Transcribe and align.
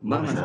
Mamasa. 0.00 0.44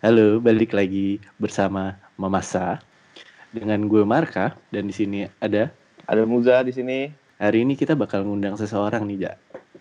Halo, 0.00 0.38
balik 0.38 0.70
lagi 0.72 1.18
bersama 1.36 1.98
Mamasa 2.14 2.78
dengan 3.50 3.82
gue 3.88 4.02
Marka 4.06 4.54
dan 4.70 4.86
di 4.86 4.94
sini 4.94 5.26
ada 5.42 5.72
Ada 6.06 6.22
Muza 6.22 6.62
di 6.62 6.70
sini. 6.70 7.10
hari 7.36 7.66
ini 7.66 7.74
kita 7.74 7.92
bakal 7.92 8.22
ngundang 8.24 8.54
seseorang 8.56 9.04
nih, 9.04 9.28
Ja. 9.28 9.32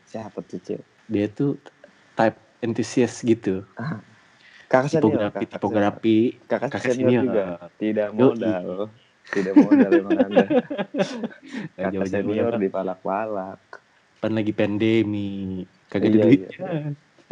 Siapa 0.06 0.42
tuh, 0.44 0.60
Cil? 0.62 0.82
Dia 1.08 1.30
tuh 1.30 1.58
type 2.14 2.38
enthusiast 2.62 3.22
gitu. 3.22 3.64
Kakak 4.66 4.90
senior, 4.90 5.30
Tipografi, 5.30 5.46
kakak 5.46 5.52
tipografi. 5.54 6.20
Kakak, 6.50 6.70
kakak 6.74 6.82
senior, 6.94 7.10
senior. 7.10 7.24
juga. 7.24 7.46
Tidak 7.78 8.10
modal. 8.12 8.66
Tidak 9.26 9.54
modal 9.58 9.92
emang 9.96 10.18
Anda. 10.20 10.46
Kakak 11.76 11.92
jauh-jauh 11.92 12.10
senior 12.12 12.52
banget. 12.54 12.62
di 12.62 12.70
palak-palak. 12.70 13.62
Pan 14.22 14.32
lagi 14.32 14.54
pandemi, 14.56 15.64
kagak 15.90 16.10
ada 16.10 16.18
Iya, 16.18 16.24
duit. 16.24 16.40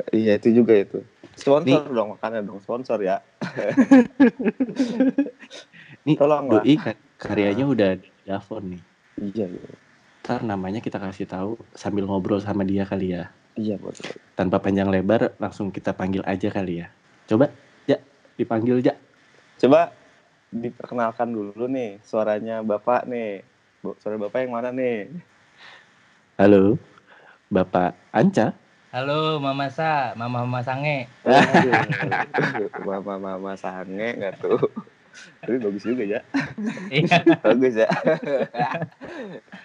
Iya, 0.09 0.31
itu 0.41 0.49
juga 0.51 0.73
itu. 0.73 0.99
Sponsor 1.33 1.89
dong, 1.89 2.17
makanya 2.17 2.41
dong 2.41 2.59
sponsor 2.61 2.97
ya. 3.01 3.17
Nih, 6.05 6.15
Tolonglah. 6.19 6.61
doi 6.61 6.75
karyanya 7.15 7.65
udah 7.65 7.89
di 7.95 8.09
nih. 8.67 8.81
Iya, 9.21 9.45
iya. 9.47 9.71
Ntar 10.23 10.41
namanya 10.43 10.79
kita 10.79 10.99
kasih 10.99 11.27
tahu 11.27 11.59
sambil 11.75 12.03
ngobrol 12.07 12.39
sama 12.39 12.63
dia 12.63 12.83
kali 12.83 13.15
ya. 13.15 13.31
Iya, 13.55 13.77
betul. 13.79 14.17
Tanpa 14.33 14.59
panjang 14.59 14.89
lebar, 14.89 15.37
langsung 15.37 15.69
kita 15.69 15.93
panggil 15.93 16.25
aja 16.25 16.49
kali 16.49 16.83
ya. 16.83 16.87
Coba, 17.29 17.53
Ja, 17.85 17.99
dipanggil 18.35 18.81
Ja. 18.81 18.95
Coba 19.59 19.91
diperkenalkan 20.53 21.33
dulu 21.33 21.65
nih 21.65 21.97
suaranya 22.05 22.61
Bapak 22.61 23.09
nih. 23.09 23.41
Suara 23.99 24.15
Bapak 24.21 24.45
yang 24.45 24.53
mana 24.53 24.69
nih? 24.69 25.09
Halo, 26.37 26.77
Bapak 27.49 27.97
Anca. 28.13 28.53
Halo 28.93 29.41
Mama 29.41 29.73
Sa, 29.73 30.13
Mama 30.13 30.45
Mama 30.45 30.61
Sange. 30.61 31.09
Aduh, 31.25 32.69
mama-mama 32.85 33.57
sange 33.57 34.13
nggak 34.21 34.37
tuh? 34.37 34.61
Tapi 35.41 35.57
bagus 35.57 35.81
juga 35.81 36.05
ya. 36.05 36.21
Iya. 36.93 37.17
Bagus 37.41 37.73
ya. 37.73 37.89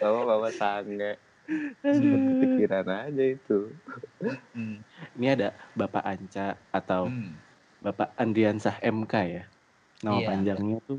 Mama-mama 0.01 0.49
sange. 0.49 1.21
Pikiran 2.41 2.89
aja 2.89 3.25
itu. 3.25 3.73
Hmm, 4.57 4.81
Ini 5.17 5.27
ada 5.37 5.49
Bapak 5.77 6.05
Anca 6.05 6.57
atau 6.73 7.13
hmm. 7.13 7.33
Bapak 7.85 8.17
Andriansah 8.17 8.81
MK 8.81 9.15
ya. 9.29 9.45
Nama 9.99 10.17
Iya. 10.17 10.29
panjangnya 10.29 10.79
tuh 10.85 10.99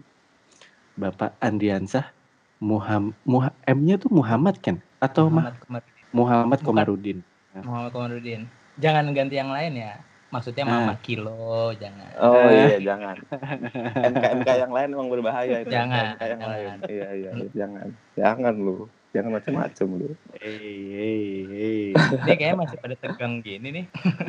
Bapak 0.94 1.32
Andriansah 1.40 2.12
Muham, 2.60 3.16
Muha- 3.24 3.56
M-nya 3.64 3.96
tuh 3.96 4.12
Muhammad 4.12 4.60
kan? 4.60 4.84
Atau 5.00 5.32
Muhammad, 5.32 5.56
Muhammad 5.56 5.84
Komarudin. 6.04 6.12
Muhammad 6.12 6.60
Bukan. 6.60 6.68
Komarudin. 6.68 7.18
Muhammad 7.64 7.92
Komarudin. 7.92 8.42
Jangan 8.76 9.06
ganti 9.10 9.36
yang 9.36 9.48
lain 9.48 9.74
ya. 9.74 9.96
Maksudnya 10.30 10.62
Ah. 10.62 10.72
Mama 10.76 10.94
Kilo, 11.00 11.72
jangan. 11.74 12.12
Oh 12.20 12.36
Eh. 12.46 12.76
iya 12.76 12.78
jangan. 12.86 13.16
MK 14.06 14.24
MK 14.38 14.50
yang 14.60 14.70
lain 14.70 14.90
emang 14.92 15.08
berbahaya 15.08 15.64
itu. 15.64 15.72
Jangan, 15.72 16.14
MK 16.14 16.22
yang 16.22 16.30
jangan. 16.38 16.50
lain. 16.52 16.78
Iya 16.86 17.08
iya, 17.16 17.32
jangan. 17.50 17.88
Jangan 18.14 18.54
lu. 18.56 18.78
Jangan 19.10 19.42
macam-macam 19.42 19.88
lu. 19.98 20.14
Hey, 20.38 20.78
hey, 20.94 21.26
hey. 21.50 21.82
Ini 21.98 22.34
kayaknya 22.38 22.58
masih 22.62 22.78
pada 22.78 22.94
tegang 22.94 23.42
gini 23.42 23.68
nih. 23.74 23.86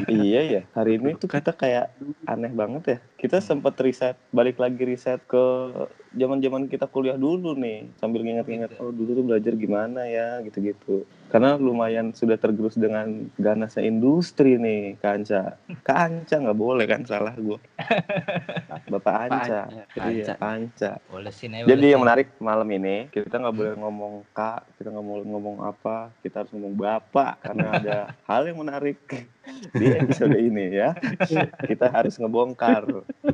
iya 0.09 0.41
ya. 0.48 0.62
Hari 0.72 0.97
ini 0.97 1.20
tuh 1.20 1.28
kita 1.28 1.53
kayak 1.53 1.92
aneh 2.25 2.48
banget 2.48 2.83
ya. 2.89 2.98
Kita 3.20 3.45
sempat 3.45 3.77
riset, 3.84 4.17
balik 4.33 4.56
lagi 4.56 4.81
riset 4.81 5.20
ke 5.28 5.45
zaman-zaman 6.11 6.66
kita 6.66 6.91
kuliah 6.91 7.14
dulu 7.14 7.55
nih, 7.55 7.86
sambil 8.03 8.27
nginget-nginget 8.27 8.78
oh 8.83 8.91
dulu 8.91 9.11
tuh 9.14 9.25
belajar 9.27 9.53
gimana 9.55 10.06
ya 10.06 10.42
gitu-gitu. 10.42 11.06
Karena 11.30 11.55
lumayan 11.55 12.11
sudah 12.11 12.34
tergerus 12.34 12.75
dengan 12.75 13.30
ganasnya 13.39 13.86
industri 13.86 14.58
nih, 14.58 14.98
Kanca. 14.98 15.55
Kanca 15.86 16.34
nggak 16.42 16.58
boleh 16.58 16.84
kan 16.91 17.06
salah 17.06 17.34
gue. 17.38 17.59
Bapak 18.93 19.15
Anca. 19.31 19.70
Iya, 19.94 20.34
Anca. 20.43 20.99
Boleh 21.06 21.31
sih, 21.31 21.47
Jadi 21.47 21.87
yang 21.94 22.03
menarik 22.03 22.34
malam 22.43 22.66
ini 22.75 23.06
kita 23.15 23.38
nggak 23.38 23.54
boleh 23.54 23.75
ngomong 23.78 24.26
kak, 24.34 24.66
kita 24.78 24.91
nggak 24.91 25.06
boleh 25.06 25.25
ngomong 25.31 25.56
apa, 25.62 26.10
kita 26.26 26.43
harus 26.43 26.50
ngomong 26.50 26.75
bapak 26.75 27.32
karena 27.47 27.66
ada 27.78 27.97
hal 28.31 28.43
yang 28.50 28.59
menarik 28.59 28.99
di 29.75 29.87
episode 29.91 30.37
ini 30.37 30.77
ya. 30.77 30.95
Kita 31.65 31.91
harus 31.91 32.17
ngebongkar, 32.21 32.84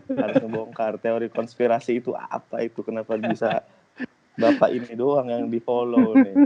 harus 0.08 0.36
ngebongkar 0.42 0.98
teori 1.02 1.28
konspirasi 1.30 2.00
itu 2.00 2.14
apa 2.14 2.62
itu, 2.62 2.82
kenapa 2.82 3.18
bisa 3.18 3.62
bapak 4.36 4.70
ini 4.72 4.92
doang 4.94 5.28
yang 5.32 5.48
di 5.48 5.58
follow 5.60 6.14
nih. 6.14 6.36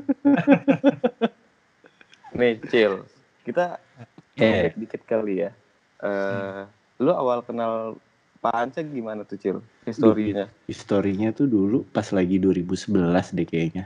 Nih, 2.30 2.62
Cil, 2.70 3.04
kita 3.42 3.82
ngomong 4.38 4.78
dikit 4.78 5.02
kali 5.04 5.44
ya. 5.44 5.50
Eh, 6.00 6.62
lu 7.02 7.12
awal 7.12 7.44
kenal 7.44 7.98
Pak 8.40 8.54
Anca 8.56 8.80
gimana 8.80 9.26
tuh, 9.26 9.36
Cil? 9.36 9.58
Historinya. 9.84 10.48
historinya 10.64 11.28
tuh 11.34 11.50
dulu 11.50 11.84
pas 11.92 12.08
lagi 12.14 12.40
2011 12.40 13.36
deh 13.36 13.44
kayaknya. 13.44 13.84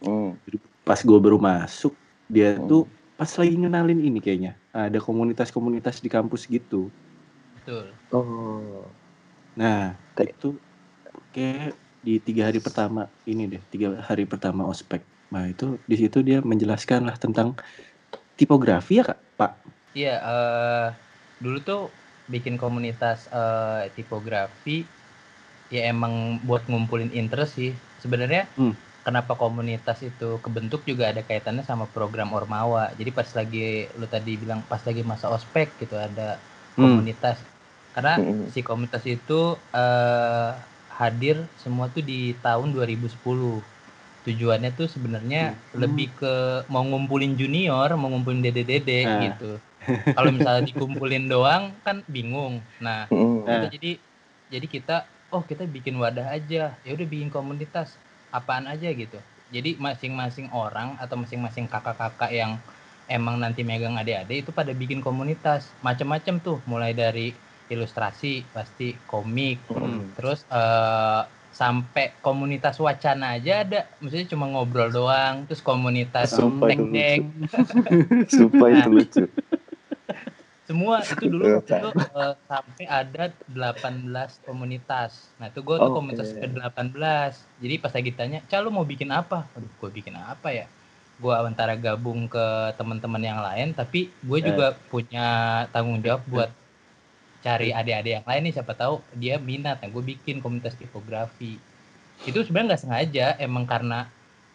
Hmm. 0.00 0.38
Pas 0.86 0.96
gue 0.96 1.18
baru 1.20 1.36
masuk, 1.36 1.92
dia 2.30 2.56
tuh 2.56 2.88
pas 3.18 3.30
lagi 3.40 3.54
ngenalin 3.60 4.00
ini 4.08 4.18
kayaknya. 4.24 4.52
Ada 4.74 4.98
komunitas-komunitas 5.06 5.96
di 6.04 6.08
kampus 6.10 6.42
gitu. 6.50 6.90
Betul. 7.56 7.84
Oh. 8.12 8.90
Nah, 9.60 9.94
Kayak- 10.14 10.34
itu 10.38 10.48
kayak 11.34 11.78
di 12.04 12.12
tiga 12.20 12.42
hari 12.52 12.58
pertama 12.60 13.00
ini 13.30 13.42
deh, 13.52 13.62
tiga 13.72 13.88
hari 14.08 14.24
pertama 14.28 14.62
ospek. 14.68 15.00
Nah 15.32 15.48
itu 15.48 15.64
di 15.90 15.96
situ 15.96 16.18
dia 16.26 16.38
menjelaskan 16.44 17.00
lah 17.08 17.16
tentang 17.16 17.56
tipografi 18.38 19.00
ya 19.00 19.04
kak, 19.08 19.18
Pak. 19.38 19.50
Iya, 19.96 20.14
eh 20.20 20.86
dulu 21.42 21.56
tuh 21.64 21.80
bikin 22.32 22.54
komunitas 22.62 23.26
eh, 23.30 23.90
tipografi 23.96 24.84
ya 25.74 25.80
emang 25.90 26.44
buat 26.46 26.62
ngumpulin 26.68 27.10
interest 27.14 27.56
sih. 27.58 27.72
Sebenarnya 28.02 28.42
Hmm. 28.58 28.74
Kenapa 29.04 29.36
komunitas 29.36 30.00
itu 30.00 30.40
kebentuk 30.40 30.82
juga 30.82 31.12
ada 31.12 31.20
kaitannya 31.20 31.62
sama 31.62 31.84
program 31.86 32.32
Ormawa. 32.32 32.90
Jadi 32.96 33.10
pas 33.12 33.28
lagi 33.30 33.86
lu 33.94 34.08
tadi 34.08 34.34
bilang 34.34 34.64
pas 34.64 34.80
lagi 34.80 35.04
masa 35.04 35.28
ospek 35.28 35.68
gitu 35.78 35.94
ada 35.94 36.40
Hmm. 36.74 36.90
komunitas. 36.90 37.38
Karena 37.94 38.18
Mm-mm. 38.18 38.50
si 38.50 38.64
komunitas 38.64 39.04
itu 39.06 39.40
eh, 39.70 40.50
hadir 40.90 41.36
semua 41.54 41.86
tuh 41.86 42.02
di 42.02 42.34
tahun 42.40 42.72
2010. 42.72 43.62
Tujuannya 44.24 44.72
tuh 44.72 44.88
sebenarnya 44.88 45.52
Hmm. 45.52 45.84
lebih 45.84 46.08
ke 46.16 46.34
mau 46.66 46.80
ngumpulin 46.82 47.36
junior, 47.36 47.92
mau 47.94 48.08
ngumpulin 48.08 48.40
dede-dede 48.40 49.04
Nah. 49.04 49.20
gitu. 49.22 49.52
Kalau 50.16 50.32
misalnya 50.32 50.64
dikumpulin 50.64 51.28
doang 51.28 51.76
kan 51.84 52.00
bingung. 52.08 52.64
Nah. 52.80 53.04
Eh. 53.06 53.44
kita 53.44 53.66
jadi 53.70 53.90
jadi 54.48 54.66
kita 54.66 54.96
oh 55.28 55.44
kita 55.44 55.68
bikin 55.68 55.94
wadah 55.94 56.32
aja. 56.32 56.72
Ya 56.74 56.90
udah 56.90 57.04
bikin 57.04 57.28
komunitas 57.28 57.92
apaan 58.34 58.66
aja 58.66 58.90
gitu. 58.90 59.16
Jadi 59.54 59.78
masing-masing 59.78 60.50
orang 60.50 60.98
atau 60.98 61.14
masing-masing 61.14 61.70
kakak-kakak 61.70 62.34
yang 62.34 62.58
emang 63.06 63.36
nanti 63.38 63.62
megang 63.62 63.94
adik-adik 63.94 64.48
itu 64.48 64.50
pada 64.50 64.72
bikin 64.72 65.04
komunitas 65.04 65.68
macam-macam 65.84 66.40
tuh 66.40 66.58
mulai 66.64 66.96
dari 66.96 67.36
ilustrasi 67.68 68.44
pasti 68.52 68.96
komik 69.08 69.60
Mm. 69.68 70.16
terus 70.16 70.48
eh, 70.48 71.22
sampai 71.54 72.16
komunitas 72.18 72.80
wacana 72.80 73.36
aja 73.38 73.62
ada 73.62 73.86
maksudnya 74.00 74.26
cuma 74.32 74.48
ngobrol 74.50 74.90
doang 74.90 75.44
terus 75.46 75.62
komunitas 75.62 76.34
deng-deng 76.34 77.30
Sumpah 78.26 78.68
itu 78.72 78.90
lucu. 78.90 79.24
semua 80.64 81.04
itu 81.04 81.28
dulu 81.28 81.60
waktu 81.60 81.76
itu 81.76 81.88
eh, 81.92 82.34
sampai 82.48 82.84
ada 82.88 83.24
18 83.52 84.48
komunitas. 84.48 85.28
Nah 85.36 85.52
itu 85.52 85.60
gue 85.60 85.76
tuh 85.76 85.92
Oke. 85.92 85.96
komunitas 86.00 86.32
ke 86.32 86.46
18 86.48 86.96
jadi 87.60 87.74
pas 87.76 87.92
lagi 87.92 88.10
tanya 88.16 88.40
Ca 88.48 88.64
lu 88.64 88.72
mau 88.72 88.88
bikin 88.88 89.12
apa? 89.12 89.44
Aduh 89.52 89.68
gue 89.68 89.90
bikin 89.92 90.16
apa 90.16 90.48
ya? 90.50 90.66
Gue 91.20 91.36
antara 91.36 91.76
gabung 91.76 92.26
ke 92.26 92.46
teman-teman 92.74 93.20
yang 93.20 93.40
lain 93.44 93.76
tapi 93.76 94.08
gue 94.24 94.38
Eh. 94.40 94.44
juga 94.48 94.72
punya 94.88 95.26
tanggung 95.68 96.00
jawab 96.00 96.24
buat 96.24 96.50
cari 97.44 97.68
adik-adik 97.70 98.12
yang 98.20 98.26
lain 98.26 98.42
nih. 98.48 98.54
Siapa 98.56 98.72
tahu 98.72 99.04
dia 99.12 99.36
minat. 99.36 99.84
Nah 99.84 99.88
gue 99.92 100.00
bikin 100.02 100.40
komunitas 100.40 100.80
tipografi. 100.80 101.60
Itu 102.24 102.40
sebenarnya 102.40 102.72
nggak 102.72 102.82
sengaja 102.88 103.26
emang 103.36 103.68
karena 103.68 104.08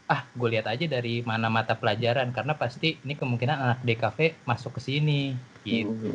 ah 0.09 0.25
gue 0.33 0.49
lihat 0.49 0.65
aja 0.65 0.89
dari 0.89 1.21
mana 1.21 1.53
mata 1.53 1.77
pelajaran. 1.77 2.33
Karena 2.33 2.57
pasti 2.57 2.97
ini 2.97 3.13
kemungkinan 3.13 3.57
anak 3.61 3.79
DKV 3.85 4.41
masuk 4.41 4.81
ke 4.81 4.81
sini 4.81 5.37
gitu 5.69 6.09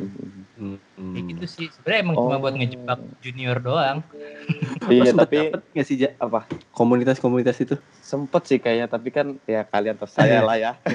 Hmm. 0.55 0.79
Kayak 0.95 1.35
gitu 1.35 1.45
sih 1.51 1.67
sebenarnya 1.67 1.99
emang 1.99 2.15
cuma 2.15 2.35
buat 2.39 2.49
Oh. 2.49 2.55
ngejebak 2.55 2.99
junior 3.19 3.59
doang 3.59 3.99
Iya, 4.87 5.11
Sempet 5.11 5.27
tapi 5.27 5.37
nggak 5.75 5.83
sih 5.83 5.95
apa? 6.15 6.47
komunitas-komunitas 6.71 7.59
itu? 7.59 7.75
Sempet 7.99 8.41
sih 8.45 8.55
kayaknya, 8.55 8.87
tapi 8.87 9.09
kan 9.09 9.35
ya 9.43 9.65
kalian 9.65 9.97
tahu 9.97 10.07
saya 10.07 10.39
lah 10.39 10.55
ya. 10.55 10.71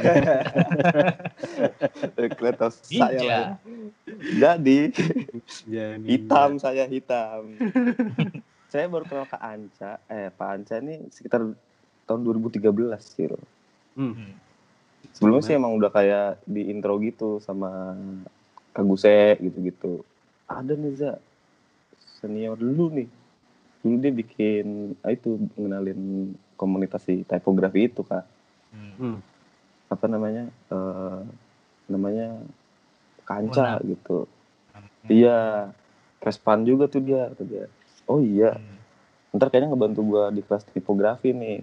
kalian 2.41 2.57
tahu 2.57 2.73
saya 2.73 3.21
lah. 3.21 3.21
ya. 3.21 3.43
Jadi 4.39 4.79
Jadi, 5.67 6.07
hitam 6.07 6.57
saya 6.57 6.87
hitam. 6.87 7.59
saya 8.73 8.87
baru 8.87 9.05
kenal 9.05 9.27
Kak 9.27 9.43
Anca, 9.43 9.99
eh 10.07 10.31
Pak 10.31 10.49
Anca 10.49 10.75
ini 10.79 11.11
sekitar 11.11 11.43
tahun 12.07 12.21
2013 12.23 12.71
sih. 12.97 13.27
Hmm. 13.29 14.15
Hmm. 14.15 14.33
Sebelumnya 15.11 15.43
sih 15.43 15.53
emang 15.53 15.75
udah 15.75 15.91
kayak 15.91 16.39
di 16.45 16.71
intro 16.71 16.97
gitu 16.97 17.41
sama 17.41 17.97
Kaguse 18.71 19.39
gitu-gitu. 19.39 20.03
Ada 20.47 20.75
nih 20.75 20.95
Za, 20.95 21.13
senior 22.19 22.55
dulu 22.55 22.91
nih. 22.95 23.09
Dulu 23.81 23.97
dia 23.97 24.13
bikin, 24.13 24.93
ah, 25.01 25.11
itu 25.11 25.41
ngenalin 25.57 26.33
komunitas 26.55 27.07
di 27.09 27.25
typografi 27.25 27.89
itu 27.89 28.05
kak. 28.05 28.25
Hmm. 28.71 28.93
Hmm. 28.99 29.19
Apa 29.89 30.07
namanya? 30.07 30.47
eh 30.71 31.21
namanya 31.91 32.39
Kanca 33.27 33.79
Munaf. 33.79 33.89
gitu. 33.89 34.19
Hmm. 34.75 35.09
Iya, 35.11 35.39
Vespan 36.21 36.63
juga 36.63 36.87
tuh 36.87 37.03
dia. 37.03 37.33
kata 37.33 37.43
dia. 37.43 37.67
Oh 38.07 38.19
iya, 38.21 38.55
Hmm. 38.55 38.79
ntar 39.39 39.51
kayaknya 39.51 39.71
ngebantu 39.71 40.01
gua 40.03 40.31
di 40.31 40.43
kelas 40.43 40.67
tipografi 40.71 41.31
nih. 41.31 41.63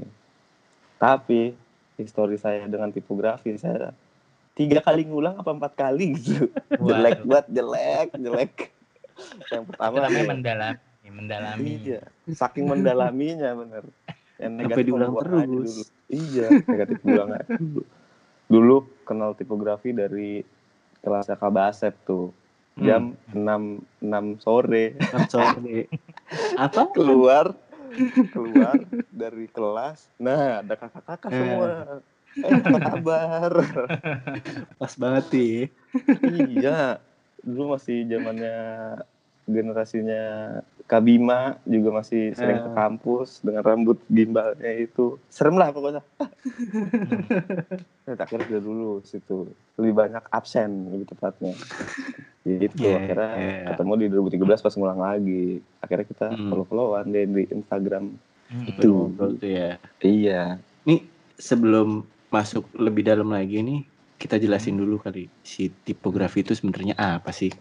Tapi 0.98 1.53
histori 1.95 2.36
saya 2.36 2.65
dengan 2.65 2.89
tipografi 2.89 3.53
saya 3.56 3.92
tiga 4.57 4.81
kali 4.81 5.06
ngulang 5.06 5.38
apa 5.38 5.54
empat 5.54 5.74
kali 5.74 6.18
gitu. 6.18 6.50
jelek 6.74 7.21
banget, 7.24 7.45
jelek, 7.48 8.07
jelek. 8.18 8.54
Yang 9.48 9.63
pertama 9.68 9.95
namanya 10.01 10.25
mendalami, 10.27 11.07
mendalami. 11.07 11.69
iya, 11.80 12.01
saking 12.27 12.65
mendalaminya 12.65 13.54
bener. 13.56 13.83
Yang 14.36 14.51
Sampai 14.51 14.62
negatif 14.63 14.83
diulang 14.83 15.12
buang 15.12 15.21
aja 15.24 15.30
terus. 15.39 15.48
dulu. 15.48 15.83
Iya, 16.07 16.48
negatif 16.63 16.98
aja 17.00 17.24
dulu. 17.51 17.81
Dulu 18.48 18.75
kenal 19.04 19.31
tipografi 19.33 19.89
dari 19.92 20.42
kelas 21.00 21.30
Kabasep 21.31 21.94
tuh. 22.03 22.33
Jam 22.77 23.18
6 23.33 23.42
6 24.06 24.38
sore 24.38 24.94
Kan 25.01 25.25
sore. 25.27 25.89
Apa? 26.56 26.94
keluar 26.94 27.57
keluar 28.30 28.77
dari 29.10 29.48
kelas 29.48 30.06
nah 30.15 30.62
ada 30.62 30.77
kakak-kakak 30.77 31.25
Eh. 31.25 31.33
semua 31.33 31.65
eh 31.65 32.00
apa 32.39 32.78
kabar 32.80 33.51
Pas 34.80 34.94
banget 34.95 35.25
sih. 35.30 35.56
iya 36.51 37.01
dulu 37.39 37.74
masih 37.74 38.06
zamannya 38.06 38.57
generasinya 39.44 40.24
Kabima 40.84 41.56
juga 41.63 41.92
masih 41.94 42.31
sering 42.31 42.60
ke 42.62 42.69
Eh. 42.69 42.75
kampus 42.75 43.39
dengan 43.39 43.60
rambut 43.62 44.00
gimbalnya 44.07 44.72
itu 44.78 45.19
serem 45.28 45.56
lah 45.56 45.69
pokoknya 45.69 46.01
Hmm. 46.48 47.84
Nah, 48.07 48.16
akhirnya 48.18 48.48
udah 48.50 48.63
dulu 48.63 48.92
situ 49.04 49.51
lebih 49.75 49.94
banyak 49.94 50.24
absen 50.30 50.88
lebih 50.89 51.07
tepatnya 51.07 51.54
gitu 52.42 52.80
Yeah, 52.81 52.98
akhirnya 52.98 53.31
yeah. 53.36 53.68
ketemu 53.69 53.92
di 53.94 54.06
2013 54.39 54.63
pas 54.63 54.74
ngulang 54.74 55.01
lagi 55.01 55.45
akhirnya 55.78 56.06
kita 56.07 56.28
Hmm. 56.30 56.48
follow 56.48 56.66
followan 56.66 57.06
deh 57.07 57.25
di 57.25 57.44
Instagram 57.50 58.16
Hmm. 58.48 58.63
Itu. 58.66 59.12
Tuh 59.12 59.36
ya. 59.44 59.75
iya 60.00 60.56
Nih 60.84 61.04
sebelum 61.36 62.07
masuk 62.27 62.68
lebih 62.75 63.03
dalam 63.03 63.31
lagi 63.31 63.63
nih, 63.63 63.81
kita 64.18 64.35
jelasin 64.35 64.75
dulu 64.75 64.97
kali 64.97 65.29
si 65.41 65.69
tipografi 65.83 66.41
itu 66.41 66.51
sebenarnya 66.51 66.97
apa 66.97 67.31
sih? 67.31 67.51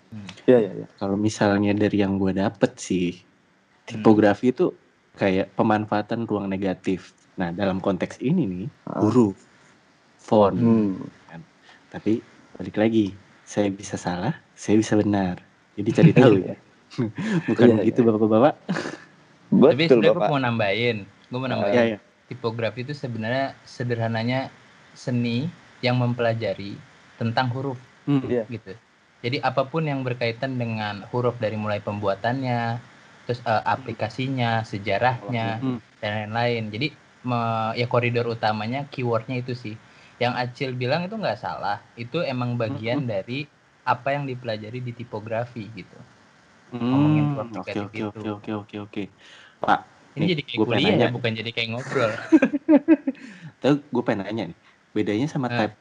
iya 0.47 0.59
iya 0.59 0.73
iya 0.75 0.87
Kalau 0.97 1.15
misalnya 1.15 1.71
dari 1.73 2.01
yang 2.01 2.17
gue 2.17 2.33
dapet 2.33 2.75
sih, 2.77 3.15
tipografi 3.85 4.51
itu 4.51 4.73
kayak 5.15 5.55
pemanfaatan 5.55 6.25
ruang 6.25 6.47
negatif. 6.47 7.13
Nah 7.37 7.53
dalam 7.53 7.79
konteks 7.79 8.19
ini 8.21 8.43
nih, 8.45 8.67
Ah. 8.87 9.01
huruf, 9.03 9.37
font. 10.17 10.57
Hmm. 10.57 10.97
Tapi 11.87 12.21
balik 12.53 12.77
lagi, 12.77 13.15
saya 13.43 13.71
bisa 13.71 13.95
salah, 13.97 14.35
saya 14.53 14.77
bisa 14.77 14.99
benar. 14.99 15.39
Jadi 15.77 15.91
cari 15.93 16.13
tahu 16.13 16.35
ya. 16.41 16.57
Bukan 17.49 17.67
Iya, 17.69 17.75
begitu 17.79 18.01
bapak-bapak? 18.03 18.55
Tapi 19.47 19.73
Betul 19.79 20.01
sebenarnya 20.03 20.11
gue 20.11 20.19
Bapak. 20.19 20.29
mau 20.29 20.41
nambahin, 20.41 20.97
gue 21.05 21.39
mau 21.39 21.49
nambahin. 21.49 21.75
Ya 21.75 21.83
ya. 21.87 21.99
Tipografi 22.27 22.83
itu 22.87 22.95
sebenarnya 22.95 23.55
sederhananya 23.63 24.51
seni 24.97 25.47
yang 25.85 25.97
mempelajari 26.03 26.75
tentang 27.21 27.47
huruf 27.55 27.79
Hmm. 28.07 28.23
Iya. 28.27 28.45
gitu. 28.51 28.73
Jadi 29.25 29.37
apa 29.43 29.67
pun 29.67 29.83
yang 29.91 30.01
berkaitan 30.07 30.55
dengan 30.63 31.03
huruf 31.11 31.35
dari 31.43 31.57
mulai 31.59 31.81
pembuatannya, 31.83 32.79
terus 33.27 33.41
eh, 33.43 33.63
aplikasinya, 33.75 34.63
sejarahnya, 34.63 35.59
Hmm. 35.63 35.79
dan 36.03 36.13
lain-lain. 36.31 36.65
Jadi 36.75 36.87
me- 37.27 37.75
ya 37.81 37.87
koridor 37.91 38.27
utamanya 38.31 38.87
keywordnya 38.93 39.37
itu 39.43 39.53
sih. 39.59 39.75
Yang 40.23 40.35
Acil 40.43 40.71
bilang 40.79 41.03
itu 41.07 41.15
nggak 41.19 41.39
salah. 41.45 41.79
Itu 41.99 42.23
emang 42.23 42.55
bagian 42.63 43.05
dari 43.13 43.47
apa 43.87 44.09
yang 44.15 44.25
dipelajari 44.31 44.79
di 44.83 44.93
tipografi 44.95 45.65
gitu. 45.75 45.97
Ngomongin 46.91 47.25
Hmm, 47.27 47.57
Oke 47.57 47.57
negatif 47.57 47.89
oke 47.89 48.03
itu. 48.03 48.21
oke 48.21 48.29
oke 48.37 48.51
oke 48.63 48.77
oke. 48.87 49.03
Pak, 49.63 49.81
Ini 50.17 50.25
Nih, 50.25 50.29
jadi 50.33 50.43
kayak 50.49 50.59
gua 50.59 50.67
pengen 50.73 50.81
kuliah 50.81 50.97
ya, 50.97 51.09
bukan 51.13 51.33
jadi 51.37 51.51
kayak 51.53 51.69
ngobrol. 51.77 52.13
Tahu 53.61 53.75
gue 53.93 54.03
pengen 54.05 54.21
nanya 54.25 54.45
nih, 54.49 54.59
bedanya 54.97 55.27
sama 55.29 55.47
Eh. 55.53 55.57
type 55.61 55.77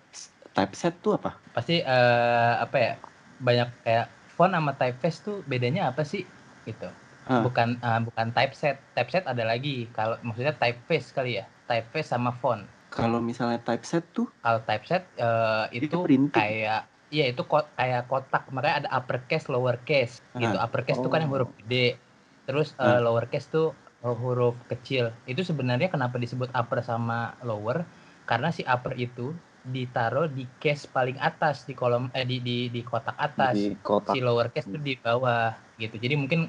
typeset 0.51 0.93
tuh 0.99 1.15
apa? 1.15 1.39
Pasti 1.55 1.79
eh, 1.79 2.53
apa 2.59 2.77
ya? 2.77 2.93
Banyak 3.39 3.67
kayak 3.87 4.05
font 4.35 4.51
sama 4.51 4.71
typeface 4.75 5.19
tuh 5.23 5.39
bedanya 5.47 5.91
apa 5.95 6.03
sih? 6.03 6.27
Gitu. 6.67 6.87
Ah. 7.31 7.39
Bukan 7.47 7.79
eh, 7.79 7.99
bukan 8.03 8.27
typeset. 8.35 8.75
Typeset 8.91 9.23
ada 9.23 9.43
lagi. 9.47 9.87
Kalau 9.95 10.19
maksudnya 10.19 10.51
typeface 10.51 11.15
kali 11.15 11.39
ya. 11.39 11.47
Typeface 11.71 12.11
sama 12.11 12.35
font. 12.43 12.63
Kalau 12.91 13.19
misalnya 13.23 13.59
typeset 13.63 14.03
tuh 14.11 14.27
Kalau 14.43 14.59
typeset 14.67 15.03
eh, 15.15 15.63
Itu 15.79 16.03
itu 16.07 16.27
kayak 16.31 16.91
Iya 17.05 17.31
itu 17.31 17.45
ko- 17.47 17.69
kayak 17.77 18.09
kotak 18.11 18.49
makanya 18.49 18.75
ada 18.83 18.89
uppercase 18.97 19.45
lowercase 19.47 20.19
gitu 20.35 20.57
uppercase 20.57 20.99
tuh 20.99 21.07
kan 21.07 21.21
yang 21.23 21.31
Oh. 21.31 21.37
huruf 21.37 21.53
gede 21.63 22.01
terus 22.49 22.73
Ah. 22.81 22.97
lowercase 22.97 23.47
tuh 23.47 23.77
huruf 24.13 24.53
kecil 24.69 25.09
itu 25.25 25.41
sebenarnya 25.41 25.89
kenapa 25.89 26.21
disebut 26.21 26.53
upper 26.53 26.85
sama 26.85 27.33
lower? 27.41 27.81
Karena 28.29 28.53
si 28.53 28.61
upper 28.61 28.93
itu 28.93 29.33
ditaruh 29.65 30.29
di 30.29 30.45
case 30.61 30.85
paling 30.85 31.17
atas 31.17 31.65
di 31.65 31.73
kolom 31.73 32.13
eh 32.13 32.21
di 32.21 32.37
di, 32.37 32.69
di 32.69 32.85
kotak 32.85 33.17
atas. 33.17 33.57
Di 33.57 33.73
kotak. 33.81 34.13
Si 34.13 34.21
lowercase 34.21 34.69
tuh 34.69 34.81
di 34.81 34.93
bawah 34.93 35.49
gitu. 35.81 35.97
Jadi 35.97 36.13
mungkin 36.13 36.45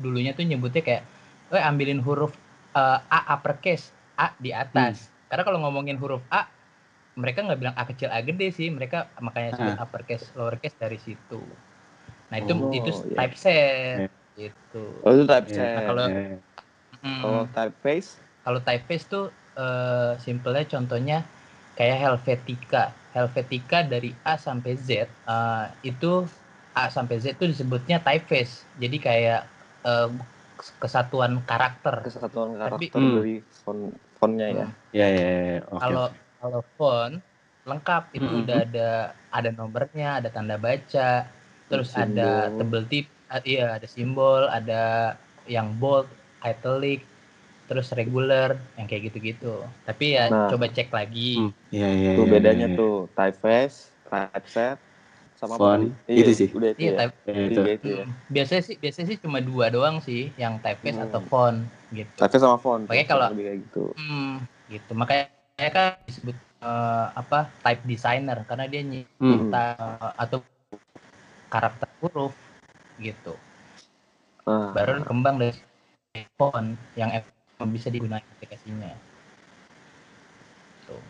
dulunya 0.00 0.32
tuh 0.32 0.48
nyebutnya 0.48 0.80
kayak 0.80 1.04
eh 1.52 1.60
ambilin 1.60 2.00
huruf 2.00 2.32
eh, 2.72 2.98
A 3.04 3.20
uppercase 3.36 3.92
A 4.16 4.32
di 4.40 4.52
atas. 4.52 5.12
Karena 5.28 5.44
kalau 5.44 5.60
ngomongin 5.60 6.00
huruf 6.00 6.24
A 6.32 6.48
mereka 7.18 7.44
nggak 7.44 7.58
bilang 7.60 7.76
A 7.76 7.84
kecil 7.84 8.08
A 8.08 8.24
gede 8.24 8.48
sih. 8.48 8.72
Mereka 8.72 9.12
makanya 9.20 9.52
sebut 9.56 9.76
uppercase 9.76 10.24
lowercase 10.32 10.76
dari 10.80 10.96
situ. 10.96 11.40
Nah 12.28 12.36
itu 12.36 12.52
Oh, 12.52 12.68
itu 12.68 12.90
iya. 13.08 13.16
typeset 13.16 14.12
gitu. 14.36 14.84
Oh 15.04 15.10
itu 15.10 15.24
typeset. 15.24 15.64
Ya, 15.64 15.80
kalau- 15.84 16.08
ya. 16.08 16.36
Mm. 16.98 17.22
kalau 17.22 17.42
typeface 17.48 18.08
kalau 18.42 18.60
typeface 18.60 19.04
tuh 19.06 19.26
eh, 19.54 20.12
simpelnya 20.18 20.64
contohnya 20.64 21.18
kayak 21.74 21.98
Helvetica. 21.98 22.90
Helvetica 23.10 23.82
dari 23.82 24.10
A 24.22 24.34
sampai 24.34 24.74
Z 24.74 24.90
eh, 25.06 25.64
itu 25.82 26.26
A 26.72 26.88
sampai 26.88 27.18
Z 27.18 27.34
itu 27.34 27.46
disebutnya 27.46 27.98
typeface. 27.98 28.62
Jadi 28.76 28.96
kayak 28.98 29.42
eh, 29.82 30.08
kesatuan 30.76 31.38
karakter. 31.42 32.02
kesatuan 32.02 32.58
Tapi- 32.58 32.90
karakter 32.90 32.98
Hmm. 32.98 33.14
dari 33.16 33.36
font 33.56 33.82
fontnya 34.18 34.46
ya 34.48 34.66
Hmm. 34.66 34.74
ya 34.90 35.06
ya, 35.08 35.28
ya. 35.54 35.58
oke 35.64 35.78
Kalau 35.78 36.06
kalau 36.36 36.60
font 36.74 37.14
lengkap 37.62 38.02
itu 38.12 38.26
Mhm. 38.26 38.40
udah 38.42 38.58
ada 38.64 38.88
ada 39.28 39.50
nomornya, 39.52 40.08
ada 40.18 40.28
tanda 40.28 40.56
baca, 40.56 41.28
terus 41.68 41.92
Simbol. 41.92 42.16
ada 42.16 42.30
tebel 42.50 42.82
tip, 42.86 43.06
iya 43.44 43.76
ada 43.76 43.84
simbol, 43.84 44.48
ada 44.48 45.14
yang 45.46 45.76
bold, 45.76 46.08
italic, 46.42 47.02
terus 47.68 47.90
regular, 47.92 48.56
yang 48.80 48.86
kayak 48.88 49.12
gitu-gitu. 49.12 49.60
Tapi 49.84 50.16
ya 50.16 50.30
Nah. 50.32 50.48
coba 50.48 50.66
cek 50.70 50.88
lagi. 50.90 51.38
Hmm, 51.38 51.52
ya 51.68 51.88
ya 51.92 52.10
tuh 52.16 52.24
ya, 52.24 52.32
bedanya 52.32 52.66
ya, 52.66 52.74
ya. 52.74 52.78
tuh 52.80 52.94
typeface 53.12 53.76
typeset 54.08 54.78
sama 55.36 55.54
apa 55.54 55.60
Font, 55.60 55.82
tadi? 56.06 56.18
itu 56.18 56.30
sih. 56.34 56.48
udah 56.50 56.68
itu 56.74 56.80
Iya, 56.82 56.90
ya 56.90 56.98
type, 56.98 57.14
Ya, 57.28 57.42
itu. 57.46 57.60
Ya 57.60 57.74
Hmm, 57.78 58.08
biasanya 58.32 58.62
sih 58.64 58.74
biasanya 58.80 59.06
sih 59.12 59.18
cuma 59.20 59.38
dua 59.38 59.66
doang 59.70 59.96
sih, 60.00 60.32
yang 60.40 60.58
typeface 60.58 60.98
Hmm. 60.98 61.06
atau 61.10 61.20
font 61.28 61.58
gitu. 61.92 62.10
typeface 62.18 62.42
sama 62.42 62.58
font 62.58 62.82
Makanya 62.88 63.06
kalau- 63.06 63.30
lebih 63.30 63.44
kayak 63.46 63.58
gitu 63.68 63.84
Hmm, 63.98 64.34
gitu. 64.72 64.90
Makanya 64.96 65.68
kan 65.70 65.94
disebut 66.06 66.36
eh, 66.58 67.06
apa 67.14 67.46
type 67.62 67.82
designer 67.86 68.42
karena 68.42 68.66
dia 68.66 68.82
Hmm. 68.82 68.98
nyipta 69.22 69.64
eh, 69.78 70.12
atau 70.18 70.42
karakter 71.48 71.88
huruf 72.02 72.34
gitu. 72.98 73.34
Ah, 74.42 74.74
Baru 74.74 75.04
kembang 75.06 75.38
dari 75.38 75.54
font 76.34 76.78
yang 76.94 77.10
emang 77.12 77.70
bisa 77.70 77.88
digunakan 77.88 78.22
aplikasinya. 78.22 78.92
Tuh. 80.84 81.02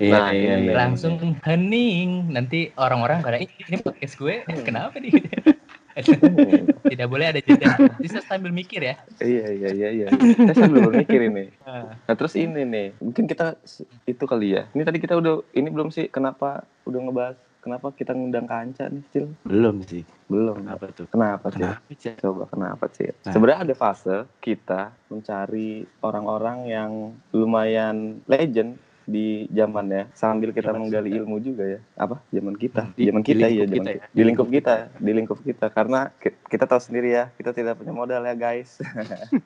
Iya, 0.00 0.12
Nah, 0.12 0.28
iya, 0.32 0.52
ini 0.56 0.66
iya. 0.66 0.74
Langsung 0.74 1.14
hening. 1.44 2.32
Nanti 2.32 2.72
orang-orang 2.74 3.20
pada 3.20 3.36
"Ih, 3.36 3.50
ini 3.68 3.76
podcast 3.78 4.16
gue 4.16 4.42
kenapa 4.64 4.96
nih? 4.96 5.12
hmm. 5.12 6.64
Tidak 6.90 7.06
boleh 7.06 7.26
ada 7.28 7.40
jeda. 7.42 7.76
Bisa 7.98 8.22
sambil 8.24 8.54
mikir 8.54 8.80
ya. 8.80 8.94
iya 9.20 9.46
iya 9.52 9.68
iya 9.70 9.88
iya 9.90 10.06
saya 10.48 10.56
sambil 10.56 10.88
berpikir 10.88 11.28
ini 11.28 11.52
Ah. 11.66 11.92
nah 12.08 12.14
terus 12.16 12.32
ini 12.34 12.64
nih 12.64 12.96
mungkin 12.96 13.28
kita 13.28 13.58
itu 14.06 14.24
kali 14.24 14.56
ya 14.56 14.64
ini 14.72 14.80
tadi 14.80 14.96
kita 14.96 15.18
udah 15.18 15.44
ini 15.52 15.68
belum 15.68 15.92
sih 15.92 16.08
kenapa 16.08 16.64
udah 16.88 16.98
ngebahas 17.04 17.36
kenapa 17.60 17.92
kita 17.92 18.10
ngundang 18.10 18.44
kanca 18.44 18.86
nih 18.86 19.04
Cil 19.08 19.26
Belum 19.42 19.80
sih. 19.82 20.02
belum 20.26 20.62
Kenapa 20.62 20.86
tuh? 20.90 21.06
kenapa 21.06 21.46
Cil 21.48 21.60
Kenapa 21.60 21.92
sih? 21.92 22.14
Coba 22.16 22.42
kenapa 22.46 22.84
sih? 22.90 23.06
Nah. 23.06 23.32
Sebenarnya 23.32 23.60
ada 23.62 23.74
fase 23.74 24.16
kita 24.38 24.80
mencari 25.06 25.70
orang-orang 26.00 26.58
yang 26.64 26.90
lumayan 27.30 27.96
legend 28.26 28.76
di 29.02 29.50
zamannya 29.50 30.06
sambil 30.12 30.50
kita 30.50 30.70
Zaman 30.70 30.86
menggali 30.86 31.10
kita. 31.10 31.18
ilmu 31.18 31.36
juga 31.38 31.64
ya. 31.66 31.80
Apa? 31.96 32.22
Zaman 32.30 32.54
kita. 32.54 32.82
Di- 32.94 33.04
zaman 33.04 33.20
di 33.20 33.26
kita 33.26 33.38
iya, 33.42 33.48
lingkup 33.50 33.66
zaman 33.66 33.74
kita 33.74 33.90
ya. 33.90 34.04
Di 34.08 34.22
lingkup 34.22 34.48
kita, 34.48 34.74
di 34.96 35.10
lingkup 35.12 35.38
kita 35.42 35.66
karena 35.68 36.00
ki- 36.14 36.38
kita 36.46 36.64
tahu 36.64 36.80
sendiri 36.80 37.08
ya, 37.10 37.24
kita 37.34 37.50
tidak 37.50 37.74
punya 37.74 37.90
modal 37.90 38.22
ya, 38.22 38.34
guys. 38.34 38.78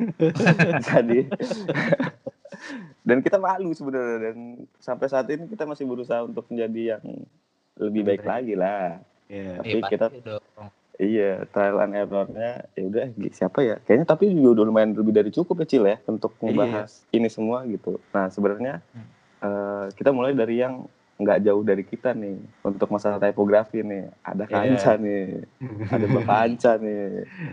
Jadi 0.87 1.33
dan 3.03 3.19
kita 3.21 3.37
malu 3.37 3.73
sebenarnya 3.73 4.19
dan 4.23 4.37
sampai 4.79 5.07
saat 5.07 5.27
ini 5.29 5.45
kita 5.47 5.65
masih 5.65 5.85
berusaha 5.85 6.23
untuk 6.23 6.45
menjadi 6.49 6.97
yang 6.97 7.05
lebih 7.79 8.03
baik 8.05 8.23
lagi 8.23 8.55
lah. 8.55 8.99
Iya. 9.27 9.59
Tapi 9.59 9.69
Iya, 9.69 9.81
pasti 9.83 9.93
kita 9.95 10.07
dong. 10.23 10.69
Iya, 10.95 11.31
trial 11.51 11.83
and 11.83 11.95
errornya 11.99 12.51
ya 12.79 12.83
udah 12.87 13.05
siapa 13.35 13.67
ya? 13.67 13.77
Kayaknya 13.83 14.07
tapi 14.07 14.31
juga 14.31 14.63
udah 14.63 14.65
lumayan 14.71 14.95
lebih 14.95 15.11
dari 15.11 15.31
cukup 15.35 15.63
ya 15.63 15.67
Cil 15.67 15.85
ya 15.91 15.99
untuk 16.07 16.39
membahas 16.39 17.03
ini 17.11 17.27
semua 17.27 17.67
gitu. 17.67 17.99
Nah 18.15 18.31
sebenarnya 18.31 18.79
Hmm. 18.95 19.07
eh, 19.43 19.85
kita 19.99 20.15
mulai 20.15 20.39
dari 20.39 20.63
yang 20.63 20.87
nggak 21.15 21.47
jauh 21.47 21.63
dari 21.63 21.87
kita 21.87 22.11
nih 22.11 22.35
untuk 22.67 22.91
masalah 22.91 23.23
typografi 23.23 23.87
nih. 23.87 24.11
Ada 24.21 24.45
Iya. 24.45 24.51
kanca 24.51 24.93
nih, 24.99 25.25
ada 25.87 26.07
bapak 26.11 26.39
Anca 26.43 26.73
nih, 26.77 27.03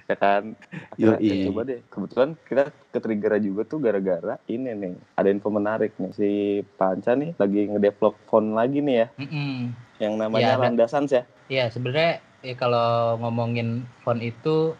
ya 0.09 0.15
kan? 0.17 0.43
Akhirnya, 0.91 1.17
Yoi. 1.21 1.29
ya 1.29 1.35
coba 1.45 1.61
deh. 1.69 1.79
Kebetulan 1.85 2.29
kita 2.41 2.63
ketrigger 2.89 3.33
juga 3.37 3.61
tuh 3.63 3.77
gara-gara 3.77 4.35
ini 4.49 4.73
nih. 4.73 4.93
Ada 5.13 5.29
info 5.29 5.53
menarik 5.53 5.93
nih 5.95 6.11
si 6.11 6.29
Panca 6.75 7.13
nih 7.13 7.37
lagi 7.37 7.69
ngedevelop 7.69 8.17
font 8.25 8.57
lagi 8.57 8.81
nih 8.81 8.95
ya, 8.97 9.07
Mm-mm. 9.21 9.69
yang 10.01 10.13
namanya 10.17 10.41
Iya, 10.41 10.57
ada. 10.57 10.63
Landasan 10.65 11.05
ya. 11.05 11.21
Iya 11.45 11.69
sebenarnya 11.69 12.11
ya 12.41 12.55
kalau 12.57 13.21
ngomongin 13.21 13.85
font 14.01 14.17
itu 14.17 14.73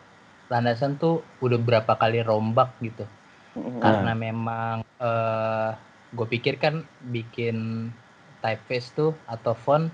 landasan 0.50 0.98
tuh 0.98 1.22
udah 1.40 1.62
berapa 1.62 1.94
kali 1.96 2.26
rombak 2.26 2.74
gitu 2.82 3.06
Mm-mm. 3.54 3.80
karena 3.80 4.12
memang 4.12 4.76
eh 4.98 5.70
gue 6.12 6.28
pikir 6.28 6.60
kan 6.60 6.84
bikin 7.08 7.88
typeface 8.42 8.92
tuh 8.92 9.14
atau 9.26 9.54
font 9.56 9.88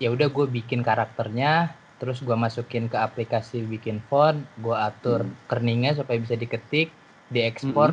ya 0.00 0.08
udah 0.08 0.32
gue 0.32 0.46
bikin 0.48 0.80
karakternya 0.80 1.68
terus 2.00 2.24
gue 2.24 2.32
masukin 2.32 2.88
ke 2.88 2.96
aplikasi 2.96 3.60
bikin 3.62 4.00
font 4.08 4.40
gue 4.56 4.72
atur 4.72 5.28
Hmm. 5.28 5.36
kerningnya 5.46 5.92
supaya 5.92 6.16
bisa 6.16 6.34
diketik 6.34 6.88
diekspor 7.28 7.92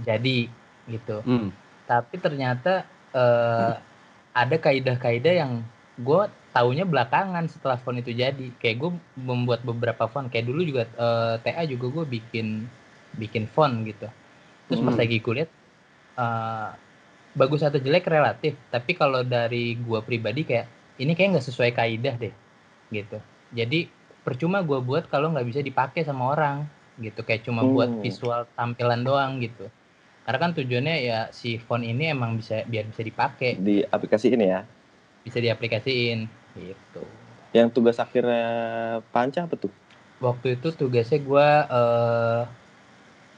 jadi 0.00 0.50
gitu 0.90 1.22
Hmm. 1.22 1.54
tapi 1.86 2.18
ternyata 2.18 2.82
eh, 3.14 3.72
ada 4.34 4.56
kaidah-kaidah 4.58 5.34
yang 5.38 5.62
gue 5.94 6.22
taunya 6.50 6.82
belakangan 6.82 7.46
setelah 7.46 7.78
font 7.78 7.94
itu 7.94 8.10
jadi 8.10 8.50
kayak 8.58 8.76
gue 8.82 8.90
membuat 9.14 9.62
beberapa 9.62 10.10
font 10.10 10.26
kayak 10.26 10.50
dulu 10.50 10.66
juga 10.66 10.82
eh, 10.90 11.34
TA 11.38 11.62
juga 11.62 11.86
gue 11.94 12.04
bikin 12.18 12.66
bikin 13.14 13.46
font 13.46 13.86
gitu 13.86 14.10
terus 14.66 14.82
pas 14.82 14.90
Hmm. 14.90 14.98
lagi 14.98 15.22
kuliah 15.22 15.46
eh, 16.18 16.68
bagus 17.34 17.66
atau 17.66 17.78
jelek 17.82 18.06
relatif. 18.06 18.54
Tapi 18.70 18.94
kalau 18.94 19.26
dari 19.26 19.74
gue 19.76 20.00
pribadi 20.06 20.46
kayak 20.46 20.66
ini 21.02 21.12
kayak 21.12 21.38
nggak 21.38 21.46
sesuai 21.50 21.70
kaidah 21.74 22.14
deh 22.16 22.34
gitu. 22.90 23.18
Jadi 23.50 23.90
percuma 24.22 24.62
gue 24.62 24.78
buat 24.80 25.10
kalau 25.10 25.34
nggak 25.34 25.46
bisa 25.50 25.60
dipakai 25.60 26.06
sama 26.06 26.32
orang 26.32 26.64
gitu. 27.02 27.26
Kayak 27.26 27.44
cuma 27.46 27.66
buat 27.66 27.90
Hmm. 27.90 28.00
visual 28.00 28.46
tampilan 28.54 29.02
doang 29.02 29.42
gitu. 29.42 29.66
Karena 30.24 30.38
kan 30.40 30.50
tujuannya 30.56 30.96
ya 31.04 31.18
si 31.36 31.60
font 31.60 31.84
ini 31.84 32.08
emang 32.08 32.38
bisa 32.40 32.64
biar 32.64 32.88
bisa 32.88 33.02
dipakai. 33.04 33.60
Di 33.60 33.84
aplikasi 33.84 34.32
ini 34.32 34.46
ya. 34.48 34.62
bisa 35.24 35.40
diaplikasiin 35.40 36.28
gitu. 36.52 37.02
Yang 37.56 37.68
tugas 37.72 37.96
akhirnya 37.96 38.44
Panca 39.08 39.48
apa 39.48 39.56
tuh? 39.56 39.72
waktu 40.20 40.56
itu 40.56 40.68
tugasnya 40.72 41.16
gue 41.20 41.48
eh, 41.64 42.42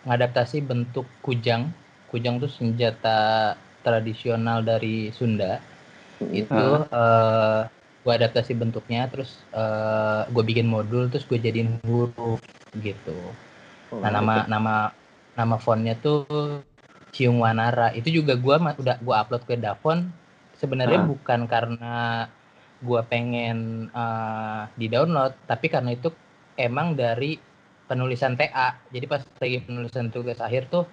ngadaptasi 0.03 0.63
bentuk 0.63 1.07
kujang. 1.23 1.71
Kujang 2.11 2.39
tuh 2.39 2.51
senjata 2.51 3.55
tradisional 3.87 4.59
dari 4.71 4.97
Sunda 5.19 5.53
itu 6.43 6.67
eh 7.01 7.61
gue 8.05 8.13
adaptasi 8.19 8.53
bentuknya 8.63 9.03
terus 9.13 9.31
eh 9.63 10.23
gue 10.35 10.43
bikin 10.51 10.67
modul 10.75 11.05
terus 11.11 11.25
gue 11.31 11.39
jadiin 11.47 11.71
huruf 11.89 12.41
gitu. 12.87 13.19
Oh, 13.93 13.99
nah 14.03 14.11
nama 14.19 14.35
nama 14.55 14.75
nama 15.39 15.57
fontnya 15.65 15.95
tuh 16.07 16.27
Ciung 17.15 17.39
Wanara. 17.45 17.89
Itu 17.99 18.09
juga 18.19 18.33
gue 18.45 18.57
udah 18.83 18.97
gue 19.07 19.15
upload 19.23 19.43
ke 19.49 19.55
Davon. 19.65 19.99
Sebenarnya 20.61 20.99
Ah. 21.05 21.09
bukan 21.11 21.41
karena 21.53 21.97
gue 22.87 23.01
pengen 23.09 23.89
eh, 23.89 24.63
di 24.77 24.87
download 24.93 25.33
tapi 25.49 25.67
karena 25.73 25.97
itu 25.97 26.13
emang 26.61 26.93
dari 26.93 27.41
penulisan 27.89 28.37
TA 28.37 28.77
jadi 28.93 29.07
pas 29.09 29.23
lagi 29.41 29.59
penulisan 29.65 30.13
tugas 30.13 30.39
akhir 30.45 30.69
tuh 30.69 30.85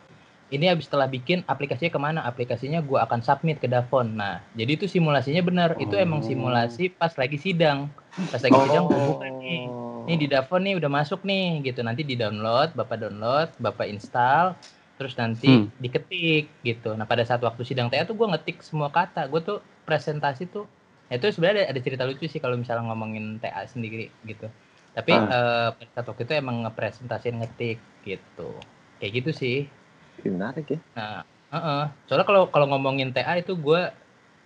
ini 0.54 0.70
habis 0.70 0.86
setelah 0.86 1.10
bikin 1.10 1.42
aplikasinya 1.44 1.90
ke 1.90 1.98
mana? 1.98 2.20
Aplikasinya 2.24 2.80
gue 2.80 2.96
akan 2.96 3.20
submit 3.20 3.58
ke 3.58 3.66
Davon. 3.66 4.14
Nah 4.14 4.46
jadi 4.54 4.78
itu 4.78 4.86
simulasinya 4.86 5.42
benar. 5.42 5.70
Itu 5.76 5.98
emang 5.98 6.22
Oh. 6.22 6.26
simulasi 6.26 6.94
pas 6.94 7.10
lagi 7.18 7.36
sidang. 7.36 7.90
Pas 8.30 8.38
lagi 8.38 8.54
sidang 8.54 8.86
gue 8.86 9.00
buka 9.04 9.28
nih. 9.34 9.62
Ini 10.04 10.16
di 10.16 10.28
Davon 10.28 10.62
nih 10.62 10.78
udah 10.78 10.90
masuk 10.92 11.26
nih 11.26 11.66
gitu. 11.66 11.82
Nanti 11.82 12.06
di 12.06 12.14
download 12.14 12.72
bapak 12.72 12.98
download 13.00 13.50
bapak 13.58 13.90
install 13.90 14.54
terus 14.94 15.18
nanti 15.18 15.50
Hmm. 15.50 15.68
diketik 15.76 16.54
gitu. 16.62 16.94
Nah 16.94 17.04
pada 17.04 17.26
saat 17.26 17.42
waktu 17.42 17.66
sidang 17.66 17.90
TA 17.90 18.06
tuh 18.06 18.14
gue 18.14 18.28
ngetik 18.30 18.62
semua 18.62 18.88
kata. 18.88 19.26
Gue 19.26 19.42
tuh 19.42 19.58
presentasi 19.84 20.46
tuh 20.46 20.70
ya 21.10 21.18
itu 21.18 21.28
sebenarnya 21.30 21.66
ada, 21.66 21.76
ada 21.76 21.80
cerita 21.82 22.04
lucu 22.06 22.26
sih 22.26 22.38
kalau 22.38 22.56
misalnya 22.56 22.88
ngomongin 22.88 23.42
TA 23.42 23.66
sendiri 23.66 24.14
gitu. 24.24 24.46
Tapi 24.94 25.10
eh, 25.10 25.70
pada 25.74 25.90
saat 25.92 26.06
waktu 26.06 26.22
itu 26.24 26.34
emang 26.38 26.62
ngepresentasiin 26.64 27.42
ngetik 27.42 27.78
gitu. 28.06 28.54
Kayak 29.02 29.12
gitu 29.18 29.32
sih. 29.34 29.58
Ih, 29.66 29.83
menarik 30.22 30.78
ya. 30.78 30.80
Nah, 30.94 31.22
heeh. 31.50 31.84
soalnya 32.06 32.28
kalau 32.28 32.44
kalau 32.48 32.66
ngomongin 32.70 33.10
TA 33.10 33.34
itu 33.36 33.58
gue 33.58 33.82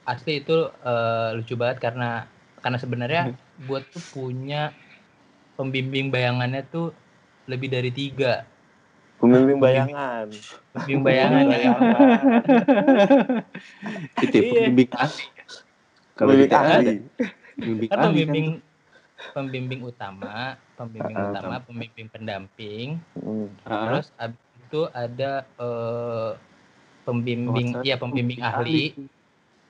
asli 0.08 0.40
itu 0.40 0.72
eh, 0.72 1.30
lucu 1.36 1.60
banget 1.60 1.84
karena 1.84 2.24
karena 2.64 2.78
sebenarnya 2.80 3.22
gue 3.60 3.80
tuh 3.92 4.04
punya 4.10 4.72
pembimbing 5.60 6.08
bayangannya 6.08 6.64
tuh 6.68 6.96
lebih 7.48 7.68
dari 7.68 7.92
tiga 7.92 8.48
Pembimbing 9.18 9.58
bayangan. 9.58 10.30
pembimbing 10.78 11.02
bayangan 11.02 11.44
ya. 11.50 11.58
Itu 14.22 14.36
ya, 14.38 14.42
Iya. 14.46 14.52
pembimbing 14.54 14.90
ahli. 14.94 15.26
Kalau 16.14 16.28
Pembimbing 16.30 16.54
ahli. 16.54 16.86
pembimbing 17.58 17.90
kan 17.90 17.98
kan. 17.98 18.04
pembimbing 18.06 18.48
pembimbing 19.34 19.82
utama 19.82 20.36
pembimbing 20.78 21.18
Ah, 21.18 21.26
utama 21.34 21.56
pembimbing 21.66 22.08
pendamping 22.08 22.88
Hmm. 23.18 23.50
Ah, 23.66 23.90
terus 23.90 24.08
abis 24.16 24.47
itu 24.68 24.92
ada 24.92 25.48
eh, 25.48 26.32
pembimbing 27.08 27.80
ya 27.88 27.96
pembimbing 27.96 28.44
ahli 28.44 28.92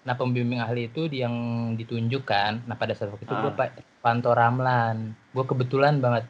Nah 0.07 0.15
pembimbing 0.15 0.63
ahli 0.63 0.87
itu 0.87 1.11
yang 1.11 1.35
ditunjukkan. 1.75 2.63
Nah 2.63 2.75
pada 2.79 2.95
saat 2.95 3.11
waktu 3.11 3.27
itu 3.27 3.35
gue 3.35 3.51
Ah. 3.51 3.67
pantau 3.99 4.31
Ramlan. 4.31 5.11
Gue 5.35 5.43
kebetulan 5.43 5.99
banget. 5.99 6.23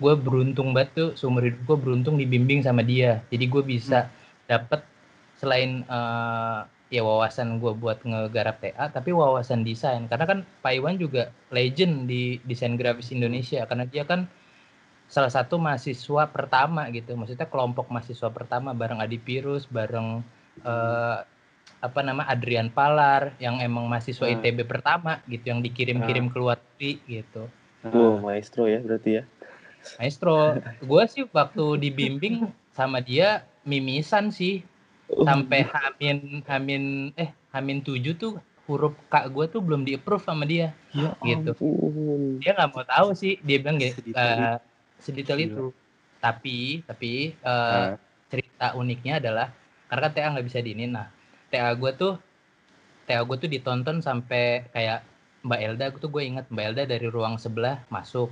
Gue 0.00 0.16
beruntung 0.16 0.72
banget 0.72 0.96
tuh 0.96 1.08
seumur 1.12 1.44
hidup 1.44 1.60
gue 1.68 1.76
beruntung 1.76 2.16
dibimbing 2.16 2.64
sama 2.64 2.80
dia. 2.80 3.20
Jadi 3.28 3.44
gue 3.44 3.60
bisa 3.60 4.08
dapet 4.48 4.80
selain 5.36 5.84
eh, 5.84 6.60
ya 6.88 7.04
wawasan 7.04 7.60
gue 7.60 7.76
buat 7.76 8.00
ngegarap 8.00 8.64
TA, 8.64 8.88
tapi 8.88 9.12
wawasan 9.12 9.60
desain. 9.60 10.08
Karena 10.08 10.24
kan 10.24 10.38
Pak 10.64 10.72
Iwan 10.72 10.96
juga 10.96 11.28
legend 11.52 12.08
di 12.08 12.40
desain 12.48 12.80
grafis 12.80 13.12
Indonesia. 13.12 13.68
Karena 13.68 13.84
dia 13.84 14.08
kan 14.08 14.24
salah 15.08 15.32
satu 15.32 15.56
mahasiswa 15.56 16.28
pertama 16.28 16.84
gitu. 16.92 17.16
Maksudnya 17.16 17.48
kelompok 17.48 17.88
mahasiswa 17.88 18.28
pertama 18.28 18.76
bareng 18.76 19.00
Adi 19.00 19.16
Pirus, 19.16 19.64
bareng 19.64 20.20
eh, 20.60 21.18
apa 21.78 22.00
nama 22.02 22.26
Adrian 22.26 22.68
Palar 22.68 23.32
yang 23.38 23.62
emang 23.62 23.86
mahasiswa 23.86 24.26
Ah. 24.26 24.34
ITB 24.34 24.66
pertama 24.66 25.22
gitu 25.24 25.48
yang 25.48 25.62
dikirim-kirim 25.62 26.28
ke 26.28 26.36
luar 26.36 26.58
negeri 26.58 26.92
gitu. 27.06 27.46
Wow, 27.86 28.18
maestro 28.20 28.66
ya 28.66 28.82
berarti 28.82 29.22
ya. 29.22 29.24
Maestro, 29.96 30.58
gue 30.82 31.02
sih 31.06 31.24
waktu 31.30 31.64
dibimbing 31.78 32.50
sama 32.74 32.98
dia 32.98 33.46
mimisan 33.62 34.28
sih 34.28 34.60
sampai 35.08 35.64
hamin 35.64 36.44
hamin 36.44 36.82
eh 37.16 37.30
hamin 37.48 37.80
tujuh 37.80 38.12
tuh 38.12 38.32
huruf 38.68 38.92
kak 39.08 39.32
gue 39.32 39.48
tuh 39.48 39.64
belum 39.64 39.86
di 39.86 39.96
approve 39.96 40.20
sama 40.20 40.44
dia 40.44 40.74
Ya 40.92 41.14
gitu. 41.24 41.56
ampun. 41.56 42.42
Dia 42.42 42.52
nggak 42.52 42.70
mau 42.74 42.84
tahu 42.84 43.08
sih 43.16 43.38
dia 43.40 43.56
bilang 43.62 43.80
gini, 43.80 43.94
Sedetail 44.98 45.38
"Eh, 45.38 45.46
sedetail 45.46 45.48
itu. 45.48 45.64
Tapi 46.18 46.56
tapi 46.84 47.12
eh, 47.32 47.46
Ah. 47.46 47.94
cerita 48.28 48.74
uniknya 48.74 49.18
adalah 49.18 49.48
karena 49.86 50.02
kan 50.04 50.12
TA 50.12 50.28
nggak 50.30 50.46
bisa 50.46 50.58
diinin 50.60 50.92
nah 50.92 51.08
TA 51.48 51.72
gue 51.72 51.90
tuh 51.94 52.20
TA 53.04 53.24
gue 53.24 53.36
tuh 53.36 53.48
ditonton 53.48 53.98
sampai 53.98 54.68
kayak 54.68 55.00
Mbak 55.40 55.60
Elda 55.62 55.84
tuh 55.94 56.10
gue 56.10 56.22
ingat 56.26 56.44
Mbak 56.50 56.64
Elda 56.66 56.82
dari 56.84 57.06
ruang 57.08 57.38
sebelah 57.38 57.80
masuk 57.88 58.28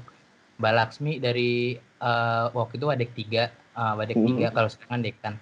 Mbak 0.59 0.73
Laksmi 0.75 1.13
dari 1.17 1.51
eh, 1.79 2.47
waktu 2.51 2.77
itu 2.77 2.87
Wadek 2.87 3.11
3 3.15 3.49
eh, 3.49 3.93
Wadek 3.97 4.17
Hmm. 4.17 4.37
3 4.37 4.53
kalau 4.53 4.69
sekarang 4.69 5.01
dekan 5.01 5.35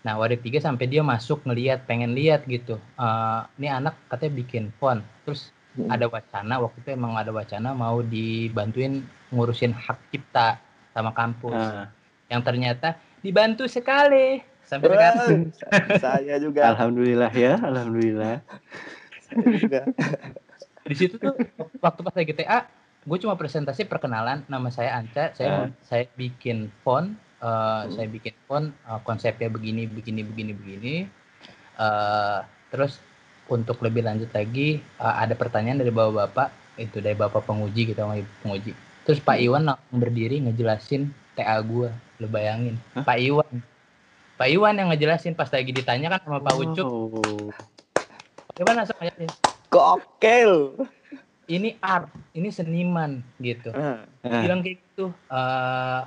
nah 0.00 0.16
Wadek 0.16 0.40
3 0.40 0.58
sampai 0.58 0.88
dia 0.88 1.04
masuk 1.04 1.44
ngeliat 1.44 1.84
pengen 1.84 2.16
lihat 2.16 2.48
gitu 2.48 2.80
Eh, 2.96 3.40
ini 3.60 3.68
anak 3.68 3.94
katanya 4.08 4.32
bikin 4.34 4.72
font 4.74 5.04
terus 5.22 5.52
Hmm. 5.70 5.86
ada 5.86 6.10
wacana 6.10 6.58
waktu 6.58 6.82
itu 6.82 6.90
emang 6.90 7.14
ada 7.14 7.30
wacana 7.30 7.70
mau 7.70 8.02
dibantuin 8.02 9.06
ngurusin 9.30 9.70
hak 9.70 10.02
cipta 10.10 10.58
sama 10.90 11.10
kampus 11.10 11.54
Ah. 11.54 11.86
yang 12.26 12.40
ternyata 12.40 12.94
dibantu 13.20 13.66
sekali 13.66 14.40
sampai 14.62 14.86
sekarang. 14.88 15.28
Wah, 15.50 15.98
saya 16.04 16.34
juga. 16.38 16.60
Alhamdulillah 16.68 17.30
ya, 17.30 17.58
alhamdulillah. 17.58 18.38
Saya 19.20 19.44
juga. 19.52 19.80
Di 20.80 20.94
situ 20.94 21.16
tuh 21.16 21.34
waktu 21.78 22.00
pas 22.00 22.14
lagi 22.14 22.32
TA, 22.32 22.66
gue 23.00 23.18
cuma 23.18 23.34
presentasi 23.34 23.84
perkenalan. 23.84 24.42
Nama 24.46 24.68
saya 24.68 24.96
Anca. 24.96 25.30
Saya 25.32 25.70
saya 25.80 26.06
bikin 26.14 26.70
font. 26.80 27.12
eh, 27.38 27.82
Saya 27.90 28.06
bikin 28.06 28.34
font 28.44 28.70
eh, 28.70 29.00
konsepnya 29.02 29.46
begini, 29.46 29.86
begini, 29.86 30.22
begini, 30.22 30.52
begini. 30.52 30.94
Eh, 31.76 32.38
terus 32.68 32.98
untuk 33.46 33.80
lebih 33.80 34.02
lanjut 34.02 34.30
lagi 34.30 34.78
eh, 34.78 35.14
ada 35.16 35.34
pertanyaan 35.34 35.78
dari 35.78 35.90
bapak-bapak 35.90 36.48
itu 36.76 36.98
dari 36.98 37.12
bapak 37.12 37.42
penguji 37.42 37.90
gitu 37.90 37.98
sama 37.98 38.16
ibu 38.16 38.30
penguji. 38.40 38.72
Terus 39.10 39.26
Pak 39.26 39.42
Iwan 39.42 39.66
langsung 39.66 39.98
berdiri 39.98 40.38
ngejelasin 40.38 41.10
TA 41.34 41.58
gue. 41.66 41.90
Lo 42.22 42.30
bayangin, 42.30 42.78
Hah? 42.94 43.02
Pak 43.02 43.18
Iwan. 43.18 43.58
Pak 44.38 44.46
Iwan 44.54 44.78
yang 44.78 44.94
ngejelasin 44.94 45.34
pas 45.34 45.50
lagi 45.50 45.74
ditanya 45.74 46.14
kan 46.14 46.22
sama 46.22 46.38
Pak 46.38 46.54
Ucup. 46.54 46.86
Oh. 46.86 47.50
Pak 48.54 48.62
Iwan 48.62 48.78
langsung 48.78 48.94
ngejelasin. 49.02 49.30
Gokil. 49.66 50.54
ini 51.50 51.74
art, 51.82 52.06
ini 52.38 52.54
seniman 52.54 53.26
gitu. 53.42 53.74
Bilang 54.22 54.62
kayak 54.62 54.78
gitu 54.78 55.10
eh, 55.10 56.02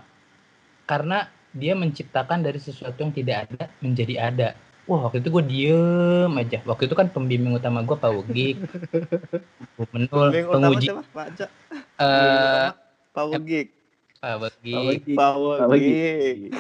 karena 0.88 1.28
dia 1.52 1.76
menciptakan 1.76 2.40
dari 2.40 2.64
sesuatu 2.64 3.04
yang 3.04 3.12
tidak 3.12 3.52
ada 3.52 3.68
menjadi 3.84 4.32
ada. 4.32 4.50
Wah 4.88 5.12
waktu 5.12 5.20
itu 5.20 5.28
gue 5.28 5.44
diem 5.44 6.32
aja. 6.40 6.64
Waktu 6.64 6.88
itu 6.88 6.96
kan 6.96 7.12
pembimbing 7.12 7.52
utama 7.52 7.84
gue 7.84 8.00
Pak 8.00 8.12
Wugik, 8.16 8.64
Bu 9.76 9.84
Menul, 9.92 10.08
Pembimbing 10.08 10.48
utama 10.48 10.72
penguji 10.72 10.88
siapa? 10.88 11.04
Pak 11.12 11.28
Cak. 11.36 11.52
Power 13.14 13.38
Geek. 13.40 13.70
Wugik. 14.20 14.74
Wugik. 14.74 15.16
Power 15.16 15.58
Power 15.62 15.78
Geek. 15.78 16.52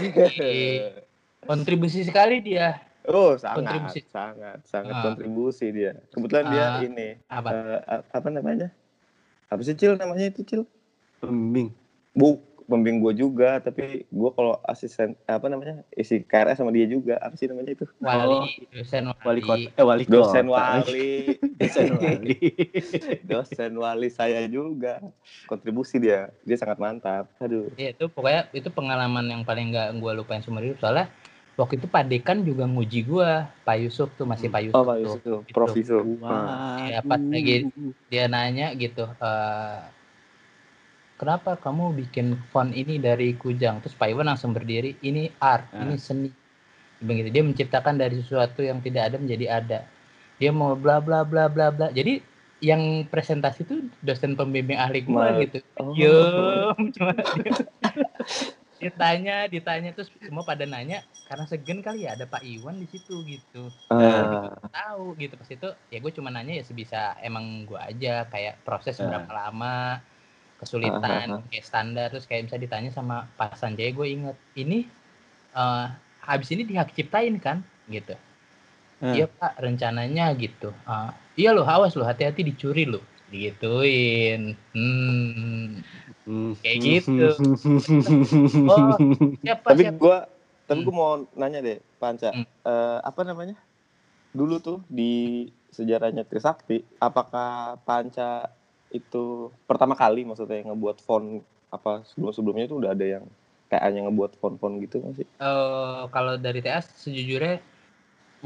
Kontribusi 1.43 2.05
sekali 2.05 2.39
dia. 2.39 2.77
Oh, 3.03 3.35
sangat, 3.35 3.67
Kontribusi. 3.67 3.99
sangat, 4.07 4.57
sangat 4.63 4.95
Ah. 4.95 5.03
kontribusi 5.03 5.67
dia. 5.75 5.99
Kebetulan 6.07 6.45
dia 6.47 6.65
Ah, 6.69 6.79
ini 6.79 7.19
Apa? 7.27 7.49
eh, 7.51 7.79
a- 7.83 8.05
apa 8.07 8.27
namanya? 8.31 8.71
Apa 9.51 9.59
sih 9.59 9.75
Cil 9.75 9.99
namanya 9.99 10.31
itu 10.31 10.39
Cil? 10.47 10.63
pembimbing. 11.19 11.75
Bu, 12.13 12.39
pembimbing 12.63 12.99
gue 12.99 13.13
juga, 13.19 13.57
tapi 13.57 14.05
gue 14.05 14.29
kalau 14.31 14.59
asisten 14.63 15.15
apa 15.23 15.45
namanya 15.45 15.83
isi 15.91 16.19
KRS 16.19 16.57
sama 16.57 16.69
dia 16.69 16.83
juga. 16.83 17.15
Apa 17.17 17.33
sih 17.33 17.45
namanya 17.45 17.73
itu? 17.73 17.85
Wali, 17.97 18.67
dosen 18.69 19.03
wali. 19.05 19.21
Wali 19.23 19.41
kota, 19.41 19.67
eh 19.71 19.83
wali 19.83 20.03
kota. 20.03 20.13
Dosen 20.13 20.45
wali, 20.45 21.11
Dosen 21.59 21.87
wali. 21.93 22.37
dosen 23.29 23.71
wali 23.75 24.07
saya 24.07 24.41
juga. 24.45 24.99
Kontribusi 25.43 25.97
dia, 25.97 26.27
dia 26.41 26.55
sangat 26.55 26.77
mantap. 26.77 27.29
Aduh. 27.37 27.71
Iya 27.73 27.91
itu 27.91 28.05
pokoknya 28.07 28.51
itu 28.51 28.67
pengalaman 28.67 29.25
yang 29.25 29.41
paling 29.41 29.69
nggak 29.69 29.95
gue 29.95 30.11
lupain 30.13 30.39
seumur 30.39 30.61
hidup 30.61 30.79
soalnya 30.79 31.07
waktu 31.53 31.77
itu 31.77 31.85
Pak 31.85 32.03
Dekan 32.07 32.41
juga 32.41 32.65
nguji 32.65 33.03
gue 33.03 33.29
Pak 33.61 33.77
Yusuf 33.77 34.09
tuh 34.13 34.25
masih 34.25 34.49
Pak 34.49 34.61
Yusuf 34.63 34.75
Oh, 34.75 34.83
Pak 34.83 34.95
tuh. 34.95 35.03
Yusuf, 35.03 35.39
Gitu. 35.43 35.53
Prof 35.53 35.69
Yusuf. 35.71 36.03
Ah. 36.21 36.81
Iya, 36.81 36.99
pas 37.01 37.21
lagi- 37.21 37.69
dia 38.07 38.25
nanya 38.25 38.73
gitu 38.73 39.05
eh, 39.05 39.77
kenapa 41.23 41.55
kamu 41.55 41.95
bikin 41.97 42.27
font 42.49 42.69
ini 42.69 42.99
dari 42.99 43.31
kujang? 43.33 43.79
Terus 43.79 43.95
Pak 43.95 44.11
Iwan 44.11 44.27
langsung 44.27 44.51
berdiri 44.51 44.99
ini 45.01 45.31
art 45.37 45.71
Ah. 45.71 45.81
ini 45.81 45.95
seni. 45.95 46.29
Begitu. 46.99 47.31
Dia 47.31 47.41
menciptakan 47.41 47.95
dari 47.95 48.15
sesuatu 48.17 48.59
yang 48.59 48.79
tidak 48.79 49.07
ada 49.07 49.17
menjadi 49.17 49.45
ada. 49.49 49.79
Dia 50.35 50.51
mau 50.51 50.73
bla 50.73 50.99
bla 50.99 51.23
bla 51.23 51.47
bla 51.47 51.67
bla. 51.67 51.87
Jadi 51.89 52.19
yang 52.59 52.79
presentasi 53.05 53.63
itu 53.63 53.75
dosen 53.99 54.35
pembimbing 54.35 54.75
ahli 54.75 55.03
gua 55.03 55.31
Ma- 55.31 55.39
gitu. 55.41 55.59
Oh. 55.75 55.91
Diem, 55.91 56.79
cuma 56.91 57.11
ditanya 58.79 59.47
ditanya 59.47 59.91
terus 59.91 60.11
semua 60.19 60.43
pada 60.43 60.63
nanya 60.63 60.99
karena 61.23 61.43
segen 61.43 61.79
kali 61.79 62.03
ya 62.03 62.15
ada 62.15 62.23
Pak 62.23 62.43
Iwan 62.43 62.75
di 62.77 62.87
situ 62.87 63.23
gitu. 63.23 63.71
Ah. 63.87 64.51
tahu 64.69 65.15
gitu. 65.15 65.35
Pas 65.35 65.47
itu 65.49 65.69
ya 65.87 65.97
gue 65.97 66.11
cuma 66.11 66.27
nanya 66.27 66.55
ya 66.55 66.63
sebisa 66.63 67.15
emang 67.19 67.63
gue 67.63 67.79
aja 67.79 68.27
kayak 68.27 68.59
proses 68.61 68.95
Ah. 68.97 69.07
berapa 69.07 69.31
lama 69.31 70.03
kesulitan 70.63 71.43
kayak 71.47 71.65
standar 71.65 72.07
terus 72.09 72.25
kayak 72.25 72.47
bisa 72.47 72.57
ditanya 72.57 72.89
sama 72.89 73.27
Pak 73.35 73.59
Sanjay 73.59 73.91
gue 73.91 74.07
inget 74.07 74.37
ini 74.55 74.87
eh 75.53 75.87
habis 76.23 76.49
ini 76.49 76.63
dihak 76.63 76.95
ciptain 76.95 77.35
kan 77.37 77.61
gitu 77.87 78.15
Ah. 79.03 79.11
iya 79.11 79.27
pak 79.27 79.59
rencananya 79.59 80.31
gitu 80.39 80.71
Ah, 80.87 81.11
iya 81.35 81.51
loh 81.51 81.67
awas 81.67 81.91
loh 81.99 82.07
hati-hati 82.07 82.39
dicuri 82.39 82.87
loh 82.87 83.03
digituin 83.27 84.55
hmm 84.71 85.83
Hmm. 86.23 86.55
Kayak 86.63 87.03
gitu. 87.03 87.27
Oh, 88.71 88.95
siapa 89.43 89.67
tapi 89.75 89.83
siapa 89.83 89.99
gua 89.99 90.17
tapi 90.63 90.79
Hmm. 90.79 90.87
gua 90.87 90.95
mau 90.95 91.11
nanya 91.35 91.59
deh 91.59 91.77
Panca 91.99 92.31
Hmm. 92.31 92.47
Eh, 92.63 92.99
apa 93.03 93.21
namanya 93.27 93.59
dulu 94.31 94.63
tuh 94.63 94.79
di 94.87 95.43
sejarahnya 95.67 96.23
Trisakti 96.23 96.79
apakah 96.97 97.75
Panca 97.83 98.47
itu 98.93 99.49
pertama 99.65 99.97
kali 99.97 100.21
maksudnya 100.21 100.61
yang 100.61 100.69
ngebuat 100.71 101.01
font 101.01 101.41
apa 101.73 102.05
sebelum 102.05 102.29
sebelumnya 102.29 102.69
itu 102.69 102.77
udah 102.77 102.93
ada 102.93 103.05
yang 103.17 103.25
kayaknya 103.65 104.05
ngebuat 104.05 104.37
font-font 104.37 104.77
gitu 104.85 105.01
nggak 105.01 105.13
sih 105.17 105.27
Eh, 105.41 106.01
kalau 106.13 106.37
dari 106.37 106.61
TS 106.61 106.85
sejujurnya 107.01 107.57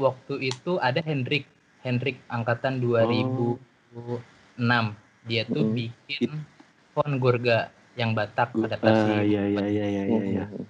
waktu 0.00 0.48
itu 0.48 0.80
ada 0.80 1.04
Hendrik 1.04 1.44
Hendrik 1.84 2.16
angkatan 2.32 2.80
2006 2.80 3.60
dia 5.28 5.44
tuh 5.44 5.68
Mm. 5.68 5.74
bikin 5.76 6.32
font 6.96 7.14
Gurga 7.20 7.68
yang 7.92 8.16
Batak 8.16 8.56
Ah, 8.56 8.64
adaptasi 8.64 9.28
iya 9.28 9.42
iya 9.44 9.64
iya 9.68 9.86
iya 9.86 10.02
iya. 10.08 10.20
iya. 10.24 10.44
Hmm. 10.48 10.64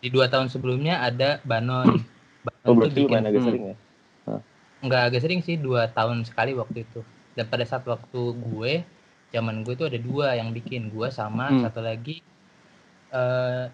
di 0.00 0.08
dua 0.10 0.26
tahun 0.26 0.50
sebelumnya 0.50 0.98
ada 1.06 1.38
Banon 1.46 2.02
Banon 2.42 2.64
oh 2.66 2.66
tuh 2.66 2.74
berarti 2.74 3.00
lumayan 3.06 3.28
agak 3.30 3.40
hmm. 3.40 3.46
sering 3.46 3.64
ya 3.70 3.76
nggak 4.80 5.02
agak 5.12 5.20
sering 5.20 5.40
sih 5.44 5.60
dua 5.60 5.92
tahun 5.92 6.24
sekali 6.24 6.56
waktu 6.56 6.88
itu 6.88 7.04
dan 7.36 7.44
pada 7.46 7.68
saat 7.68 7.84
waktu 7.84 8.20
gue 8.32 8.72
zaman 9.34 9.62
gue 9.64 9.74
itu 9.78 9.84
ada 9.90 9.98
dua 10.00 10.26
yang 10.38 10.50
bikin 10.56 10.90
gue 10.94 11.08
sama 11.10 11.50
Hmm. 11.50 11.62
satu 11.64 11.80
lagi 11.82 12.20
eh 13.10 13.64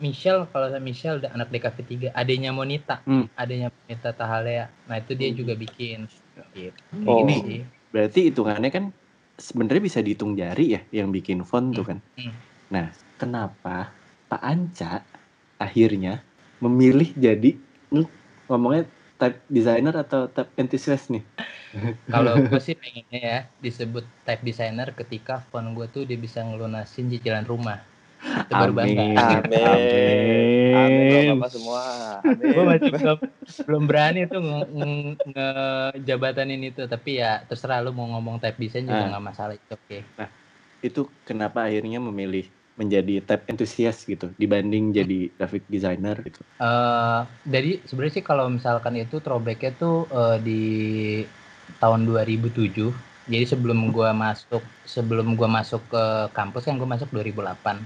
Michelle 0.00 0.48
kalau 0.48 0.66
saya 0.72 0.80
Michelle 0.80 1.20
udah 1.20 1.30
anak 1.36 1.48
DKV 1.52 1.78
3 1.84 2.08
adanya 2.16 2.50
Monita 2.56 2.96
Hmm. 3.04 3.28
adanya 3.36 3.68
Monita 3.68 4.10
Tahalea 4.16 4.66
nah 4.88 4.96
itu 4.96 5.12
dia 5.14 5.28
Hmm. 5.30 5.38
juga 5.40 5.54
bikin 5.54 5.98
gitu. 6.56 6.80
Oh. 7.06 7.20
gini 7.20 7.34
sih 7.44 7.58
Berarti 7.90 8.30
hitungannya 8.30 8.70
kan 8.70 8.84
sebenarnya 9.34 9.82
bisa 9.82 9.98
dihitung 9.98 10.38
jari 10.38 10.78
ya 10.78 10.80
yang 10.94 11.10
bikin 11.10 11.42
font 11.42 11.74
tuh 11.74 11.82
kan. 11.82 11.98
Hmm. 12.18 12.32
Nah, 12.70 12.86
kenapa 13.18 13.90
Pak 14.30 14.42
Anca 14.46 15.02
akhirnya 15.58 16.22
memilih 16.62 17.10
jadi 17.18 17.50
hmm, 17.90 18.06
ngomongnya 18.46 18.86
type 19.20 19.38
designer 19.46 19.94
atau 19.94 20.26
type 20.26 20.48
enthusiast 20.56 21.12
nih? 21.12 21.20
kalau 22.14 22.40
gue 22.40 22.58
sih 22.58 22.74
pengennya 22.74 23.20
ya 23.20 23.38
disebut 23.60 24.02
type 24.24 24.42
designer 24.42 24.90
ketika 24.90 25.44
font 25.46 25.70
gue 25.70 25.86
tuh 25.86 26.02
dia 26.02 26.16
bisa 26.16 26.40
ngelunasin 26.40 27.06
cicilan 27.06 27.46
rumah 27.46 27.78
itu 28.20 28.52
baru 28.52 28.72
bangga 28.74 29.00
Amin. 29.00 29.16
amin 29.16 29.64
amin 29.64 30.76
Amin. 30.76 31.28
bapak 31.38 31.50
semua 31.54 31.82
gue 32.26 32.52
amin 32.52 32.66
masih 32.68 32.90
belum 32.92 33.18
belum 33.64 33.82
berani 33.86 34.20
tuh 34.26 34.40
nge, 34.42 34.60
nge- 34.74 35.16
ngejabatanin 35.30 36.62
itu 36.68 36.82
tapi 36.84 37.16
ya 37.16 37.40
terserah 37.46 37.80
lu 37.80 37.94
mau 37.94 38.10
ngomong 38.12 38.36
type 38.36 38.58
design 38.58 38.84
juga 38.84 39.06
Ah. 39.06 39.08
nggak 39.14 39.24
masalah 39.24 39.54
itu 39.54 39.72
oke 39.72 39.98
Itu 40.80 41.00
kenapa 41.22 41.64
akhirnya 41.64 42.00
memilih 42.00 42.48
menjadi 42.80 43.12
type 43.26 43.44
enthusiast 43.52 43.98
gitu 44.12 44.26
dibanding 44.42 44.84
jadi 44.98 45.14
graphic 45.36 45.62
designer 45.74 46.16
gitu. 46.28 46.40
Eh, 46.60 47.20
jadi 47.54 47.70
sebenarnya 47.88 48.14
sih 48.20 48.26
kalau 48.30 48.44
misalkan 48.56 48.94
itu 49.02 49.16
throwbacknya 49.24 49.70
tuh 49.80 49.94
eh, 50.18 50.36
di 50.46 50.60
tahun 51.80 52.00
2007 52.08 52.90
jadi 53.30 53.44
sebelum 53.46 53.78
gua 53.94 54.10
masuk 54.24 54.62
sebelum 54.84 55.38
gua 55.38 55.48
masuk 55.58 55.82
ke 55.92 56.04
kampus 56.36 56.62
kan 56.66 56.74
gua 56.80 56.88
masuk 56.94 57.08
2008 57.14 57.76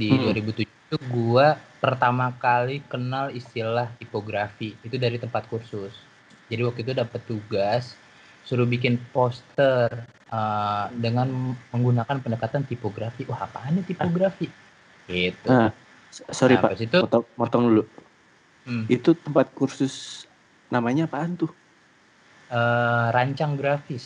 di 0.00 0.08
Hmm. 0.10 0.18
2007 0.22 0.68
itu 0.68 0.96
gua 1.08 1.56
pertama 1.82 2.26
kali 2.44 2.82
kenal 2.92 3.30
istilah 3.32 3.86
tipografi. 4.00 4.78
Itu 4.86 4.96
dari 5.00 5.16
tempat 5.22 5.46
kursus. 5.50 5.94
Jadi 6.50 6.60
waktu 6.66 6.80
itu 6.84 6.92
dapat 6.96 7.20
tugas 7.30 7.84
suruh 8.46 8.66
bikin 8.68 8.98
poster 9.14 9.88
eh, 10.32 10.84
dengan 11.04 11.28
menggunakan 11.72 12.16
pendekatan 12.24 12.62
tipografi 12.70 13.22
wah 13.30 13.40
apaan 13.46 13.72
nih 13.80 13.84
tipografi 13.94 14.46
gitu 15.10 15.50
Ah, 15.50 15.70
Sorry 16.30 16.54
Nah, 16.54 16.62
Pak, 16.64 16.72
itu 16.76 16.98
motong, 17.02 17.24
motong 17.40 17.62
dulu. 17.72 17.82
hmm. 18.66 18.84
Itu 18.92 19.10
tempat 19.16 19.46
kursus 19.56 20.24
namanya 20.72 21.08
apaan 21.08 21.36
tuh? 21.40 21.50
eh, 22.50 23.06
rancang 23.14 23.52
grafis. 23.58 24.04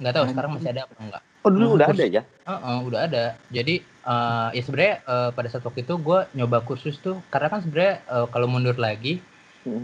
Nggak 0.00 0.12
tahu 0.12 0.24
Rancang. 0.24 0.32
sekarang 0.34 0.52
masih 0.56 0.68
ada 0.72 0.82
apa 0.88 0.94
enggak. 1.00 1.22
oh 1.44 1.50
dulu 1.52 1.66
Hmm, 1.66 1.76
udah 1.76 1.86
kursus. 1.88 2.02
ada 2.04 2.06
ya 2.16 2.22
Heeh, 2.42 2.76
udah 2.88 3.00
ada. 3.06 3.24
Jadi 3.56 3.74
eh, 4.12 4.48
ya 4.56 4.62
sebenarnya 4.66 4.96
eh, 5.06 5.30
pada 5.36 5.48
saat 5.50 5.64
waktu 5.66 5.80
itu 5.86 5.94
gue 6.00 6.18
nyoba 6.36 6.58
kursus 6.68 6.96
tuh 6.98 7.16
karena 7.32 7.48
kan 7.52 7.60
sebenarnya 7.64 7.94
eh, 8.02 8.26
kalau 8.32 8.46
mundur 8.50 8.76
lagi 8.78 9.20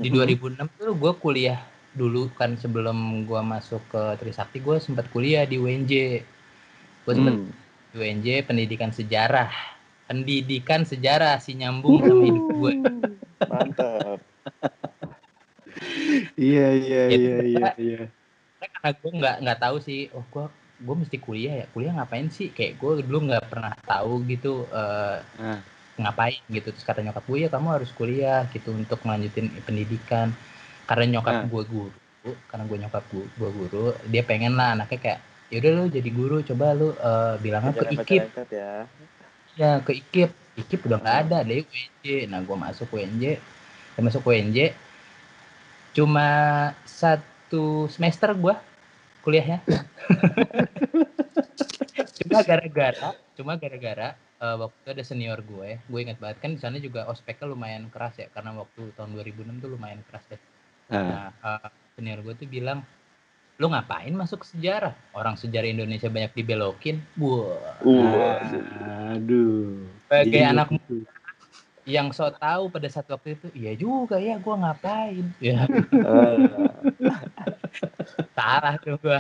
di 0.03 0.09
Mhm. 0.09 0.15
2006 0.15 0.69
tuh 0.79 0.95
gue 0.95 1.13
kuliah 1.23 1.61
dulu 1.99 2.31
kan 2.33 2.55
sebelum 2.55 2.95
gue 3.27 3.41
masuk 3.43 3.83
ke 3.91 4.03
Trisakti 4.17 4.63
gue 4.63 4.79
sempat 4.79 5.11
kuliah 5.11 5.43
di 5.43 5.59
UNJ. 5.59 6.23
Gue 7.03 7.13
sempat 7.13 7.35
Hmm. 7.35 7.51
di 7.91 7.97
UNJ 7.99 8.27
pendidikan 8.43 8.89
sejarah. 8.89 9.51
Pendidikan 10.07 10.87
sejarah 10.87 11.37
si 11.37 11.53
nyambung 11.53 11.99
sama 12.01 12.23
hidup 12.23 12.47
gue. 12.55 12.73
mantap 13.41 14.19
Iya 16.35 16.67
iya 16.75 17.03
iya 17.09 17.37
iya 17.45 17.69
iya. 17.77 18.03
karena 18.59 18.91
gue 18.93 19.11
nggak 19.15 19.37
nggak 19.45 19.61
tahu 19.61 19.77
sih 19.79 20.11
oh 20.11 20.25
gue 20.27 20.45
gue 20.79 20.95
mesti 20.97 21.17
kuliah 21.19 21.55
ya 21.55 21.67
kuliah 21.71 21.93
ngapain 21.95 22.27
sih 22.29 22.51
kayak 22.51 22.75
gue 22.77 23.07
dulu 23.07 23.31
nggak 23.31 23.47
pernah 23.47 23.71
tahu 23.83 24.27
gitu 24.27 24.67
eh, 24.71 25.19
Ah. 25.39 25.61
ngapain 25.95 26.39
gitu 26.49 26.71
terus 26.71 26.83
kata 26.83 27.03
nyokap 27.03 27.23
gue 27.23 27.39
ya 27.43 27.49
kamu 27.49 27.69
harus 27.71 27.91
kuliah 27.93 28.47
gitu 28.51 28.75
untuk 28.75 28.99
melanjutin 29.03 29.51
pendidikan 29.63 30.35
karena 30.89 31.05
nyokap 31.21 31.47
gue 31.53 31.63
guru 31.69 31.99
karena 32.49 32.65
gue 32.67 32.79
nyokap 32.81 33.05
gue, 33.13 33.25
gue 33.25 33.51
guru 33.53 33.85
dia 34.09 34.23
pengen 34.25 34.57
lah 34.57 34.75
anaknya 34.75 34.99
kayak 34.99 35.21
yaudah 35.53 35.71
lu 35.77 35.85
jadi 35.89 36.11
guru 36.13 36.37
coba 36.45 36.77
lu 36.77 36.93
eh, 36.97 37.35
bilangnya 37.41 37.73
ke 37.73 37.85
IKIP. 37.93 38.25
ya. 38.53 38.73
ya 39.57 39.71
ke 39.81 39.93
IKIP. 40.01 40.33
IKIP 40.59 40.81
udah 40.91 40.99
nggak 41.01 41.19
ada 41.29 41.37
deh 41.47 41.63
UNJ 41.63 42.07
nah 42.29 42.41
gue 42.43 42.57
masuk 42.57 42.89
UNJ 42.91 43.39
saya 43.95 44.03
masuk 44.03 44.27
UNJ 44.27 44.73
cuma 45.93 46.29
satu 46.85 47.89
semester 47.93 48.33
gue 48.33 48.55
kuliahnya. 49.23 49.61
Cuma 52.19 52.41
gara-gara 52.43 53.15
cuma 53.39 53.55
gara-gara 53.55 54.09
eh, 54.19 54.57
waktu 54.59 54.77
itu 54.83 54.91
ada 54.91 55.05
senior 55.07 55.39
gue 55.43 55.79
gue 55.79 56.01
ingat 56.03 56.19
banget 56.19 56.39
kan 56.43 56.51
di 56.55 56.61
sana 56.61 56.77
juga 56.83 57.07
ospeknya 57.07 57.51
lumayan 57.51 57.87
keras 57.91 58.19
ya 58.19 58.27
karena 58.35 58.55
waktu 58.55 58.91
tahun 58.99 59.15
2006 59.15 59.63
tuh 59.63 59.71
lumayan 59.75 60.03
keras 60.07 60.25
deh. 60.31 60.41
Nah 60.89 61.29
eh, 61.31 61.69
senior 61.95 62.21
gue 62.21 62.35
tuh 62.35 62.49
bilang 62.49 62.81
lu 63.59 63.67
ngapain 63.69 64.15
masuk 64.15 64.47
sejarah? 64.47 64.95
Orang 65.11 65.35
sejarah 65.35 65.67
Indonesia 65.67 66.07
banyak 66.07 66.31
dibelokin. 66.33 67.03
Wah. 67.19 67.59
Uh, 67.83 68.39
Aduh. 69.13 69.83
sebagai 70.07 70.31
Jadi 70.31 70.47
anak 70.47 70.69
gitu. 70.73 71.03
yang 71.83 72.13
so 72.13 72.31
tahu 72.31 72.71
pada 72.71 72.87
saat 72.87 73.11
waktu 73.11 73.35
itu 73.35 73.49
iya 73.53 73.73
juga 73.75 74.15
ya 74.17 74.39
gua 74.39 74.63
ngapain? 74.63 75.27
Ya. 75.43 75.67
Salah 78.39 78.79
tuh 78.85 78.95
ya, 78.95 78.97
gua, 79.03 79.19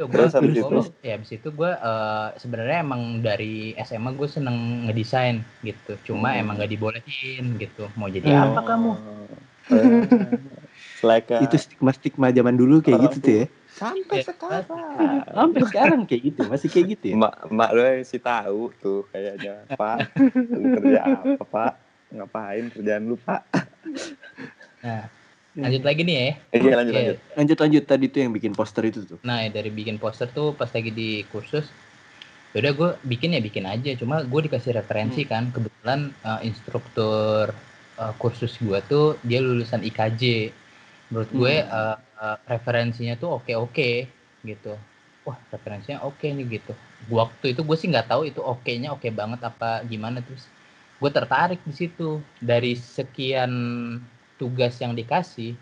Terus 0.00 0.32
habis 0.32 0.56
gua- 0.56 0.88
itu? 0.88 1.04
ya 1.04 1.12
habis 1.20 1.30
itu 1.36 1.48
gua 1.52 1.70
eh, 1.76 2.28
sebenarnya 2.40 2.80
emang 2.80 3.20
dari 3.20 3.76
SMA 3.76 4.16
gue 4.16 4.28
seneng 4.32 4.88
ngedesain 4.88 5.44
gitu. 5.60 5.92
Cuma 6.08 6.32
Hmm. 6.32 6.40
emang 6.40 6.56
gak 6.56 6.72
dibolehin 6.72 7.60
gitu. 7.60 7.84
Mau 8.00 8.08
jadi 8.08 8.32
apa 8.32 8.64
kamu 8.64 8.92
Eh, 11.02 11.06
Like 11.10 11.34
Itu 11.50 11.56
stigma-stigma 11.58 12.30
zaman 12.30 12.54
dulu 12.54 12.78
kayak 12.78 12.98
Orang 13.02 13.14
gitu 13.18 13.20
tuh 13.26 13.34
ya. 13.34 13.46
sampai 13.72 14.16
Iya. 14.22 14.24
sekarang. 14.30 14.82
Sampai 15.26 15.60
sekarang 15.66 16.00
kayak 16.06 16.22
gitu, 16.22 16.40
masih 16.46 16.68
kayak 16.70 16.86
gitu 16.94 17.04
ya. 17.10 17.14
Mak 17.18 17.34
mak 17.50 17.70
lu 17.74 17.82
yang 17.82 18.06
sih 18.06 18.22
tahu 18.22 18.70
tuh 18.78 19.10
kayaknya 19.10 19.66
Pak. 19.74 19.98
Lu 20.54 20.66
kerja 20.78 21.00
apa 21.02 21.42
Pak? 21.44 21.72
Ngapain 22.12 22.64
kerjaan 22.70 23.02
lu 23.10 23.16
Pak? 23.18 23.42
nah 24.82 25.06
lanjut 25.54 25.84
lagi 25.86 26.02
nih 26.02 26.16
ya 26.18 26.30
Iya 26.58 26.74
lanjut 26.74 26.92
lanjut. 26.94 27.16
Lanjut 27.38 27.58
lanjut 27.62 27.84
tadi 27.86 28.04
tuh 28.10 28.20
yang 28.22 28.32
bikin 28.34 28.52
poster 28.54 28.82
itu 28.86 29.00
tuh. 29.06 29.18
Nah 29.26 29.46
dari 29.50 29.70
bikin 29.70 29.98
poster 29.98 30.26
tuh 30.30 30.54
pas 30.54 30.68
lagi 30.70 30.90
di 30.90 31.22
kursus, 31.30 31.66
yaudah 32.54 32.72
gue 32.72 32.90
bikin 33.08 33.34
ya 33.34 33.40
bikin 33.42 33.64
aja. 33.66 33.90
Cuma 33.98 34.22
gue 34.22 34.40
dikasih 34.46 34.74
referensi 34.76 35.22
kan, 35.26 35.50
kebetulan 35.50 36.12
eh, 36.22 36.40
instruktur 36.46 37.50
eh, 37.98 38.12
kursus 38.20 38.58
gue 38.60 38.78
tuh 38.86 39.16
dia 39.24 39.40
lulusan 39.42 39.82
IKJ. 39.82 40.22
Menurut 41.12 41.30
gue 41.30 41.54
eh, 41.60 41.96
eh, 42.24 42.36
referensinya 42.48 43.14
tuh 43.20 43.36
oke 43.38 43.52
oke 43.52 43.90
gitu. 44.42 44.72
Wah 45.28 45.36
referensinya 45.52 46.00
oke 46.08 46.24
nih 46.24 46.46
gitu. 46.58 46.72
Waktu 47.12 47.52
itu 47.52 47.60
gue 47.60 47.76
sih 47.76 47.88
nggak 47.92 48.08
tahu 48.08 48.22
itu 48.30 48.40
oke-nya 48.40 48.96
oke 48.96 49.06
banget 49.12 49.40
apa 49.44 49.84
gimana 49.84 50.24
terus. 50.24 50.48
Gue 50.96 51.10
tertarik 51.12 51.60
di 51.68 51.74
situ 51.76 52.18
dari 52.40 52.72
sekian 52.74 53.52
tugas 54.40 54.80
yang 54.80 54.96
dikasih. 54.96 55.52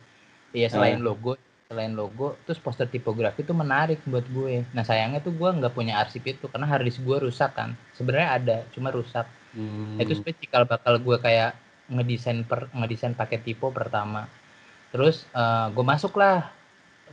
Ya 0.54 0.70
selain 0.70 1.02
logo 1.02 1.34
selain 1.70 1.94
logo 1.94 2.34
terus 2.42 2.58
poster 2.58 2.90
tipografi 2.90 3.46
itu 3.46 3.54
menarik 3.54 4.02
buat 4.02 4.26
gue 4.26 4.66
nah 4.74 4.82
sayangnya 4.82 5.22
tuh 5.22 5.30
gue 5.30 5.46
nggak 5.54 5.70
punya 5.70 6.02
arsip 6.02 6.26
itu 6.26 6.50
karena 6.50 6.66
hard 6.66 6.82
disk 6.82 6.98
gue 7.06 7.14
rusak 7.22 7.54
kan 7.54 7.78
sebenarnya 7.94 8.28
ada 8.42 8.56
cuma 8.74 8.90
rusak 8.90 9.22
Hmm. 9.50 9.98
Nah, 9.98 10.06
itu 10.06 10.14
sebenarnya 10.14 10.40
cikal 10.46 10.62
bakal 10.62 10.94
gue 11.02 11.16
kayak 11.18 11.50
ngedesain 11.90 12.46
per 12.46 12.70
ngedesain 12.70 13.18
pakai 13.18 13.42
tipe 13.42 13.66
pertama 13.74 14.30
terus 14.90 15.24
eh, 15.30 15.66
gue 15.70 15.84
masuk 15.86 16.18
lah 16.18 16.50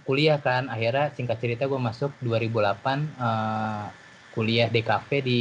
kuliah 0.03 0.39
kan. 0.39 0.67
Akhirnya 0.67 1.11
singkat 1.13 1.37
cerita 1.37 1.63
gue 1.65 1.79
masuk 1.79 2.11
2008 2.21 3.05
eh, 3.17 3.85
kuliah 4.33 4.67
DKV 4.69 5.09
di 5.21 5.39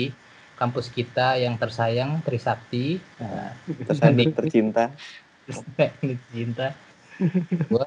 kampus 0.57 0.89
kita 0.89 1.37
yang 1.37 1.61
tersayang 1.61 2.25
Trisakti. 2.25 2.97
Nah, 3.21 3.53
Tersayang 3.85 4.33
tercinta. 4.33 4.89
teknik 5.77 6.19
cinta. 6.33 6.73
Gue 7.69 7.85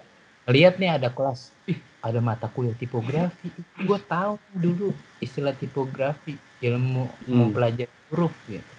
lihat 0.48 0.78
nih 0.80 0.96
ada 0.96 1.10
kelas. 1.12 1.52
Ih 1.66 1.80
ada 2.00 2.24
mata 2.24 2.48
kuliah 2.48 2.72
tipografi. 2.80 3.52
Gue 3.76 4.00
tahu 4.00 4.40
dulu 4.56 4.96
istilah 5.20 5.52
tipografi 5.52 6.40
ilmu 6.64 7.12
Hmm. 7.28 7.52
mempelajari 7.52 7.92
huruf 8.12 8.32
gitu. 8.48 8.74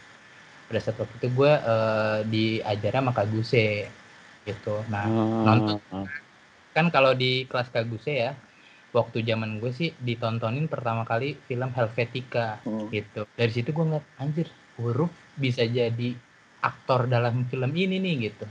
Pada 0.70 0.80
saat 0.80 0.96
waktu 0.96 1.14
itu 1.18 1.28
gue 1.28 1.52
eh, 1.52 2.18
diajar 2.24 2.92
sama 2.96 3.12
Kak 3.12 3.28
Guse 3.28 3.90
gitu 4.42 4.81
nah 4.87 5.07
Oh, 5.07 5.44
nonton. 5.44 5.76
kan 6.70 6.87
kalau 6.88 7.12
di 7.12 7.44
kelas 7.44 7.68
Kak 7.68 7.87
Guse 7.87 8.14
ya 8.14 8.33
waktu 8.90 9.22
zaman 9.22 9.59
gue 9.59 9.70
sih 9.70 9.90
ditontonin 9.96 10.66
pertama 10.66 11.03
kali 11.03 11.38
film 11.46 11.70
Helvetica 11.70 12.59
Hmm. 12.62 12.90
gitu 12.90 13.22
dari 13.35 13.50
situ 13.50 13.70
gue 13.70 13.85
ngeliat 13.85 14.07
anjir 14.18 14.46
huruf 14.76 15.11
bisa 15.35 15.62
jadi 15.62 16.14
aktor 16.61 17.07
dalam 17.07 17.46
film 17.46 17.70
ini 17.72 17.98
nih 17.98 18.14
gitu 18.26 18.46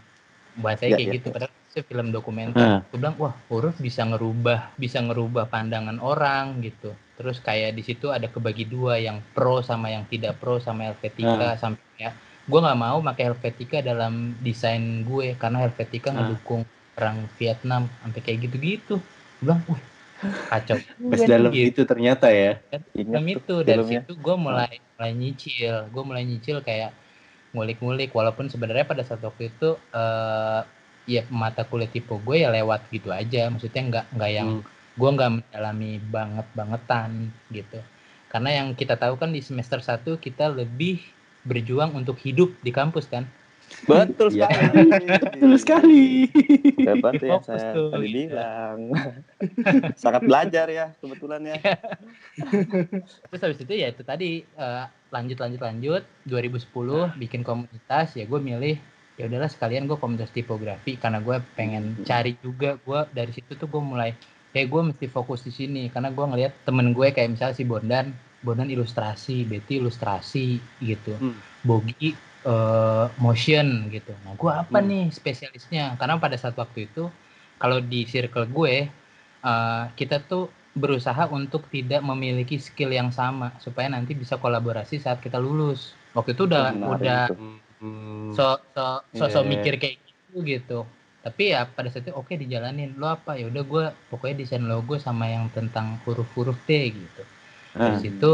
bahasanya 0.58 0.89
Ya, 0.89 0.97
kayak 0.97 1.08
ya, 1.08 1.15
gitu 1.19 1.28
ya. 1.28 1.34
padahal 1.36 1.54
itu 1.60 1.80
film 1.86 2.08
dokumenter 2.10 2.65
Ah. 2.65 2.80
gue 2.82 2.97
bilang 2.97 3.15
wah 3.19 3.34
huruf 3.47 3.75
bisa 3.78 4.02
ngerubah 4.04 4.73
bisa 4.75 4.99
ngerubah 4.99 5.45
pandangan 5.47 5.99
orang 5.99 6.60
gitu 6.60 6.91
terus 7.15 7.39
kayak 7.39 7.75
di 7.75 7.84
situ 7.84 8.10
ada 8.10 8.25
kebagi 8.25 8.63
dua 8.63 8.95
yang 8.97 9.19
pro 9.36 9.60
sama 9.60 9.91
yang 9.91 10.08
tidak 10.08 10.39
pro 10.39 10.58
sama 10.58 10.88
Helvetica 10.88 11.56
sampai 11.56 11.84
ya 11.99 12.12
gue 12.49 12.59
nggak 12.63 12.79
mau 12.85 12.97
pakai 13.07 13.23
Helvetica 13.29 13.77
dalam 13.89 14.13
desain 14.45 14.83
gue 15.09 15.27
karena 15.41 15.57
Helvetica 15.63 16.09
Ah. 16.15 16.15
ngedukung 16.17 16.62
perang 16.95 17.17
Vietnam 17.39 17.83
sampai 18.01 18.19
kayak 18.25 18.39
gitu-gitu 18.49 18.95
gue 18.99 19.43
bilang 19.45 19.62
wah 19.69 19.81
kacau 20.51 20.77
Pas 21.09 21.21
juga 21.21 21.25
nih," 21.33 21.33
dalam 21.33 21.53
gitu 21.55 21.67
itu 21.69 21.81
ternyata 21.89 22.27
ya. 22.29 22.62
Film 22.93 23.25
tuh 23.33 23.41
itu 23.41 23.53
dari 23.69 23.83
filmnya. 23.83 24.01
situ 24.01 24.12
gue 24.25 24.35
mulai 24.38 24.71
mulai 24.97 25.12
nyicil 25.21 25.75
gue 25.93 26.03
mulai 26.09 26.23
nyicil 26.29 26.57
kayak 26.67 26.91
ngulik-ngulik 27.55 28.12
walaupun 28.13 28.45
sebenarnya 28.53 28.85
pada 28.91 29.03
saat 29.07 29.21
waktu 29.25 29.43
itu 29.53 29.69
eh 29.95 30.62
ya 31.09 31.21
mata 31.33 31.62
kuliah 31.69 31.89
tipe 31.89 32.13
gue 32.27 32.38
ya 32.45 32.49
lewat 32.53 32.81
gitu 32.93 33.09
aja 33.09 33.49
maksudnya 33.53 33.81
nggak 33.89 34.05
nggak 34.15 34.31
yang 34.39 34.49
Hmm. 34.49 34.62
gue 34.99 35.09
nggak 35.15 35.31
mendalami 35.38 35.91
banget 36.15 36.47
bangetan 36.57 37.12
gitu 37.57 37.79
karena 38.31 38.49
yang 38.62 38.67
kita 38.77 38.93
tahu 39.01 39.15
kan 39.21 39.29
di 39.35 39.41
semester 39.41 39.79
1 39.81 40.12
kita 40.21 40.45
lebih 40.53 41.01
berjuang 41.49 41.91
untuk 41.91 42.21
hidup 42.21 42.53
di 42.62 42.69
kampus 42.69 43.09
kan 43.09 43.25
Betul 43.85 44.33
Iya. 44.33 44.49
sekali. 44.49 44.81
Betul 45.05 45.53
sekali. 45.55 46.05
Seperti 46.73 47.25
yang 47.27 47.38
Fokus 47.38 47.53
saya 47.53 47.69
tuh, 47.71 47.89
tadi 47.93 48.07
gitu. 48.07 48.17
bilang. 48.27 48.79
Sangat 50.01 50.21
belajar 50.25 50.65
ya 50.67 50.85
kebetulan 50.97 51.41
ya. 51.45 51.55
terus 53.29 53.41
habis 53.41 53.59
itu 53.59 53.73
ya 53.73 53.88
itu 53.89 54.01
tadi 54.01 54.41
eh, 54.41 54.83
lanjut 55.09 55.38
lanjut 55.38 55.62
lanjut 55.62 56.01
2010 56.25 56.65
bikin 57.15 57.41
komunitas 57.41 58.15
ya 58.15 58.25
gue 58.25 58.39
milih 58.39 58.75
ya 59.15 59.27
udahlah 59.27 59.47
sekalian 59.47 59.85
gue 59.85 59.97
komunitas 59.97 60.31
tipografi 60.31 60.95
karena 60.95 61.19
gue 61.19 61.38
pengen 61.53 61.93
Hmm. 61.93 62.05
cari 62.05 62.33
juga 62.39 62.73
gue 62.75 62.99
dari 63.12 63.31
situ 63.31 63.53
tuh 63.53 63.67
gue 63.67 63.81
mulai 63.81 64.15
kayak 64.49 64.65
gue 64.65 64.81
mesti 64.89 65.05
fokus 65.05 65.43
di 65.43 65.51
sini 65.51 65.83
karena 65.88 66.09
gue 66.09 66.25
ngelihat 66.25 66.53
temen 66.63 66.89
gue 66.89 67.07
kayak 67.12 67.38
misalnya 67.38 67.53
si 67.53 67.62
Bondan 67.62 68.15
Bondan 68.45 68.69
ilustrasi 68.71 69.43
Betty 69.49 69.73
ilustrasi 69.82 70.45
gitu 70.89 71.13
Hmm. 71.19 71.34
Bogi 71.67 72.15
eh, 72.47 73.06
motion 73.19 73.67
gitu 73.95 74.12
nah 74.23 74.34
gue 74.41 74.52
apa 74.63 74.78
Hmm. 74.78 74.89
nih 74.89 75.04
spesialisnya 75.19 75.84
karena 75.99 76.15
pada 76.23 76.38
saat 76.41 76.56
waktu 76.62 76.80
itu 76.88 77.04
kalau 77.62 77.78
di 77.91 77.99
circle 78.08 78.47
gue 78.58 78.75
eh, 79.49 79.84
kita 79.99 80.15
tuh 80.32 80.43
berusaha 80.82 81.23
untuk 81.38 81.67
tidak 81.73 81.99
memiliki 82.06 82.56
skill 82.62 82.91
yang 82.99 83.10
sama 83.12 83.52
supaya 83.60 83.88
nanti 83.91 84.12
bisa 84.15 84.36
kolaborasi 84.39 84.95
saat 85.04 85.19
kita 85.25 85.38
lulus 85.41 85.80
waktu 86.15 86.32
itu 86.38 86.43
udah 86.49 86.67
Menarik 86.71 86.86
udah 86.93 87.21
itu. 87.25 87.34
Hmm. 87.82 88.36
so 88.36 88.45
so 88.75 88.86
so, 89.17 89.23
so 89.34 89.39
Iya. 89.39 89.52
mikir 89.54 89.73
kayak 89.82 89.97
gitu 90.08 90.38
gitu 90.52 90.80
tapi 91.25 91.52
ya 91.54 91.67
pada 91.75 91.88
saat 91.91 92.06
itu 92.08 92.13
oke 92.15 92.34
dijalanin 92.39 92.95
lo 92.99 93.08
apa 93.17 93.32
ya 93.39 93.45
udah 93.52 93.63
gue 93.71 93.86
pokoknya 94.10 94.36
desain 94.41 94.63
logo 94.71 94.95
sama 95.08 95.25
yang 95.36 95.45
tentang 95.58 95.99
huruf-huruf 96.08 96.58
deh 96.69 96.84
gitu 97.02 97.21
Ah. 97.75 97.93
dari 97.93 97.97
situ 98.10 98.34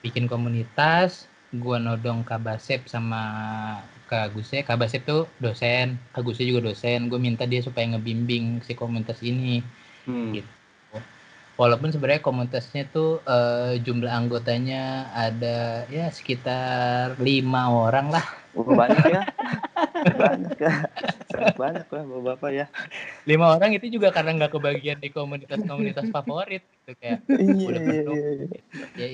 bikin 0.00 0.24
komunitas 0.30 1.28
gue 1.50 1.76
nodong 1.82 2.22
Kabasep 2.22 2.86
sama 2.86 3.22
Kak 4.06 4.34
Guse 4.34 4.62
Kabasep 4.62 5.02
tuh 5.02 5.26
dosen 5.42 5.98
Kak 6.14 6.22
Guse 6.22 6.46
juga 6.46 6.70
dosen 6.70 7.10
gue 7.10 7.18
minta 7.18 7.44
dia 7.44 7.60
supaya 7.60 7.86
ngebimbing 7.90 8.62
si 8.64 8.72
komunitas 8.74 9.20
ini 9.20 9.60
Hmm. 10.08 10.32
gitu. 10.32 10.48
Walaupun 11.60 11.92
sebenarnya 11.92 12.24
komunitasnya 12.24 12.88
tuh 12.88 13.20
eh, 13.28 13.76
jumlah 13.84 14.08
anggotanya 14.08 15.12
ada 15.12 15.84
ya 15.92 16.08
sekitar 16.08 17.20
lima 17.20 17.68
orang 17.68 18.08
lah. 18.08 18.24
Oh, 18.56 18.66
banyak 18.66 19.04
ya. 19.12 19.22
banyak 20.24 20.56
ya. 20.58 20.74
Banyak 21.54 21.86
lah 21.86 22.02
bapak-bapak 22.02 22.50
ya. 22.50 22.66
Lima 23.28 23.52
orang 23.52 23.76
itu 23.76 23.92
juga 23.92 24.10
karena 24.10 24.34
nggak 24.40 24.56
kebagian 24.56 24.98
di 24.98 25.12
komunitas-komunitas 25.12 26.10
favorit 26.16 26.64
gitu 26.64 26.98
kayak 26.98 27.22
iya 27.30 27.66
udah 27.70 27.82
iya 27.84 28.00
penuh 28.02 28.16
iya 28.18 28.46
ya 28.98 29.06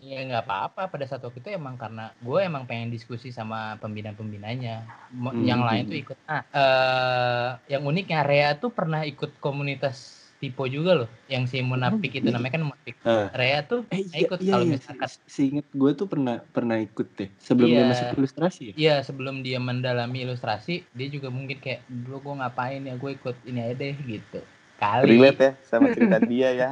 ya 0.00 0.18
nggak 0.26 0.42
apa-apa. 0.48 0.90
Pada 0.90 1.04
saat 1.06 1.22
waktu 1.22 1.38
itu 1.38 1.52
emang 1.54 1.78
karena 1.78 2.10
gue 2.18 2.40
emang 2.40 2.64
pengen 2.66 2.90
diskusi 2.90 3.30
sama 3.30 3.78
pembina-pembinanya. 3.78 4.88
Hmm, 5.14 5.44
yang 5.46 5.62
lain 5.62 5.84
hmm. 5.86 5.90
tuh 5.92 5.98
ikut. 6.00 6.16
Ah 6.26 6.42
eh 6.50 7.48
yang 7.76 7.86
uniknya 7.86 8.26
Rea 8.26 8.50
tuh 8.58 8.72
pernah 8.74 9.06
ikut 9.06 9.38
komunitas 9.38 10.19
Tipo 10.40 10.64
juga 10.64 11.04
loh 11.04 11.08
yang 11.28 11.44
si 11.44 11.60
Munafik 11.60 12.16
itu 12.16 12.32
namanya 12.32 12.56
kan 12.56 12.64
Munafik 12.64 12.96
Ah. 13.04 13.28
Rea 13.30 13.60
tuh 13.60 13.84
Eh 13.92 14.08
iya, 14.08 14.24
ikut 14.24 14.38
iya, 14.40 14.52
kalau 14.52 14.64
iya. 14.64 14.74
misalkan 14.74 15.08
Se- 15.08 15.24
Seinget 15.28 15.68
gue 15.70 15.90
tuh 15.92 16.08
pernah 16.08 16.40
pernah 16.40 16.80
ikut 16.80 17.06
deh 17.12 17.28
sebelum 17.36 17.68
dia 17.68 17.76
Iya. 17.78 17.90
masuk 17.92 18.06
ilustrasi 18.16 18.62
ya. 18.64 18.74
Iya 18.74 18.94
sebelum 19.04 19.44
dia 19.44 19.60
mendalami 19.60 20.24
ilustrasi 20.24 20.88
dia 20.90 21.08
juga 21.12 21.28
mungkin 21.28 21.60
kayak 21.60 21.84
dulu 21.86 22.16
gue 22.24 22.34
ngapain 22.40 22.80
ya 22.80 22.96
gue 22.96 23.10
ikut 23.14 23.36
ini 23.44 23.60
aja 23.60 23.74
deh 23.76 23.94
gitu 23.94 24.40
kali 24.80 25.12
relate 25.12 25.40
ya 25.44 25.52
sama 25.60 25.92
cerita 25.92 26.16
dia 26.24 26.48
ya 26.50 26.70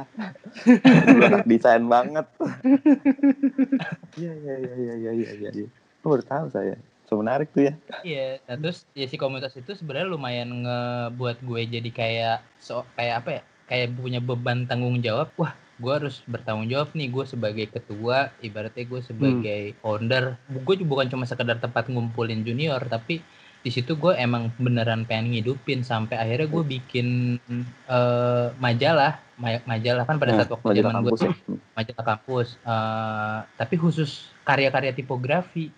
Dulu 0.81 1.21
anak 1.29 1.45
desain 1.45 1.85
banget 1.85 2.25
iya 4.17 4.33
iya 4.33 4.53
iya 4.57 4.73
iya 4.75 4.93
iya 4.97 5.11
iya 5.13 5.49
iya 5.53 5.67
oh, 6.01 6.09
baru 6.09 6.25
tahu 6.25 6.45
saya 6.49 6.73
so 7.05 7.17
menarik 7.17 7.53
tuh 7.53 7.69
ya 7.69 7.73
Iya, 7.99 8.39
nah 8.47 8.55
terus 8.55 8.85
ya 8.93 9.05
si 9.05 9.17
komunitas 9.17 9.53
itu 9.53 9.75
sebenarnya 9.75 10.07
lumayan 10.07 10.49
ngebuat 10.63 11.37
gue 11.41 11.61
jadi 11.67 11.89
kayak 11.91 12.37
so 12.57 12.85
kayak 12.95 13.21
apa 13.21 13.29
ya? 13.29 13.41
Kayak 13.69 13.87
punya 14.01 14.19
beban 14.19 14.65
tanggung 14.69 14.97
jawab. 15.05 15.29
Wah, 15.37 15.53
gue 15.77 15.93
harus 15.93 16.15
bertanggung 16.25 16.67
jawab 16.73 16.89
nih 16.97 17.07
gue 17.13 17.25
sebagai 17.29 17.65
ketua, 17.69 18.33
ibaratnya 18.41 18.83
gue 18.91 19.01
sebagai 19.05 19.61
founder. 19.81 20.23
Gue 20.65 20.75
juga 20.79 20.89
bukan 20.97 21.07
cuma 21.13 21.25
sekedar 21.29 21.57
tempat 21.61 21.85
ngumpulin 21.87 22.41
junior, 22.41 22.81
tapi 22.89 23.21
di 23.59 23.69
situ 23.75 23.93
gue 23.99 24.15
emang 24.15 24.49
beneran 24.57 25.03
pengen 25.03 25.35
ngidupin 25.35 25.83
sampai 25.83 26.15
akhirnya 26.17 26.47
gue 26.49 26.63
bikin 26.65 27.07
eh, 27.89 28.47
majalah, 28.59 29.13
Ma- 29.39 29.63
majalah 29.63 30.03
kan 30.03 30.17
pada 30.19 30.31
Nah, 30.35 30.37
saat 30.43 30.49
waktu 30.51 30.69
zaman 30.83 30.93
gue 31.05 31.11
kampus 31.11 31.21
ya? 31.23 31.31
majalah 31.77 32.05
kampus. 32.15 32.47
Eh, 32.65 33.37
tapi 33.55 33.75
khusus 33.79 34.09
karya-karya 34.43 34.91
tipografi 34.91 35.69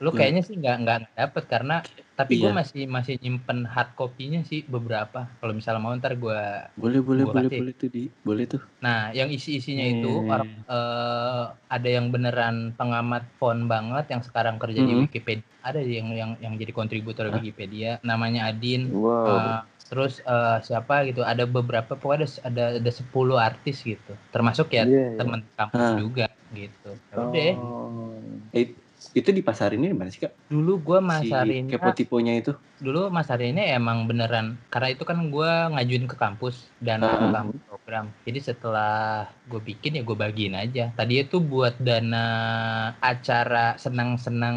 lu 0.00 0.08
Hmm. 0.08 0.16
kayaknya 0.16 0.42
sih 0.42 0.56
nggak 0.56 0.76
nggak 0.78 0.98
dapet 1.12 1.44
karena 1.46 1.76
tapi 2.14 2.36
gue 2.36 2.48
Iya. 2.48 2.56
masih 2.56 2.82
masih 2.86 3.14
nyimpen 3.16 3.64
hard 3.64 3.92
copy-nya 3.94 4.40
sih 4.42 4.64
beberapa 4.66 5.28
kalau 5.36 5.52
misalnya 5.52 5.76
mau 5.78 5.92
ntar 5.94 6.16
gue 6.16 6.40
Boleh 6.74 7.00
boleh 7.00 7.22
Gua 7.22 7.32
boleh 7.34 7.46
kasih. 7.46 7.60
boleh 7.60 7.74
tuh 7.74 7.88
di 7.90 8.02
boleh 8.18 8.44
tuh. 8.46 8.60
nah 8.78 9.08
yang 9.10 9.28
isi-isinya 9.28 9.84
itu 9.84 10.08
Hmm. 10.10 10.30
orang 10.30 10.50
eh, 10.66 11.44
ada 11.68 11.88
yang 11.90 12.08
beneran 12.08 12.56
pengamat 12.74 13.28
font 13.36 13.62
banget 13.66 14.08
yang 14.08 14.22
sekarang 14.22 14.56
kerja 14.56 14.80
di 14.80 14.88
Hmm. 14.90 15.04
Wikipedia 15.04 15.44
ada 15.60 15.78
yang 15.78 16.08
yang 16.10 16.30
yang 16.38 16.56
jadi 16.56 16.72
kontributor 16.72 17.28
Hah? 17.28 17.36
Wikipedia 17.36 18.00
namanya 18.02 18.48
Adin 18.48 18.88
wow 18.90 19.36
Eh, 19.36 19.60
terus 19.86 20.22
eh, 20.22 20.58
siapa 20.62 21.04
gitu 21.04 21.20
ada 21.22 21.44
beberapa 21.44 21.92
pokoknya 21.92 22.24
ada 22.24 22.28
ada 22.42 22.64
ada 22.78 22.90
10 22.90 23.36
artis 23.36 23.82
gitu 23.82 24.12
termasuk 24.30 24.70
ya 24.70 24.84
Iya, 24.84 25.12
iya. 25.12 25.18
teman 25.18 25.44
kampus 25.50 25.76
Ah. 25.82 25.92
juga 25.94 26.26
gitu 26.50 26.90
Ya 27.06 27.16
udah 27.18 27.52
Oh. 27.54 28.56
Itu 29.10 29.30
di 29.30 29.40
pasarinnya 29.40 29.88
di 29.88 29.96
mana 29.96 30.08
sih 30.08 30.20
kak? 30.20 30.32
dulu 30.46 30.76
gua 30.78 30.98
Si 31.00 31.06
masarinnya 31.26 31.72
kepo 31.72 31.90
tiponya 31.90 32.32
itu. 32.34 32.52
dulu 32.76 33.08
masarinnya 33.08 33.74
emang 33.74 34.04
beneran 34.04 34.56
karena 34.66 34.88
itu 34.90 35.04
kan 35.04 35.20
gua 35.28 35.68
ngajuin 35.70 36.04
ke 36.04 36.16
kampus 36.16 36.68
dan 36.78 37.00
Ah. 37.00 37.28
kampus 37.30 37.60
program 37.66 38.06
jadi 38.22 38.40
setelah 38.42 38.92
gue 39.46 39.58
bikin 39.58 39.96
ya 39.96 40.02
gue 40.02 40.14
bagiin 40.14 40.54
aja 40.54 40.88
tadi 40.90 41.20
itu 41.20 41.36
buat 41.38 41.76
dana 41.76 42.24
acara 42.98 43.76
senang-senang 43.76 44.56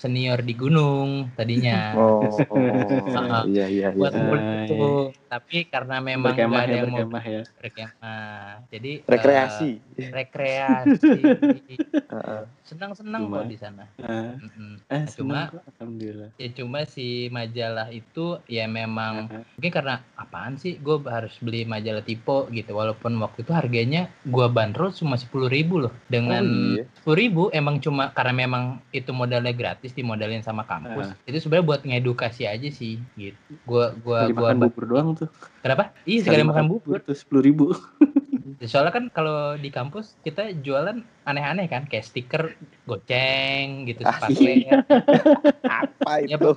senior 0.00 0.40
di 0.40 0.54
gunung 0.54 1.28
tadinya 1.30 1.92
Oh, 2.00 2.24
Ah. 3.30 3.44
iya 3.44 3.68
iya 3.68 3.88
iya. 3.88 3.88
buat 3.92 4.10
Ah, 4.10 4.64
itu 4.64 4.88
tapi 5.26 5.56
karena 5.64 6.00
memang 6.00 6.32
berkemah 6.32 6.48
nggak 6.50 6.64
ada 6.64 6.72
ya 6.72 6.74
yang 6.74 6.88
mau 6.88 6.98
berkemah 6.98 7.24
ya. 7.28 7.42
berkemah 7.54 8.40
jadi 8.66 8.92
eh, 8.96 9.06
Rekreasi. 9.06 9.70
rekreasi 10.10 11.20
Heeh. 12.10 12.42
senang-senang 12.62 13.22
Cuma- 13.24 13.36
kok 13.36 13.46
di 13.46 13.56
sana 13.56 13.84
Mm-mm. 13.96 14.72
eh, 14.84 15.04
cuma- 15.06 15.46
senang 15.46 15.46
kok, 15.52 15.62
alhamdulillah. 15.70 16.28
ya 16.34 16.48
cuma 16.52 16.78
si 16.84 17.06
majalah 17.28 17.88
itu 17.90 18.26
ya 18.46 18.64
memang 18.66 19.14
Ah, 19.28 19.42
mungkin 19.52 19.70
karena 19.70 19.94
apaan 20.14 20.56
sih 20.56 20.76
gue 20.76 20.96
harus 21.04 21.36
beli 21.38 21.62
majalah 21.64 22.00
tipo 22.00 22.48
gitu 22.48 22.72
walaupun 22.72 23.14
waktu 23.16 23.42
itu 23.42 23.52
harganya 23.52 24.02
gue 24.24 24.46
bandrol 24.48 24.90
cuma 24.90 25.14
sepuluh 25.14 25.46
ribu 25.46 25.78
loh 25.80 25.92
dengan 26.06 26.42
Oh, 26.42 26.74
iya. 26.74 26.84
sepuluh 26.92 27.18
ribu 27.18 27.42
emang 27.50 27.78
cuma 27.78 28.10
karena 28.10 28.32
memang 28.40 28.62
itu 28.90 29.10
modalnya 29.10 29.52
gratis 29.52 29.89
dimodalin 29.96 30.42
sama 30.42 30.62
kampus 30.68 31.06
itu 31.28 31.36
sebenarnya 31.42 31.66
buat 31.70 31.80
ngedukasi 31.86 32.42
aja 32.46 32.68
sih 32.70 33.02
gitu. 33.18 33.38
Gua 33.68 33.94
gua 34.04 34.20
Sekali 34.26 34.34
gua 34.36 34.48
makan 34.50 34.56
bubur 34.62 34.84
doang 34.90 35.08
tuh. 35.18 35.28
kenapa? 35.62 35.84
Iya 36.08 36.18
sekali 36.24 36.42
makan 36.46 36.66
bubur. 36.70 36.98
tuh 37.04 37.16
sepuluh 37.16 37.42
ribu. 37.44 37.64
soalnya 38.70 38.92
kan 38.92 39.04
kalau 39.16 39.56
di 39.56 39.68
kampus 39.72 40.20
kita 40.20 40.52
jualan 40.64 40.96
aneh-aneh 41.24 41.66
kan 41.72 41.82
kayak 41.88 42.04
stiker 42.04 42.42
goceng 42.88 43.88
gitu 43.88 44.02
Ah, 44.04 44.16
sepatu 44.16 44.40
Apa 45.80 46.12
Ya, 46.26 46.36
itu? 46.36 46.50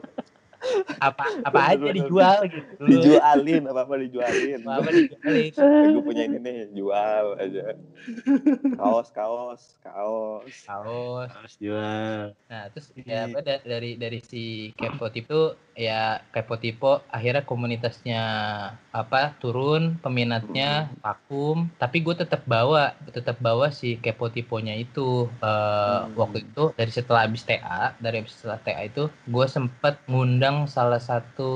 Apa 0.97 1.23
apa 1.41 1.59
aja 1.69 1.89
dijual 1.89 2.37
gitu 2.45 2.83
Dijualin 2.83 3.63
apa 3.65 3.81
apa 3.83 3.95
dijualin. 3.97 4.59
apa 4.61 4.89
dijualin 4.89 5.51
Gue 5.93 6.03
punya 6.03 6.23
ini 6.25 6.37
nih, 6.37 6.57
jual 6.71 7.25
aja. 7.37 7.75
Kaos, 8.73 9.07
kaos, 9.09 9.61
kaos. 9.79 10.53
kaos 10.63 11.29
Harus 11.29 11.55
jual. 11.57 12.33
Nah, 12.45 12.63
terus 12.69 12.87
Ini- 12.93 13.05
ya 13.05 13.19
apa 13.25 13.39
da- 13.39 13.63
dari 13.63 13.95
dari 13.95 14.19
si 14.19 14.43
Kepo 14.73 15.07
Tipo 15.07 15.41
ya 15.73 16.01
Kepo 16.29 16.55
Tipo 16.55 17.01
akhirnya 17.07 17.41
komunitasnya 17.43 18.21
apa 18.91 19.33
turun 19.35 19.97
peminatnya 19.97 20.69
vakum 20.99 21.65
tapi 21.75 21.97
gue 21.99 22.13
tetap 22.15 22.45
bawa 22.45 22.83
tetap 23.07 23.39
bawa 23.39 23.69
si 23.69 23.97
Kepo 23.97 24.29
Tiponya 24.29 24.75
itu 24.75 25.25
Eh, 25.35 25.49
Hmm. 26.03 26.13
waktu 26.15 26.45
itu 26.45 26.63
dari 26.73 26.89
setelah 26.89 27.25
habis 27.25 27.41
TA 27.41 27.95
dari 27.97 28.21
setelah 28.23 28.59
TA 28.59 28.83
itu 28.83 29.09
gue 29.25 29.45
sempet 29.47 29.97
ngundang 30.05 30.52
salah 30.75 31.01
satu 31.09 31.51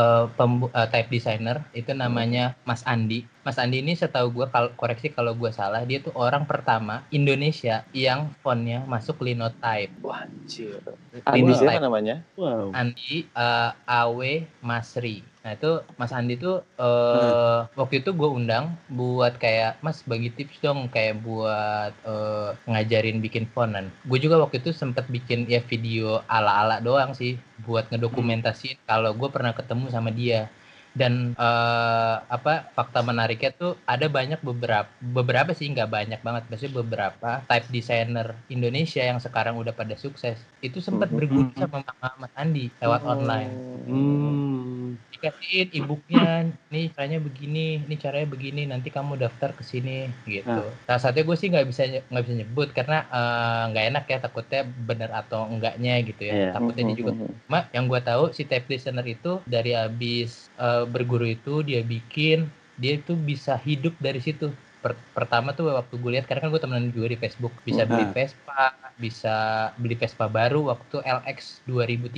eh, 0.00 0.24
pembu- 0.38 0.72
eh, 0.78 0.88
type 0.92 1.08
designer 1.14 1.56
itu 1.80 1.90
namanya 2.02 2.44
Mas 2.68 2.82
Andi 2.92 3.18
Mas 3.46 3.62
Andi 3.62 3.78
ini 3.78 3.94
setahu 3.94 4.34
gue 4.34 4.46
kalau 4.50 4.74
koreksi 4.74 5.14
kalau 5.14 5.30
gue 5.38 5.54
salah 5.54 5.86
dia 5.86 6.02
tuh 6.02 6.10
orang 6.18 6.50
pertama 6.50 7.06
Indonesia 7.14 7.86
yang 7.94 8.34
fontnya 8.42 8.82
masuk 8.90 9.22
linotype 9.22 9.94
Wah, 10.02 10.26
anjir. 10.26 10.82
Linotype. 10.82 11.30
Andi 11.30 11.52
siapa 11.54 11.78
namanya? 11.78 12.26
Wow. 12.34 12.74
Andi 12.74 13.30
eh, 13.30 13.70
Awe 13.86 14.32
Masri. 14.66 15.22
Nah 15.46 15.54
itu 15.54 15.78
Mas 15.94 16.10
Andi 16.10 16.34
tuh 16.34 16.66
eh, 16.74 17.60
waktu 17.78 18.02
itu 18.02 18.10
gue 18.10 18.26
undang 18.26 18.74
buat 18.90 19.38
kayak 19.38 19.78
Mas 19.78 20.02
bagi 20.02 20.34
tips 20.34 20.58
dong 20.58 20.90
kayak 20.90 21.22
buat 21.22 21.94
eh, 22.02 22.50
ngajarin 22.66 23.22
bikin 23.22 23.46
fontan. 23.54 23.94
Gue 24.10 24.18
juga 24.18 24.42
waktu 24.42 24.58
itu 24.58 24.74
sempet 24.74 25.06
bikin 25.06 25.46
ya 25.46 25.62
video 25.62 26.18
ala-ala 26.26 26.82
doang 26.82 27.14
sih 27.14 27.38
buat 27.62 27.86
ngedokumentasiin 27.94 28.82
kalau 28.90 29.14
gue 29.14 29.30
pernah 29.30 29.54
ketemu 29.54 29.86
sama 29.94 30.10
dia. 30.10 30.50
Dan 30.96 31.36
eh, 31.36 32.16
apa 32.26 32.72
fakta 32.72 33.04
menariknya 33.04 33.52
tuh 33.52 33.76
ada 33.84 34.08
banyak 34.08 34.40
beberapa 34.40 34.88
beberapa 34.98 35.52
sih 35.52 35.68
nggak 35.68 35.90
banyak 35.92 36.20
banget 36.20 36.42
maksudnya 36.48 36.80
beberapa 36.80 37.30
type 37.44 37.68
designer 37.68 38.32
Indonesia 38.48 39.04
yang 39.04 39.20
sekarang 39.20 39.54
udah 39.54 39.70
pada 39.70 39.92
sukses 39.94 40.34
itu 40.58 40.80
sempat 40.80 41.12
berguru 41.12 41.52
sama 41.54 41.84
Mas 42.16 42.32
Andi 42.34 42.72
lewat 42.80 43.04
Oh. 43.04 43.12
online 43.12 43.52
Hmm. 43.86 44.98
dikasihin 45.08 45.68
e-booknya 45.72 46.26
nih 46.66 46.90
caranya 46.90 47.18
begini 47.18 47.80
nih 47.82 47.96
caranya 47.96 48.26
begini 48.26 48.62
nanti 48.64 48.88
kamu 48.88 49.14
daftar 49.16 49.52
ke 49.52 49.62
sini 49.62 50.10
gitu 50.26 50.50
Ah. 50.50 50.66
salah 50.86 51.00
satunya 51.02 51.24
gue 51.24 51.36
sih 51.36 51.48
nggak 51.48 51.66
bisa 51.66 51.82
nggak 52.02 52.24
bisa 52.24 52.34
nyebut 52.36 52.68
karena 52.72 52.98
eh, 53.06 53.62
nggak 53.70 53.84
enak 53.86 54.04
ya 54.06 54.18
takutnya 54.18 54.60
bener 54.66 55.10
atau 55.12 55.46
enggaknya 55.46 55.94
gitu 56.02 56.22
ya 56.22 56.34
Iya. 56.34 56.48
takutnya 56.52 56.82
dia 56.84 56.96
juga 56.96 57.12
Cuma 57.46 57.60
yang 57.70 57.84
gue 57.86 58.00
tahu 58.00 58.24
si 58.30 58.42
type 58.42 58.66
designer 58.66 59.06
itu 59.06 59.38
dari 59.44 59.70
habis 59.70 60.45
eh, 60.58 60.84
berguru 60.88 61.26
itu 61.28 61.62
dia 61.66 61.80
bikin 61.84 62.50
dia 62.76 63.00
itu 63.00 63.16
bisa 63.16 63.56
hidup 63.56 63.96
dari 64.00 64.20
situ. 64.20 64.52
Per- 64.86 64.94
pertama 65.12 65.50
tuh 65.50 65.66
waktu 65.68 65.94
gue 65.94 66.10
lihat 66.12 66.24
karena 66.24 66.40
kan 66.40 66.48
gue 66.48 66.60
temenan 66.60 66.86
juga 66.88 67.06
di 67.08 67.18
Facebook 67.18 67.50
bisa 67.60 67.82
beli 67.82 68.04
Ah. 68.04 68.12
Vespa, 68.12 68.62
bisa 68.96 69.36
beli 69.74 69.94
Vespa 69.94 70.26
baru 70.26 70.70
waktu 70.70 71.02
LX 71.02 71.66
2013 71.66 72.14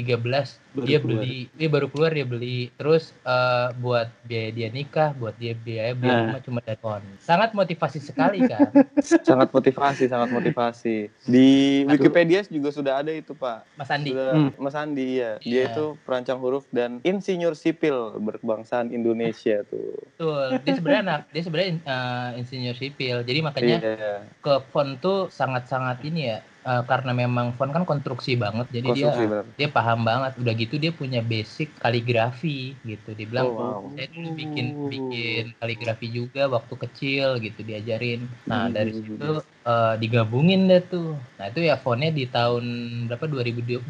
Baru 0.71 0.85
dia 0.85 0.99
keluar. 0.99 1.19
beli 1.19 1.49
dia 1.51 1.69
baru 1.69 1.87
keluar 1.87 2.11
dia 2.11 2.23
beli 2.23 2.69
terus 2.73 3.17
eh, 3.19 3.69
buat 3.75 4.13
biaya 4.23 4.51
dia 4.51 4.69
nikah 4.69 5.11
buat 5.13 5.33
dia 5.35 5.57
biaya 5.57 5.93
beli 5.93 6.07
Ah. 6.09 6.21
rumah 6.29 6.41
cuma 6.41 6.59
dari 6.61 6.77
pohon 6.77 7.01
sangat 7.19 7.51
motivasi 7.53 7.99
sekali 7.99 8.45
kan 8.45 8.69
sangat 9.25 9.49
motivasi, 9.49 10.05
sangat 10.05 10.29
motivasi. 10.29 11.09
Di 11.25 11.49
Aduh. 11.81 11.97
Wikipedia 11.97 12.45
juga 12.45 12.69
sudah 12.69 12.95
ada 12.97 13.09
itu, 13.11 13.33
Pak. 13.33 13.65
Mas 13.75 13.89
Andi 13.89 14.11
Sudah 14.11 14.27
Hmm. 14.29 14.51
Mas 14.57 14.75
Andi 14.75 15.07
ya. 15.17 15.33
Iya. 15.39 15.41
Dia 15.41 15.63
itu 15.71 15.85
perancang 16.01 16.37
huruf 16.37 16.67
dan 16.69 17.01
insinyur 17.03 17.55
sipil 17.55 17.95
berkebangsaan 18.19 18.91
Indonesia 18.91 19.65
tuh. 19.65 19.97
betul 20.11 20.59
dia 20.59 20.75
sebenarnya 20.75 21.03
anak 21.05 21.21
dia 21.31 21.43
sebenarnya 21.43 21.71
eh, 21.81 22.31
insinyur 22.37 22.58
sipil 22.75 23.23
jadi 23.23 23.39
makanya 23.45 23.77
Iya. 23.79 24.13
ke 24.43 24.55
font 24.75 24.99
tuh 24.99 25.31
sangat-sangat 25.31 26.03
ini 26.03 26.35
ya 26.35 26.39
eh, 26.69 26.83
karena 26.85 27.13
memang 27.13 27.57
font 27.57 27.73
kan 27.73 27.83
konstruksi 27.83 28.37
banget 28.37 28.69
jadi 28.69 28.89
Konstruksi 28.89 29.25
dia 29.25 29.31
benar. 29.33 29.45
dia 29.57 29.69
paham 29.69 30.01
banget 30.05 30.33
udah 30.37 30.53
gitu 30.55 30.75
dia 30.77 30.93
punya 30.93 31.21
basic 31.25 31.73
kaligrafi 31.81 32.59
gitu 32.85 33.17
dia 33.17 33.27
bilang 33.27 33.49
Oh, 33.49 33.57
wow. 33.57 33.81
saya 33.97 34.07
dulu 34.13 34.29
bikin 34.37 34.67
bikin 34.87 35.45
kaligrafi 35.57 36.07
juga 36.09 36.43
waktu 36.47 36.75
kecil 36.79 37.27
gitu 37.41 37.61
diajarin 37.63 38.21
nah 38.45 38.69
dari 38.69 38.93
Hmm. 38.93 39.01
situ 39.01 39.31
eh, 39.65 39.95
digabungin 39.97 40.69
deh 40.69 40.85
tuh 40.85 41.17
nah 41.35 41.49
itu 41.49 41.61
ya 41.61 41.77
fontnya 41.77 42.11
di 42.11 42.25
tahun 42.25 42.65
berapa 43.09 43.25
2012 43.27 43.83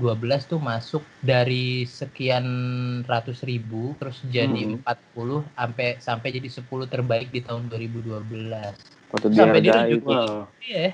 tuh 0.45 0.61
masuk 0.61 1.03
dari 1.21 1.83
sekian 1.85 2.47
ratus 3.05 3.43
ribu 3.43 3.99
terus 3.99 4.23
jadi 4.25 4.63
Hmm. 4.65 4.81
40 4.81 5.43
sampai 5.53 5.89
sampai 5.99 6.29
jadi 6.31 6.49
10 6.49 6.87
terbaik 6.87 7.29
di 7.29 7.43
tahun 7.43 7.67
2012 7.67 8.75
Waktu 9.09 9.33
Sampai 9.33 9.65
dia 9.65 9.73
dihargai, 9.73 9.97
nunjukin. 10.05 10.91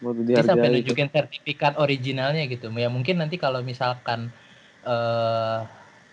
Iya 0.00 0.08
waktu 0.08 0.22
dia 0.28 0.40
sampai 0.48 0.68
dihargai. 0.72 0.72
nunjukin 0.72 1.08
sertifikat 1.14 1.72
originalnya 1.84 2.42
gitu 2.52 2.66
ya 2.82 2.88
mungkin 2.96 3.16
nanti 3.20 3.36
kalau 3.44 3.60
misalkan 3.70 4.20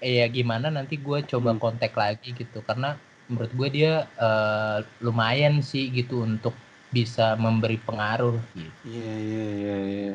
eh 0.06 0.14
ya 0.22 0.26
gimana 0.38 0.68
nanti 0.78 0.96
gue 1.06 1.20
coba 1.32 1.52
Hmm. 1.52 1.60
kontak 1.62 1.92
lagi 1.98 2.30
gitu 2.40 2.60
karena 2.68 2.90
menurut 3.30 3.52
gue 3.60 3.68
dia 3.78 3.92
eh, 4.26 4.78
lumayan 5.06 5.56
sih 5.72 5.84
gitu 5.98 6.24
untuk 6.28 6.54
bisa 6.96 7.36
memberi 7.44 7.78
pengaruh 7.88 8.38
gitu. 8.58 8.72
Iya 8.88 9.10
iya 9.26 9.40
iya 9.58 9.72
iya. 9.92 10.06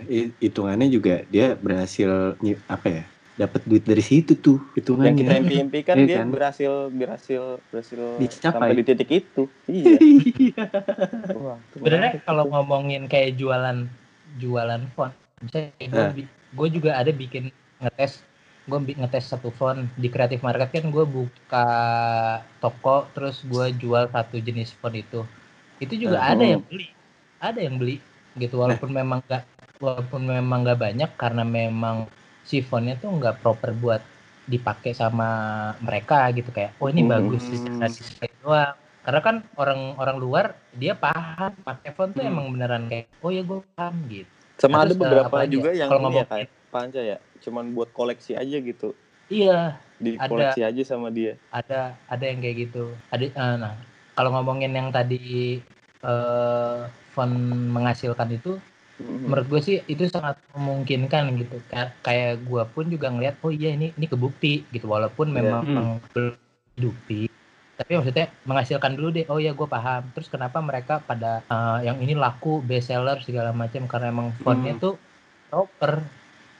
Hitungannya 0.44 0.86
juga 0.96 1.12
dia 1.32 1.44
berhasil 1.64 2.10
apa 2.74 2.86
ya? 2.96 3.02
Dapat 3.32 3.64
duit 3.64 3.80
dari 3.82 4.00
situ 4.00 4.36
tuh 4.36 4.60
yang 4.60 4.76
hitungannya. 4.76 5.16
kita 5.16 5.32
impi-impikan 5.40 5.96
Iya 5.96 6.04
dia 6.04 6.16
kan? 6.20 6.28
berhasil 6.28 6.72
berhasil 6.90 7.42
berhasil 7.66 8.00
Dicapai. 8.18 8.52
sampai 8.60 8.76
di 8.76 8.84
titik 8.84 9.10
itu 9.10 9.42
iya 9.66 9.96
Iya. 10.42 10.64
Sebenarnya 11.72 12.20
kalau 12.22 12.44
ngomongin 12.46 13.08
kayak 13.08 13.34
jualan 13.34 13.88
jualan 14.34 14.82
font, 14.90 15.12
misalnya 15.40 15.72
Ah. 15.90 16.12
gue 16.52 16.68
juga 16.70 16.90
ada 16.94 17.08
bikin 17.10 17.48
ngetes 17.78 18.20
gue 18.62 18.78
ngetes 18.78 19.26
satu 19.26 19.50
font 19.50 19.74
di 19.94 20.06
Creative 20.06 20.38
Market 20.38 20.70
kan 20.70 20.86
gue 20.86 21.02
buka 21.02 21.66
toko 22.58 23.08
terus 23.10 23.42
gue 23.42 23.74
jual 23.74 24.06
satu 24.06 24.38
jenis 24.38 24.70
font 24.72 24.92
itu 24.92 25.24
itu 25.78 25.94
juga 25.98 26.20
Ah, 26.20 26.32
ada 26.32 26.44
oh. 26.44 26.50
yang 26.52 26.62
beli 26.62 26.86
ada 27.38 27.58
yang 27.58 27.74
beli 27.74 27.98
gitu 28.34 28.54
walaupun 28.56 28.88
memang 28.88 29.18
gak 29.26 29.42
walaupun 29.76 30.22
memang 30.22 30.62
gak 30.62 30.78
banyak 30.78 31.10
karena 31.16 31.42
memang 31.42 32.06
si 32.52 32.60
fontnya 32.60 33.00
tuh 33.00 33.08
nggak 33.16 33.40
proper 33.40 33.72
buat 33.72 34.04
dipakai 34.44 34.92
sama 34.92 35.28
mereka 35.80 36.28
gitu 36.36 36.52
kayak 36.52 36.76
oh 36.76 36.92
ini 36.92 37.00
Hmm. 37.00 37.16
bagus 37.16 37.48
secara 37.48 37.88
display 37.88 38.28
doang 38.44 38.76
karena 39.02 39.20
kan 39.24 39.36
orang-orang 39.56 40.16
luar 40.20 40.44
dia 40.76 40.92
paham 40.92 41.56
pakai 41.64 41.96
font 41.96 42.12
tuh 42.12 42.20
Hmm. 42.20 42.28
emang 42.28 42.46
beneran 42.52 42.92
kayak 42.92 43.08
oh 43.24 43.32
ya 43.32 43.40
gue 43.40 43.64
paham 43.72 43.94
gitu 44.12 44.28
sama 44.60 44.84
Terus, 44.84 44.84
ada 44.84 44.92
eh, 44.92 45.00
beberapa 45.00 45.32
apa 45.32 45.36
aja? 45.40 45.48
juga 45.48 45.70
yang 45.72 45.88
Kalau 45.88 46.12
ini 46.12 46.20
ya 46.20 46.26
panca 46.68 47.00
ya 47.00 47.16
cuman 47.40 47.64
buat 47.72 47.88
koleksi 47.96 48.36
aja 48.36 48.56
gitu 48.60 48.92
iya 49.32 49.80
di 49.96 50.20
Ada. 50.20 50.28
koleksi 50.28 50.60
aja 50.60 50.82
sama 50.84 51.08
dia 51.08 51.40
ada 51.48 51.96
ada 52.04 52.24
yang 52.28 52.44
kayak 52.44 52.56
gitu 52.68 52.92
ada 53.08 53.24
eh, 53.24 53.54
nah 53.56 53.74
kalau 54.12 54.28
ngomongin 54.36 54.76
yang 54.76 54.92
tadi 54.92 55.56
eh 56.04 56.78
font 57.12 57.32
menghasilkan 57.72 58.28
itu 58.36 58.56
Menurut 59.02 59.46
gue 59.48 59.60
sih 59.62 59.76
itu 59.86 60.06
sangat 60.06 60.38
memungkinkan 60.54 61.34
gitu 61.38 61.56
Ka- 61.66 61.92
kayak 62.00 62.42
gue 62.42 62.62
pun 62.70 62.84
juga 62.86 63.10
ngeliat 63.10 63.38
oh 63.42 63.50
iya 63.50 63.74
ini 63.74 63.94
ini 63.94 64.06
kebukti 64.06 64.66
gitu 64.70 64.86
walaupun 64.90 65.30
Iya. 65.30 65.36
memang 65.42 65.62
Hmm. 65.62 65.96
belum 66.12 66.94
tapi 67.72 67.98
maksudnya 67.98 68.26
menghasilkan 68.46 68.94
dulu 68.94 69.08
deh 69.10 69.26
oh 69.26 69.42
iya 69.42 69.52
gue 69.52 69.66
paham 69.66 70.06
terus 70.14 70.30
kenapa 70.30 70.62
mereka 70.62 71.02
pada 71.02 71.42
eh, 71.44 71.78
yang 71.90 71.98
ini 71.98 72.14
laku 72.14 72.62
best 72.62 72.88
seller 72.88 73.18
segala 73.20 73.50
macam 73.50 73.84
karena 73.90 74.08
emang 74.08 74.30
fontnya 74.38 74.78
Hmm. 74.78 74.82
tuh 74.82 74.94
proper 75.50 76.00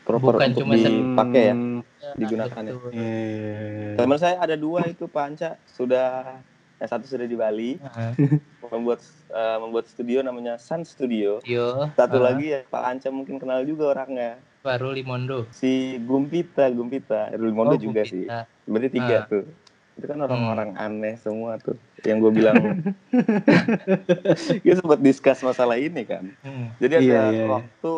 proper 0.03 0.35
bukan 0.37 0.49
untuk 0.53 0.61
cuma 0.67 0.75
dipakai 0.75 1.43
ya 1.47 1.55
Hmm, 1.55 1.81
Digunakan 2.19 2.63
ya? 2.67 2.73
Iya 2.75 2.99
iya 2.99 3.61
iya. 3.63 3.89
teman 3.95 4.19
saya 4.19 4.37
ada 4.43 4.59
dua 4.59 4.91
itu 4.91 5.07
panca 5.07 5.55
sudah 5.71 6.43
yang 6.83 6.91
satu 6.91 7.07
sudah 7.07 7.25
di 7.25 7.35
Bali. 7.35 7.79
Heeh. 7.79 8.13
membuat 8.73 8.99
eh, 9.31 9.59
membuat 9.59 9.87
studio 9.87 10.19
namanya 10.21 10.59
Sun 10.59 10.83
Studio. 10.83 11.39
Yo, 11.43 11.87
satu 11.95 12.19
eh, 12.19 12.23
lagi 12.23 12.47
ya 12.51 12.61
Pak 12.67 12.83
Anca 12.83 13.09
mungkin 13.09 13.39
kenal 13.39 13.63
juga 13.63 13.95
orangnya. 13.95 14.43
Baru 14.61 14.91
Limondo. 14.91 15.47
Si 15.51 15.71
Gumpita 16.01 16.67
Gumpita. 16.69 17.31
Rulmondo 17.33 17.75
Oh, 17.75 17.81
juga 17.81 18.03
Gumpita. 18.03 18.11
sih 18.11 18.27
berarti 18.65 18.89
tiga 18.91 19.17
Ah. 19.17 19.27
tuh. 19.29 19.45
Itu 19.93 20.07
kan 20.07 20.19
orang-orang 20.19 20.71
aneh 20.75 21.15
semua 21.17 21.55
tuh. 21.57 21.77
Yang 22.01 22.19
gue 22.21 22.33
bilang. 22.35 22.57
Gue 24.65 24.75
sempat 24.75 24.99
discuss 24.99 25.39
masalah 25.41 25.77
ini 25.77 26.03
kan. 26.03 26.25
Hmm. 26.41 26.73
jadi 26.77 26.99
ada 26.99 27.05
Iya, 27.05 27.13
iya, 27.23 27.23
iya. 27.37 27.45
waktu 27.47 27.93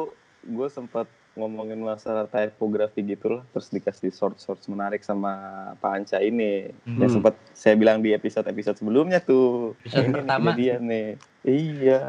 gue 0.45 0.69
sempat 0.69 1.07
ngomongin 1.35 1.77
masalah 1.77 2.25
typography 2.25 3.03
gitu 3.05 3.27
lah 3.29 3.43
terus 3.49 3.67
dikasih 3.69 4.09
short 4.09 4.39
shorts 4.39 4.65
menarik 4.65 5.01
sama 5.01 5.35
Pak 5.77 5.91
Anca 5.93 6.19
ini 6.19 6.71
Hmm. 6.85 6.97
yang 6.97 7.11
sempat 7.11 7.35
saya 7.51 7.75
bilang 7.75 7.99
di 7.99 8.11
episode 8.11 8.47
episode 8.47 8.75
sebelumnya 8.75 9.19
tuh 9.19 9.75
Episode 9.81 10.05
ini 10.05 10.15
pertama. 10.15 10.51
dia 10.55 10.75
nih 10.77 11.09
iya 11.43 12.01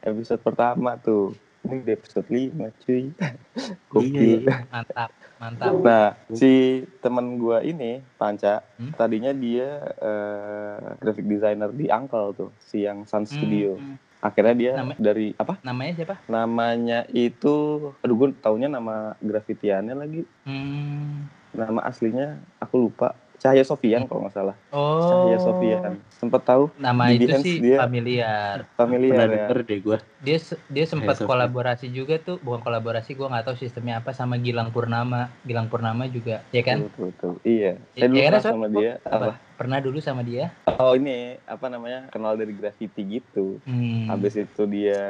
episode 0.00 0.38
pertama 0.38 0.94
tuh 0.96 1.34
ini 1.60 1.82
di 1.82 1.90
episode 1.90 2.24
5 2.24 2.54
cuy 2.80 3.04
Gokil. 3.90 4.46
Iya, 4.46 4.62
mantap 4.68 5.10
mantap 5.36 5.72
Nah, 5.78 6.08
si 6.30 6.50
teman 6.98 7.36
gua 7.36 7.60
ini, 7.60 7.98
Panca, 8.14 8.62
Hmm? 8.74 8.94
tadinya 8.94 9.30
dia 9.30 9.68
eh, 9.92 10.76
graphic 10.96 11.26
designer 11.26 11.70
di 11.70 11.86
Uncle 11.88 12.30
tuh, 12.32 12.50
si 12.58 12.82
yang 12.82 13.04
Sun 13.04 13.22
Studio. 13.24 13.74
Hmm, 13.74 13.98
Akhirnya 14.18 14.54
dia 14.58 14.72
Nama- 14.74 14.98
dari 14.98 15.30
apa? 15.38 15.62
namanya 15.62 15.92
siapa 15.94 16.18
Namanya 16.26 17.06
itu, 17.08 17.54
aduh 18.02 18.16
gue 18.18 18.28
taunya 18.42 18.66
nama 18.66 19.14
grafitiannya 19.22 19.94
lagi. 19.94 20.22
hmm. 20.42 21.30
Nama 21.54 21.80
aslinya 21.86 22.26
aku 22.58 22.90
lupa. 22.90 23.14
Cahaya 23.38 23.62
Sofian 23.62 24.02
kalau 24.04 24.22
nggak 24.22 24.34
salah. 24.34 24.56
oh 24.68 24.98
Cahaya 25.00 25.38
Sofian. 25.38 25.92
Sempet 26.10 26.42
tahu? 26.42 26.74
nama 26.76 27.06
Di 27.06 27.14
itu 27.16 27.26
Behance 27.28 27.44
sih 27.44 27.56
dia- 27.60 27.78
familiar 27.78 28.66
Familiar 28.74 29.14
Pernah 29.14 29.24
ya. 29.24 29.34
denger 29.46 29.58
deh 29.62 29.78
gua. 29.78 29.98
dia 30.18 30.38
dia 30.66 30.84
sempat 30.84 31.14
Sofian. 31.14 31.30
kolaborasi 31.30 31.86
juga 31.88 32.18
tuh 32.18 32.36
bukan 32.36 32.58
kolaborasi 32.60 33.14
gua 33.14 33.30
nggak 33.30 33.44
tahu 33.44 33.56
sistemnya 33.56 33.94
apa 33.96 34.10
sama 34.10 34.34
Gilang 34.36 34.68
Purnama 34.68 35.30
Gilang 35.42 35.66
Purnama 35.66 36.04
juga 36.06 36.42
ya 36.48 36.62
kan 36.62 36.82
Betul, 36.84 37.14
betul. 37.14 37.32
Iya. 37.42 37.78
Iya, 37.94 37.96
Saya 37.96 38.08
dulu 38.08 38.16
iya 38.16 38.26
kenal 38.28 38.40
Sob? 38.40 38.52
sama 38.52 38.66
dia. 38.68 38.92
apa 39.00 39.14
Apa? 39.14 39.32
pernah 39.54 39.78
dulu 39.78 39.98
sama 39.98 40.22
dia 40.22 40.44
Oh 40.68 40.92
ini 40.92 41.16
apa 41.44 41.66
namanya? 41.66 42.06
Kenal 42.08 42.34
dari 42.34 42.50
graffiti 42.52 43.02
gitu. 43.04 43.58
hmm. 43.60 44.06
Habis 44.08 44.34
itu 44.36 44.62
dia 44.64 45.02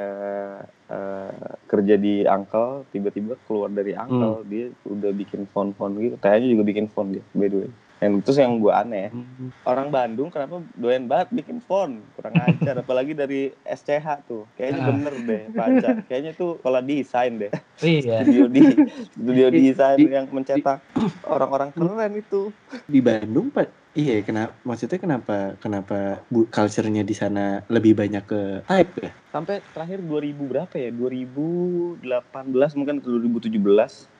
eh, 0.86 1.32
kerja 1.66 1.94
di 1.96 2.24
Uncle, 2.24 2.88
tiba-tiba 2.88 3.36
keluar 3.42 3.68
dari 3.68 3.92
Uncle, 3.94 4.44
dia 4.44 4.68
udah 4.82 5.12
bikin 5.12 5.44
font-font 5.46 5.92
gitu. 5.94 6.16
Kayaknya 6.16 6.48
juga 6.50 6.64
bikin 6.64 6.86
font 6.86 7.08
dia, 7.10 7.20
by 7.32 7.46
the 7.46 7.58
way. 7.58 7.70
Dan 7.98 8.22
terus 8.22 8.38
yang 8.38 8.56
gue 8.56 8.70
aneh, 8.70 9.10
Hmm. 9.10 9.50
orang 9.64 9.90
Bandung 9.90 10.30
kenapa 10.30 10.62
doyan 10.72 11.04
banget 11.04 11.34
bikin 11.34 11.58
font? 11.58 11.98
Kurang 12.14 12.38
ajar, 12.38 12.78
apalagi 12.86 13.10
dari 13.10 13.50
SCH 13.60 14.06
tuh. 14.24 14.46
Kayaknya 14.54 14.80
Ah. 14.80 14.86
bener 14.88 15.14
deh, 15.20 15.42
Panca. 15.50 15.90
Kayaknya 16.04 16.32
tuh 16.32 16.50
kalau 16.58 16.78
desain 16.80 17.34
deh. 17.36 17.50
iya 17.80 18.22
Studio 18.22 18.46
di 18.46 18.62
studio 19.12 19.46
Di- 19.48 19.58
desain 19.64 19.98
di- 19.98 20.08
yang 20.08 20.26
mencetak 20.28 20.78
orang-orang 21.24 21.70
keren 21.70 22.12
itu. 22.14 22.54
Di 22.84 23.00
Bandung 23.00 23.50
Pak. 23.50 23.87
Iya, 23.98 24.22
kenapa 24.22 24.54
maksudnya 24.62 24.94
kenapa 25.02 25.58
kenapa 25.58 26.22
bu, 26.30 26.46
culture-nya 26.46 27.02
di 27.02 27.18
sana 27.18 27.66
lebih 27.66 27.98
banyak 27.98 28.22
ke 28.22 28.62
type 28.62 28.94
ya? 29.02 29.10
Sampai 29.34 29.58
terakhir 29.74 30.06
2000 30.06 30.46
berapa 30.46 30.70
ya? 30.78 30.94
2018 30.94 32.78
mungkin 32.78 33.02
atau 33.02 33.18
2017. 33.18 33.58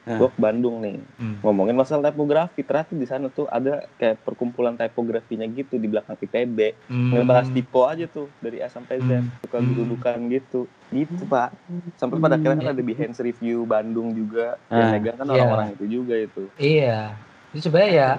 Nah. 0.03 0.19
Gue 0.19 0.29
ke 0.35 0.41
Bandung 0.43 0.83
nih. 0.83 0.99
Hmm. 1.15 1.39
ngomongin 1.39 1.79
masalah 1.79 2.11
tipografi 2.11 2.67
ternyata 2.67 2.99
di 2.99 3.07
sana 3.07 3.31
tuh 3.31 3.47
ada 3.47 3.87
kayak 3.95 4.27
perkumpulan 4.27 4.75
tipografinya 4.75 5.47
gitu 5.47 5.79
di 5.79 5.87
belakang 5.87 6.19
IPB 6.19 6.59
Hmm. 6.91 7.15
ngebahas 7.15 7.47
tipe 7.49 7.79
aja 7.79 8.11
tuh 8.11 8.35
dari 8.43 8.59
A 8.59 8.67
sampai 8.67 8.99
Z 8.99 9.23
Hmm. 9.23 9.31
suka 9.39 9.63
Hmm. 9.63 9.71
gerudukan 9.71 10.19
gitu 10.27 10.61
gitu 10.91 11.23
pak 11.23 11.55
sampai 11.95 12.19
pada 12.19 12.35
akhirnya 12.35 12.65
kan 12.65 12.75
ada 12.75 12.83
Behance 12.83 13.23
Review 13.23 13.63
Bandung 13.63 14.11
juga 14.11 14.59
yang 14.67 14.83
Ah, 14.83 14.91
megang 14.91 15.15
kan 15.15 15.27
iya. 15.29 15.33
orang-orang 15.37 15.69
itu 15.77 15.85
juga 15.87 16.15
itu 16.17 16.43
iya 16.59 17.15
itu 17.53 17.61
sebenarnya 17.65 17.93
ya 17.97 18.11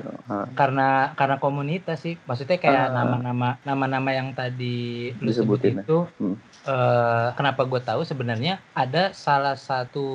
karena 0.58 1.14
karena 1.14 1.36
komunitas 1.38 1.98
sih 2.02 2.18
maksudnya 2.26 2.58
kayak 2.58 2.90
nama-nama 2.98 3.48
nama-nama 3.62 4.10
yang 4.10 4.30
tadi 4.34 5.14
lu 5.22 5.30
Disebutin 5.30 5.78
sebut 5.78 5.80
ya. 5.80 5.84
itu 5.86 5.98
Hmm. 6.20 6.36
eh, 6.66 7.28
kenapa 7.38 7.62
gue 7.70 7.82
tahu 7.86 8.02
sebenarnya 8.04 8.54
ada 8.76 9.14
salah 9.16 9.56
satu 9.56 10.06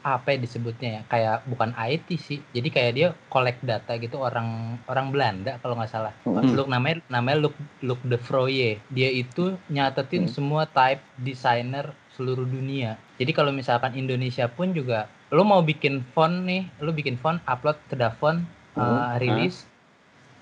apa 0.00 0.34
ya 0.34 0.38
disebutnya 0.40 0.88
ya 0.96 1.00
kayak 1.10 1.36
bukan 1.50 1.70
IT 1.76 2.08
sih 2.16 2.38
jadi 2.56 2.68
kayak 2.72 2.92
dia 2.96 3.06
collect 3.28 3.60
data 3.66 3.92
gitu 3.98 4.16
orang 4.22 4.78
orang 4.88 5.06
Belanda 5.12 5.58
kalau 5.60 5.74
nggak 5.76 5.92
salah 5.92 6.12
Hmm. 6.24 6.56
Look 6.56 6.68
namanya 6.72 6.96
namanya 7.12 7.38
Look 7.44 7.54
Look 7.84 8.00
de 8.08 8.16
Froye 8.16 8.80
dia 8.88 9.10
itu 9.12 9.58
nyatetin 9.68 10.24
Hmm. 10.26 10.32
semua 10.32 10.62
type 10.64 11.02
designer 11.20 11.92
seluruh 12.16 12.46
dunia 12.46 12.96
jadi 13.20 13.30
kalau 13.36 13.52
misalkan 13.52 13.92
Indonesia 13.94 14.48
pun 14.48 14.72
juga 14.72 15.06
lo 15.32 15.42
mau 15.42 15.60
bikin 15.60 16.04
font 16.12 16.44
nih 16.44 16.68
lo 16.78 16.92
bikin 16.92 17.16
font 17.16 17.40
upload 17.44 17.80
ke 17.88 17.96
Davon 17.96 18.44
Hmm. 18.72 18.80
uh, 18.80 19.16
rilis 19.16 19.68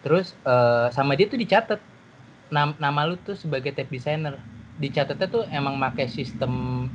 terus 0.00 0.38
eh, 0.42 0.86
sama 0.90 1.12
dia 1.12 1.26
tuh 1.26 1.34
dicatat 1.34 1.82
Nam- 2.48 2.78
nama 2.78 3.02
lu 3.02 3.14
tuh 3.16 3.34
sebagai 3.34 3.70
type 3.70 3.86
designer 3.88 4.38
dicatatnya 4.76 5.26
tuh 5.26 5.42
emang 5.48 5.78
pakai 5.78 6.06
sistem 6.06 6.86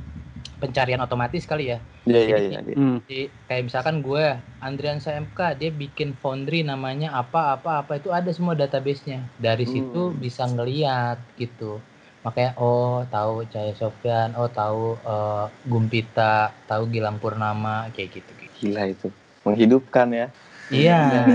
pencarian 0.56 0.98
otomatis 0.98 1.44
kali 1.44 1.68
ya. 1.68 1.78
Iya 2.02 2.20
iya 2.22 2.36
Jadi- 2.36 2.48
iya. 2.50 2.60
iya. 2.62 2.76
Hmm. 2.76 2.98
Kayak 3.46 3.62
misalkan 3.62 4.00
gue 4.00 4.24
Andrian 4.58 4.96
SMK 4.96 5.38
dia 5.54 5.68
bikin 5.70 6.16
foundry 6.16 6.60
namanya 6.60 7.12
apa 7.12 7.54
apa 7.54 7.84
apa 7.84 7.92
itu 7.94 8.08
ada 8.08 8.32
semua 8.32 8.52
database-nya. 8.52 9.20
Dari 9.36 9.64
situ 9.64 10.10
Hmm. 10.10 10.16
bisa 10.16 10.44
ngeliat 10.44 11.20
gitu. 11.36 11.78
Makanya 12.26 12.58
oh 12.58 13.06
tahu 13.06 13.46
Cahaya 13.46 13.70
Sofyan, 13.78 14.34
oh 14.34 14.50
tahu 14.50 14.98
eh, 14.98 15.46
Gumpita, 15.70 16.50
tahu 16.66 16.90
Gilang 16.90 17.22
Purnama 17.22 17.86
kayak 17.94 18.18
gitu. 18.18 18.30
Gila 18.58 18.82
itu. 18.90 19.14
Menghidupkan 19.46 20.10
ya. 20.10 20.26
Iya. 20.74 21.30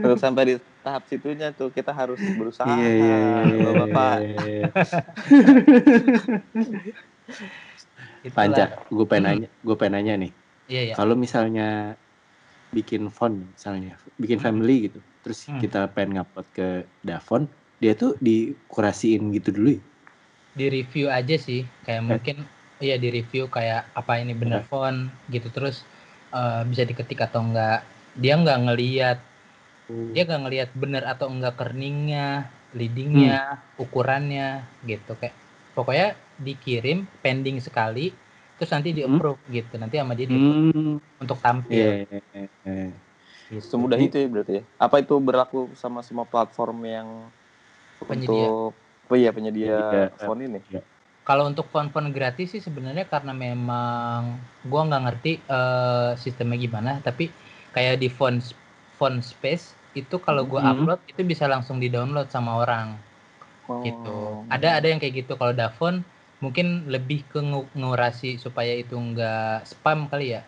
Untuk 0.00 0.16
sampai 0.16 0.42
di 0.48 0.54
tahap 0.80 1.04
situnya 1.12 1.52
tuh 1.52 1.68
kita 1.68 1.92
harus 1.92 2.16
berusaha. 2.16 2.64
Iya 2.64 2.88
iya 2.96 3.16
iya. 3.20 3.68
Bapak. 3.84 4.16
iya. 4.24 4.72
Itulah. 8.24 8.32
Panca, 8.32 8.64
gue 8.88 9.04
pengen 9.04 9.24
nanya, 9.28 9.48
gue 9.60 9.76
pengen 9.76 9.92
nanya 10.00 10.14
nih. 10.24 10.32
Iya 10.72 10.80
iya. 10.88 10.94
Kalau 10.96 11.12
misalnya 11.12 12.00
bikin 12.72 13.12
font 13.12 13.36
misalnya, 13.52 14.00
bikin 14.16 14.40
family 14.40 14.88
gitu, 14.88 15.04
terus 15.20 15.44
Hmm. 15.44 15.60
kita 15.60 15.92
pengen 15.92 16.16
ngupload 16.16 16.48
ke 16.56 16.68
Davon, 17.04 17.44
dia 17.76 17.92
tuh 17.92 18.16
dikurasiin 18.24 19.28
gitu 19.36 19.52
dulu 19.52 19.76
ya? 19.76 19.82
Di 20.54 20.66
review 20.70 21.10
aja 21.10 21.36
sih. 21.36 21.66
Kayak 21.84 22.02
mungkin 22.06 22.36
iya 22.82 22.98
di 22.98 23.08
review 23.10 23.50
kayak 23.50 23.90
apa 23.94 24.18
ini 24.22 24.34
bener 24.34 24.62
font 24.66 25.10
gitu 25.30 25.50
terus 25.50 25.82
eh, 26.34 26.62
bisa 26.66 26.82
diketik 26.86 27.20
atau 27.26 27.42
enggak. 27.42 27.82
Dia 28.14 28.38
nggak 28.38 28.60
ngeliat 28.70 29.18
dia 30.14 30.22
nggak 30.24 30.42
ngelihat 30.46 30.70
bener 30.78 31.02
atau 31.04 31.26
enggak 31.28 31.58
kerningnya, 31.58 32.48
leadingnya, 32.72 33.60
ukurannya 33.76 34.62
gitu 34.86 35.12
kayak 35.18 35.34
pokoknya 35.74 36.14
dikirim 36.38 37.06
pending 37.22 37.58
sekali 37.58 38.14
terus 38.54 38.70
nanti 38.70 38.94
di 38.94 39.02
Hmm. 39.02 39.18
approve 39.18 39.42
gitu 39.50 39.74
nanti 39.78 39.98
sama 39.98 40.14
dia 40.14 40.26
di 40.30 40.38
Hmm, 40.38 41.02
untuk 41.18 41.38
tampil 41.42 42.06
iya, 42.06 42.06
iya, 42.06 42.46
iya. 42.62 42.86
gitu. 43.50 43.66
Semudah 43.74 43.98
itu 43.98 44.14
ya 44.14 44.26
berarti 44.30 44.52
ya. 44.58 44.62
Apa 44.78 45.02
itu 45.02 45.14
berlaku 45.18 45.74
sama 45.74 46.00
semua 46.06 46.22
platform 46.26 46.78
yang 46.86 47.08
Penyedia. 48.06 48.46
untuk 48.50 48.78
oh 49.10 49.16
iya 49.20 49.30
penyedia 49.36 49.72
phone 50.22 50.40
ini? 50.46 50.58
Kalau 51.24 51.48
untuk 51.48 51.66
font-font 51.72 52.12
gratis 52.12 52.52
sih 52.52 52.60
sebenarnya 52.60 53.04
karena 53.08 53.32
memang 53.32 54.20
gua 54.68 54.80
nggak 54.88 55.02
ngerti 55.08 55.32
eh, 55.56 56.10
sistemnya 56.20 56.58
gimana 56.60 56.92
tapi 57.00 57.24
kayak 57.74 57.96
di 58.02 58.08
font 58.12 58.40
font 59.00 59.18
space 59.24 59.72
itu 60.00 60.16
kalau 60.26 60.44
gua 60.44 60.60
Hmm. 60.60 60.70
upload 60.72 61.00
itu 61.08 61.22
bisa 61.24 61.48
langsung 61.48 61.80
di 61.80 61.88
download 61.88 62.28
sama 62.28 62.60
orang 62.62 62.86
gitu. 63.86 64.18
Oh. 64.18 64.44
Ada 64.54 64.80
ada 64.80 64.86
yang 64.92 65.00
kayak 65.02 65.24
gitu 65.24 65.32
kalau 65.40 65.52
Davon 65.56 65.94
mungkin 66.44 66.88
lebih 66.92 67.24
ke 67.32 67.40
ngu- 67.40 67.72
ngurasi 67.76 68.36
supaya 68.40 68.72
itu 68.82 68.94
enggak 68.96 69.64
spam 69.70 70.08
kali 70.12 70.36
ya. 70.36 70.42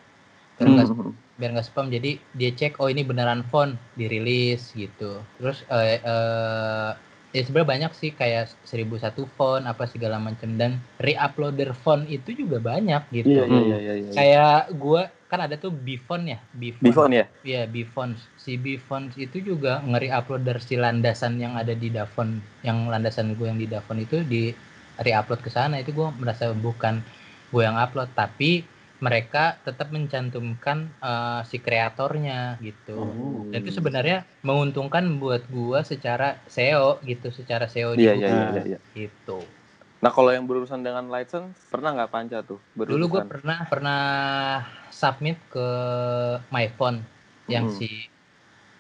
Biar 0.57 0.68
nggak 0.76 0.88
Hmm. 0.88 1.16
biar 1.40 1.50
nggak 1.57 1.68
spam 1.68 1.86
jadi 1.92 2.11
dia 2.38 2.50
cek 2.59 2.80
oh 2.80 2.88
ini 2.92 3.02
beneran 3.04 3.42
font 3.52 3.76
dirilis 4.00 4.72
gitu. 4.76 5.20
Terus 5.40 5.59
eh, 5.72 6.00
eh, 6.00 6.90
ya 7.37 7.45
sebenarnya 7.45 7.68
banyak 7.68 7.93
sih 8.01 8.11
kayak 8.16 8.49
1001 8.64 9.28
font 9.37 9.61
apa 9.68 9.84
segala 9.84 10.16
macam 10.16 10.57
dan 10.57 10.80
reuploader 10.97 11.76
font 11.76 12.09
itu 12.09 12.32
juga 12.32 12.57
banyak 12.64 13.05
gitu. 13.12 13.28
Iya 13.28 13.45
iya 13.45 13.61
iya 13.61 13.76
iya. 13.76 13.95
iya. 14.01 14.11
Kayak 14.16 14.61
gua 14.80 15.12
kan 15.26 15.43
ada 15.43 15.59
tuh 15.59 15.74
Bfont 15.74 16.24
ya, 16.24 16.39
Bfont. 16.55 16.87
Bifon 16.87 17.11
ya? 17.12 17.24
Iya, 17.43 17.66
Bfont. 17.66 18.14
Si 18.39 18.55
Bfont 18.55 19.11
itu 19.18 19.43
juga 19.43 19.82
ngeri-uploader 19.82 20.62
si 20.62 20.78
landasan 20.78 21.43
yang 21.43 21.59
ada 21.59 21.74
di 21.74 21.91
Davon, 21.91 22.39
yang 22.62 22.87
landasan 22.87 23.34
gue 23.34 23.47
yang 23.51 23.59
di 23.59 23.66
Davon 23.66 23.99
itu 23.99 24.22
di 24.22 24.55
re-upload 25.03 25.43
ke 25.43 25.51
sana 25.51 25.82
itu 25.82 25.91
gue 25.93 26.09
merasa 26.16 26.55
bukan 26.55 27.03
gue 27.51 27.62
yang 27.62 27.74
upload, 27.74 28.07
tapi 28.14 28.62
mereka 28.97 29.61
tetap 29.61 29.88
mencantumkan 29.88 30.88
eh, 30.99 31.40
si 31.44 31.59
kreatornya 31.59 32.57
gitu. 32.59 32.97
Oh. 32.97 33.44
Dan 33.49 33.61
itu 33.61 33.70
sebenarnya 33.70 34.24
menguntungkan 34.40 35.18
buat 35.18 35.44
gua 35.47 35.82
secara 35.82 36.40
SEO 36.47 37.01
gitu, 37.03 37.28
secara 37.28 37.66
SEO 37.66 37.92
Iya 37.92 38.12
iya 38.12 38.28
iya 38.28 38.28
Google 38.49 38.57
iya. 38.64 38.76
iya. 38.76 38.78
gitu. 38.94 39.38
Nah 39.97 40.12
kalau 40.12 40.28
yang 40.28 40.44
berurusan 40.44 40.80
dengan 40.80 41.09
license 41.09 41.57
pernah 41.68 41.92
nggak 41.92 42.12
panca 42.12 42.38
tuh? 42.40 42.61
Dulu 42.72 42.84
gue 42.84 43.20
Berurusan. 43.20 43.28
pernah 43.28 43.59
pernah 43.64 44.03
submit 44.88 45.40
ke 45.49 45.68
MyPhone 46.49 47.01
yang 47.47 47.68
Hmm. 47.68 47.76
si 47.76 47.88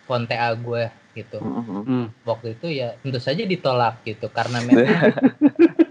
font 0.04 0.22
TA 0.22 0.52
gue 0.54 0.86
gitu. 1.12 1.40
Hmm. 1.40 1.82
Hmm. 1.82 2.06
Waktu 2.22 2.54
itu 2.54 2.68
ya 2.68 2.94
tentu 3.00 3.16
saja 3.16 3.42
ditolak 3.42 4.04
gitu 4.04 4.28
karena 4.28 4.60
memang 4.60 4.86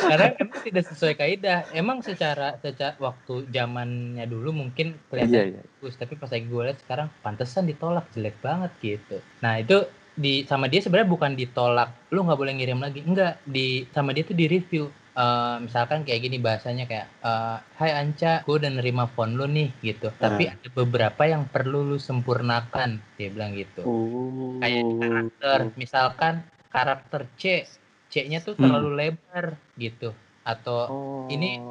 karena 0.00 0.26
memang 0.36 0.60
tidak 0.64 0.84
sesuai 0.88 1.14
kaidah. 1.16 1.58
Emang 1.70 1.98
secara 2.00 2.56
secara 2.58 2.96
waktu 2.96 3.44
zamannya 3.50 4.24
dulu 4.24 4.50
mungkin 4.52 4.96
Iya 4.96 5.04
kelihatan 5.08 5.46
iya. 5.56 5.60
bagus, 5.60 5.94
tapi 5.96 6.14
pas 6.16 6.30
lagi 6.30 6.46
gue 6.46 6.62
lihat 6.64 6.78
sekarang 6.80 7.08
pantesan 7.20 7.68
ditolak 7.68 8.06
jelek 8.14 8.36
banget 8.40 8.72
gitu. 8.80 9.16
Nah 9.44 9.60
itu 9.60 9.84
di 10.14 10.44
sama 10.44 10.66
dia 10.66 10.82
sebenarnya 10.82 11.08
bukan 11.08 11.32
ditolak, 11.32 11.92
lu 12.12 12.26
nggak 12.26 12.38
boleh 12.38 12.52
ngirim 12.56 12.80
lagi, 12.80 13.00
enggak 13.00 13.40
di 13.46 13.84
sama 13.90 14.12
dia 14.12 14.24
tuh 14.24 14.36
di 14.36 14.46
review. 14.46 14.88
Eh, 15.10 15.56
misalkan 15.60 16.06
kayak 16.06 16.22
gini 16.22 16.38
bahasanya 16.38 16.86
kayak 16.86 17.06
eh, 17.20 17.56
Hai 17.76 17.90
Anca, 17.98 18.46
gue 18.46 18.56
udah 18.56 18.70
nerima 18.70 19.10
phone 19.10 19.34
lu 19.34 19.44
nih 19.44 19.68
gitu. 19.82 20.08
Tapi 20.16 20.48
Ah. 20.48 20.54
ada 20.54 20.68
beberapa 20.70 21.22
yang 21.26 21.44
perlu 21.50 21.82
lu 21.82 21.98
sempurnakan, 21.98 23.02
dia 23.18 23.28
bilang 23.28 23.52
gitu. 23.52 23.82
Oh. 23.82 24.56
Kayak 24.62 24.86
karakter, 25.02 25.58
misalkan 25.74 26.34
karakter 26.70 27.26
C, 27.34 27.66
C-nya 28.10 28.42
tuh 28.42 28.58
Hmm. 28.58 28.66
terlalu 28.66 28.90
lebar 28.92 29.46
gitu. 29.74 30.10
Atau 30.42 30.78
Oh. 30.86 31.26
ini- 31.30 31.62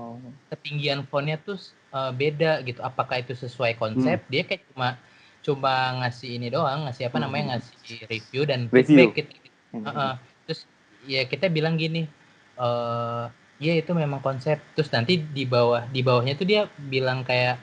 ketinggian 0.49 1.05
fontnya 1.05 1.37
tuh 1.37 1.59
uh, 1.91 2.09
beda 2.09 2.65
gitu. 2.65 2.81
Apakah 2.81 3.21
itu 3.21 3.37
sesuai 3.37 3.77
konsep? 3.77 4.25
Dia 4.27 4.41
kayak 4.41 4.65
cuma 4.73 4.97
cuma 5.39 5.73
ngasih 6.01 6.41
ini 6.41 6.47
doang, 6.49 6.89
ngasih 6.89 7.07
apa 7.07 7.17
namanya 7.17 7.55
ngasih 7.55 8.05
review 8.07 8.43
dan 8.43 8.65
Review. 8.69 9.09
feedback 9.09 9.29
gitu. 9.29 9.47
Hmm. 9.71 9.85
Heeh. 9.85 10.13
Terus 10.45 10.61
ya 11.05 11.21
kita 11.23 11.47
bilang 11.47 11.77
gini, 11.77 12.09
eh 12.57 13.23
ya 13.59 13.73
itu 13.75 13.91
memang 13.93 14.19
konsep. 14.19 14.57
Terus 14.73 14.89
nanti 14.89 15.21
di 15.21 15.43
bawah 15.45 15.85
di 15.85 16.01
bawahnya 16.01 16.33
tuh 16.33 16.47
dia 16.47 16.65
bilang 16.77 17.21
kayak 17.21 17.59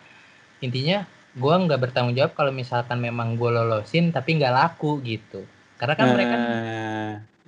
intinya 0.61 1.05
gua 1.37 1.61
nggak 1.61 1.81
bertanggung 1.91 2.17
jawab 2.17 2.33
kalau 2.33 2.49
misalkan 2.49 2.97
memang 2.97 3.37
gue 3.37 3.51
lolosin 3.53 4.09
tapi 4.09 4.41
nggak 4.41 4.55
laku 4.55 5.03
gitu. 5.05 5.45
Karena 5.77 5.93
kan 5.93 6.07
mereka 6.17 6.35
Ah, 6.35 6.47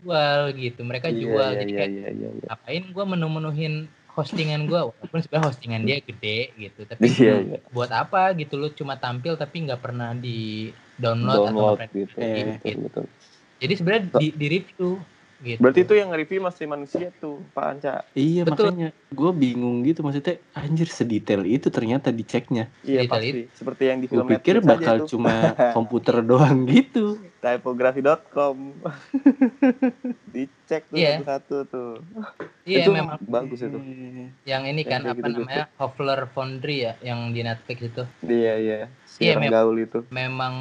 jual 0.03 0.41
gitu, 0.55 0.81
mereka 0.87 1.09
Iya, 1.11 1.19
jual 1.21 1.49
iya, 1.53 1.59
jadi 1.61 1.71
iya, 1.73 1.79
kayak 1.79 1.91
iya, 1.91 2.09
iya, 2.15 2.29
iya. 2.33 2.47
ngapain 2.49 2.85
gue 2.95 3.05
menu-menuhin 3.05 3.75
hostingan 4.19 4.67
gue 4.67 4.81
walaupun 4.83 5.19
sebenarnya 5.23 5.47
hostingan 5.47 5.83
dia 5.87 5.99
gede 6.03 6.39
gitu 6.59 6.81
tapi 6.87 7.07
Iya, 7.07 7.35
iya. 7.39 7.59
buat 7.71 7.91
apa 7.95 8.35
gitu 8.35 8.59
lu 8.59 8.69
cuma 8.75 8.99
tampil 8.99 9.39
tapi 9.39 9.63
nggak 9.63 9.79
pernah 9.79 10.11
di 10.15 10.71
download, 10.99 11.55
Download 11.55 11.79
atau 11.79 11.95
gitu. 11.95 12.17
Eh, 12.19 12.59
Betul, 12.59 12.77
betul. 12.91 13.05
jadi 13.63 13.73
sebenarnya 13.79 14.05
di, 14.19 14.27
di 14.35 14.47
review 14.51 14.99
gitu 15.41 15.59
Berarti 15.59 15.81
itu 15.81 15.95
yang 15.95 16.09
nge-review 16.09 16.41
masih 16.41 16.65
manusia 16.65 17.09
tuh, 17.15 17.39
Pak 17.51 17.65
Anca. 17.65 17.95
iya 18.13 18.43
Betul. 18.43 18.71
makanya 18.71 18.89
gue 19.09 19.31
bingung 19.33 19.81
gitu 19.81 20.01
maksudnya 20.01 20.37
anjir 20.53 20.87
sedetail 20.87 21.43
itu 21.43 21.69
ternyata 21.69 22.11
diceknya. 22.11 22.67
Iya 22.81 23.05
Detail 23.05 23.11
pasti. 23.11 23.41
Seperti 23.53 23.83
yang 23.85 23.99
di 23.99 24.07
Gue 24.07 24.15
film 24.17 24.27
pikir 24.29 24.55
Netflix 24.57 24.71
bakal 24.75 24.97
cuma 25.07 25.35
komputer 25.77 26.17
doang 26.21 26.59
gitu. 26.65 27.23
typography.com. 27.39 28.57
Dicek 30.29 30.83
tuh 30.87 30.97
Iya. 30.97 31.23
satu-satu 31.23 31.57
tuh. 31.67 31.93
iya 32.65 32.83
itu 32.83 32.91
memang 32.91 33.17
bagus 33.23 33.61
itu. 33.61 33.79
yang 34.45 34.63
ini 34.65 34.83
Yang 34.83 34.85
kan 34.85 35.01
kayak 35.01 35.07
apa 35.09 35.17
gitu-gitu. 35.17 35.41
namanya 35.43 35.65
Hovler 35.77 36.21
Foundry 36.29 36.77
ya 36.81 36.93
yang 37.01 37.31
di 37.31 37.41
Netflix 37.41 37.79
itu 37.81 38.03
Iya, 38.23 38.55
iya. 38.59 38.79
Si 39.19 39.27
Iya, 39.27 39.35
orang 39.35 39.51
gaul 39.51 39.77
itu. 39.83 39.99
memang 40.15 40.55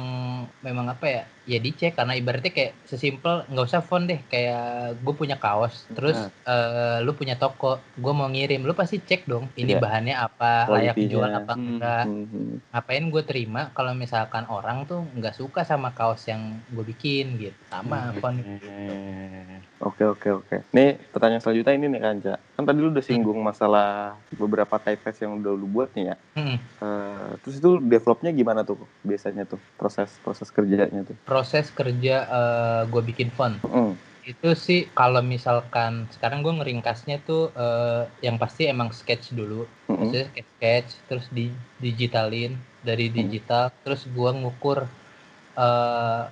memang 0.66 0.86
apa 0.90 1.06
ya 1.06 1.22
ya 1.46 1.58
dicek 1.62 1.94
karena 1.96 2.12
ibaratnya 2.18 2.50
kayak 2.52 2.72
sesimpel 2.90 3.46
nggak 3.48 3.66
usah 3.70 3.80
font 3.80 4.04
deh 4.10 4.20
kayak 4.28 4.98
gue 5.00 5.14
punya 5.14 5.36
kaos 5.38 5.86
terus 5.96 6.18
eh, 6.44 6.98
lu 7.06 7.14
punya 7.14 7.38
toko 7.38 7.66
gue 7.96 8.12
mau 8.18 8.28
ngirim 8.28 8.66
lu 8.68 8.74
pasti 8.74 8.98
cek 9.00 9.30
dong 9.30 9.54
ini 9.54 9.72
Iya. 9.72 9.80
bahannya 9.80 10.14
apa 10.18 10.50
layak 10.74 10.96
dijual 10.98 11.30
apa 11.30 11.52
Hmm. 11.54 11.64
enggak 11.78 12.04
Mhm. 12.10 12.44
ngapain 12.68 13.04
gue 13.14 13.22
terima 13.24 13.60
kalau 13.72 13.92
misalkan 13.96 14.44
orang 14.50 14.84
tuh 14.84 15.00
nggak 15.16 15.34
suka 15.40 15.60
sama 15.64 15.88
kaos 15.96 16.28
yang 16.28 16.42
gue 16.68 16.84
bikin 16.84 17.24
gitu 17.40 17.56
sama 17.72 18.12
Hmm. 18.12 18.18
font 18.20 18.38
Eh, 18.44 19.62
Oke 19.78 20.02
oke 20.02 20.28
oke. 20.42 20.56
Nih 20.74 20.98
pertanyaan 21.14 21.42
selanjutnya 21.42 21.74
ini 21.78 21.86
nih 21.94 22.02
Kanca. 22.02 22.34
Kan 22.58 22.64
tadi 22.66 22.78
lu 22.82 22.90
udah 22.90 23.04
singgung 23.04 23.38
masalah 23.38 24.18
beberapa 24.34 24.74
typeface 24.82 25.22
yang 25.22 25.38
udah 25.38 25.52
lu 25.54 25.66
buat 25.70 25.94
nih 25.94 26.04
ya. 26.10 26.16
Mm-mm. 26.34 26.58
Eh, 26.82 27.30
terus 27.42 27.54
itu 27.58 27.70
developnya 27.82 28.30
gimana 28.34 28.62
tuh 28.66 28.90
biasanya 29.02 29.42
tuh 29.50 29.58
proses 29.78 30.18
proses 30.22 30.48
kerjanya 30.50 31.02
tuh? 31.06 31.16
proses 31.26 31.66
kerja 31.74 32.14
gue 32.90 33.02
bikin 33.10 33.30
font 33.34 33.58
Mm. 33.62 33.94
itu 34.28 34.48
sih 34.66 34.80
kalau 34.98 35.22
misalkan 35.34 36.04
sekarang 36.14 36.38
gue 36.44 36.52
ngeringkasnya 36.58 37.16
tuh 37.28 37.50
eh, 37.54 38.02
yang 38.26 38.36
pasti 38.42 38.62
emang 38.70 38.90
sketch 38.94 39.34
dulu 39.38 39.66
Mm-mm. 39.88 39.98
maksudnya 39.98 40.26
sketch 40.30 40.50
sketch 40.58 40.90
terus 41.08 41.26
di 41.30 41.42
digitalin 41.84 42.52
dari 42.88 43.10
digital 43.10 43.64
terus 43.82 44.06
gua 44.16 44.30
ngukur 44.38 44.78
eh, 45.58 46.22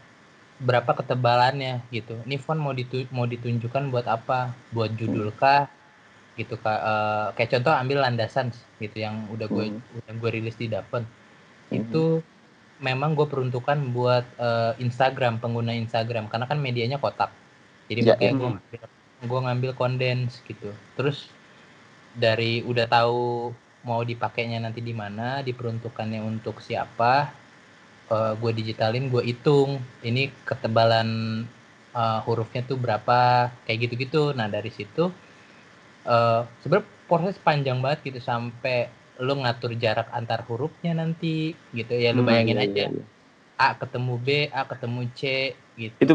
berapa 0.57 0.89
ketebalannya 0.97 1.85
gitu 1.93 2.17
ini 2.25 2.41
font 2.41 2.57
mau 2.57 2.73
ditu 2.73 3.05
mau 3.13 3.29
ditunjukkan 3.29 3.93
buat 3.93 4.07
apa 4.09 4.57
buat 4.73 4.89
judul 4.97 5.29
kah 5.37 5.69
gitu 6.37 6.61
Kak. 6.61 6.81
Eh, 6.85 7.27
kayak 7.41 7.51
contoh 7.59 7.73
ambil 7.73 7.99
landasan 8.05 8.53
gitu 8.77 8.97
yang 9.01 9.25
udah 9.33 9.49
gue 9.49 9.73
Hmm. 9.73 9.81
udah 10.05 10.13
gue 10.21 10.31
rilis 10.37 10.57
di 10.61 10.69
Dapen. 10.69 11.09
Mhm. 11.73 11.77
Itu 11.81 12.21
memang 12.77 13.17
gue 13.17 13.25
peruntukan 13.25 13.81
buat 13.97 14.25
eh, 14.37 14.73
Instagram, 14.85 15.41
pengguna 15.41 15.73
Instagram 15.73 16.29
karena 16.29 16.45
kan 16.45 16.61
medianya 16.61 17.01
kotak. 17.01 17.33
Jadi 17.89 18.01
Ya, 18.05 18.13
makanya 18.15 18.33
ya. 18.33 18.37
gue 18.37 18.49
ngambil 18.53 18.83
gue 19.17 19.41
ngambil 19.49 19.71
kondens 19.81 20.45
gitu. 20.45 20.77
Terus 21.01 21.33
dari 22.13 22.61
udah 22.65 22.85
tahu 22.85 23.53
mau 23.87 24.03
dipakainya 24.05 24.61
nanti 24.61 24.83
di 24.85 24.93
mana, 24.93 25.41
diperuntukannya 25.41 26.21
untuk 26.21 26.59
siapa, 26.61 27.31
eh, 28.15 28.33
gue 28.41 28.53
digitalin, 28.59 29.05
gue 29.13 29.23
hitung 29.31 29.71
ini 30.09 30.23
ketebalan 30.49 31.09
eh, 32.01 32.19
hurufnya 32.27 32.63
tuh 32.71 32.79
berapa, 32.85 33.21
kayak 33.65 33.79
gitu-gitu. 33.89 34.23
Nah 34.39 34.47
dari 34.57 34.71
situ 34.79 35.05
eh 36.15 36.41
sebenarnya 36.63 36.87
proses 37.11 37.37
panjang 37.47 37.79
banget 37.85 38.01
gitu 38.09 38.21
sampai 38.31 38.77
lu 39.27 39.35
ngatur 39.43 39.73
jarak 39.83 40.09
antar 40.19 40.41
hurufnya 40.49 40.93
nanti 41.01 41.57
gitu 41.79 41.93
ya 42.05 42.11
lu 42.17 42.21
Hmm, 42.21 42.29
bayangin 42.29 42.59
iya, 42.59 42.63
aja 42.65 42.85
iya, 42.85 42.85
iya. 42.93 43.03
A 43.67 43.69
ketemu 43.81 44.15
B 44.27 44.29
A 44.61 44.63
ketemu 44.71 45.01
C 45.19 45.23
gitu 45.83 46.05
Itu 46.05 46.13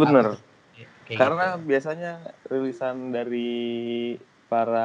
kayak 1.07 1.19
Karena 1.19 1.43
gitu. 1.43 1.47
biasanya 1.69 2.09
rilisan 2.51 2.97
dari 3.15 3.37
para 4.51 4.79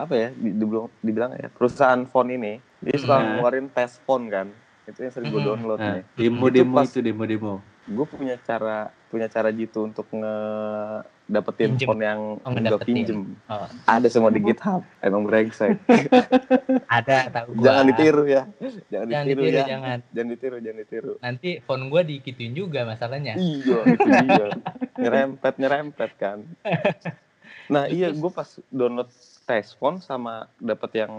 apa 0.00 0.12
ya 0.22 0.26
di- 0.42 0.56
dibilang, 0.60 0.88
dibilang 1.06 1.32
ya 1.42 1.46
perusahaan 1.56 2.02
font 2.12 2.28
ini 2.36 2.48
dia 2.84 2.96
suka 3.02 3.14
Hmm. 3.14 3.20
ngeluarin 3.20 3.66
test 3.74 3.96
font 4.06 4.24
kan 4.34 4.48
itu 4.84 4.98
yang 4.98 5.10
sering 5.10 5.28
gue 5.28 5.42
download 5.42 5.78
Nah, 5.78 5.94
nih. 5.94 6.02
demo-demo 6.14 6.76
pas- 6.76 6.86
itu 6.86 7.00
demo-demo. 7.00 7.64
gue 7.84 8.06
punya 8.06 8.36
cara 8.38 8.88
punya 9.06 9.26
cara 9.26 9.48
gitu 9.48 9.84
untuk 9.84 10.08
ngedapetin 10.10 11.70
Pinjem. 11.70 11.86
font 11.86 12.00
yang 12.02 12.20
Oh, 12.38 12.50
gue 12.50 12.80
pinjem. 12.82 13.36
Oh, 13.46 13.68
ada 13.86 14.06
semua 14.06 14.28
di 14.28 14.40
GitHub 14.40 14.82
emang 14.98 15.22
brengsek. 15.22 15.78
Ada 16.90 17.28
tahu 17.28 17.54
gua. 17.54 17.64
Jangan 17.64 17.84
ditiru 17.86 18.24
ya. 18.24 18.42
Jangan, 18.88 19.06
jangan 19.06 19.24
ditiru, 19.24 19.40
ditiru 19.40 19.54
ya. 19.54 19.64
jangan. 19.66 19.98
Jangan 20.10 20.28
ditiru 20.28 20.56
jangan 20.58 20.78
ditiru. 20.80 21.12
Nanti 21.18 21.50
font 21.60 21.84
gua 21.86 22.02
dikituin 22.02 22.52
juga 22.52 22.80
masalahnya. 22.84 23.34
Iya 23.34 23.78
itu 23.86 24.08
dia. 24.08 24.46
Nyerempet 24.96 25.54
nyerempet 25.56 26.10
kan. 26.16 26.38
Nah 27.66 27.84
iya 27.86 28.10
gue 28.10 28.30
pas 28.30 28.44
download 28.68 29.08
test 29.42 29.76
font 29.76 29.96
sama 29.98 30.48
dapet 30.56 30.98
yang 30.98 31.12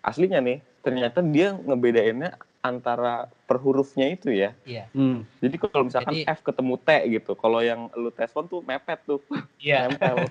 aslinya 0.00 0.38
nih 0.38 0.58
ternyata 0.86 1.18
dia 1.18 1.50
ngebedainnya 1.52 2.38
antara 2.62 3.26
per 3.46 3.58
hurufnya 3.58 4.10
itu 4.10 4.30
ya. 4.30 4.50
Iya. 4.62 4.90
Hmm. 4.90 5.22
jadi 5.38 5.54
kalau 5.54 5.86
misalkan 5.86 6.14
Jadi- 6.18 6.26
F 6.26 6.42
ketemu 6.42 6.74
T 6.78 6.88
gitu 7.14 7.32
kalau 7.34 7.62
yang 7.62 7.86
lu 7.94 8.10
test 8.10 8.34
font 8.34 8.46
tuh 8.46 8.62
mepet 8.62 8.98
tuh. 9.02 9.18
Iya. 9.58 9.86
Nempel. 9.90 10.26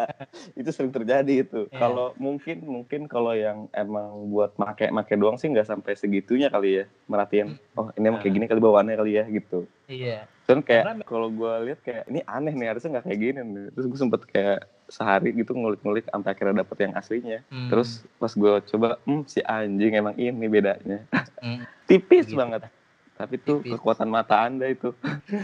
Itu 0.60 0.72
sering 0.72 0.92
terjadi 0.92 1.44
itu. 1.44 1.68
Iya. 1.68 1.76
kalau 1.78 2.16
mungkin 2.16 2.64
mungkin 2.64 3.04
kalau 3.04 3.32
yang 3.32 3.68
emang 3.72 4.32
buat 4.32 4.56
make 4.56 4.88
make 4.88 5.12
doang 5.14 5.36
sih 5.36 5.48
nggak 5.48 5.68
sampai 5.68 5.92
segitunya 5.92 6.48
kali 6.48 6.80
ya 6.80 6.84
merhatiin 7.04 7.60
oh 7.76 7.92
ini 7.94 8.04
emang 8.08 8.20
kayak 8.24 8.32
gini 8.32 8.46
kali 8.48 8.60
bawaannya 8.64 8.96
kali 8.96 9.12
ya 9.20 9.24
gitu. 9.28 9.68
Iya. 9.84 10.24
Cuman 10.44 10.60
kayak 10.60 10.84
Karena- 10.88 11.04
kalau 11.04 11.28
gue 11.28 11.52
lihat 11.68 11.80
kayak 11.80 12.04
ini 12.08 12.20
aneh 12.24 12.52
nih 12.52 12.68
harusnya 12.72 12.96
nggak 12.96 13.04
kayak 13.08 13.20
gini 13.20 13.40
nih. 13.40 13.66
Terus 13.76 13.86
gue 13.88 13.98
sempet 14.00 14.20
kayak 14.24 14.58
sehari 14.86 15.32
gitu 15.32 15.52
ngulik-ngulik 15.52 16.06
sampai 16.06 16.30
akhirnya 16.30 16.60
dapet 16.60 16.76
yang 16.80 16.92
aslinya. 16.94 17.38
Hmm, 17.46 17.68
Terus 17.68 18.04
pas 18.14 18.30
gue 18.30 18.52
coba, 18.66 19.00
hmm 19.02 19.22
si 19.24 19.40
anjing 19.40 19.92
emang 19.94 20.14
ini 20.14 20.46
bedanya. 20.46 21.04
hmm. 21.40 21.64
Tipis 21.88 22.26
Gitu. 22.26 22.36
banget. 22.36 22.68
Tapi 23.14 23.34
tuh 23.38 23.60
Tipis. 23.60 23.78
kekuatan 23.78 24.08
mata 24.08 24.42
anda 24.42 24.66
itu. 24.66 24.90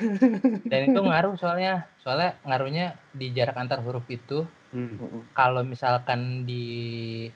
dan 0.70 0.80
itu 0.86 1.00
ngaruh 1.00 1.34
soalnya 1.34 1.86
soalnya 1.96 2.36
ngaruhnya 2.42 2.86
di 3.10 3.30
jarak 3.30 3.56
antar 3.56 3.80
huruf 3.80 4.04
itu 4.08 4.44
Hmm. 4.70 5.26
kalau 5.34 5.66
misalkan 5.66 6.46
di 6.46 6.62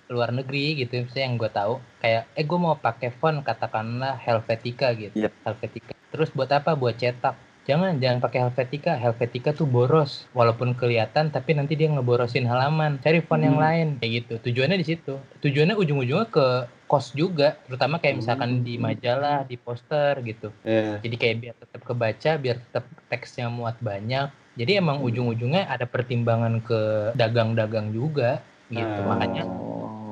luar 0.06 0.30
negeri 0.30 0.78
gitu 0.78 1.02
misalnya 1.02 1.24
yang 1.24 1.34
gue 1.34 1.50
tahu 1.50 1.74
kayak 1.98 2.30
eh 2.30 2.46
gue 2.46 2.54
mau 2.56 2.78
pakai 2.78 3.10
font 3.10 3.42
katakanlah 3.42 4.14
Helvetica 4.16 4.94
gitu 4.94 5.18
Iya. 5.18 5.34
Helvetica 5.42 5.98
terus 6.08 6.30
buat 6.30 6.46
apa 6.48 6.78
buat 6.78 6.94
cetak 6.94 7.34
jangan 7.64 7.96
jangan 7.96 8.20
pakai 8.20 8.44
Helvetica 8.44 8.92
Helvetica 8.94 9.50
tuh 9.50 9.64
boros 9.64 10.28
walaupun 10.30 10.76
kelihatan 10.76 11.32
tapi 11.32 11.56
nanti 11.56 11.74
dia 11.74 11.88
ngeborosin 11.88 12.44
halaman 12.44 13.00
cari 13.00 13.24
font 13.24 13.40
yang 13.40 13.56
Hmm. 13.56 13.64
lain 13.64 13.88
kayak 13.98 14.12
gitu 14.20 14.34
tujuannya 14.42 14.76
di 14.76 14.86
situ 14.86 15.16
tujuannya 15.40 15.72
ujung-ujungnya 15.74 16.28
ke 16.28 16.46
cost 16.84 17.16
juga 17.16 17.56
terutama 17.64 17.96
kayak 17.96 18.20
misalkan 18.20 18.60
di 18.60 18.76
Hmm. 18.76 18.84
majalah 18.86 19.48
di 19.48 19.56
poster 19.56 20.20
gitu 20.20 20.52
Ya. 20.60 21.00
jadi 21.00 21.16
kayak 21.16 21.36
biar 21.40 21.54
tetap 21.56 21.80
kebaca 21.82 22.30
biar 22.36 22.56
tetap 22.60 22.84
teksnya 23.08 23.48
muat 23.48 23.80
banyak 23.80 24.28
jadi 24.54 24.78
emang 24.78 25.00
Hmm. 25.00 25.08
ujung-ujungnya 25.08 25.64
ada 25.64 25.88
pertimbangan 25.88 26.60
ke 26.60 26.80
dagang-dagang 27.16 27.90
juga 27.90 28.44
gitu 28.68 29.00
Ah. 29.00 29.08
makanya 29.08 29.48
Oh. 29.48 30.03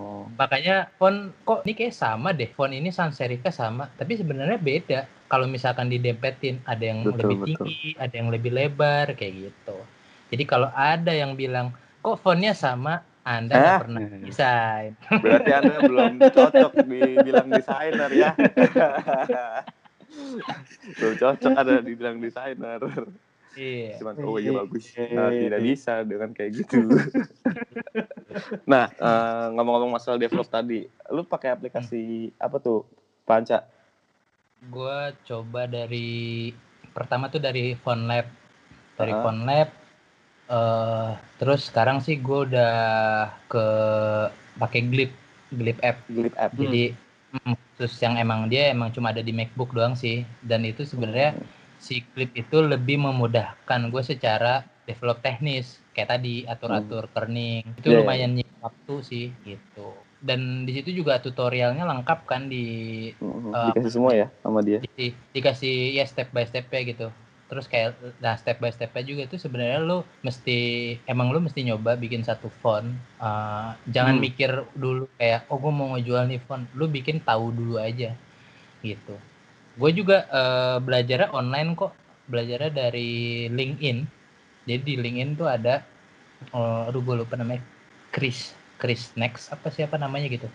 Makanya 0.42 0.90
font 0.98 1.30
kok 1.42 1.62
ini 1.62 1.72
kayak 1.72 1.94
sama 1.94 2.34
deh 2.34 2.50
font 2.50 2.72
ini 2.74 2.90
sans 2.90 3.14
serifnya 3.14 3.54
sama 3.54 3.86
tapi 3.94 4.18
sebenarnya 4.18 4.58
beda 4.58 4.98
kalau 5.30 5.46
misalkan 5.46 5.86
didempetin 5.86 6.58
ada 6.66 6.82
yang 6.82 7.06
Betul, 7.06 7.16
lebih 7.22 7.36
betul. 7.38 7.48
tinggi 7.62 7.88
ada 7.96 8.12
yang 8.12 8.28
lebih 8.28 8.50
lebar 8.50 9.06
kayak 9.14 9.32
gitu 9.48 9.78
jadi 10.34 10.42
kalau 10.44 10.68
ada 10.68 11.12
yang 11.14 11.32
bilang 11.32 11.70
kok 12.00 12.18
fontnya 12.18 12.52
sama 12.52 13.00
anda 13.22 13.54
nggak 13.54 13.70
Ah. 13.70 13.80
pernah 13.86 14.00
desain 14.18 14.92
Berarti 15.22 15.50
anda 15.54 15.76
belum 15.80 16.12
cocok 16.18 16.72
dibilang 16.82 17.48
desainer 17.48 18.10
ya. 18.10 18.30
belum 20.98 21.14
cocok 21.16 21.52
ada 21.54 21.80
dibilang 21.80 22.18
desainer. 22.18 22.80
Iya 23.54 23.96
Cuman 23.98 24.14
oh 24.20 24.36
iya 24.36 24.50
bagus. 24.54 24.84
Iya. 24.92 25.12
Nah, 25.12 25.28
tidak 25.30 25.60
bisa 25.60 25.92
dengan 26.02 26.30
kayak 26.32 26.50
gitu. 26.62 26.78
nah, 28.64 28.88
eh, 28.88 29.46
ngomong-ngomong 29.52 29.92
masalah 29.92 30.16
develop 30.16 30.48
tadi, 30.48 30.84
lu 31.08 31.22
pakai 31.22 31.52
aplikasi 31.52 32.32
apa 32.36 32.56
tuh? 32.58 32.84
Panca. 33.22 33.62
gue 34.62 34.98
coba 35.26 35.66
dari 35.66 36.50
pertama 36.92 37.26
tuh 37.26 37.42
dari 37.42 37.74
Font 37.74 38.06
Lab 38.06 38.26
dari 38.94 39.10
Ah. 39.10 39.18
Font 39.20 39.42
Lab 39.42 39.68
eh 40.44 41.10
terus 41.34 41.66
sekarang 41.66 41.98
sih 41.98 42.18
gue 42.18 42.46
udah 42.46 42.74
ke 43.48 43.66
pakai 44.54 44.80
Glip 44.84 45.10
Glip 45.50 45.78
app 45.82 45.98
Glip 46.06 46.34
app. 46.36 46.54
jadi 46.54 46.94
mm, 47.34 47.54
terus 47.74 47.94
yang 47.98 48.14
emang 48.14 48.46
dia 48.46 48.70
emang 48.70 48.94
cuma 48.94 49.10
ada 49.10 49.18
di 49.18 49.34
MacBook 49.34 49.72
doang 49.72 49.98
sih 49.98 50.22
dan 50.42 50.62
itu 50.62 50.86
sebenarnya 50.86 51.34
si 51.82 52.06
Glip 52.14 52.30
itu 52.32 52.62
lebih 52.62 53.02
memudahkan 53.02 53.80
gue 53.90 54.02
secara 54.06 54.62
develop 54.86 55.18
teknis. 55.18 55.82
Kayak 55.92 56.16
tadi 56.16 56.34
atur-atur 56.46 57.10
kerning. 57.10 57.66
Itu 57.76 57.90
Iya, 57.90 57.92
iya. 57.92 58.00
lumayan 58.00 58.30
nyita 58.38 58.56
waktu 58.62 58.94
sih 59.02 59.26
gitu. 59.42 59.88
Dan 60.22 60.62
di 60.62 60.72
situ 60.72 60.94
juga 60.94 61.18
tutorialnya 61.18 61.82
lengkap 61.82 62.18
kan 62.24 62.46
di 62.46 62.64
Eh, 63.52 63.68
Dikasih 63.68 63.92
semua 63.92 64.16
ya 64.16 64.26
sama 64.40 64.64
dia. 64.64 64.80
di, 64.96 65.12
dikasih 65.36 65.92
ya 65.92 66.08
step 66.08 66.32
by 66.32 66.46
stepnya 66.48 66.80
gitu. 66.88 67.06
Terus 67.52 67.68
kayak 67.68 67.92
nah 68.16 68.32
step 68.40 68.56
by 68.56 68.72
stepnya 68.72 69.04
juga 69.04 69.28
itu 69.28 69.36
sebenarnya 69.36 69.84
lu 69.84 70.00
mesti 70.24 70.58
emang 71.04 71.28
lu 71.28 71.44
mesti 71.44 71.60
nyoba 71.60 72.00
bikin 72.00 72.24
satu 72.24 72.48
font 72.64 72.88
Eh, 73.20 73.70
jangan 73.92 74.16
Hmm. 74.16 74.24
mikir 74.24 74.50
dulu 74.72 75.04
kayak 75.20 75.44
oh 75.52 75.60
gue 75.60 75.68
mau 75.68 75.92
ngejual 75.92 76.24
nih 76.32 76.40
font. 76.40 76.64
Lu 76.72 76.88
bikin 76.88 77.20
tahu 77.20 77.52
dulu 77.52 77.76
aja 77.76 78.16
gitu 78.80 79.14
gue 79.80 79.90
juga 79.98 80.16
eh, 80.28 80.76
belajarnya 80.86 81.28
online 81.32 81.70
kok. 81.78 81.92
Belajarnya 82.30 82.70
dari 82.72 83.10
LinkedIn. 83.50 83.98
Jadi 84.68 84.80
di 84.86 84.94
LinkedIn 85.02 85.30
tuh 85.40 85.48
ada 85.50 85.74
eh, 86.56 86.80
aduh 86.88 87.02
gue 87.06 87.14
lupa 87.24 87.34
namanya. 87.40 87.62
Chris 88.14 88.52
Chris 88.80 89.14
Next 89.16 89.48
apa 89.54 89.68
siapa 89.72 89.96
namanya 89.96 90.28
gitu. 90.28 90.48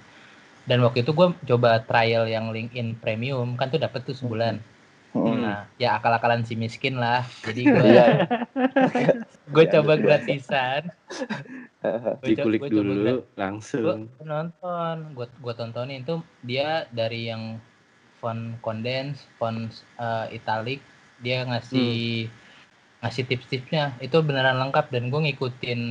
Dan 0.68 0.84
waktu 0.86 1.02
itu 1.04 1.12
gue 1.16 1.28
coba 1.50 1.80
trial 1.90 2.28
yang 2.28 2.52
LinkedIn 2.52 3.00
Premium 3.02 3.56
kan 3.60 3.68
tuh 3.74 3.80
dapet 3.82 4.02
tuh 4.08 4.16
sebulan. 4.18 4.60
Mhm. 5.16 5.42
nah 5.44 5.68
ya 5.82 5.98
akal-akalan 6.00 6.44
si 6.48 6.54
miskin 6.56 6.96
lah. 7.00 7.24
Jadi 7.46 7.62
gue 7.76 8.04
gue 9.54 9.66
coba 9.74 9.94
gratisan. 10.00 10.82
Dikulik 12.26 12.62
coba 12.68 12.68
dulu 12.74 12.94
gra- 13.02 13.24
langsung. 13.42 14.00
gue 14.18 14.26
nonton 14.32 14.96
gue 15.16 15.28
gue 15.44 15.54
tontonin. 15.60 16.02
Tuh 16.08 16.20
dia 16.50 16.86
dari 16.92 17.30
yang 17.32 17.44
font 18.22 18.58
condense 18.66 19.20
font 19.38 19.70
eh, 20.00 20.26
italic 20.38 20.80
dia 21.24 21.46
ngasih 21.50 22.28
ngasih 23.02 23.24
tips-tipsnya 23.30 23.94
itu 24.02 24.18
beneran 24.26 24.58
lengkap 24.58 24.90
dan 24.90 25.04
gue 25.14 25.22
ngikutin 25.30 25.82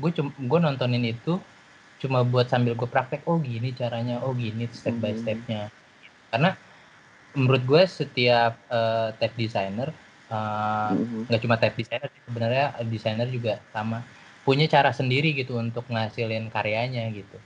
gue 0.00 0.10
cuma 0.16 0.30
gue 0.50 0.58
nontonin 0.58 1.04
itu 1.06 1.38
cuma 2.02 2.26
buat 2.26 2.50
sambil 2.50 2.74
gue 2.74 2.88
praktek 2.90 3.22
oh 3.30 3.38
gini 3.38 3.70
caranya 3.74 4.18
oh 4.26 4.34
gini 4.34 4.66
step 4.74 4.98
by 4.98 5.14
Hmm. 5.14 5.22
stepnya 5.22 5.62
karena 6.34 6.50
menurut 7.38 7.62
gue 7.64 7.82
setiap 7.88 8.52
eh, 8.70 9.08
tech 9.22 9.32
designer 9.38 9.88
eh, 10.30 10.90
Mhm. 10.98 11.30
nggak 11.30 11.42
cuma 11.46 11.56
type 11.62 11.76
designer 11.78 12.10
sebenarnya 12.26 12.66
desainer 12.90 13.28
juga 13.30 13.54
sama 13.70 14.02
punya 14.42 14.66
cara 14.66 14.90
sendiri 14.90 15.30
gitu 15.38 15.54
untuk 15.54 15.86
ngasilin 15.86 16.50
karyanya 16.50 17.06
gitu 17.14 17.38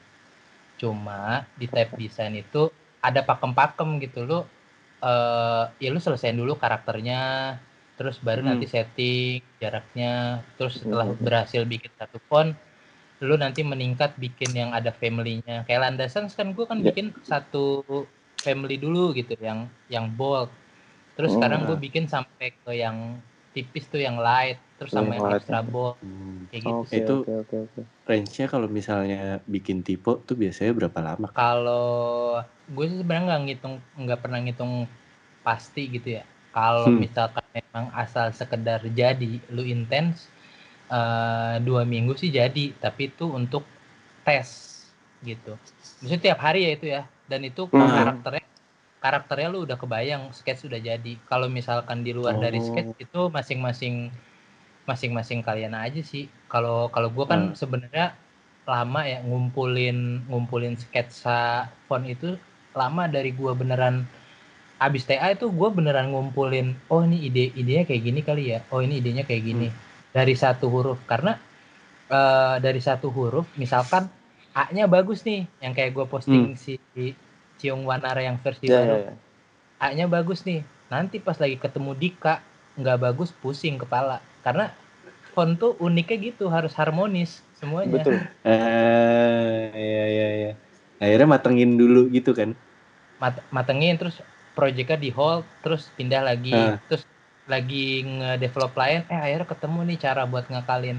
cuma 0.76 1.44
di 1.56 1.66
type 1.68 1.92
design 1.96 2.40
itu 2.40 2.68
ada 3.02 3.20
pakem-pakem 3.22 4.00
gitu 4.02 4.24
lu 4.26 4.38
eh 5.04 5.64
ya 5.78 5.88
lu 5.92 6.00
selesaiin 6.00 6.36
dulu 6.40 6.56
karakternya 6.56 7.56
terus 8.00 8.16
baru 8.20 8.40
Hmm. 8.44 8.48
nanti 8.56 8.66
setting 8.68 9.40
jaraknya 9.60 10.40
terus 10.56 10.80
setelah 10.80 11.08
Mhm. 11.08 11.20
berhasil 11.20 11.62
bikin 11.68 11.92
satu 11.96 12.16
font 12.28 12.52
lu 13.24 13.36
nanti 13.40 13.64
meningkat 13.64 14.12
bikin 14.20 14.52
yang 14.52 14.70
ada 14.76 14.92
family-nya 14.92 15.64
kayak 15.64 15.88
landasan 15.88 16.28
kan 16.28 16.52
gue 16.52 16.64
kan 16.68 16.80
Ya. 16.80 16.92
bikin 16.92 17.16
satu 17.24 17.84
family 18.44 18.76
dulu 18.76 19.16
gitu 19.16 19.32
yang 19.40 19.68
yang 19.88 20.08
bold 20.12 20.52
terus 21.16 21.32
Oh. 21.32 21.40
sekarang 21.40 21.64
gue 21.64 21.76
bikin 21.80 22.04
sampai 22.08 22.52
ke 22.60 22.72
yang 22.76 23.20
tipis 23.56 23.88
tuh 23.88 24.00
yang 24.04 24.20
light 24.20 24.60
terus 24.76 24.92
Oh, 24.92 25.00
sama 25.00 25.12
yang 25.16 25.24
light. 25.26 25.40
extra 25.42 25.60
bold 25.64 25.96
Hmm. 26.04 26.46
kayak 26.52 26.62
gitu 26.62 26.80
Oke, 26.80 26.88
sih. 26.90 26.98
Itu- 27.02 27.22
oke, 27.24 27.32
oke, 27.42 27.56
oke. 27.66 27.80
Range-nya 28.06 28.46
kalau 28.46 28.68
misalnya 28.70 29.20
bikin 29.50 29.78
tipe 29.82 30.12
tuh 30.22 30.36
biasanya 30.38 30.72
berapa 30.78 31.00
lama? 31.02 31.28
kalau 31.32 32.38
gue 32.70 32.84
sih 32.90 32.98
sebenarnya 33.00 33.24
nggak 33.30 33.42
ngitung 33.46 33.74
nggak 33.98 34.20
pernah 34.22 34.38
ngitung 34.42 34.72
pasti 35.46 35.82
gitu 35.90 36.08
ya 36.18 36.24
kalau 36.50 36.90
Hmm. 36.90 37.02
misalkan 37.02 37.44
memang 37.54 37.86
asal 37.94 38.30
sekedar 38.34 38.80
jadi 38.90 39.32
lu 39.54 39.62
intens 39.62 40.26
eh, 40.90 41.54
dua 41.66 41.82
minggu 41.82 42.14
sih 42.14 42.30
jadi 42.30 42.70
tapi 42.78 43.10
itu 43.10 43.26
untuk 43.26 43.62
tes 44.22 44.74
gitu 45.22 45.54
maksudnya 46.02 46.22
tiap 46.30 46.38
hari 46.42 46.66
ya 46.66 46.70
itu 46.78 46.86
ya 46.90 47.02
dan 47.26 47.40
itu 47.42 47.66
Hmm. 47.70 47.94
karakternya 47.94 48.44
karakternya 49.02 49.48
lu 49.50 49.58
udah 49.66 49.76
kebayang 49.78 50.22
sketch 50.34 50.66
udah 50.66 50.78
jadi 50.82 51.12
kalau 51.30 51.46
misalkan 51.50 52.02
di 52.06 52.10
luar 52.14 52.38
dari 52.38 52.58
Oh. 52.58 52.66
sketch 52.66 52.92
itu 52.98 53.20
masing-masing 53.30 54.10
masing-masing 54.86 55.42
kalian 55.42 55.74
aja 55.74 56.00
sih. 56.00 56.30
Kalau 56.46 56.88
kalau 56.88 57.10
gue 57.10 57.26
kan 57.26 57.52
Hmm. 57.52 57.58
sebenarnya 57.58 58.14
lama 58.66 59.06
ya 59.06 59.22
ngumpulin 59.22 60.26
ngumpulin 60.26 60.74
sketsa 60.74 61.66
font 61.86 62.02
itu 62.02 62.34
lama 62.74 63.06
dari 63.06 63.30
gua 63.30 63.54
beneran. 63.54 64.06
Abis 64.76 65.06
TA 65.06 65.32
itu 65.32 65.46
gue 65.48 65.68
beneran 65.70 66.10
ngumpulin 66.10 66.74
oh 66.88 67.00
ini 67.00 67.26
ide 67.26 67.54
idenya 67.54 67.84
kayak 67.84 68.02
gini 68.02 68.20
kali 68.22 68.44
ya. 68.52 68.58
Oh 68.70 68.80
ini 68.80 68.98
idenya 68.98 69.22
kayak 69.22 69.42
gini. 69.44 69.68
Dari 70.10 70.34
satu 70.34 70.66
huruf. 70.66 70.98
Karena 71.04 71.34
eh, 72.08 72.56
dari 72.58 72.78
satu 72.78 73.10
huruf 73.10 73.46
misalkan 73.56 74.06
A-nya 74.56 74.88
bagus 74.88 75.20
nih 75.20 75.44
yang 75.60 75.76
kayak 75.76 75.92
gue 75.92 76.06
posting 76.08 76.56
si 76.56 76.80
Ciung 77.56 77.84
Wanara 77.84 78.24
yang 78.24 78.40
versi 78.40 78.64
Ya, 78.66 78.80
baru. 78.80 78.88
ya, 78.88 78.98
ya. 79.04 79.14
A-nya 79.78 80.06
bagus 80.08 80.40
nih. 80.42 80.64
Nanti 80.88 81.20
pas 81.20 81.36
lagi 81.36 81.60
ketemu 81.60 81.92
Dika 81.92 82.40
nggak 82.76 82.98
bagus 83.00 83.32
pusing 83.32 83.76
kepala 83.76 84.20
karena 84.46 84.70
font 85.34 85.58
tuh 85.58 85.74
uniknya 85.82 86.30
gitu 86.30 86.46
harus 86.46 86.72
harmonis 86.78 87.42
semuanya 87.58 87.98
Betul. 87.98 88.14
Eh, 88.46 89.68
ya 89.74 90.06
ya 90.08 90.28
ya. 90.46 90.52
Akhirnya 91.02 91.28
matengin 91.28 91.74
dulu 91.76 92.06
gitu 92.14 92.30
kan? 92.32 92.54
mat- 93.16 93.44
matengin 93.48 93.96
terus 93.96 94.20
projectnya 94.52 94.96
di 94.96 95.10
hold 95.12 95.44
terus 95.64 95.88
pindah 95.96 96.20
lagi 96.20 96.52
Ah. 96.52 96.76
terus 96.88 97.02
lagi 97.48 98.04
nge-develop 98.04 98.72
lain 98.76 99.00
eh 99.08 99.18
akhirnya 99.18 99.48
ketemu 99.48 99.78
nih 99.92 99.98
cara 100.00 100.22
buat 100.28 100.44
ngakalin 100.52 100.98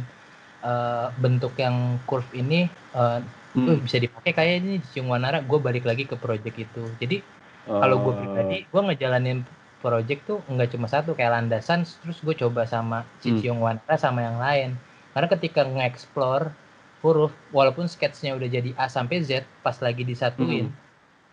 eh, 0.65 1.07
bentuk 1.21 1.53
yang 1.57 2.01
curve 2.09 2.27
ini 2.33 2.65
eh, 2.97 3.19
Hmm. 3.57 3.65
"Wih, 3.73 3.79
bisa 3.81 3.97
dipakai 3.97 4.37
kayak 4.37 4.53
ini 4.61 4.71
di 4.81 4.87
Ciung 4.93 5.09
Wanara 5.09 5.41
gue 5.41 5.59
balik 5.61 5.85
lagi 5.85 6.05
ke 6.05 6.13
project 6.13 6.57
itu 6.57 6.83
jadi 7.01 7.21
kalau 7.65 7.97
gue 8.05 8.13
Oh. 8.13 8.17
pribadi 8.17 8.57
gue 8.69 8.81
ngejalanin 8.85 9.39
project 9.87 10.27
tuh 10.27 10.43
nggak 10.45 10.75
cuma 10.75 10.91
satu 10.91 11.15
kayak 11.15 11.31
landasan 11.31 11.87
terus 12.03 12.19
gue 12.19 12.35
coba 12.35 12.67
sama 12.67 13.07
si 13.23 13.31
Hmm. 13.31 13.63
Wanara 13.63 13.95
sama 13.95 14.19
yang 14.19 14.35
lain 14.37 14.75
karena 15.15 15.27
ketika 15.31 15.63
nge-explore 15.63 16.51
huruf 16.99 17.31
walaupun 17.55 17.87
sketsnya 17.87 18.35
udah 18.35 18.51
jadi 18.51 18.75
A 18.75 18.91
sampai 18.91 19.23
Z 19.23 19.47
pas 19.63 19.79
lagi 19.79 20.03
disatuin 20.03 20.67
Hmm. 20.67 20.75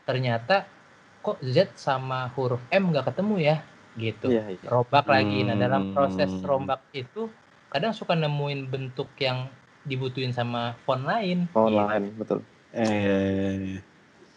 ternyata 0.07 0.71
kok 1.19 1.43
Z 1.43 1.75
sama 1.75 2.31
huruf 2.39 2.63
M 2.71 2.95
nggak 2.95 3.11
ketemu 3.11 3.35
ya 3.43 3.57
gitu 3.97 4.31
Iya, 4.31 4.55
iya. 4.55 4.69
robak 4.71 5.07
lagi 5.07 5.43
nah 5.43 5.57
dalam 5.57 5.91
proses 5.91 6.31
Hmm. 6.31 6.47
rombak 6.47 6.87
itu 6.93 7.27
kadang 7.67 7.91
suka 7.91 8.15
nemuin 8.15 8.71
bentuk 8.71 9.11
yang 9.19 9.51
dibutuhin 9.83 10.31
sama 10.31 10.79
font 10.87 11.03
lain 11.03 11.51
Gitu, 11.51 11.59
Online, 11.59 12.07
betul. 12.15 12.39
Eh. 12.71 13.83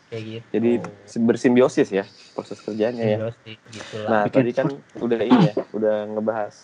Kayak 0.09 0.23
gitu 0.25 0.47
Jadi 0.55 0.71
bersimbiosis 1.27 1.89
ya 1.91 2.05
proses 2.33 2.59
kerjanya 2.61 3.03
ya. 3.03 3.19
Simbiosis, 3.19 3.57
gitu 3.73 3.95
lah. 4.05 4.09
Nah, 4.09 4.21
Bikin 4.29 4.35
tadi 4.35 4.51
kan 4.53 4.67
udah 5.03 5.21
ini 5.21 5.43
ya, 5.51 5.55
udah 5.73 5.95
ngebahas 6.13 6.55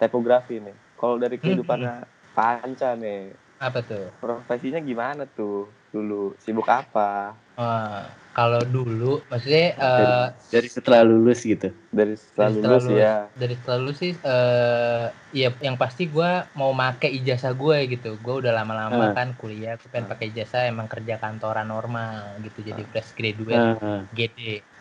tipografi 0.00 0.56
nih. 0.58 0.76
Kalau 0.96 1.16
dari 1.20 1.36
kehidupannya 1.36 1.94
Panca 2.32 2.96
nih, 2.96 3.36
apa 3.60 3.78
tuh 3.84 4.04
profesinya 4.16 4.80
gimana 4.80 5.28
tuh 5.28 5.76
dulu? 5.92 6.36
Sibuk 6.40 6.66
apa? 6.68 7.36
Wah, 7.56 8.19
kalau 8.36 8.60
dulu 8.74 9.04
maksudnya 9.30 9.62
eh, 9.84 10.10
Dari 10.50 10.66
setelah 10.66 11.00
lulus 11.06 11.46
gitu. 11.46 11.70
Dari 11.94 12.14
setelah 12.18 12.48
Dari 12.48 12.54
lulus 12.54 12.84
setelah 12.84 12.98
ya. 13.02 13.12
dari 13.40 13.54
selalu 13.62 13.88
sih 14.00 14.10
eh 14.28 15.04
ya 15.40 15.46
yang 15.66 15.76
pasti 15.82 16.02
gue 16.14 16.28
mau 16.58 16.70
make 16.80 17.06
ijazah 17.18 17.52
gue 17.60 17.76
gitu. 17.92 18.06
Gue 18.24 18.34
udah 18.40 18.52
lama-lama 18.58 19.04
Ah. 19.06 19.14
kan 19.16 19.28
kuliah 19.40 19.72
gue 19.80 19.88
pengen 19.92 20.08
pakai 20.12 20.26
ijazah 20.32 20.60
emang 20.70 20.88
kerja 20.92 21.14
kantoran 21.22 21.66
normal 21.74 22.20
gitu. 22.44 22.58
Jadi 22.68 22.80
fresh 22.90 23.10
graduate 23.18 23.64
Ah, 23.82 24.08
GD 24.16 24.38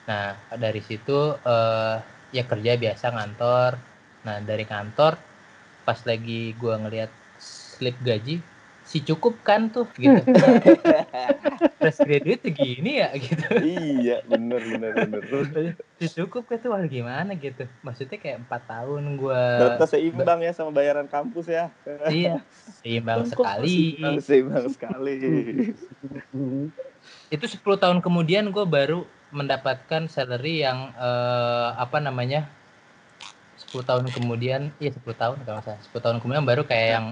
nah 0.10 0.24
dari 0.64 0.80
situ 0.90 1.12
eh 1.48 1.94
ya 2.36 2.42
kerja 2.52 2.72
biasa 2.84 3.06
ngantor. 3.16 3.72
Nah 4.26 4.36
dari 4.50 4.64
kantor 4.72 5.14
pas 5.86 6.00
lagi 6.10 6.32
gue 6.60 6.74
ngelihat 6.82 7.12
slip 7.76 7.96
gaji 8.08 8.32
si 8.90 9.06
cukup 9.06 9.38
kan 9.46 9.70
tuh 9.70 9.86
gitu. 10.02 10.18
Fresh 11.78 12.02
graduate 12.02 12.42
segini 12.42 13.06
ya 13.06 13.14
gitu. 13.14 13.46
Iya, 13.62 14.26
bener 14.26 14.66
bener 14.66 14.92
bener. 14.98 15.22
si 16.02 16.10
cukup 16.10 16.50
kan 16.50 16.58
tuh 16.58 16.74
wah 16.74 16.82
gimana? 16.90 17.38
gitu. 17.38 17.70
Maksudnya 17.86 18.18
kayak 18.18 18.50
empat 18.50 18.66
tahun 18.66 19.22
gue 19.22 19.44
Ternyata 19.62 19.86
seimbang 19.86 20.42
ya 20.42 20.52
sama 20.58 20.74
bayaran 20.74 21.06
kampus 21.06 21.54
ya. 21.54 21.70
iya 22.10 22.42
seimbang 22.82 23.30
sekali. 23.30 23.94
Seimbang, 23.94 24.18
seimbang 24.26 24.66
sekali. 24.74 25.16
itu 27.30 27.46
10 27.46 27.62
tahun 27.62 28.02
kemudian 28.02 28.50
gue 28.50 28.66
baru 28.66 29.06
mendapatkan 29.30 30.10
salary 30.10 30.66
yang 30.66 30.90
eh, 30.98 31.70
apa 31.78 32.02
namanya 32.02 32.50
10 33.70 33.86
tahun 33.86 34.10
kemudian 34.10 34.74
iya 34.82 34.90
10 34.90 35.06
tahun 35.14 35.38
kalau 35.46 35.62
salah. 35.62 35.78
10 35.78 35.94
tahun 36.02 36.18
kemudian 36.26 36.42
baru 36.42 36.66
kayak 36.66 36.90
yang 36.90 37.08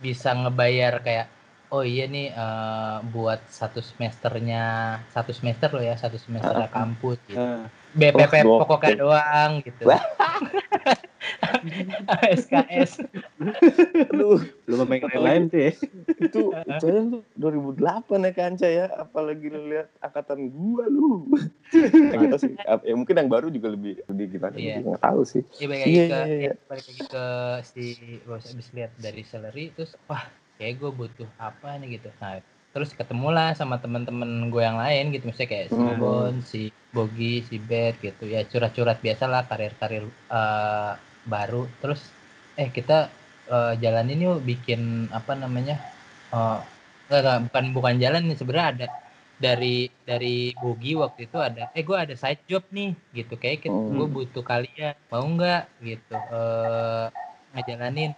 bisa 0.00 0.30
ngebayar 0.32 1.00
kayak 1.00 1.26
oh 1.72 1.82
iya 1.82 2.06
nih 2.06 2.30
eh, 2.30 2.96
buat 3.10 3.40
satu 3.50 3.80
semesternya 3.82 4.64
satu 5.10 5.32
semester 5.34 5.68
lo 5.74 5.82
ya 5.82 5.94
satu 5.98 6.16
semester 6.20 6.52
kampus 6.70 7.18
gitu. 7.26 7.40
BPP 7.96 8.34
Oh, 8.44 8.62
pokoknya 8.62 8.96
doang 9.00 9.50
gitu. 9.64 9.82
SKS 12.22 13.02
Lu 14.16 14.38
sama 14.68 14.94
yang 14.94 15.10
lain-lain 15.10 15.42
tuh 15.48 15.58
ya. 15.58 15.72
itu 15.72 15.90
itu 16.22 16.42
aja 16.54 16.78
tuh 17.02 17.22
2008 17.34 17.82
ya 18.20 18.32
Kanca 18.32 18.68
ya. 18.68 18.86
Apalagi 18.94 19.46
lu 19.48 19.66
lihat 19.66 19.88
angkatan 19.98 20.50
gua 20.50 20.84
lu. 20.86 21.26
Nggak 21.72 22.30
tahu 22.30 22.40
sih. 22.40 22.52
Ya, 22.54 22.94
mungkin 22.94 23.14
yang 23.16 23.30
baru 23.30 23.48
juga 23.48 23.74
lebih 23.74 23.98
lebih 24.06 24.26
gimana? 24.32 24.54
Iya. 24.54 24.76
Nggak 24.82 25.02
tahu 25.02 25.20
sih. 25.24 25.42
ya 25.56 25.66
balik 25.66 25.82
lagi 25.82 25.90
Iya, 25.90 26.04
ke 26.04 26.14
iya, 26.14 26.22
iya. 26.26 26.46
ya, 26.46 26.52
balik 26.68 26.84
lagi 26.86 27.02
ke 27.06 27.26
si 27.64 27.84
bos 28.22 28.44
abis 28.46 28.68
lihat 28.70 28.92
dari 28.96 29.22
salary 29.22 29.64
terus 29.74 29.98
wah 30.06 30.24
kayak 30.56 30.78
gue 30.78 30.90
butuh 30.90 31.28
apa 31.36 31.76
nih 31.76 31.98
gitu 31.98 32.08
nah 32.16 32.38
terus 32.76 32.92
ketemulah 32.92 33.56
sama 33.56 33.80
teman-teman 33.80 34.52
gue 34.52 34.60
yang 34.60 34.76
lain 34.76 35.08
gitu 35.16 35.24
misalnya 35.32 35.48
kayak 35.48 35.68
si 35.72 35.80
Hmm. 35.80 35.96
Bon, 35.96 36.34
si 36.44 36.62
Bogi, 36.92 37.40
si 37.48 37.56
Bet 37.56 37.96
gitu 38.04 38.28
ya 38.28 38.44
curhat-curhat 38.44 39.00
biasa 39.00 39.24
lah 39.32 39.48
karir-karir 39.48 40.04
eh, 40.04 40.92
baru. 41.24 41.64
Terus 41.80 42.04
eh 42.60 42.68
kita 42.68 43.08
eh, 43.48 43.72
jalanin 43.80 44.20
yuk 44.28 44.38
bikin 44.44 45.08
apa 45.08 45.32
namanya 45.32 45.80
eh, 46.36 46.58
enggak, 47.08 47.48
bukan 47.48 47.64
bukan 47.72 47.94
jalan 47.96 48.22
nih 48.28 48.36
sebenarnya 48.36 48.68
ada 48.76 48.86
dari 49.40 49.88
dari 50.04 50.36
Bogi 50.60 50.92
waktu 51.00 51.32
itu 51.32 51.38
ada 51.40 51.72
eh 51.72 51.80
gue 51.80 51.96
ada 51.96 52.12
side 52.12 52.44
job 52.44 52.64
nih 52.76 52.92
gitu. 53.16 53.40
Kayak 53.40 53.58
kita, 53.64 53.72
Hmm. 53.72 53.96
gue 53.96 54.08
butuh 54.12 54.44
kalian 54.44 54.92
mau 55.08 55.24
nggak 55.24 55.62
gitu 55.80 56.12
eh 56.12 57.06
ngejalanin. 57.56 58.12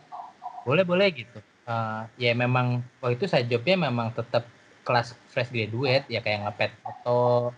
Boleh 0.67 0.83
boleh 0.83 1.09
gitu 1.15 1.39
Eh, 1.69 2.03
ya 2.17 2.33
memang 2.33 2.81
waktu 3.05 3.21
itu 3.21 3.29
side 3.29 3.45
jobnya 3.45 3.77
memang 3.77 4.09
tetap 4.17 4.49
kelas 4.89 5.13
fresh 5.29 5.53
graduate 5.53 6.09
ya 6.09 6.25
kayak 6.25 6.49
ngepet 6.49 6.73
foto 6.81 7.53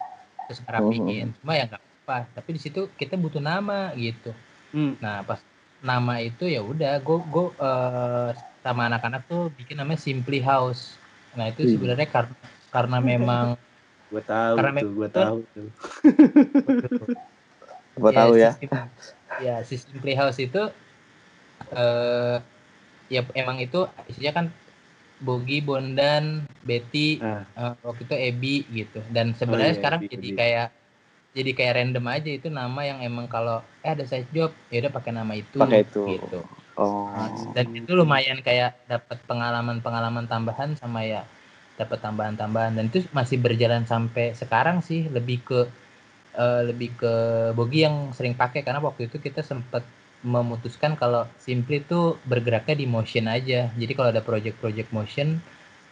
terus 0.50 0.58
ngerapiin 0.66 1.30
cuma 1.38 1.54
ya 1.54 1.70
nggak 1.70 1.78
apa 1.78 2.16
tapi 2.34 2.58
di 2.58 2.60
situ 2.60 2.90
kita 2.98 3.14
butuh 3.14 3.38
nama 3.38 3.94
gitu 3.94 4.34
Hmm. 4.74 4.98
nah 4.98 5.22
pas 5.22 5.38
nama 5.78 6.18
itu 6.18 6.50
ya 6.50 6.58
udah 6.58 6.98
gue 6.98 7.18
gue 7.22 7.46
eh, 7.54 8.30
sama 8.66 8.90
anak-anak 8.90 9.30
tuh 9.30 9.46
bikin 9.54 9.78
namanya 9.78 10.02
Simply 10.02 10.42
House 10.42 10.98
nah 11.38 11.46
itu 11.46 11.62
Wih. 11.62 11.78
sebenarnya 11.78 12.10
karena 12.10 12.34
karena 12.74 12.98
memang 12.98 13.54
Gua 14.10 14.22
tahu 14.26 14.54
Karena 14.58 14.70
tuh, 14.74 14.90
memang- 14.90 15.14
tahu 15.14 15.38
tuh. 15.54 15.68
Gua 17.94 18.10
tahu 18.10 18.32
ya. 18.34 18.50
sistem- 18.58 18.90
ya 19.38 19.56
sistem 19.62 19.96
playhouse 20.02 20.42
itu 20.42 20.62
eh 21.70 22.36
ya 23.14 23.20
emang 23.36 23.58
itu 23.66 23.80
isinya 24.10 24.32
kan 24.38 24.46
Bogi, 25.20 25.60
Bondan, 25.60 26.48
Betty, 26.64 27.20
Ah. 27.20 27.44
eh, 27.60 27.72
waktu 27.84 28.02
itu 28.08 28.16
Ebi 28.16 28.56
gitu. 28.72 29.00
Dan 29.12 29.36
sebenarnya 29.36 29.74
iya, 29.76 29.78
sekarang 29.78 30.00
Ebi, 30.00 30.12
jadi 30.16 30.28
Ebi. 30.32 30.38
kayak 30.40 30.66
jadi 31.30 31.50
kayak 31.58 31.74
random 31.78 32.06
aja 32.10 32.30
itu 32.38 32.48
nama 32.50 32.80
yang 32.90 32.98
emang 33.06 33.26
kalau 33.30 33.62
eh 33.86 33.92
ada 33.94 34.04
side 34.08 34.30
job 34.34 34.50
ya 34.72 34.82
udah 34.82 34.92
pakai 34.96 35.12
nama 35.14 35.32
itu 35.36 35.58
Pakai 35.60 35.80
itu. 35.86 36.02
gitu. 36.08 36.38
Oh. 36.80 37.12
dan 37.54 37.66
itu 37.74 37.92
lumayan 37.92 38.38
kayak 38.40 38.70
dapat 38.86 39.18
pengalaman-pengalaman 39.28 40.26
tambahan 40.30 40.70
sama 40.78 41.02
ya 41.04 41.22
dapat 41.76 41.98
tambahan-tambahan 42.04 42.72
dan 42.76 42.84
itu 42.92 43.04
masih 43.12 43.40
berjalan 43.40 43.84
sampai 43.88 44.32
sekarang 44.36 44.78
sih 44.84 45.08
lebih 45.10 45.38
ke 45.44 45.60
eh, 46.36 46.62
lebih 46.70 46.90
ke 47.00 47.12
Bogi 47.56 47.86
yang 47.86 48.12
sering 48.16 48.34
pakai 48.36 48.60
karena 48.66 48.80
waktu 48.82 49.08
itu 49.10 49.16
kita 49.18 49.42
sempat 49.44 49.82
memutuskan 50.24 50.92
kalau 51.00 51.24
Simply 51.40 51.80
itu 51.84 52.16
bergeraknya 52.28 52.76
di 52.76 52.86
motion 52.88 53.24
aja 53.30 53.60
jadi 53.80 53.92
kalau 53.96 54.10
ada 54.12 54.22
project-project 54.24 54.88
motion 54.92 55.40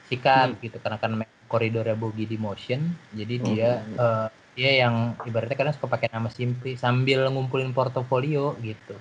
sikat 0.09 0.51
gitu 0.65 0.77
karena 0.85 0.99
kan 1.01 1.11
koridornya 1.49 1.97
Bogi 1.97 2.25
di 2.29 2.37
motion 2.41 2.81
jadi 3.17 3.35
dia 3.41 3.71
Hmm. 3.87 3.97
eh, 3.97 4.29
dia 4.59 4.71
yang 4.85 5.15
ibaratnya 5.29 5.57
kadang 5.57 5.75
suka 5.77 5.89
pakai 5.95 6.09
nama 6.13 6.29
Simply 6.33 6.77
sambil 6.77 7.25
ngumpulin 7.33 7.73
portofolio 7.73 8.57
gitu 8.65 8.97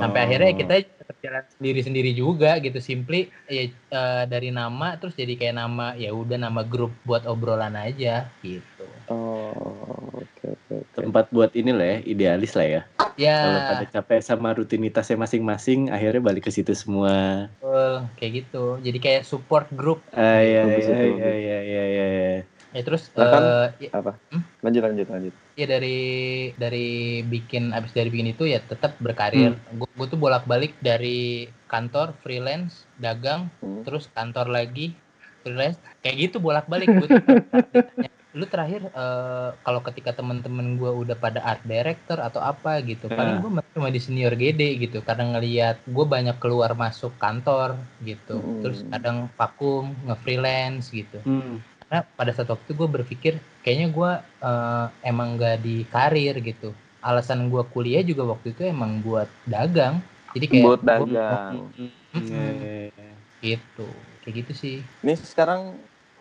sampai 0.00 0.18
Oh. 0.18 0.26
akhirnya 0.26 0.52
kita 0.58 0.74
tetap 1.00 1.16
jalan 1.22 1.44
sendiri-sendiri 1.56 2.10
juga 2.22 2.58
gitu 2.58 2.78
simply 2.82 3.30
ya 3.46 3.62
eh, 3.70 4.24
dari 4.32 4.50
nama 4.50 4.98
terus 4.98 5.14
jadi 5.14 5.32
kayak 5.38 5.56
nama 5.62 5.86
ya 5.94 6.10
udah 6.10 6.38
nama 6.46 6.60
grup 6.66 6.92
buat 7.06 7.22
obrolan 7.30 7.74
aja 7.78 8.26
gitu 8.42 8.88
Oh, 9.08 10.10
oke 10.22 10.46
oke 10.54 10.74
oke. 10.82 10.91
Tempat 11.02 11.24
buat 11.34 11.50
ini 11.58 11.70
lah 11.74 11.86
ya, 11.86 11.98
idealis 12.06 12.52
lah 12.54 12.66
ya. 12.66 12.82
ya 13.18 13.36
Kalau 13.42 13.60
pada 13.66 13.84
capek 13.90 14.20
sama 14.22 14.48
rutinitasnya 14.54 15.16
masing-masing, 15.18 15.90
akhirnya 15.90 16.22
balik 16.22 16.46
ke 16.46 16.50
situ 16.54 16.72
semua. 16.72 17.50
betul, 17.58 17.92
kayak 18.18 18.32
gitu 18.42 18.64
jadi 18.80 18.98
kayak 19.02 19.22
support 19.26 19.66
Ah, 20.14 20.40
iya, 20.42 20.62
iya, 20.66 20.78
itu. 20.78 21.08
iya, 21.18 21.32
iya, 21.36 21.58
iya, 21.62 21.82
iya, 21.90 22.06
iya. 22.06 22.32
ya 22.72 22.80
terus 22.86 23.10
Nah, 23.12 23.26
kan- 23.28 23.44
eh, 23.44 23.66
ya, 23.86 23.90
Apa? 23.98 24.12
Hmm? 24.32 24.42
Lanjut 24.62 24.82
lanjut 24.86 25.06
lanjut. 25.10 25.34
ya 25.52 25.66
dari 25.68 25.98
dari 26.56 27.20
bikin 27.28 27.76
abis 27.76 27.92
dari 27.92 28.08
bikin 28.08 28.32
itu 28.32 28.48
ya 28.48 28.56
tetap 28.64 28.96
berkarir 29.04 29.52
gue 29.68 30.06
tuh 30.08 30.16
bolak-balik 30.16 30.72
dari 30.80 31.44
kantor 31.68 32.16
freelance 32.24 32.88
dagang 32.96 33.52
Hmm. 33.60 33.84
terus 33.84 34.08
kantor 34.16 34.48
lagi 34.48 34.96
freelance 35.44 35.76
kayak 36.00 36.16
gitu 36.30 36.36
bolak-balik 36.40 36.88
gue 36.88 37.08
lu 38.32 38.44
terakhir 38.44 38.80
eh, 38.86 39.50
kalau 39.58 39.80
ketika 39.82 40.10
teman-teman 40.10 40.74
gue 40.74 40.88
udah 40.88 41.12
pada 41.14 41.40
art 41.42 41.60
director 41.62 42.16
atau 42.16 42.40
apa 42.40 42.80
gitu 42.80 43.06
paling 43.10 43.36
gue 43.38 43.50
cuma 43.70 43.88
di 43.88 44.00
senior 44.00 44.32
GD 44.32 44.60
gitu 44.80 44.98
karena 45.00 45.36
ngelihat 45.36 45.84
gue 45.84 46.04
banyak 46.06 46.36
keluar 46.36 46.72
masuk 46.74 47.12
kantor 47.16 47.76
gitu 48.00 48.32
Hmm. 48.34 48.60
terus 48.60 48.78
kadang 48.88 49.28
vakum 49.32 49.92
nge-freelance 50.02 50.88
gitu 50.90 51.20
Hmm. 51.20 51.60
karena 51.82 52.08
pada 52.10 52.32
saat 52.32 52.48
waktu 52.48 52.72
gue 52.72 52.88
berpikir 52.90 53.32
kayaknya 53.60 53.88
gue 53.88 54.10
eh, 54.40 54.86
emang 55.02 55.36
gak 55.36 55.60
di 55.60 55.84
karir 55.86 56.40
gitu 56.40 56.72
alasan 57.00 57.46
gue 57.46 57.62
kuliah 57.66 58.00
juga 58.00 58.24
waktu 58.26 58.50
itu 58.50 58.64
emang 58.64 59.04
buat 59.04 59.28
dagang 59.44 60.00
jadi 60.32 60.46
kayak 60.48 60.64
Buat 60.64 60.80
gua- 60.80 60.88
dagang. 60.88 61.54
Iya, 62.12 62.44
iya, 62.56 62.72
iya. 62.88 63.12
gitu 63.42 63.88
kayak 64.20 64.34
gitu 64.40 64.52
sih 64.54 64.76
Ini 65.00 65.12
sekarang 65.18 65.76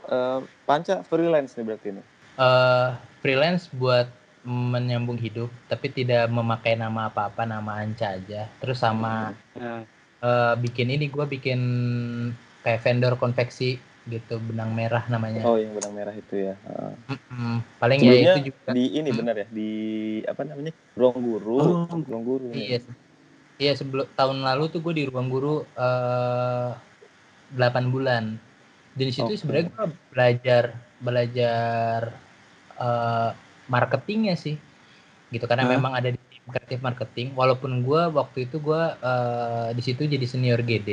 eh, 0.08 0.39
Panca 0.66 1.04
freelance 1.06 1.54
nih 1.58 1.66
berarti 1.68 1.88
ini. 1.93 2.02
eh 2.39 2.89
freelance 3.22 3.70
buat 3.76 4.08
menyambung 4.41 5.22
hidup 5.22 5.54
tapi 5.70 5.93
tidak 5.93 6.26
memakai 6.32 6.74
nama 6.74 7.14
apa-apa 7.14 7.45
nama 7.45 7.86
Anca 7.86 8.18
aja 8.18 8.49
terus 8.58 8.82
sama 8.82 9.38
Nah, 9.54 9.86
eh, 10.24 10.54
bikin 10.58 10.89
ini 10.89 11.06
gue 11.12 11.26
bikin 11.30 11.60
kayak 12.66 12.82
vendor 12.82 13.14
konveksi 13.22 13.78
gitu 14.10 14.41
benang 14.41 14.74
merah 14.74 15.06
namanya 15.14 15.45
Oh, 15.45 15.62
yang 15.62 15.78
benang 15.78 15.93
merah 15.93 16.14
itu 16.18 16.34
ya. 16.49 16.58
Heeh. 16.58 16.93
Mm-mm. 17.14 17.56
paling 17.78 17.99
ya 18.02 18.14
itu 18.18 18.49
juga 18.49 18.74
di 18.74 18.86
ini 18.97 19.10
benar 19.14 19.36
ya 19.38 19.47
di 19.54 19.70
apa 20.26 20.41
namanya 20.41 20.74
ruang 20.97 21.22
guru 21.22 21.58
Oh, 21.62 21.86
ruang 22.10 22.24
guru 22.26 22.45
Iya, 22.49 22.82
iya 23.62 23.74
sebelum 23.78 24.10
tahun 24.18 24.41
lalu 24.41 24.64
tuh 24.74 24.82
gue 24.82 24.93
di 24.97 25.04
ruang 25.06 25.30
guru 25.30 25.62
eh 25.78 26.70
8 27.54 27.93
bulan. 27.93 28.24
Dan 28.98 29.06
di 29.10 29.14
situ 29.16 29.32
Oke. 29.32 29.39
sebenarnya 29.39 29.66
gue 29.72 29.86
belajar 30.12 30.64
belajar 31.02 32.00
eh 32.82 33.30
marketingnya 33.72 34.36
sih, 34.36 34.56
gitu 35.34 35.46
karena 35.48 35.64
Hah? 35.64 35.72
memang 35.76 35.94
ada 35.96 36.10
di 36.12 36.20
tim 36.20 36.44
kreatif 36.52 36.80
marketing. 36.84 37.28
Walaupun 37.39 37.72
gue 37.88 38.02
waktu 38.20 38.38
itu 38.50 38.58
gue 38.60 38.82
eh 39.00 39.70
di 39.78 39.82
situ 39.86 40.02
jadi 40.14 40.26
senior 40.28 40.60
GD, 40.70 40.89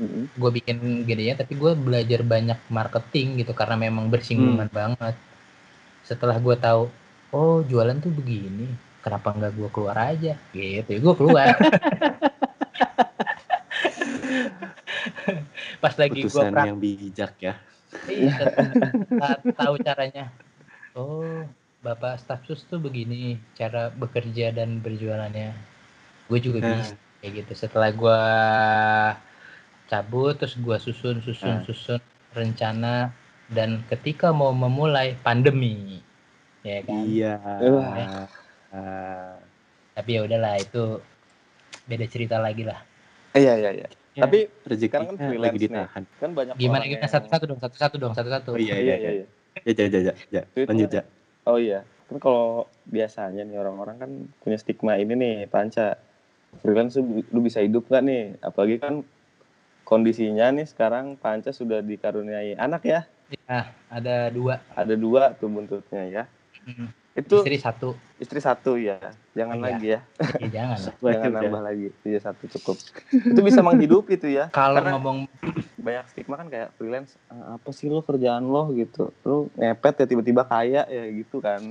Mm-mm. 0.00 0.24
gue 0.40 0.50
bikin 0.56 0.76
GD-nya, 1.06 1.34
tapi 1.40 1.52
gue 1.62 1.72
belajar 1.76 2.20
banyak 2.24 2.58
marketing 2.72 3.26
gitu 3.44 3.52
karena 3.52 3.76
memang 3.76 4.08
bersinggungan 4.12 4.68
banget. 4.72 5.14
Setelah 6.08 6.36
gue 6.40 6.56
tahu, 6.58 6.82
oh 7.34 7.56
jualan 7.70 7.96
tuh 8.04 8.12
begini, 8.12 8.68
kenapa 9.04 9.32
nggak 9.36 9.52
gue 9.58 9.68
keluar 9.74 9.96
aja? 10.12 10.34
Gitu, 10.54 10.90
gue 11.04 11.14
keluar. 11.18 11.56
Pas 15.82 15.94
lagi 15.96 16.20
gue 16.20 16.28
Putusan 16.28 16.50
praktek, 16.52 16.68
yang 16.68 16.78
bijak 16.80 17.32
ya. 17.40 17.54
tahu 19.60 19.74
caranya. 19.80 20.30
Oh, 20.94 21.46
bapak 21.80 22.18
staff 22.18 22.42
sus 22.46 22.62
tuh 22.66 22.78
begini 22.78 23.36
cara 23.54 23.90
bekerja 23.90 24.50
dan 24.50 24.78
berjualannya. 24.80 25.54
Gue 26.26 26.38
juga 26.40 26.58
Nah. 26.62 26.80
bisa 26.80 26.94
kayak 27.20 27.32
gitu. 27.44 27.52
Setelah 27.54 27.90
gue 27.92 28.20
cabut, 29.86 30.34
terus 30.34 30.56
gue 30.56 30.76
susun, 30.80 31.20
susun, 31.20 31.60
Nah. 31.60 31.64
susun 31.66 32.00
rencana 32.32 33.12
dan 33.52 33.84
ketika 33.86 34.32
mau 34.32 34.50
memulai 34.50 35.14
pandemi, 35.20 36.00
ya 36.64 36.80
kan. 36.82 37.04
Iya. 37.04 37.34
Ah. 38.74 39.36
Tapi 39.94 40.10
ya 40.18 40.20
udahlah 40.26 40.58
itu 40.58 40.98
beda 41.86 42.06
cerita 42.10 42.42
lagi 42.42 42.66
lah. 42.66 42.80
Iya 43.34 43.54
iya 43.60 43.70
iya. 43.70 43.88
Ya, 44.14 44.30
Tapi 44.30 44.46
sekarang 44.78 45.10
kan 45.10 45.16
freelance 45.18 45.42
lagi 45.42 45.58
nih. 45.58 45.66
ditahan. 45.74 46.02
kan 46.22 46.30
banyak 46.30 46.54
Gimana 46.54 46.84
gimana 46.86 47.10
satu-satu 47.10 47.44
dong, 47.50 47.58
satu-satu 47.58 47.96
dong, 47.98 48.12
satu-satu. 48.14 48.50
Oh 48.54 48.60
iya 48.62 48.78
Iya 48.78 48.94
iya 48.94 48.94
iya 48.94 49.10
iya. 49.10 49.26
iya. 49.66 49.72
Ya, 49.74 49.86
ja, 49.90 50.14
ja. 50.30 50.42
Itu 50.54 50.70
Lanjut 50.70 50.90
ya. 50.94 51.02
Oh 51.50 51.58
iya. 51.58 51.82
Kan 52.06 52.22
kalau 52.22 52.70
biasanya 52.86 53.42
nih 53.42 53.58
orang-orang 53.58 53.96
kan 53.98 54.10
punya 54.38 54.54
stigma 54.54 54.94
ini 55.02 55.18
nih 55.18 55.34
panca 55.50 55.98
freelance 56.62 56.94
lu, 56.94 57.40
bisa 57.42 57.58
hidup 57.58 57.90
nggak 57.90 58.04
nih? 58.06 58.24
Apalagi 58.38 58.76
kan 58.78 58.94
kondisinya 59.82 60.46
nih 60.54 60.66
sekarang 60.70 61.18
panca 61.18 61.50
sudah 61.50 61.82
dikaruniai 61.82 62.54
anak 62.54 62.86
ya. 62.86 63.00
Nah, 63.50 63.66
ada 63.90 64.30
dua. 64.30 64.62
Ada 64.78 64.94
dua 64.94 65.34
tuh 65.34 65.50
buntutnya 65.50 66.02
ya. 66.06 66.24
Mm. 66.70 67.03
Itu 67.14 67.40
Istri 67.40 67.56
satu. 67.56 67.88
istri 68.18 68.38
satu 68.38 68.74
ya. 68.74 68.98
Jangan 69.32 69.54
Iya. 69.54 69.64
lagi 69.64 69.86
ya. 69.86 69.98
Ya, 70.36 70.46
jangan 70.50 70.76
Jangan 71.00 71.26
udah. 71.30 71.40
nambah 71.40 71.60
lagi. 71.62 71.86
Iya 72.02 72.18
satu 72.20 72.42
cukup. 72.50 72.76
itu 73.12 73.40
bisa 73.40 73.60
menghidupi 73.60 74.16
tuh 74.16 74.28
ya. 74.28 74.48
Kalau 74.50 74.80
ngomong 74.82 75.28
banyak 75.76 76.04
stigma 76.08 76.34
kan 76.34 76.48
kayak 76.48 76.72
freelance 76.74 77.14
"Ah, 77.28 77.54
apa 77.54 77.68
sih 77.70 77.86
lo 77.86 78.00
kerjaan 78.00 78.42
lo 78.42 78.72
gitu 78.72 79.12
lu 79.20 79.46
ngepet 79.54 79.94
ya 79.94 80.06
tiba-tiba 80.08 80.42
kaya 80.42 80.82
ya 80.82 81.02
gitu 81.12 81.38
kan 81.38 81.60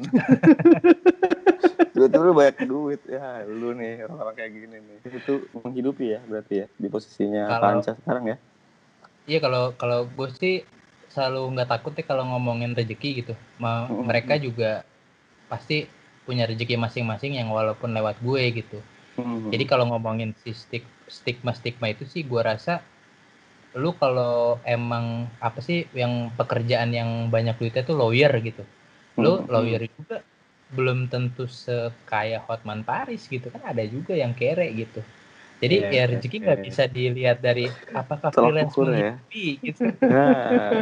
tiba-tiba 1.89 2.31
banyak 2.31 2.57
duit 2.63 3.01
ya 3.05 3.43
lu 3.43 3.73
nih 3.73 4.03
orang-orang 4.03 4.35
kayak 4.35 4.51
gini 4.53 4.77
nih 4.77 4.97
itu 5.11 5.47
menghidupi 5.55 6.09
ya 6.09 6.19
berarti 6.21 6.55
ya 6.55 6.65
di 6.71 6.87
posisinya 6.87 7.47
Kalau- 7.47 7.63
panca 7.73 7.95
sekarang 7.95 8.25
ya 8.27 8.37
Iya 9.23 9.39
kalau 9.39 9.71
kalau 9.73 10.05
gue 10.05 10.29
sih 10.31 10.67
selalu 11.07 11.55
nggak 11.55 11.69
takut 11.69 11.91
ya 11.91 12.03
kalau 12.03 12.27
ngomongin 12.27 12.71
rezeki 12.71 13.17
gitu. 13.17 13.33
Ma-. 13.55 13.87
Mereka 13.87 14.35
juga 14.35 14.83
pasti 15.53 15.77
punya 16.27 16.43
rezeki 16.49 16.75
masing-masing 16.85 17.33
yang 17.39 17.49
walaupun 17.57 17.89
lewat 17.97 18.17
gue 18.27 18.43
gitu. 18.59 18.79
Hmm. 19.17 19.51
Jadi 19.53 19.63
kalau 19.71 19.85
ngomongin 19.91 20.29
si 20.41 20.51
stig- 20.61 20.95
stigma-stigma 21.17 21.87
itu 21.93 22.03
sih 22.13 22.21
gue 22.31 22.41
rasa 22.51 22.73
lu 23.73 23.89
kalau 23.97 24.61
emang 24.75 25.05
apa 25.41 25.59
sih 25.67 25.79
yang 26.01 26.13
pekerjaan 26.39 26.93
yang 26.99 27.09
banyak 27.33 27.55
duitnya 27.57 27.83
tuh 27.89 27.97
lawyer 28.01 28.31
gitu. 28.47 28.61
Lu 29.23 29.41
Hmm. 29.41 29.49
lawyer 29.53 29.81
juga 29.97 30.17
belum 30.77 30.99
tentu 31.13 31.45
sekaya 31.63 32.37
Hotman 32.45 32.81
Paris 32.89 33.21
gitu 33.29 33.47
kan 33.53 33.61
ada 33.71 33.83
juga 33.95 34.13
yang 34.23 34.33
kere 34.39 34.67
gitu. 34.73 35.01
Jadi 35.61 35.75
Iya, 35.79 35.89
ya 35.89 36.03
iya, 36.03 36.09
rezeki 36.11 36.37
nggak 36.43 36.59
iya. 36.59 36.65
bisa 36.67 36.83
dilihat 36.95 37.37
dari 37.47 37.65
apakah 37.95 38.29
freelance 38.35 38.73
ukur 38.75 38.89
ya. 38.93 39.13
gitu. 39.33 39.81
nah, 40.11 40.81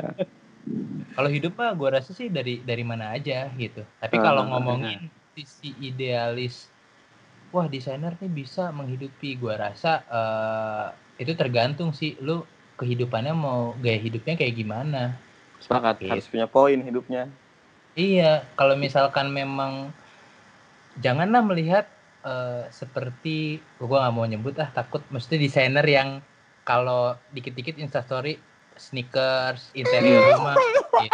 Kalau 1.16 1.30
hidup 1.30 1.54
mah 1.60 1.72
gue 1.76 1.90
rasa 1.92 2.12
sih 2.16 2.28
dari 2.32 2.64
dari 2.64 2.84
mana 2.88 3.06
aja 3.18 3.52
gitu. 3.60 3.84
Tapi 4.02 4.16
Ah, 4.18 4.24
kalau 4.26 4.42
ngomongin 4.48 5.12
sisi 5.36 5.70
idealis, 5.84 6.72
wah 7.54 7.68
desainer 7.68 8.14
nih 8.22 8.32
bisa 8.32 8.72
menghidupi. 8.72 9.36
Gue 9.42 9.54
rasa 9.56 9.92
eh, 10.20 10.88
itu 11.24 11.34
tergantung 11.38 11.92
sih 12.00 12.16
lu 12.24 12.42
kehidupannya 12.80 13.34
mau 13.36 13.76
gaya 13.84 14.00
hidupnya 14.02 14.34
kayak 14.40 14.56
gimana. 14.58 15.04
sepakat 15.62 15.96
Gitu. 16.02 16.10
harus 16.12 16.26
punya 16.28 16.48
poin 16.50 16.80
hidupnya 16.82 17.30
Iya, 17.96 18.48
kalau 18.56 18.76
misalkan 18.80 19.28
memang 19.36 19.92
janganlah 21.00 21.42
melihat 21.44 21.86
eh, 22.26 22.64
seperti 22.72 23.60
gua 23.82 24.08
nggak 24.08 24.16
mau 24.16 24.26
nyebut 24.28 24.56
ah 24.64 24.70
takut 24.72 25.02
mesti 25.14 25.36
desainer 25.40 25.86
yang 25.86 26.10
kalau 26.68 27.18
dikit-dikit 27.36 27.76
instastory 27.82 28.38
sneakers 28.82 29.70
interior 29.78 30.34
rumah 30.34 30.58
gitu. 30.58 31.14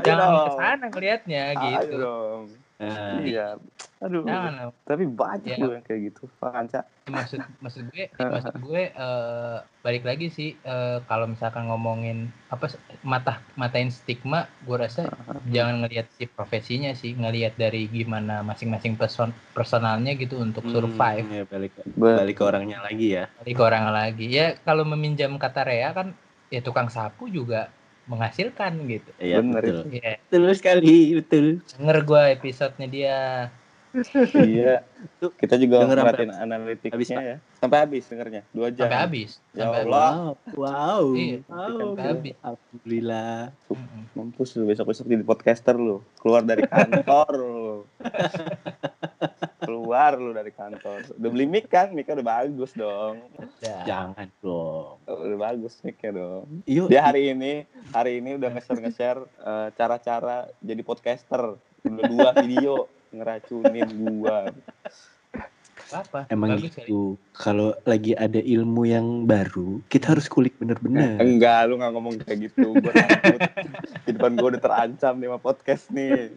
jangan 0.00 0.28
ke 0.48 0.50
sana 0.56 0.84
ngelihatnya 0.88 1.42
Ayo 1.52 1.60
gitu. 1.84 1.94
dong 2.00 2.42
Nah, 2.78 3.18
Iya. 3.18 3.58
Aduh. 3.98 4.22
Jangan 4.22 4.70
loh. 4.70 4.74
Tapi 4.86 5.04
banyak 5.10 5.58
Ya. 5.58 5.66
loh 5.66 5.74
yang 5.74 5.82
kayak 5.82 6.14
gitu. 6.14 6.30
Pak 6.38 6.52
Anca. 6.54 6.80
maksud 7.08 7.40
maksud 7.64 7.88
gue 7.88 8.04
maksud 8.36 8.54
gue 8.60 8.82
eh, 8.92 9.56
balik 9.80 10.04
lagi 10.04 10.28
sih 10.28 10.52
eh, 10.60 11.00
kalau 11.08 11.24
misalkan 11.24 11.64
ngomongin 11.64 12.28
apa 12.52 12.68
mata 13.00 13.40
matain 13.56 13.88
stigma 13.88 14.44
gue 14.68 14.76
rasa 14.76 15.08
jangan 15.48 15.80
ngelihat 15.80 16.04
si 16.12 16.28
profesinya 16.28 16.92
sih 16.92 17.16
ngelihat 17.16 17.56
dari 17.56 17.88
gimana 17.88 18.44
masing-masing 18.44 19.00
person 19.00 19.32
personalnya 19.56 20.12
gitu 20.20 20.36
untuk 20.36 20.68
survive 20.68 21.24
hmm, 21.24 21.32
ya 21.32 21.44
balik 21.48 21.72
balik 21.96 22.36
ke 22.36 22.44
orangnya 22.44 22.78
lagi 22.84 23.08
ya. 23.16 23.24
balik 23.40 23.54
ke 23.56 23.62
orang 23.64 23.84
lagi 23.88 24.26
ya 24.28 24.46
kalau 24.60 24.84
meminjam 24.84 25.32
kata 25.40 25.64
Rea 25.64 25.88
kan 25.96 26.12
ya 26.52 26.60
tukang 26.60 26.92
sapu 26.92 27.32
juga 27.32 27.72
menghasilkan 28.08 28.72
gitu 28.88 29.10
Iya 29.20 29.38
betul. 29.44 29.86
ya 29.92 30.16
Betul 30.26 30.42
sekali, 30.56 31.14
betul. 31.14 31.46
denger 31.76 31.96
gue 32.02 32.22
episodenya 32.34 32.86
dia 32.88 33.16
iya. 34.44 34.82
Tuh, 35.16 35.30
Kita 35.32 35.54
juga 35.54 35.80
denger 35.80 35.94
sampai- 35.94 36.06
merhatiin 36.24 36.32
analitiknya 36.34 36.94
habis, 36.94 37.08
ya. 37.08 37.36
Sampai 37.54 37.78
habis 37.80 38.02
dengernya. 38.04 38.42
Dua 38.50 38.68
jam. 38.68 38.84
sampai 38.84 38.98
habis 39.00 39.30
Ya 39.50 39.62
sampai 39.64 39.78
habis. 39.78 39.86
Allah. 39.88 40.12
Wow, 40.48 40.56
wow, 40.56 41.04
Iya, 41.12 41.38
wow. 41.44 41.78
sampai 41.78 42.04
habis. 42.04 42.34
Alhamdulillah. 42.40 43.38
Mampus 44.12 44.48
lu 44.54 44.64
besok-besok 44.64 45.04
jadi 45.06 45.22
podcaster 45.22 45.74
lu. 45.74 46.02
Keluar 46.16 46.42
dari 46.42 46.62
kantor 46.64 47.28
lu. 47.32 47.70
Keluar 49.60 50.14
lu 50.14 50.30
dari 50.30 50.50
kantor. 50.50 51.02
Udah 51.12 51.28
beli 51.28 51.44
mic 51.44 51.66
kan? 51.66 51.90
Mic 51.90 52.06
udah 52.06 52.24
bagus 52.24 52.72
dong. 52.72 53.20
Jangan 53.60 54.30
dong. 54.38 54.96
Udah 55.04 55.38
bagus 55.42 55.82
mic-nya 55.82 56.10
dong. 56.12 56.62
Yuk, 56.64 56.88
Dia 56.88 57.04
hari 57.04 57.30
ini 57.30 57.62
hari 57.90 58.18
ini 58.18 58.34
udah 58.34 58.48
nge-share 58.50 58.80
nge-share 58.80 59.20
eh, 59.20 59.68
cara-cara 59.74 60.36
jadi 60.58 60.80
podcaster. 60.80 61.58
Udah 61.80 62.04
dua 62.06 62.30
video 62.36 62.86
ngeracunin 63.10 63.88
gua. 63.96 64.50
apa 65.88 66.28
emang 66.28 66.60
bagus 66.60 66.76
gitu. 66.76 67.16
Kalau 67.32 67.72
lagi 67.88 68.12
ada 68.12 68.36
ilmu 68.36 68.84
yang 68.84 69.24
baru, 69.24 69.80
kita 69.88 70.12
harus 70.12 70.28
kulik 70.28 70.52
bener-bener. 70.60 71.16
Enggak, 71.16 71.64
lu 71.64 71.80
nggak 71.80 71.92
ngomong 71.96 72.14
kayak 72.20 72.52
gitu. 72.52 72.76
Gua 72.76 72.92
takut. 72.92 73.40
Kehidupan 74.04 74.36
gua 74.36 74.48
udah 74.52 74.60
terancam 74.60 75.16
nih 75.16 75.28
sama 75.32 75.38
podcast 75.40 75.88
nih. 75.88 76.28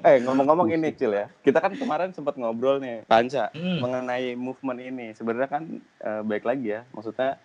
eh 0.00 0.16
ngomong-ngomong 0.24 0.72
ini 0.72 0.96
Cil 0.96 1.12
ya, 1.12 1.28
kita 1.44 1.60
kan 1.60 1.76
kemarin 1.76 2.16
sempat 2.16 2.40
ngobrol 2.40 2.80
nih, 2.80 3.04
Panca, 3.04 3.52
Hmm. 3.52 3.84
mengenai 3.84 4.32
movement 4.32 4.80
ini. 4.80 5.12
Sebenarnya 5.12 5.52
kan 5.52 5.62
eh, 6.00 6.22
baik 6.24 6.48
lagi 6.48 6.74
ya, 6.74 6.88
maksudnya 6.96 7.36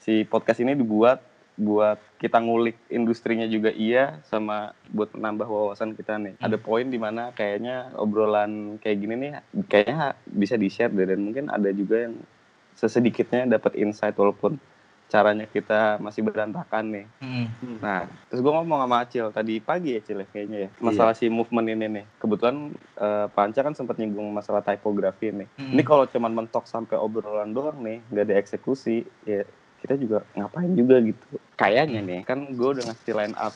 si 0.00 0.24
podcast 0.24 0.64
ini 0.64 0.72
dibuat 0.72 1.20
buat 1.58 1.98
kita 2.22 2.38
ngulik 2.38 2.78
industrinya 2.86 3.44
juga 3.50 3.74
iya, 3.74 4.22
sama 4.30 4.70
buat 4.94 5.10
menambah 5.10 5.50
wawasan 5.50 5.98
kita 5.98 6.14
nih. 6.22 6.34
Ada 6.38 6.54
poin 6.54 6.86
di 6.86 6.96
mana 7.02 7.34
kayaknya 7.34 7.90
obrolan 7.98 8.78
kayak 8.78 8.98
gini 9.02 9.14
nih, 9.18 9.30
kayaknya 9.66 10.14
bisa 10.30 10.54
di 10.54 10.70
share 10.70 10.94
deh 10.94 11.10
dan 11.10 11.18
mungkin 11.18 11.50
ada 11.50 11.68
juga 11.74 12.06
yang 12.06 12.14
sesedikitnya 12.78 13.58
dapat 13.58 13.74
insight 13.74 14.14
walaupun 14.14 14.54
caranya 15.08 15.48
kita 15.48 15.96
masih 15.98 16.20
berantakan 16.20 16.84
nih. 16.92 17.06
Mm-mm. 17.24 17.80
Nah, 17.80 18.04
terus 18.28 18.44
gue 18.44 18.52
ngomong 18.52 18.84
sama 18.84 18.96
Acil 19.02 19.32
tadi 19.32 19.56
pagi 19.58 19.96
ya 19.96 20.00
Cil 20.04 20.20
ya, 20.22 20.26
kayaknya 20.28 20.58
ya. 20.68 20.70
Masalah 20.84 21.16
si 21.16 21.32
movement 21.32 21.64
ini 21.72 21.86
nih. 21.88 22.04
Kebetulan 22.20 22.76
eh, 23.00 23.26
Panca 23.32 23.60
kan 23.64 23.72
sempat 23.72 23.96
nyinggung 23.96 24.28
masalah 24.30 24.60
typografi 24.60 25.32
nih. 25.32 25.48
Mm. 25.56 25.72
Ini 25.74 25.82
kalau 25.82 26.04
cuman 26.04 26.44
mentok 26.44 26.68
sampai 26.68 27.00
obrolan 27.00 27.56
doang 27.56 27.80
nih, 27.80 28.04
nggak 28.12 28.24
ada 28.28 28.34
eksekusi, 28.36 29.08
ya 29.24 29.48
kita 29.82 29.94
juga 29.98 30.26
ngapain 30.34 30.72
juga 30.74 30.98
gitu. 31.02 31.24
Kayaknya 31.54 32.00
nih, 32.02 32.20
kan 32.26 32.44
gue 32.50 32.68
udah 32.78 32.84
ngasih 32.90 33.14
line 33.14 33.36
up 33.38 33.54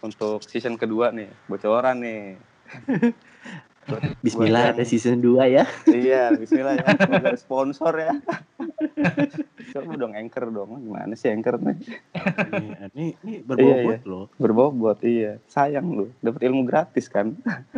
untuk 0.00 0.40
season 0.48 0.80
kedua 0.80 1.12
nih, 1.12 1.28
bocoran 1.48 2.00
nih. 2.00 2.36
Bismillah 4.22 4.76
ada 4.76 4.84
season 4.86 5.18
2 5.18 5.50
ya. 5.50 5.64
iya, 5.90 6.30
bismillah 6.30 6.78
ya. 6.78 6.94
Semoga 6.94 7.34
sponsor 7.34 7.94
ya. 7.98 8.12
Coba 9.70 9.92
dong 9.96 10.12
anchor 10.12 10.44
dong. 10.48 10.70
Gimana 10.78 11.12
sih 11.12 11.28
anchor 11.28 11.56
nih? 11.56 11.76
Iya, 12.50 12.90
ini 12.90 13.06
ini 13.20 13.36
berbobot 13.40 14.00
loh. 14.04 14.24
berbobot 14.34 14.98
iya 15.02 15.38
sayang 15.46 15.86
lu 15.88 16.06
dapat 16.18 16.42
ilmu 16.42 16.64
gratis 16.64 17.06
kan 17.06 17.32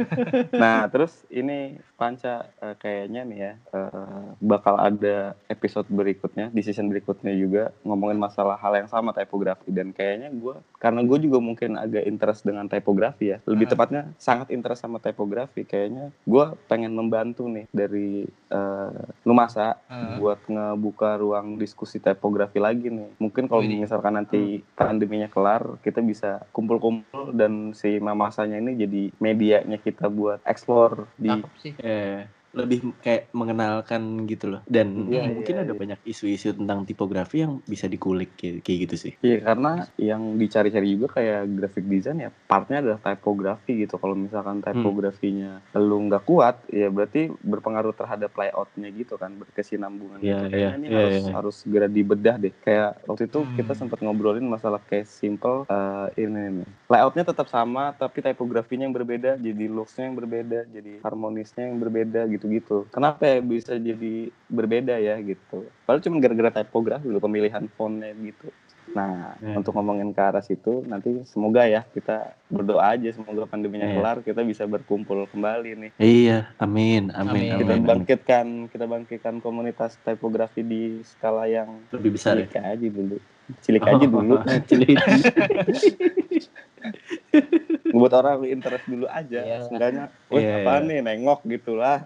nah 0.63 0.87
terus 0.87 1.13
ini 1.29 1.77
panca 1.95 2.49
eh, 2.57 2.75
kayaknya 2.77 3.23
nih 3.23 3.39
ya 3.39 3.53
eh, 3.71 4.25
bakal 4.39 4.77
ada 4.77 5.37
episode 5.47 5.87
berikutnya 5.89 6.49
di 6.49 6.61
season 6.61 6.89
berikutnya 6.89 7.33
juga 7.33 7.75
ngomongin 7.83 8.17
masalah 8.17 8.57
hal 8.57 8.73
yang 8.75 8.89
sama 8.89 9.13
typografi 9.13 9.69
dan 9.69 9.91
kayaknya 9.91 10.33
gue 10.33 10.57
karena 10.79 11.01
gue 11.03 11.19
juga 11.21 11.39
mungkin 11.39 11.77
agak 11.77 12.05
interest 12.05 12.43
dengan 12.43 12.67
typografi 12.67 13.31
ya 13.31 13.39
lebih 13.45 13.65
Hmm. 13.65 13.73
tepatnya 13.73 14.03
sangat 14.17 14.51
interest 14.51 14.83
sama 14.83 14.99
typografi 14.99 15.63
kayaknya 15.63 16.11
gue 16.23 16.45
pengen 16.67 16.93
membantu 16.93 17.47
nih 17.47 17.67
dari 17.69 18.25
eh, 18.49 19.01
Lumasa 19.23 19.77
Hmm. 19.85 20.19
buat 20.19 20.41
ngebuka 20.45 21.17
ruang 21.17 21.55
diskusi 21.55 21.82
typografi 21.87 22.59
lagi 22.63 22.89
nih. 22.89 23.11
Mungkin 23.19 23.47
kalau 23.51 23.63
misalkan 23.65 24.15
nanti 24.15 24.63
pandeminya 24.75 25.27
kelar, 25.27 25.79
kita 25.83 26.01
bisa 26.05 26.45
kumpul-kumpul 26.55 27.35
dan 27.35 27.75
si 27.75 27.99
mamasanya 27.99 28.59
ini 28.59 28.73
jadi 28.79 29.03
medianya 29.19 29.79
kita 29.79 30.07
buat 30.07 30.43
explore 30.47 31.07
di 31.19 31.31
Cakep 31.31 31.53
sih. 31.61 31.73
Eh, 31.81 32.27
lebih 32.53 32.93
kayak 33.01 33.33
mengenalkan 33.33 34.01
gitu 34.25 34.49
loh. 34.49 34.61
Dan 34.65 35.09
Iya, 35.09 35.25
mungkin 35.27 35.55
iya, 35.57 35.65
ada 35.65 35.73
iya. 35.73 35.81
banyak 35.81 36.01
isu-isu 36.05 36.53
tentang 36.53 36.85
tipografi 36.85 37.41
yang 37.41 37.65
bisa 37.65 37.89
dikulik 37.89 38.37
kayak, 38.37 38.61
kayak 38.61 38.79
gitu 38.87 38.97
sih. 38.99 39.13
Iya 39.21 39.41
karena 39.43 39.71
yang 39.97 40.37
dicari-cari 40.37 40.89
juga 40.93 41.17
kayak 41.17 41.49
graphic 41.51 41.85
design 41.87 42.19
ya 42.21 42.31
partnya 42.45 42.85
adalah 42.85 43.01
typografi 43.01 43.73
gitu. 43.81 43.97
Kalau 43.97 44.13
misalkan 44.13 44.61
typografinya 44.61 45.65
lu 45.73 46.07
nggak 46.07 46.25
kuat, 46.25 46.61
ya 46.69 46.89
berarti 46.89 47.33
berpengaruh 47.35 47.93
terhadap 47.93 48.31
layoutnya 48.33 48.89
gitu 48.91 49.17
kan, 49.17 49.33
berkesinambungan 49.33 50.21
Iya, 50.21 50.45
gitu. 50.45 50.47
iya, 50.47 50.51
Kayaknya 50.53 50.77
ini 50.77 50.87
iya, 50.87 50.99
harus 51.01 51.17
iya. 51.19 51.33
harus 51.33 51.55
segera 51.57 51.87
dibedah 51.89 52.37
deh. 52.37 52.53
Kayak 52.61 53.01
waktu 53.07 53.25
itu 53.27 53.41
Hmm. 53.43 53.57
kita 53.57 53.73
sempat 53.73 53.99
ngobrolin 53.99 54.45
masalah 54.45 54.81
case 54.85 55.09
simple 55.09 55.65
eh, 55.67 56.07
ini 56.21 56.63
nih. 56.63 56.69
Layoutnya 56.87 57.25
tetap 57.25 57.49
sama, 57.49 57.97
tapi 57.97 58.21
typografinya 58.21 58.85
yang 58.85 58.93
berbeda, 58.93 59.41
jadi 59.41 59.65
looksnya 59.67 60.05
yang 60.05 60.17
berbeda, 60.17 60.69
jadi 60.69 60.93
harmonisnya 61.01 61.65
yang 61.67 61.81
berbeda 61.81 62.29
gitu-gitu. 62.43 62.91
Kenapa 62.91 63.23
ya 63.23 63.39
bisa 63.39 63.79
jadi 63.79 64.15
berbeda 64.51 64.99
ya 64.99 65.15
gitu? 65.23 65.71
Padahal 65.87 66.03
cuma 66.03 66.19
gara-gara 66.19 66.51
typografi 66.51 67.07
loh, 67.07 67.23
pemilihan 67.23 67.63
fontnya 67.79 68.11
gitu. 68.19 68.51
Nah, 68.93 69.39
Ya. 69.39 69.55
untuk 69.57 69.73
ngomongin 69.73 70.11
ke 70.11 70.21
arah 70.21 70.43
situ, 70.43 70.83
nanti 70.85 71.23
semoga 71.25 71.65
ya 71.65 71.87
kita 71.87 72.35
berdoa 72.51 72.93
aja 72.93 73.15
semoga 73.15 73.47
pandeminya 73.47 73.87
Ya. 73.89 73.95
kelar, 73.95 74.17
kita 74.21 74.43
bisa 74.43 74.67
berkumpul 74.67 75.31
kembali 75.31 75.71
nih. 75.79 75.91
Iya, 75.97 76.51
amin, 76.59 77.15
Amin. 77.15 77.31
amin, 77.31 77.59
Kita 77.63 77.73
amin. 77.73 77.87
bangkitkan, 77.87 78.47
kita 78.69 78.85
bangkitkan 78.85 79.35
komunitas 79.39 79.97
typografi 80.03 80.67
di 80.67 80.83
skala 81.07 81.47
yang 81.47 81.87
Lebih 81.95 82.11
besar 82.19 82.37
ya. 82.37 82.45
cilik 82.45 82.59
aja 82.59 82.89
dulu. 82.91 83.17
Cilik 83.63 83.83
aja 83.87 84.05
dulu. 84.05 84.35
Cilik. 84.69 84.99
Buat 87.95 88.13
orang 88.17 88.45
interest 88.49 88.85
dulu 88.89 89.07
aja. 89.07 89.41
Iya. 89.43 89.59
Seenggaknya, 89.69 90.05
wah 90.31 90.41
Iya, 90.41 90.55
apa 90.65 90.73
iya. 90.81 90.87
nih, 90.89 90.99
nengok 91.05 91.41
gitulah. 91.47 91.99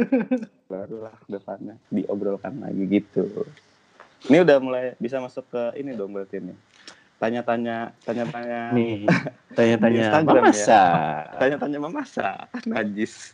Barulah 0.70 1.14
depannya 1.28 1.76
diobrolkan 1.92 2.58
lagi 2.62 2.84
gitu. 2.88 3.28
Ini 4.30 4.40
udah 4.40 4.56
mulai 4.62 4.84
bisa 4.96 5.20
masuk 5.20 5.44
ke 5.52 5.62
ini 5.76 5.92
dong 5.92 6.16
berarti 6.16 6.40
nih. 6.40 6.56
Tanya-tanya, 7.14 7.94
tanya-tanya 8.04 8.74
Nih, 8.74 9.06
tanya-tanya 9.54 10.00
Instagram 10.02 10.42
ya. 10.42 10.50
masa. 10.50 10.82
tanya-tanya 11.38 11.78
masa 11.80 12.28
najis 12.66 13.32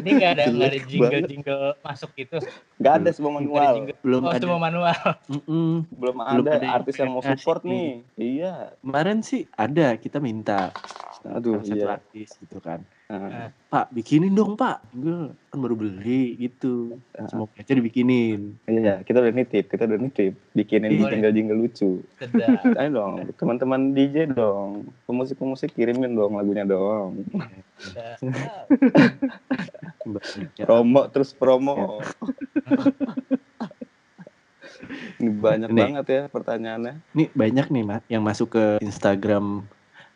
ini 0.00 0.10
nggak 0.18 0.30
ada 0.34 0.42
nggak 0.48 0.68
ada 0.72 0.80
jingle 0.88 1.22
jingle 1.28 1.66
masuk 1.84 2.10
gitu 2.16 2.38
nggak 2.80 2.92
ada 3.02 3.10
semua 3.12 3.30
ada 3.30 3.38
manual 3.38 3.72
jingle 3.76 3.96
Belum 4.00 4.20
oh 4.24 4.32
ada. 4.32 4.40
cuma 4.40 4.56
manual 4.58 4.98
Mm-mm. 5.28 5.72
belum 5.90 6.16
Belum 6.16 6.42
ada 6.42 6.50
ada 6.56 6.64
yang 6.64 6.74
artis 6.74 6.94
yang 6.96 7.10
mau 7.12 7.22
support 7.22 7.60
ngasih. 7.60 7.70
nih 7.70 7.90
iya 8.16 8.54
Kemarin 8.80 9.18
sih 9.20 9.42
ada, 9.52 9.86
kita 10.00 10.18
minta. 10.18 10.72
Aduh, 11.28 11.60
satu 11.60 11.76
iya. 11.76 11.98
artis 11.98 12.38
gitu 12.40 12.56
kan. 12.58 12.80
Nah, 13.08 13.48
Pak, 13.72 13.88
bikinin 13.96 14.36
dong 14.36 14.52
pak. 14.52 14.84
Gue 14.92 15.32
kan 15.48 15.58
baru 15.64 15.80
beli 15.80 16.36
gitu. 16.36 17.00
Ah. 17.16 17.24
Semoga 17.24 17.56
aja 17.56 17.72
dibikinin. 17.72 18.60
iya 18.68 19.00
kita 19.00 19.24
udah 19.24 19.32
nitip 19.32 19.64
kita 19.72 19.88
udah 19.88 19.96
nitip. 19.96 20.36
Bikinin 20.52 20.92
jingle 21.08 21.32
jingle 21.32 21.56
lucu. 21.56 22.04
Ayo 22.76 22.88
dong 22.92 23.32
teman-teman 23.40 23.96
DJ 23.96 24.28
dong. 24.28 24.92
Pemusik 25.08 25.40
pemusik 25.40 25.72
kirimin 25.72 26.12
dong 26.12 26.36
lagunya 26.36 26.68
dong. 26.68 27.24
Promo 30.68 31.08
terus 31.08 31.32
promo. 31.32 32.04
Ini 35.18 35.32
banyak 35.32 35.68
Nih. 35.72 35.80
banget 35.80 36.06
ya 36.12 36.22
pertanyaannya. 36.28 36.94
Nih 37.16 37.32
banyak 37.32 37.72
nih 37.72 37.82
mak 37.88 38.04
yang 38.12 38.20
masuk 38.20 38.52
ke 38.52 38.64
Instagram 38.84 39.64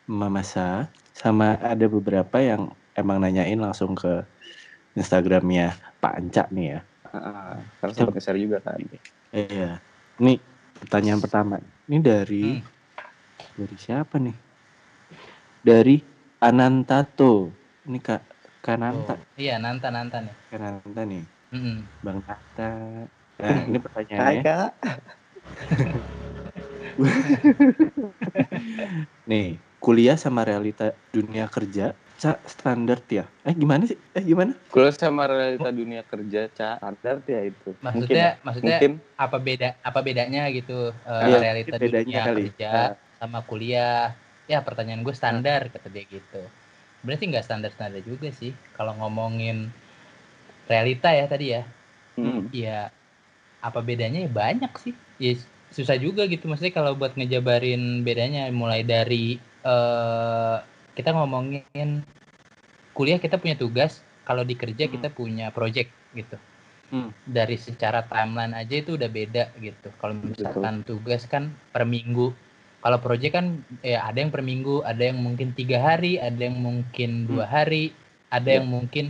Mamasa 0.05 0.93
sama 1.17 1.57
ada 1.57 1.89
beberapa 1.89 2.37
yang 2.37 2.69
emang 2.93 3.17
nanyain 3.21 3.57
langsung 3.57 3.97
ke 3.97 4.25
Instagramnya 4.93 5.73
Pak 5.97 6.13
Anca 6.17 6.43
nih 6.53 6.77
ya. 6.77 6.79
Ah, 7.13 7.61
karena 7.81 7.93
sempat 7.93 8.13
nge-share 8.17 8.39
juga 8.41 8.57
kan 8.61 8.77
Iya. 9.33 9.81
Nih 10.21 10.37
pertanyaan 10.81 11.21
pertama. 11.21 11.57
Ini 11.89 11.97
dari 12.01 12.45
Hmm. 12.57 12.61
dari 13.57 13.75
siapa 13.77 14.15
nih? 14.21 14.37
Dari 15.63 15.95
Anantato. 16.41 17.53
Ini 17.85 17.99
Kak 17.99 18.21
Kananta. 18.63 19.17
Oh, 19.17 19.37
iya, 19.37 19.57
Nanta 19.59 19.89
Nanta 19.89 20.21
nih. 20.21 20.35
Kananta 20.49 21.01
nih. 21.03 21.25
Mm-mm. 21.53 21.77
Bang 22.01 22.19
Nanta. 22.25 22.71
Nah, 23.41 23.57
ini 23.67 23.77
Hai 23.77 23.81
pertanyaannya. 23.81 24.41
kak. 24.45 24.71
Nih, 29.29 29.57
kuliah 29.81 30.17
sama 30.19 30.45
realita 30.45 30.93
dunia 31.09 31.49
kerja, 31.49 31.97
standar 32.47 32.99
ya? 33.11 33.27
Eh, 33.43 33.51
gimana 33.51 33.83
sih? 33.83 33.99
Eh, 34.15 34.23
gimana? 34.23 34.55
Kuliah 34.71 34.95
sama 34.95 35.27
realita 35.27 35.69
dunia 35.69 36.01
kerja, 36.07 36.47
Cak. 36.47 36.79
Standar 36.79 37.15
ya 37.27 37.41
itu. 37.43 37.69
Maksudnya 37.83 38.39
maksudnya 38.41 38.79
mungkin 38.79 38.91
apa 39.19 39.37
beda 39.37 39.67
apa 39.83 39.99
bedanya 39.99 40.47
gitu 40.55 40.95
eh, 40.95 41.21
Iya, 41.27 41.37
realita 41.43 41.75
mungkin 41.75 41.87
bedanya 41.91 42.05
dunia 42.07 42.23
kali. 42.23 42.41
kerja 42.47 42.71
Nah. 42.71 42.93
sama 43.19 43.39
kuliah 43.43 44.15
ya 44.51 44.59
pertanyaan 44.59 45.07
gue 45.07 45.15
standar 45.15 45.71
kata 45.71 45.87
dia 45.87 46.03
gitu 46.03 46.43
berarti 47.03 47.23
nggak 47.31 47.45
standar 47.47 47.71
standar 47.71 48.03
juga 48.03 48.27
sih 48.31 48.51
kalau 48.75 48.95
ngomongin 48.99 49.71
realita 50.67 51.11
ya 51.11 51.25
tadi 51.27 51.55
ya 51.55 51.63
hmm, 52.19 52.51
ya 52.51 52.91
apa 53.63 53.79
bedanya 53.79 54.23
ya 54.23 54.31
banyak 54.31 54.71
sih 54.79 54.93
ya 55.19 55.39
susah 55.71 55.95
juga 55.95 56.27
gitu 56.27 56.45
maksudnya 56.51 56.75
kalau 56.75 56.95
buat 56.99 57.15
ngejabarin 57.15 58.03
bedanya 58.03 58.51
mulai 58.51 58.83
dari 58.83 59.39
eh 59.63 60.57
kita 60.93 61.13
ngomongin 61.13 62.01
kuliah 62.93 63.17
kita 63.17 63.41
punya 63.41 63.57
tugas 63.57 64.01
kalau 64.23 64.45
di 64.45 64.55
kerja 64.55 64.87
Hmm. 64.87 64.93
kita 64.97 65.07
punya 65.09 65.49
project 65.49 65.89
gitu 66.13 66.37
Hmm. 66.93 67.09
dari 67.25 67.57
secara 67.57 68.05
timeline 68.05 68.53
aja 68.53 68.75
itu 68.77 68.93
udah 68.93 69.09
beda 69.09 69.49
gitu 69.57 69.89
kalau 69.97 70.13
misalkan 70.13 70.85
tugas 70.85 71.25
kan 71.25 71.49
per 71.73 71.83
minggu 71.89 72.29
kalau 72.83 72.99
project 73.01 73.33
kan 73.33 73.45
ya 73.81 74.05
ada 74.05 74.21
yang 74.21 74.29
per 74.29 74.45
minggu 74.45 74.85
ada 74.85 75.09
yang 75.09 75.17
mungkin 75.17 75.55
tiga 75.57 75.81
hari 75.81 76.21
ada 76.21 76.37
yang 76.37 76.59
mungkin 76.59 77.25
dua 77.25 77.49
hari 77.49 77.95
ada 78.29 78.45
Iya. 78.45 78.61
yang 78.61 78.67
mungkin 78.69 79.05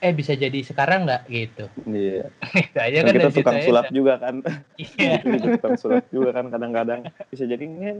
eh 0.00 0.12
bisa 0.12 0.32
jadi 0.32 0.58
sekarang 0.64 1.04
nggak 1.04 1.22
gitu 1.28 1.64
Iya. 1.84 2.32
itu 2.64 2.78
aja 2.78 2.96
Kan 3.00 3.12
kita 3.12 3.30
tukang 3.30 3.58
sulap 3.60 3.84
udah- 3.84 3.94
juga 3.94 4.14
kan. 4.16 4.34
iya 4.76 5.12
Kita 5.24 5.46
tukang 5.50 5.76
sulap 5.76 6.04
juga 6.08 6.30
kan 6.32 6.48
kadang-kadang 6.48 7.00
bisa 7.28 7.44
jadi 7.44 7.60
"Ngen, 7.62 7.98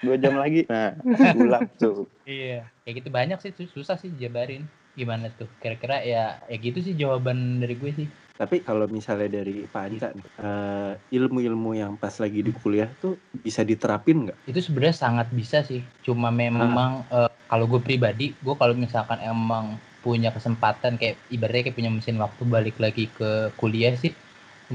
dua 0.00 0.16
jam 0.16 0.34
lagi. 0.36 0.64
Nah, 0.66 0.96
sulap 1.14 1.68
tuh. 1.76 2.08
Iya, 2.24 2.64
kayak 2.82 2.94
gitu 3.04 3.08
banyak 3.12 3.38
sih 3.40 3.52
tuh 3.52 3.68
susah 3.68 4.00
sih 4.00 4.08
jabarin. 4.16 4.64
Gimana 4.94 5.28
tuh? 5.30 5.48
Kira-kira 5.60 6.00
ya 6.00 6.40
ya 6.48 6.56
gitu 6.56 6.80
sih 6.80 6.96
jawaban 6.96 7.60
dari 7.60 7.76
gue 7.76 7.92
sih. 7.92 8.08
Tapi 8.34 8.66
kalau 8.66 8.90
misalnya 8.90 9.38
dari 9.40 9.62
Pak 9.62 9.82
Anca 9.84 10.08
nih, 10.10 10.26
eh, 10.42 10.92
ilmu-ilmu 11.14 11.70
yang 11.72 11.94
pas 11.94 12.18
lagi 12.18 12.42
di 12.42 12.50
kuliah 12.50 12.90
tuh 12.98 13.14
bisa 13.30 13.62
diterapin 13.62 14.26
nggak? 14.26 14.38
Itu 14.48 14.58
sebenarnya 14.58 14.96
sangat 14.96 15.28
bisa 15.30 15.62
sih. 15.62 15.84
Cuma 16.02 16.32
memang 16.32 17.04
eh, 17.10 17.30
kalau 17.46 17.68
gue 17.68 17.78
pribadi, 17.78 18.34
gue 18.34 18.54
kalau 18.54 18.74
misalkan 18.74 19.20
emang 19.20 19.76
punya 20.04 20.30
kesempatan 20.36 20.92
kayak 21.00 21.16
ibaratnya 21.34 21.62
kayak 21.70 21.76
punya 21.80 21.90
mesin 21.96 22.16
waktu 22.20 22.42
balik 22.54 22.76
lagi 22.84 23.04
ke 23.18 23.30
kuliah 23.60 23.94
sih, 24.02 24.12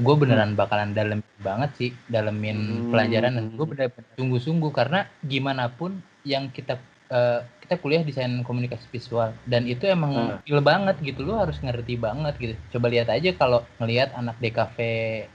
gue 0.06 0.14
beneran 0.20 0.52
bakalan 0.60 0.90
dalam 1.00 1.18
banget 1.40 1.70
sih 1.80 1.90
dalemin 2.14 2.58
Hmm. 2.58 2.90
pelajaran 2.92 3.32
dan 3.38 3.44
gue 3.58 3.66
bener-bener 3.70 4.12
sungguh-sungguh 4.18 4.72
karena 4.74 4.98
gimana 5.24 5.64
pun 5.72 5.90
yang 6.26 6.44
kita 6.56 6.74
eh, 7.10 7.40
kita 7.64 7.74
kuliah 7.82 8.02
desain 8.06 8.30
komunikasi 8.46 8.86
visual 8.94 9.30
dan 9.46 9.62
itu 9.66 9.86
emang 9.86 10.12
real 10.46 10.62
banget 10.62 10.96
gitu 11.02 11.20
lo 11.26 11.38
harus 11.42 11.56
ngerti 11.64 11.94
banget 11.98 12.34
gitu. 12.42 12.54
Coba 12.76 12.86
lihat 12.92 13.08
aja 13.10 13.30
kalau 13.34 13.62
ngelihat 13.80 14.14
anak 14.14 14.36
DKV 14.42 14.78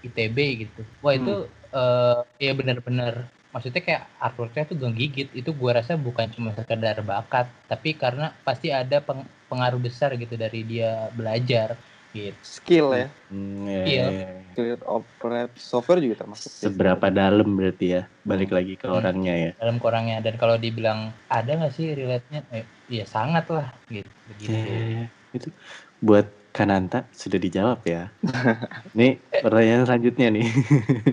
ITB 0.07 0.37
gitu 0.67 0.81
wah 1.03 1.13
itu 1.15 1.33
eh 1.75 2.19
ya 2.39 2.51
bener-bener 2.55 3.27
maksudnya 3.55 3.79
kayak 3.87 4.03
artworknya 4.19 4.63
tuh 4.67 4.75
gigit 4.91 5.31
itu 5.31 5.49
gua 5.55 5.79
rasa 5.79 5.95
bukan 5.95 6.27
cuma 6.35 6.51
sekedar 6.51 6.99
bakat 6.99 7.47
tapi 7.71 7.95
karena 7.95 8.35
pasti 8.43 8.67
ada 8.67 8.99
peng- 8.99 9.31
pengaruh 9.47 9.79
besar 9.79 10.11
gitu 10.19 10.35
dari 10.35 10.67
dia 10.67 11.07
belajar 11.15 11.79
gitu 12.11 12.35
Skill 12.43 12.87
ya. 12.91 13.07
Ya, 13.31 13.81
Iya. 13.83 13.83
ya, 13.87 14.11
ya. 14.11 14.27
Skill 14.51 14.79
operate 14.83 15.55
software 15.59 16.03
juga 16.03 16.15
termasuk. 16.23 16.51
ya. 16.51 16.67
Seberapa 16.67 17.07
dalam 17.07 17.47
berarti 17.55 17.85
ya? 17.95 18.01
Balik 18.27 18.51
lagi 18.51 18.75
ke 18.75 18.87
Hmm. 18.91 18.99
orangnya 18.99 19.33
ya. 19.35 19.51
dalam 19.55 19.79
kurangnya 19.79 20.19
dan 20.19 20.35
kalau 20.35 20.59
dibilang 20.59 21.15
ada 21.31 21.47
nggak 21.47 21.71
sih 21.71 21.95
relate-nya 21.95 22.43
eh, 22.51 22.67
ya 22.91 23.07
sangat 23.07 23.47
lah 23.47 23.71
gitu 23.87 24.11
begitu 24.27 24.51
Ya, 24.51 25.07
itu 25.31 25.47
buat 26.03 26.27
Kananta 26.55 27.03
sudah 27.11 27.35
dijawab 27.35 27.83
ya. 27.83 28.07
Nih 28.95 29.19
pertanyaan 29.43 29.83
selanjutnya 29.83 30.31
nih. 30.31 30.47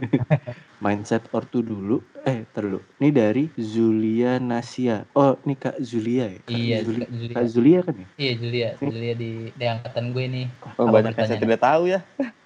Mindset 0.83 1.27
ortu 1.35 1.67
dulu. 1.67 1.99
Eh, 2.23 2.47
ntar 2.47 2.63
dulu. 2.63 2.79
Ini 3.03 3.11
dari 3.11 3.45
Zulia 3.59 4.39
Nasia. 4.39 5.03
Oh, 5.19 5.35
ini 5.43 5.59
Kak 5.59 5.83
Zulia 5.83 6.31
ya? 6.31 6.39
Kak 6.47 6.55
iya 6.55 6.77
Zulia, 6.87 7.07
Kak 7.07 7.11
Julia 7.11 7.35
Kak 7.35 7.47
Zulia 7.51 7.79
kan 7.83 7.95
ya? 7.99 8.07
iya 8.15 8.33
Julia 8.39 8.69
Julia 8.79 9.15
di 9.19 9.31
di 9.51 9.65
angkatan 9.67 10.05
gue 10.15 10.25
nih 10.31 10.47
Oh, 10.79 10.87
Apa 10.87 11.03
banyak 11.03 11.13
yang 11.19 11.27
saya 11.27 11.41
tidak 11.43 11.61
tahu 11.61 11.83
ya. 11.91 12.01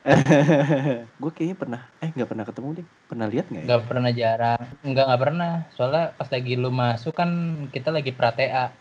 gue 1.20 1.30
kayaknya 1.34 1.56
pernah, 1.58 1.80
eh 2.00 2.10
nggak 2.14 2.28
pernah 2.30 2.44
ketemu 2.48 2.68
deh. 2.80 2.86
Pernah 3.06 3.26
lihat 3.28 3.46
nggak 3.52 3.62
ya? 3.62 3.66
nggak 3.68 3.82
pernah 3.84 4.10
jarang 4.12 4.60
nggak 4.82 5.04
nggak 5.04 5.20
pernah 5.20 5.52
soalnya 5.74 6.04
pas 6.16 6.28
lagi 6.32 6.52
lu 6.56 6.70
masuk 6.72 7.12
kan 7.12 7.30
kita 7.68 7.88
lagi 7.92 8.10
pratea 8.16 8.72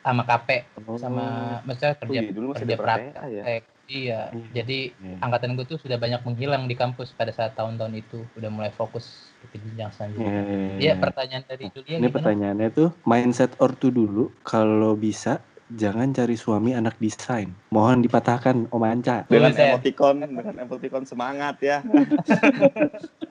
sama 0.00 0.22
KP 0.24 0.48
Oh, 0.80 0.96
sama 0.96 1.24
maksudnya 1.62 1.92
Oh, 1.92 1.98
kerja 2.02 2.20
iya, 2.20 2.30
dulu 2.30 2.46
masih 2.50 2.58
kerja 2.62 2.76
pratea 2.76 3.04
ya. 3.04 3.42
praktek 3.42 3.62
iya 3.86 4.20
Iya. 4.30 4.50
jadi 4.54 4.78
iya. 4.96 5.16
angkatan 5.18 5.54
gue 5.54 5.66
tuh 5.66 5.76
sudah 5.76 5.96
banyak 5.96 6.22
menghilang 6.22 6.64
di 6.64 6.74
kampus 6.74 7.10
pada 7.10 7.30
saat 7.30 7.52
tahun-tahun 7.52 7.92
itu 7.96 8.22
udah 8.34 8.48
mulai 8.48 8.70
fokus 8.70 9.06
ke 9.44 9.56
jenjang 9.56 9.90
selanjutnya 9.90 10.30
iya, 10.30 10.42
iya. 10.46 10.76
Iya 10.78 10.92
pertanyaan 10.96 11.44
dari 11.44 11.64
Julia 11.68 11.96
Ini 11.96 12.02
gimana? 12.02 12.14
pertanyaannya 12.16 12.68
tuh 12.70 12.88
mindset 13.02 13.52
ortu 13.58 13.90
dulu. 13.90 14.30
Kalau 14.40 14.94
bisa 14.94 15.42
jangan 15.68 16.10
cari 16.10 16.34
suami 16.34 16.72
anak 16.72 16.98
desain. 16.98 17.50
Mohon 17.68 18.02
dipatahkan 18.02 18.56
Om 18.68 18.82
Anca. 18.82 19.22
Dengan 19.24 19.52
emoticon, 19.52 20.16
dengan 20.20 20.54
emoticon 20.58 21.04
semangat 21.04 21.58
ya. 21.60 21.78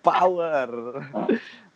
Power. 0.00 0.68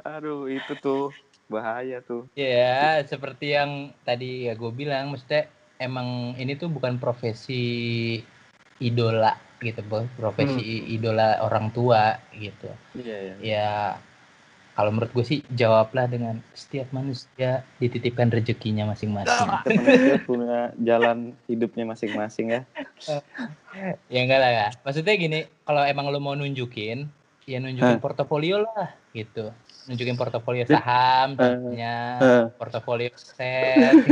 Aduh, 0.03 0.49
itu 0.49 0.73
tuh 0.77 1.13
bahaya 1.53 2.01
tuh. 2.01 2.25
Ya 2.33 3.05
seperti 3.05 3.53
yang 3.53 3.93
tadi 4.09 4.49
ya 4.49 4.57
gue 4.57 4.73
bilang, 4.73 5.13
maksudnya 5.13 5.53
emang 5.77 6.33
ini 6.41 6.57
tuh 6.57 6.73
bukan 6.73 6.97
profesi 6.97 8.17
idola 8.81 9.37
gitu, 9.61 9.85
Bos. 9.85 10.09
profesi 10.17 10.89
idola 10.91 11.45
orang 11.45 11.69
tua 11.71 12.17
gitu. 12.33 12.73
Iya, 12.97 13.17
iya. 13.21 13.35
Ya 13.39 13.71
kalau 14.73 14.89
menurut 14.89 15.13
gue 15.13 15.25
sih 15.29 15.39
jawablah 15.53 16.09
dengan 16.09 16.41
setiap 16.57 16.89
manusia 16.97 17.61
dititipkan 17.77 18.33
rezekinya 18.33 18.89
masing-masing. 18.89 19.49
Setiap 19.61 19.77
manusia 19.77 20.17
punya 20.25 20.59
jalan 20.81 21.37
hidupnya 21.45 21.85
masing-masing 21.93 22.57
ya. 22.57 22.63
ya 24.09 24.21
enggak 24.25 24.41
lah 24.41 24.51
ya. 24.51 24.69
Maksudnya 24.81 25.15
gini, 25.21 25.41
kalau 25.69 25.85
emang 25.85 26.09
lo 26.09 26.19
mau 26.25 26.33
nunjukin, 26.33 27.05
ya 27.45 27.61
nunjukin 27.61 28.01
Hah. 28.01 28.03
portofolio 28.03 28.65
lah 28.65 28.97
gitu. 29.13 29.53
Nunjukin 29.83 30.15
portofolio 30.15 30.63
saham, 30.65 31.35
eh, 31.35 31.37
contohnya, 31.39 31.97
Eh, 32.23 32.45
portofolio 32.55 33.11
set. 33.19 33.95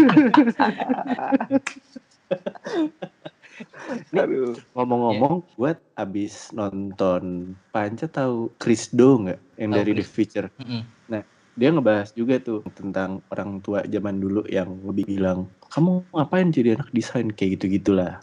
Aduh. 4.10 4.56
ngomong-ngomong, 4.72 5.44
buat 5.54 5.78
abis 5.94 6.50
nonton 6.50 7.54
Panca 7.70 8.08
tahu 8.08 8.56
Chris 8.56 8.88
Do 8.90 9.20
nggak 9.26 9.38
yang 9.60 9.70
Tahu 9.70 9.78
dari 9.78 9.90
The 9.92 10.02
Chris. 10.02 10.10
Future? 10.10 10.48
Mm-mm. 10.58 10.82
Dia 11.58 11.68
ngebahas 11.74 12.14
juga 12.16 12.40
tuh 12.40 12.64
tentang 12.72 13.20
orang 13.28 13.60
tua 13.60 13.84
zaman 13.84 14.16
dulu 14.16 14.46
yang 14.48 14.70
lebih 14.80 15.04
bilang, 15.04 15.50
kamu 15.68 16.08
ngapain 16.14 16.48
jadi 16.48 16.78
anak 16.78 16.88
desain 16.94 17.28
kayak 17.28 17.60
gitu 17.60 17.66
gitulah. 17.76 18.16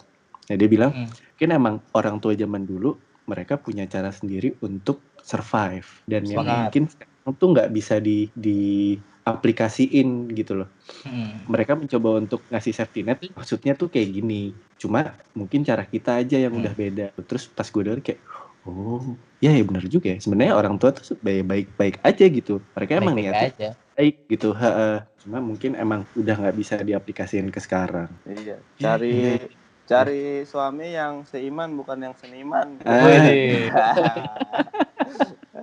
Nah 0.47 0.55
dia 0.57 0.65
bilang, 0.65 0.91
Mm. 0.95 1.11
mungkin 1.11 1.49
emang 1.53 1.75
orang 1.93 2.17
tua 2.17 2.33
zaman 2.33 2.65
dulu 2.65 2.97
mereka 3.27 3.59
punya 3.59 3.85
cara 3.85 4.09
sendiri 4.09 4.55
untuk 4.63 5.03
survive 5.21 5.85
dan 6.07 6.23
yang 6.23 6.39
Semangat. 6.41 6.57
mungkin 6.71 6.83
sekarang 6.87 7.16
tuh 7.33 7.51
nggak 7.51 7.69
bisa 7.69 7.99
di 7.99 8.31
di 8.31 8.95
aplikasiin 9.27 10.31
gitu 10.31 10.63
loh. 10.63 10.69
Mm. 11.03 11.51
Mereka 11.51 11.75
mencoba 11.75 12.15
untuk 12.15 12.47
ngasih 12.47 12.71
safety 12.71 13.03
net, 13.03 13.19
maksudnya 13.35 13.75
tuh 13.75 13.91
kayak 13.91 14.15
gini. 14.15 14.55
Cuma 14.79 15.03
mungkin 15.35 15.67
cara 15.67 15.83
kita 15.83 16.15
aja 16.15 16.39
yang 16.39 16.55
Hmm. 16.55 16.63
udah 16.63 16.73
beda. 16.73 17.05
Terus 17.27 17.51
pas 17.51 17.67
gue 17.67 17.83
denger 17.83 17.99
kayak, 17.99 18.19
oh, 18.63 19.03
ya 19.43 19.51
ya 19.51 19.63
benar 19.67 19.83
juga 19.83 20.15
ya. 20.15 20.17
Sebenarnya 20.23 20.55
orang 20.55 20.79
tua 20.79 20.95
tuh 20.95 21.19
baik 21.19 21.43
baik 21.43 21.67
baik 21.75 21.95
aja 21.99 22.23
gitu. 22.23 22.63
Mereka 22.71 22.91
emang 22.95 23.19
Baik-baik 23.19 23.35
niatnya 23.35 23.51
aja. 23.51 23.69
baik 23.97 24.15
gitu. 24.31 24.49
Ha-ha. 24.55 25.03
Cuma 25.19 25.37
mungkin 25.43 25.75
emang 25.75 26.07
udah 26.15 26.35
nggak 26.39 26.55
bisa 26.55 26.75
diaplikasiin 26.79 27.51
ke 27.51 27.59
sekarang. 27.59 28.07
Iya. 28.23 28.63
Cari 28.79 29.11
iya. 29.11 29.35
cari 29.83 30.21
suami 30.43 30.95
yang 30.95 31.27
seiman 31.27 31.75
bukan 31.75 31.99
yang 31.99 32.15
seniman. 32.15 32.79
Ah. 32.87 33.03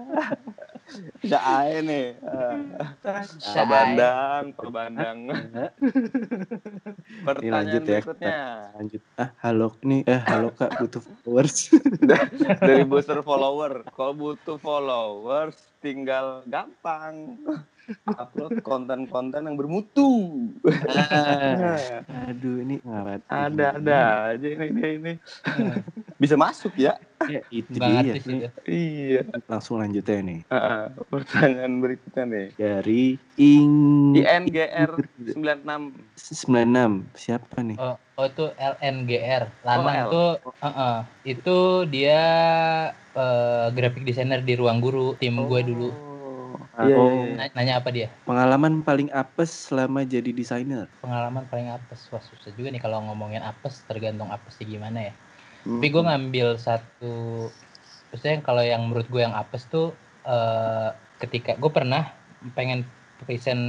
Udah 1.24 1.42
ae 1.64 1.80
nih. 1.80 2.06
Pak 3.00 3.66
Bandang, 3.66 4.44
Pak 4.52 4.70
Bandang. 4.70 5.18
Pertanyaan 7.24 7.52
lanjut 7.52 7.82
ya, 7.82 8.00
berikutnya 8.00 8.38
Lanjut. 8.76 9.00
Ah, 9.16 9.30
halo 9.40 9.68
nih. 9.80 10.00
Eh, 10.04 10.20
halo 10.28 10.48
Kak, 10.52 10.70
butuh 10.78 11.00
followers. 11.00 11.72
dari 12.60 12.84
booster 12.84 13.20
follower. 13.24 13.88
Kalau 13.92 14.12
butuh 14.12 14.56
followers, 14.60 15.56
tinggal 15.80 16.44
gampang 16.48 17.40
upload 18.08 18.64
konten-konten 18.64 19.44
yang 19.44 19.56
bermutu. 19.56 20.08
Ah, 20.88 22.00
aduh, 22.32 22.64
ini 22.64 22.80
ngarat. 22.84 23.20
ada 23.28 23.66
ada 23.76 24.00
aja 24.32 24.46
ini 24.48 24.66
ini, 24.72 24.88
ini. 25.00 25.12
Bisa 26.14 26.38
masuk 26.38 26.72
ya? 26.78 26.94
Ya, 27.26 27.40
itu 27.50 27.74
Bang 27.80 28.04
dia. 28.04 28.14
itu. 28.14 28.30
Iya. 28.68 29.20
langsung 29.50 29.80
lanjut 29.82 30.04
ya 30.04 30.20
nih. 30.22 30.40
Ah, 30.52 30.92
pertanyaan 31.10 31.80
berikutnya 31.82 32.24
nih. 32.28 32.46
Dari 32.54 33.18
Ing 33.40 33.72
INGR 34.14 34.92
96 35.34 35.90
96. 36.14 36.90
Siapa 37.18 37.58
nih? 37.66 37.76
Oh, 37.80 37.96
oh 38.20 38.24
itu 38.28 38.44
LNGR. 38.54 39.44
Lanang 39.66 40.06
L. 40.06 40.10
tuh 40.12 40.30
uh-uh. 40.62 40.96
itu 41.26 41.58
dia 41.90 42.22
eh, 42.94 43.66
graphic 43.74 44.04
designer 44.06 44.40
di 44.44 44.54
ruang 44.54 44.78
guru 44.78 45.18
tim 45.18 45.34
gue 45.34 45.60
dulu. 45.66 45.88
Oh, 45.90 46.14
Iya, 46.74 46.94
Oh. 46.98 47.06
iya, 47.06 47.22
iya. 47.24 47.34
Na- 47.38 47.52
Nanya 47.54 47.74
apa 47.82 47.88
dia? 47.94 48.08
Pengalaman 48.26 48.82
paling 48.82 49.08
apes 49.14 49.70
selama 49.70 50.02
jadi 50.06 50.30
desainer. 50.30 50.86
Pengalaman 51.02 51.46
paling 51.50 51.70
apes. 51.70 52.06
Wah 52.10 52.22
susah 52.22 52.50
juga 52.54 52.70
nih 52.70 52.82
kalau 52.82 53.02
ngomongin 53.06 53.42
apes 53.42 53.82
tergantung 53.86 54.30
apesnya 54.30 54.66
gimana 54.66 55.10
ya. 55.10 55.12
Hmm. 55.64 55.80
Tapi 55.80 55.86
gue 55.94 56.02
ngambil 56.08 56.46
satu, 56.66 57.04
maksudnya 58.10 58.38
kalau 58.46 58.62
yang 58.72 58.82
menurut 58.88 59.06
gue 59.12 59.20
yang 59.26 59.34
apes 59.40 59.62
tuh 59.72 59.84
eh, 60.26 60.88
ketika 61.22 61.50
gue 61.62 61.70
pernah 61.72 62.02
pengen 62.56 62.80
present 63.20 63.62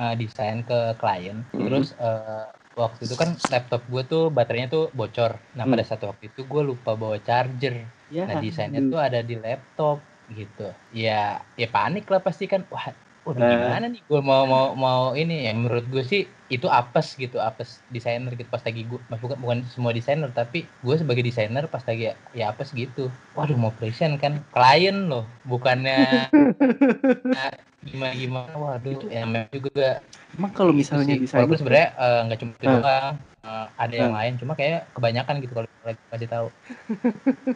eh, 0.00 0.14
desain 0.20 0.58
ke 0.68 0.78
klien, 1.00 1.36
Mhm. 1.54 1.64
terus 1.66 1.86
eh, 1.98 2.46
waktu 2.76 3.00
itu 3.08 3.14
kan 3.22 3.30
laptop 3.52 3.80
gue 3.92 4.02
tuh 4.12 4.22
baterainya 4.36 4.68
tuh 4.76 4.84
bocor. 4.98 5.32
Nah 5.56 5.64
pada 5.72 5.84
satu 5.90 6.04
waktu 6.10 6.24
itu 6.32 6.40
gue 6.52 6.62
lupa 6.70 6.90
bawa 7.02 7.16
charger. 7.26 7.74
Ya. 8.12 8.20
Nah 8.28 8.36
desainnya 8.44 8.80
tuh 8.92 9.00
ada 9.06 9.18
di 9.28 9.34
laptop 9.44 9.96
gitu. 10.38 10.62
Ya 10.90 11.40
ya 11.60 11.66
panik 11.76 12.04
lah 12.12 12.20
pasti 12.26 12.44
kan. 12.52 12.60
Wah, 12.72 12.86
udah 13.26 13.42
Nah. 13.42 13.50
gimana 13.66 13.86
nih? 13.90 14.00
Gue 14.06 14.20
mau 14.22 14.42
mau 14.46 14.66
mau 14.78 15.02
ini 15.18 15.46
ya 15.46 15.52
menurut 15.52 15.84
gue 15.90 16.02
sih 16.06 16.22
itu 16.46 16.66
apes 16.70 17.18
gitu, 17.18 17.42
apes 17.42 17.82
desainer 17.90 18.30
gitu 18.38 18.46
pas 18.46 18.62
lagi 18.62 18.86
gue 18.86 18.98
bukan 19.18 19.38
bukan 19.42 19.58
semua 19.74 19.90
desainer 19.90 20.30
tapi 20.30 20.62
gue 20.62 20.94
sebagai 20.94 21.26
desainer 21.26 21.66
pas 21.66 21.82
lagi 21.82 22.08
ya, 22.10 22.14
ya 22.32 22.44
apes 22.54 22.70
gitu. 22.70 23.10
Waduh 23.34 23.58
mau 23.58 23.74
present 23.74 24.14
kan 24.22 24.38
klien 24.54 25.10
loh, 25.10 25.26
bukannya 25.42 26.30
nah, 27.36 27.50
gimana 27.82 28.12
gimana. 28.14 28.52
Waduh, 28.54 28.98
ya 29.10 29.22
memang 29.26 29.50
juga 29.50 30.00
Emang 30.36 30.52
kalau 30.52 30.72
misalnya 30.74 31.16
sih. 31.16 31.22
desainer 31.24 31.56
sebenarnya 31.58 31.88
eh, 31.96 32.18
nggak 32.30 32.38
cuma 32.42 32.52
itu 32.60 32.66
doang. 32.68 33.14
Eh, 33.46 33.66
ada 33.78 33.94
yang 33.94 34.12
Ah. 34.12 34.18
lain 34.22 34.32
cuma 34.42 34.52
kayak 34.58 34.80
kebanyakan 34.92 35.34
gitu 35.38 35.52
kalau 35.54 35.68
lagi 35.86 36.00
kasih 36.10 36.28
tahu. 36.28 36.46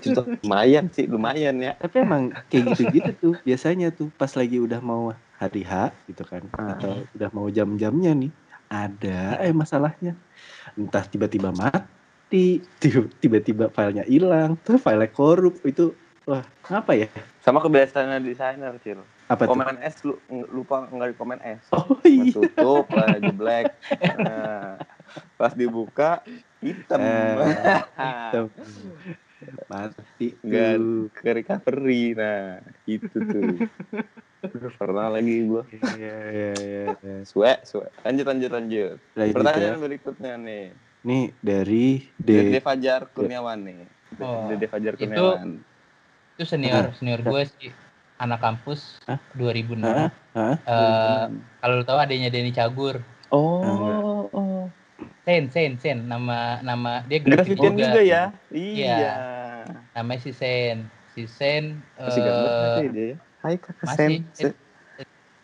Lumayan 0.47 0.87
sih, 0.95 1.05
lumayan 1.11 1.57
ya. 1.61 1.73
tapi 1.77 1.97
emang 2.03 2.23
kayak 2.49 2.65
gitu-gitu 2.75 3.11
tuh 3.19 3.35
biasanya 3.45 3.87
tuh 3.93 4.09
pas 4.17 4.33
lagi 4.39 4.57
udah 4.63 4.81
mau 4.81 5.11
hari 5.41 5.65
H 5.65 5.73
gitu 6.05 6.21
kan 6.23 6.45
Ah. 6.53 6.77
atau 6.77 7.09
udah 7.17 7.31
mau 7.33 7.49
jam-jamnya 7.49 8.13
nih 8.13 8.29
ada 8.69 9.41
eh 9.41 9.51
masalahnya 9.51 10.13
entah 10.77 11.03
tiba-tiba 11.03 11.51
mati 11.51 12.61
ti- 12.77 13.11
tiba-tiba 13.19 13.73
filenya 13.73 14.05
hilang 14.05 14.61
tuh 14.61 14.77
filenya 14.77 15.09
korup 15.09 15.59
itu 15.65 15.97
wah 16.29 16.45
apa 16.69 16.93
ya 16.95 17.09
Sama 17.41 17.59
kebiasaannya 17.59 18.21
desainer, 18.21 18.77
Cil. 18.85 19.01
apa 19.27 19.49
tuh 19.49 19.57
Komen 19.57 19.81
S 19.81 20.05
lu 20.05 20.21
lupa 20.53 20.85
nggak 20.85 21.09
di 21.09 21.17
komen 21.17 21.41
S. 21.41 21.73
oh 21.73 21.97
iya 22.05 22.37
Tutup, 22.37 22.93
lah 22.93 23.17
jeblek. 23.17 23.73
Nah, 24.21 24.77
pas 25.35 25.57
dibuka 25.57 26.21
hitam. 26.61 27.01
Eh, 27.01 27.33
Tuh. 28.37 28.53
Mati. 29.67 30.29
Nggak. 30.41 30.71
tuh 30.77 31.01
ke 31.13 31.29
recovery. 31.33 32.03
Nah 32.15 32.61
itu 32.85 33.09
tuh. 33.09 33.57
Pernah 34.81 35.13
lagi 35.13 35.45
gua. 35.45 35.63
Iya, 35.69 36.17
iya, 36.33 36.51
iya, 36.57 36.85
iya. 36.97 37.17
suwe 37.25 37.61
suwe 37.63 37.89
lanjut 38.03 38.25
lanjut 38.25 38.51
lanjut. 38.51 38.97
Ya. 39.13 39.25
pertanyaan 39.31 39.79
berikutnya 39.79 40.35
nih. 40.41 40.65
Nih 41.01 41.25
dari 41.41 42.09
Dede 42.17 42.57
D 42.57 42.61
Fajar 42.61 43.09
Kurniawan 43.13 43.61
nih. 43.61 43.85
Oh, 44.21 44.49
Dede 44.49 44.67
Fajar 44.67 44.97
itu- 44.97 45.05
Kurniawan. 45.05 45.61
itu 46.37 46.45
senior 46.49 46.97
senior 46.97 47.21
gue 47.21 47.43
sih. 47.47 47.71
Anak 48.21 48.41
kampus 48.41 49.01
Hah? 49.09 49.17
2006 49.33 49.81
Hah? 49.81 50.13
Hah? 50.37 50.57
Eh, 50.61 51.25
kalau 51.57 51.75
lo 51.81 51.85
tahu 51.85 51.97
adanya 51.97 52.29
Denny 52.29 52.53
Cagur. 52.53 53.01
Oh 53.33 53.61
oh 53.65 54.00
Sen 55.31 55.47
Sen 55.55 55.73
Sen. 55.79 55.99
Nama 56.11 56.59
nama 56.67 57.07
dia 57.07 57.23
grafik 57.23 57.55
juga, 57.55 57.71
juga 57.71 58.03
ya? 58.03 58.35
Iya. 58.51 58.99
iya. 58.99 59.15
Namanya 59.95 60.19
si 60.27 60.35
Sen. 60.35 60.83
Si 61.15 61.31
Sen 61.31 61.79
masih 61.95 62.23
gambar 62.27 62.51
eh, 62.51 62.75
sih 62.75 62.89
dia? 62.91 63.07
Ya 63.07 63.17
Hai 63.47 63.55
kakak 63.63 63.87
masih. 63.87 64.27
Sen. 64.35 64.51
Sen, 64.51 64.53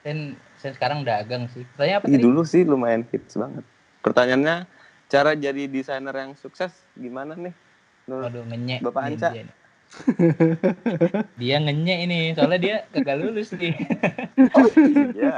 Sen 0.03 0.19
Sen 0.59 0.73
sekarang 0.75 1.07
dagang 1.07 1.47
sih. 1.55 1.63
Tanya 1.79 2.03
apa 2.03 2.11
Ih, 2.11 2.19
tadi? 2.19 2.25
dulu 2.27 2.43
sih 2.43 2.67
lumayan 2.67 3.07
hits 3.15 3.39
banget. 3.39 3.63
Pertanyaannya 4.03 4.67
cara 5.07 5.39
jadi 5.39 5.71
desainer 5.71 6.15
yang 6.19 6.35
sukses 6.35 6.75
gimana 6.99 7.39
nih? 7.39 7.55
Menurut 8.11 8.35
Waduh 8.35 8.43
ngenyek 8.51 8.81
Bapak 8.83 9.03
Anca. 9.07 9.31
dia 11.41 11.57
ngenyek 11.59 11.99
ini 12.05 12.21
soalnya 12.33 12.61
dia 12.61 12.77
kagak 12.91 13.17
lulus 13.19 13.53
nih. 13.55 13.75
Ya 15.15 15.37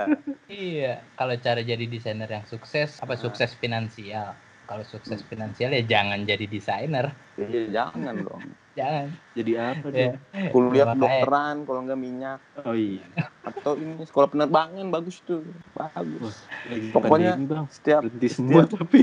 iya 0.48 0.92
kalau 1.14 1.34
cara 1.36 1.60
jadi 1.60 1.84
desainer 1.84 2.26
yang 2.26 2.44
sukses 2.44 2.98
apa 2.98 3.14
Ah. 3.14 3.20
sukses 3.20 3.50
finansial? 3.54 4.34
Kalau 4.68 4.84
sukses 4.84 5.24
finansial 5.24 5.72
ya 5.72 5.80
jangan 5.80 6.28
jadi 6.28 6.44
desainer. 6.44 7.08
Iya, 7.40 7.72
jangan 7.72 8.20
dong. 8.20 8.42
Jangan. 8.76 9.08
Jadi 9.32 9.52
apa 9.56 9.86
ya 9.88 10.12
dong 10.12 10.14
kuliah 10.52 10.84
Makanya. 10.84 10.92
kedokteran 10.92 11.56
kalau 11.64 11.80
nggak 11.82 11.96
minyak. 11.98 12.38
Oh 12.62 12.76
iya. 12.76 13.06
Atau 13.42 13.80
ini 13.80 14.04
sekolah 14.04 14.28
penerbangan 14.28 14.86
bagus 14.92 15.24
tuh. 15.24 15.40
Bagus. 15.72 16.36
Lagi 16.68 16.92
Pokoknya 16.92 17.32
pandemi, 17.34 17.64
setiap 17.72 18.00
berhenti 18.04 18.28
semua 18.28 18.68
setiap, 18.68 18.76
tapi 18.84 19.00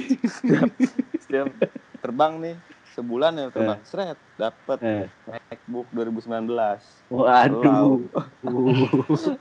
setiap 1.17 1.47
terbang 1.99 2.33
nih 2.37 2.55
sebulan 2.95 3.35
ya 3.35 3.45
terbang 3.51 3.81
seret 3.83 4.15
dapat 4.35 4.79
eh. 4.79 5.05
MacBook 5.27 5.91
2019 5.91 6.47
waduh. 7.11 7.99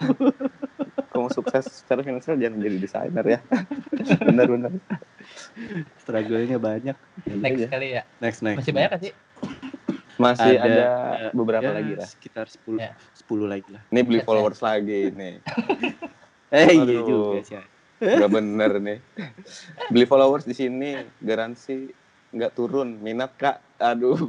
Kamu 1.15 1.31
sukses 1.31 1.63
secara 1.71 2.03
finansial 2.03 2.35
jangan 2.35 2.59
jadi 2.59 2.77
desainer 2.77 3.23
ya. 3.25 3.39
Bener 4.27 4.47
bener 4.51 4.73
struggle-nya 5.97 6.59
banyak. 6.59 6.97
Next 7.39 7.55
Iya. 7.57 7.69
kali 7.71 7.89
ya. 7.95 8.03
Next 8.19 8.43
next. 8.43 8.59
Masih 8.61 8.73
banyak 8.75 8.91
kan 8.91 9.01
sih? 9.01 9.13
Masih 10.15 10.55
Ada- 10.59 10.67
ada, 10.67 10.89
beberapa 11.31 11.71
Ya, 11.71 11.75
lagi 11.75 11.93
lah. 11.95 12.07
sekitar 12.07 12.47
10 12.47 12.79
Ya. 12.79 12.93
10 13.15 13.47
lagi 13.47 13.69
lah. 13.71 13.83
Ini 13.89 14.01
beli 14.03 14.21
followers 14.21 14.59
lagi 14.59 15.11
nih 15.11 15.39
eh 16.55 16.71
iya 16.71 17.01
juga 17.01 17.39
sih 17.43 17.63
Gak 17.99 18.27
bener 18.29 18.73
nih. 18.79 18.99
Beli 19.89 20.05
followers 20.05 20.43
di 20.43 20.53
sini 20.53 20.93
garansi 21.19 21.89
nggak 22.35 22.55
turun 22.59 22.99
minat 22.99 23.33
kak. 23.39 23.63
Aduh. 23.79 24.19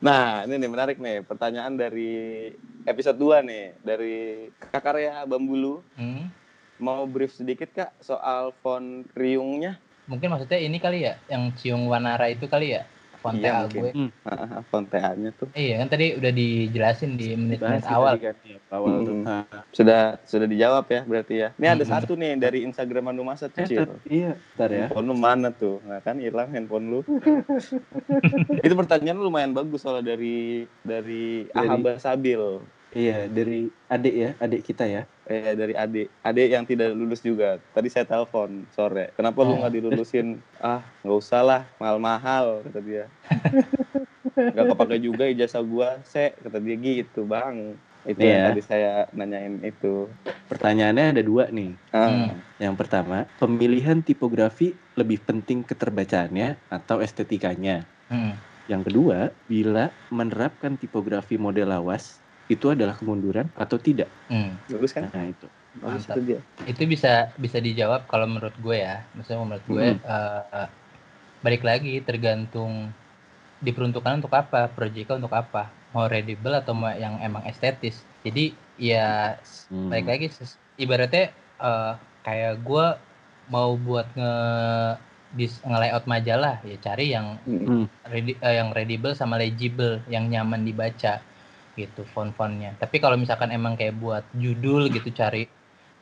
Nah 0.00 0.48
ini 0.48 0.56
nih 0.56 0.70
menarik 0.72 0.96
nih 0.96 1.20
pertanyaan 1.20 1.76
dari 1.76 2.48
episode 2.88 3.20
2 3.20 3.44
nih 3.44 3.64
dari 3.84 4.48
kak 4.56 4.80
Karya 4.80 5.28
Bambulu. 5.28 5.84
Hmm. 5.94 6.32
mau 6.80 7.04
brief 7.04 7.36
sedikit 7.36 7.68
kak 7.76 7.92
soal 8.00 8.56
font 8.64 9.04
riungnya? 9.12 9.76
Mungkin 10.08 10.32
maksudnya 10.32 10.56
ini 10.56 10.80
kali 10.80 11.04
ya 11.04 11.20
yang 11.28 11.52
ciung 11.52 11.84
wanara 11.84 12.32
itu 12.32 12.48
kali 12.48 12.72
ya 12.72 12.88
font 13.20 13.36
Iya, 13.36 13.44
TA 13.44 13.60
mungkin. 13.62 13.80
gue 13.80 13.90
Ah, 14.22 14.60
font 14.64 14.86
TA-nya 14.86 15.30
tuh 15.32 15.48
iya 15.52 15.74
kan 15.76 15.88
tadi 15.88 16.06
udah 16.14 16.32
dijelasin 16.32 17.10
di 17.14 17.32
menit-menit 17.32 17.84
awal 17.86 18.16
kan, 18.16 18.34
ya, 18.42 18.56
awal 18.68 18.92
tuh 19.00 19.14
Mm-mm. 19.14 19.28
Ah, 19.28 19.44
sudah 19.70 20.00
sudah 20.22 20.46
dijawab 20.46 20.84
ya 20.86 21.00
berarti 21.02 21.34
ya 21.36 21.48
ini 21.54 21.66
ada 21.68 21.82
Hmm. 21.82 21.92
satu 21.92 22.12
nih 22.14 22.32
dari 22.36 22.58
Instagram 22.62 23.04
Anu 23.08 23.22
Masa 23.22 23.46
eh, 23.46 23.52
kecil 23.54 23.84
tar- 23.84 24.00
iya 24.06 24.32
ntar 24.54 24.70
ya 24.70 24.86
Handphone 24.86 25.06
lu 25.06 25.14
mana 25.14 25.48
tuh? 25.50 25.78
Nah 25.82 26.00
kan 26.00 26.16
hilang 26.16 26.48
handphone 26.48 26.86
lu. 26.88 27.00
itu 28.64 28.74
pertanyaan 28.74 29.16
lu 29.16 29.26
lumayan 29.26 29.52
bagus 29.52 29.80
soalnya 29.80 30.14
dari 30.14 30.64
dari, 30.80 31.46
Dari- 31.46 31.68
Ahaba 31.68 31.96
Sabil. 31.96 32.42
iya 32.90 33.26
dari 33.26 33.70
adik 33.86 34.14
ya 34.16 34.30
adik 34.36 34.62
kita 34.64 34.82
ya 34.82 35.02
Eh 35.30 35.54
dari 35.54 35.78
adik, 35.78 36.10
adik 36.26 36.48
yang 36.50 36.66
tidak 36.66 36.90
lulus 36.90 37.22
juga. 37.22 37.62
Tadi 37.70 37.86
saya 37.86 38.02
telepon 38.02 38.66
sore. 38.74 39.14
Kenapa 39.14 39.46
lu 39.46 39.62
nggak 39.62 39.74
dilulusin? 39.78 40.42
Ah 40.60 40.82
nggak 41.00 41.18
usah 41.22 41.40
lah, 41.40 41.62
mahal-mahal 41.78 42.66
kata 42.66 42.80
dia. 42.82 43.04
Gak 44.50 44.66
kepake 44.72 44.96
juga 45.00 45.24
ijazah 45.24 45.62
gua, 45.62 46.00
se 46.02 46.34
kata 46.36 46.58
dia 46.60 46.76
gitu 46.76 47.24
bang. 47.24 47.76
Itu 48.02 48.20
Iya. 48.20 48.32
yang 48.32 48.44
tadi 48.52 48.62
saya 48.62 48.92
nanyain 49.12 49.60
itu. 49.62 50.08
pertanyaannya 50.50 51.14
ada 51.14 51.22
dua 51.22 51.46
nih 51.48 51.70
Ah, 51.94 52.10
Hmm. 52.10 52.34
yang 52.58 52.74
pertama 52.74 53.22
pemilihan 53.38 54.02
tipografi 54.02 54.74
lebih 54.98 55.22
penting 55.22 55.62
keterbacaannya 55.62 56.58
atau 56.66 56.98
estetikanya 56.98 57.86
Hmm. 58.10 58.34
yang 58.66 58.82
kedua 58.82 59.30
bila 59.46 59.94
menerapkan 60.10 60.74
tipografi 60.74 61.38
model 61.38 61.70
lawas 61.70 62.18
itu 62.50 62.66
adalah 62.66 62.98
kemunduran 62.98 63.46
atau 63.54 63.78
tidak? 63.78 64.10
Hmm. 64.26 64.58
Bagus 64.66 64.90
kan? 64.90 65.06
Nah 65.14 65.30
itu. 65.30 65.46
Bagus 65.78 66.02
Mantap. 66.02 66.16
itu 66.18 66.20
dia. 66.26 66.40
itu 66.66 66.82
bisa 66.84 67.12
bisa 67.38 67.56
dijawab 67.62 68.04
kalau 68.04 68.26
menurut 68.26 68.52
gue 68.58 68.82
ya 68.82 69.00
maksudnya 69.14 69.38
menurut 69.40 69.64
gue 69.64 69.86
Mhm. 69.86 69.98
eh, 70.02 70.68
balik 71.40 71.62
lagi 71.62 72.02
tergantung 72.02 72.90
diperuntukkan 73.62 74.20
untuk 74.20 74.34
apa 74.34 74.66
proyeknya 74.68 75.16
untuk 75.16 75.32
apa 75.32 75.70
mau 75.94 76.04
readable 76.04 76.52
atau 76.52 76.74
mau 76.74 76.90
yang 76.90 77.16
emang 77.22 77.46
estetis 77.46 78.02
jadi 78.20 78.52
ya 78.76 79.38
Hmm. 79.70 79.88
balik 79.88 80.06
lagi 80.10 80.26
ibaratnya 80.74 81.30
eh, 81.60 81.92
kayak 82.26 82.60
gue 82.60 82.86
mau 83.48 83.78
buat 83.78 84.10
nge 84.12 84.34
dis 85.30 85.62
nge-layout 85.62 86.04
majalah 86.04 86.58
ya 86.60 86.76
cari 86.82 87.14
yang 87.14 87.38
Mm. 87.46 87.86
ready, 88.04 88.34
eh, 88.36 88.54
yang 88.58 88.74
readable 88.74 89.14
sama 89.14 89.38
legible 89.38 90.02
yang 90.10 90.26
nyaman 90.26 90.66
dibaca 90.66 91.22
gitu 91.78 92.02
font-fontnya 92.10 92.74
tapi 92.78 92.98
kalau 92.98 93.14
misalkan 93.14 93.54
emang 93.54 93.78
kayak 93.78 93.96
buat 93.98 94.24
judul 94.36 94.90
gitu 94.90 95.10
cari 95.14 95.46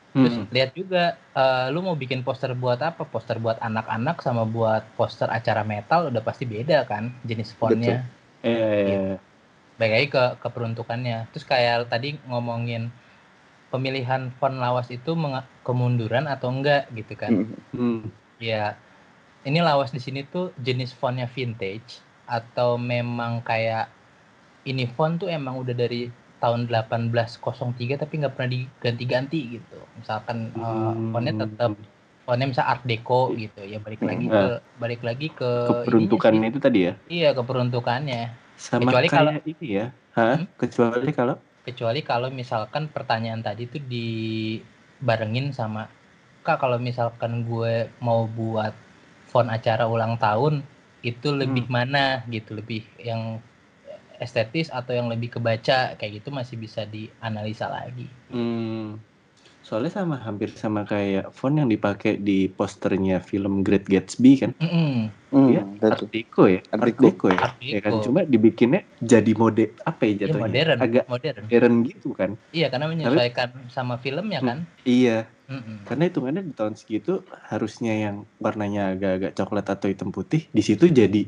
Terus 0.09 0.35
Hmm. 0.41 0.49
lihat 0.49 0.71
juga 0.73 1.03
eh, 1.37 1.65
lu 1.69 1.85
mau 1.85 1.93
bikin 1.93 2.25
poster 2.25 2.57
buat 2.57 2.81
apa? 2.81 3.05
Poster 3.05 3.37
buat 3.37 3.61
anak-anak 3.61 4.25
sama 4.25 4.43
buat 4.43 4.81
poster 4.97 5.29
acara 5.29 5.61
metal 5.61 6.09
udah 6.09 6.21
pasti 6.25 6.49
beda 6.49 6.83
kan 6.89 7.13
jenis 7.21 7.53
fontnya. 7.53 8.01
Eh, 8.41 9.15
Baik 9.77 9.91
lagi 9.95 10.07
ke 10.11 10.23
keperuntukannya. 10.41 11.29
Terus 11.31 11.45
kayak 11.45 11.93
tadi 11.93 12.17
ngomongin 12.25 12.89
pemilihan 13.69 14.33
font 14.41 14.57
lawas 14.57 14.89
itu 14.89 15.13
kemunduran 15.61 16.25
atau 16.25 16.49
enggak 16.49 16.89
gitu 16.97 17.13
kan. 17.13 17.45
Mm. 17.45 17.47
hmm. 17.77 18.01
Ya 18.41 18.73
ini 19.45 19.61
lawas 19.61 19.93
di 19.93 20.01
sini 20.01 20.25
tuh 20.25 20.51
jenis 20.59 20.91
fontnya 20.97 21.29
vintage 21.29 22.01
atau 22.25 22.81
memang 22.81 23.45
kayak 23.45 23.87
ini 24.63 24.83
font 24.87 25.15
tuh 25.15 25.29
emang 25.29 25.55
udah 25.57 25.71
dari 25.71 26.09
tahun 26.39 26.67
1803 26.67 27.99
tapi 27.99 28.13
nggak 28.19 28.33
pernah 28.33 28.51
diganti-ganti 28.51 29.39
gitu. 29.59 29.79
Misalkan 29.95 30.51
Hmm. 30.51 31.11
fontnya 31.11 31.33
tetap 31.37 31.71
fontnya 32.23 32.45
misal 32.47 32.65
art 32.65 32.83
deco 32.83 33.33
gitu 33.33 33.59
ya 33.61 33.79
balik 33.79 33.99
lagi 33.99 34.25
Hmm. 34.27 34.33
ke 34.33 34.43
balik 34.77 35.01
lagi 35.01 35.27
ke 35.29 35.51
keperuntukan 35.67 36.31
itu 36.41 36.59
tadi 36.59 36.79
ya. 36.87 36.93
Iya 37.07 37.29
keperuntukannya. 37.33 38.21
Sama 38.55 38.91
Kecuali 38.91 39.07
kalau- 39.07 39.33
ini 39.41 39.67
ya. 39.67 39.87
Hah? 40.15 40.35
Hmm? 40.39 40.47
Kecuali 40.55 41.11
kalau 41.11 41.35
Kecuali 41.59 42.01
kalau 42.01 42.27
misalkan 42.31 42.89
pertanyaan 42.89 43.43
tadi 43.43 43.67
tuh 43.67 43.83
dibarengin 43.83 45.51
sama 45.51 45.85
kak 46.41 46.57
kalau 46.57 46.79
misalkan 46.79 47.45
gue 47.45 47.91
mau 47.99 48.25
buat 48.25 48.73
font 49.27 49.45
acara 49.45 49.85
ulang 49.85 50.17
tahun 50.17 50.65
itu 50.99 51.29
lebih 51.29 51.69
mana 51.69 52.23
gitu 52.25 52.57
lebih 52.57 52.83
yang 52.97 53.37
estetis 54.25 54.67
atau 54.79 54.91
yang 54.99 55.07
lebih 55.13 55.29
kebaca 55.39 55.95
kayak 55.97 56.11
gitu 56.21 56.29
masih 56.39 56.55
bisa 56.59 56.81
dianalisa 56.85 57.65
lagi. 57.71 58.07
hmm, 58.31 58.99
soalnya 59.67 59.91
sama 59.99 60.15
hampir 60.25 60.49
sama 60.63 60.81
kayak 60.91 61.31
font 61.37 61.55
yang 61.61 61.69
dipakai 61.69 62.11
di 62.27 62.49
posternya 62.57 63.15
film 63.29 63.53
Great 63.65 63.85
Gatsby 63.93 64.31
kan. 64.41 64.51
Mm, 64.59 65.13
Iya, 65.29 65.61
betul. 65.77 65.89
Art 65.89 66.01
Deco 66.13 66.43
ya. 66.49 66.59
Art 66.73 66.81
Art 66.83 66.97
Deco. 67.03 67.27
Ya. 67.29 67.37
Art 67.45 67.55
Ya 67.61 67.79
kan 67.85 67.93
cuma 68.05 68.19
dibikinnya 68.25 68.81
jadi 68.97 69.31
mode 69.37 69.63
apa 69.85 70.01
ya 70.09 70.09
Iya 70.09 70.19
jatuhnya? 70.25 70.45
modern, 70.49 70.79
Agak 70.85 71.03
modern. 71.13 71.43
modern 71.45 71.73
gitu 71.85 72.07
kan. 72.19 72.31
Iya 72.57 72.65
karena 72.73 72.85
menyesuaikan 72.89 73.49
sama 73.69 73.95
filmnya 74.03 74.39
kan. 74.41 74.57
Iya, 74.89 75.29
Mm-mm. 75.49 75.75
karena 75.87 76.03
hitungannya 76.09 76.41
di 76.49 76.53
tahun 76.57 76.75
segitu 76.81 77.11
harusnya 77.51 77.93
yang 78.09 78.15
warnanya 78.41 78.81
agak-agak 78.97 79.31
coklat 79.37 79.65
atau 79.69 79.87
hitam 79.91 80.09
putih 80.09 80.41
di 80.49 80.61
situ 80.65 80.85
jadi 80.89 81.19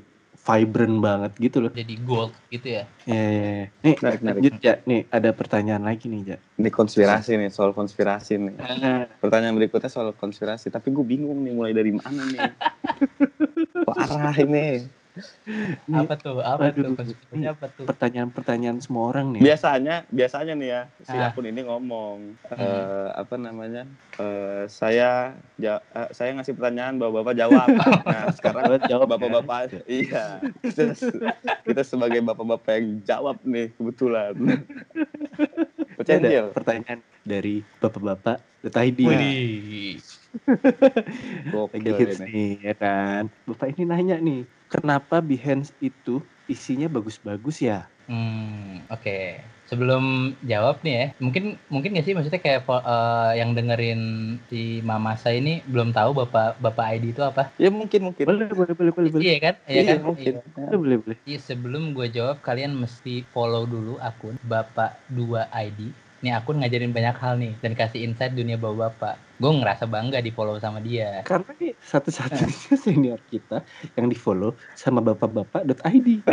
vibrant 0.41 0.97
banget 0.97 1.31
gitu 1.37 1.57
loh. 1.61 1.71
Jadi 1.71 1.95
gold 2.01 2.33
gitu 2.49 2.67
ya. 2.81 2.83
Ya, 3.05 3.13
ya, 3.29 3.29
ya. 3.29 3.65
Nih, 3.85 3.95
Menarik, 4.01 4.19
menarik. 4.25 4.41
lanjut 4.41 4.53
ya. 4.61 4.73
Nih, 4.89 5.01
ada 5.13 5.29
pertanyaan 5.37 5.83
lagi 5.85 6.05
nih, 6.09 6.21
Ja. 6.33 6.37
Ini 6.57 6.69
konspirasi 6.69 7.37
nih, 7.37 7.49
soal 7.53 7.77
konspirasi 7.77 8.41
nih. 8.41 8.55
Ah, 8.57 9.05
Pertanyaan 9.21 9.57
berikutnya 9.57 9.89
soal 9.89 10.13
konspirasi, 10.17 10.73
tapi 10.73 10.89
gue 10.89 11.05
bingung 11.05 11.45
nih 11.45 11.53
mulai 11.53 11.73
dari 11.73 11.93
mana 11.93 12.21
nih. 12.25 12.41
Parah 13.87 14.33
ini. 14.37 15.00
Apa 15.91 16.13
tuh? 16.15 16.39
Apa 16.39 16.71
tuh? 16.71 16.83
Aduh. 16.83 16.95
Konspirasi 16.95 17.43
apa 17.43 17.65
tuh? 17.67 17.83
pertanyaan-pertanyaan 17.83 18.79
semua 18.79 19.11
orang 19.11 19.35
nih. 19.35 19.41
Biasanya, 19.43 20.07
biasanya 20.07 20.53
nih 20.53 20.69
ya, 20.69 20.81
si 21.01 21.13
Ah. 21.13 21.27
akun 21.27 21.45
ini 21.45 21.61
ngomong 21.61 22.39
Hmm. 22.47 22.55
eh, 22.57 23.07
apa 23.11 23.35
namanya? 23.35 23.83
eh, 24.13 24.63
saya 24.65 25.31
ja- 25.55 25.83
eh, 25.89 26.09
saya 26.11 26.31
ngasih 26.33 26.53
pertanyaan 26.53 26.95
bapak-bapak 26.95 27.35
jawab. 27.35 27.67
Nah, 28.07 28.27
sekarang 28.31 28.63
Jawab, 28.65 28.81
jawab 28.87 29.05
ya. 29.05 29.11
bapak-bapak 29.11 29.59
iya. 29.85 30.25
Kita, 30.61 30.83
kita 31.61 31.81
sebagai 31.81 32.19
bapak-bapak 32.21 32.71
yang 32.73 32.87
jawab 33.03 33.37
nih 33.43 33.71
kebetulan. 33.73 34.33
Ini 36.01 36.17
ada 36.17 36.49
pertanyaan 36.49 36.99
dari 37.21 37.61
bapak-bapak 37.77 38.41
ID 38.63 38.99
ya. 38.99 39.09
Widih. 39.11 40.01
Lagi 41.53 41.79
Gokil 41.83 42.09
ini. 42.09 42.25
nih, 42.25 42.51
ya 42.63 42.73
kan. 42.73 43.23
Bapak 43.45 43.67
ini 43.69 43.83
nanya 43.83 44.17
nih, 44.17 44.41
kenapa 44.71 45.19
Behance 45.19 45.75
itu 45.83 46.23
isinya 46.47 46.87
bagus-bagus 46.87 47.59
ya? 47.59 47.91
Hmm, 48.07 48.83
oke. 48.87 49.43
Sebelum 49.71 50.35
jawab 50.43 50.83
nih 50.83 50.95
ya, 50.95 51.05
mungkin 51.23 51.55
mungkin 51.71 51.95
nggak 51.95 52.03
sih 52.03 52.11
maksudnya 52.11 52.43
kayak 52.43 52.67
eh, 52.67 53.31
yang 53.39 53.55
dengerin 53.55 54.01
si 54.51 54.83
Mama 54.83 55.15
saya 55.15 55.39
ini 55.39 55.63
belum 55.63 55.95
tahu 55.95 56.11
bapak 56.23 56.59
bapak 56.59 56.99
ID 56.99 57.15
itu 57.15 57.23
apa? 57.23 57.47
Ya 57.55 57.71
mungkin 57.71 58.11
mungkin. 58.11 58.27
Boleh, 58.27 58.51
boleh, 58.51 58.75
boleh, 58.75 58.91
boleh, 58.91 59.09
boleh. 59.15 59.23
Iya 59.23 59.35
kan? 59.39 59.53
Iya 59.71 59.81
kan? 59.87 59.97
mungkin. 60.03 60.33
Boleh, 60.43 60.79
boleh, 60.79 60.97
boleh. 60.99 61.17
Iya, 61.23 61.39
sebelum 61.39 61.95
gue 61.95 62.07
jawab 62.11 62.43
kalian 62.43 62.75
mesti 62.75 63.23
follow 63.31 63.63
dulu 63.63 63.95
akun 64.03 64.35
Bapak 64.43 64.99
2 65.07 65.47
ID. 65.55 65.95
Ini 66.21 66.37
akun 66.37 66.61
ngajarin 66.61 66.93
banyak 66.93 67.17
hal 67.17 67.33
nih 67.41 67.57
dan 67.65 67.73
kasih 67.73 68.05
insight 68.05 68.37
dunia 68.37 68.53
bapak-bapak. 68.53 69.17
Gue 69.41 69.57
ngerasa 69.57 69.89
bangga 69.89 70.21
di 70.21 70.29
follow 70.29 70.61
sama 70.61 70.77
dia. 70.77 71.25
Karena 71.25 71.49
ini 71.57 71.73
satu-satunya 71.81 72.77
senior 72.85 73.17
kita 73.33 73.65
yang 73.97 74.05
di 74.05 74.13
follow 74.13 74.53
sama 74.77 75.01
bapak-bapak.id. 75.01 76.07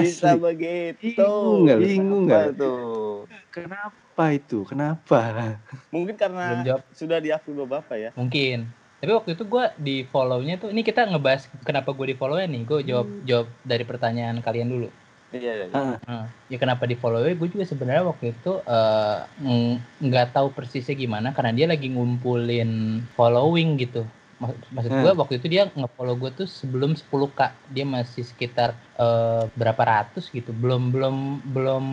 Bisa 0.00 0.32
Asli. 0.32 0.40
begitu. 0.40 1.28
Bingung 1.68 2.32
nggak 2.32 2.56
tuh? 2.56 3.28
Kenapa 3.52 4.24
itu? 4.32 4.64
Kenapa? 4.64 5.52
Mungkin 5.94 6.16
Belum 6.16 6.22
karena 6.32 6.64
jawab 6.64 6.82
sudah 6.96 7.20
diakui 7.20 7.52
bapak 7.60 7.96
ya. 8.00 8.10
mungkin. 8.16 8.72
Tapi 8.98 9.12
waktu 9.14 9.30
itu 9.38 9.44
gue 9.46 9.64
di 9.78 9.96
follow-nya 10.10 10.58
tuh, 10.58 10.74
ini 10.74 10.82
kita 10.82 11.06
ngebahas 11.06 11.46
kenapa 11.62 11.94
gue 11.94 12.10
di 12.10 12.16
follow-nya 12.18 12.50
nih. 12.50 12.62
Gue 12.66 12.80
jawab 12.82 13.06
jawab 13.28 13.46
dari 13.62 13.84
pertanyaan 13.86 14.42
kalian 14.42 14.72
dulu. 14.72 14.88
Iya, 15.28 15.52
iya. 15.60 15.66
iya. 15.68 15.76
Ah, 15.76 15.96
Nah, 16.08 16.24
ya 16.48 16.56
kenapa 16.56 16.88
di 16.88 16.96
follow 16.96 17.20
gue 17.20 17.48
juga 17.52 17.64
sebenarnya 17.68 18.04
waktu 18.08 18.32
itu 18.32 18.52
eh, 18.64 19.18
ng- 19.44 19.76
nggak 20.08 20.32
tahu 20.32 20.48
persisnya 20.56 20.96
gimana 20.96 21.36
karena 21.36 21.52
dia 21.52 21.66
lagi 21.68 21.92
ngumpulin 21.92 22.70
following 23.12 23.76
gitu. 23.76 24.08
Mak- 24.38 24.70
Maksud 24.70 24.92
gue 25.02 25.12
waktu 25.18 25.34
itu 25.42 25.46
dia 25.50 25.62
nge-follow 25.74 26.14
gue 26.16 26.30
tuh 26.32 26.48
sebelum 26.48 26.94
10k 26.94 27.40
dia 27.74 27.84
masih 27.84 28.24
sekitar 28.24 28.72
eh, 28.96 29.44
berapa 29.52 29.82
ratus 29.84 30.32
gitu. 30.32 30.50
Belum 30.56 30.88
belum 30.88 31.16
belum 31.52 31.84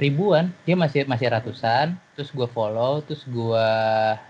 ribuan. 0.00 0.48
Dia 0.64 0.72
masih 0.78 1.04
masih 1.04 1.28
ratusan. 1.28 1.92
Terus 2.16 2.32
gue 2.32 2.48
follow 2.48 3.04
terus 3.04 3.22
gue 3.28 3.66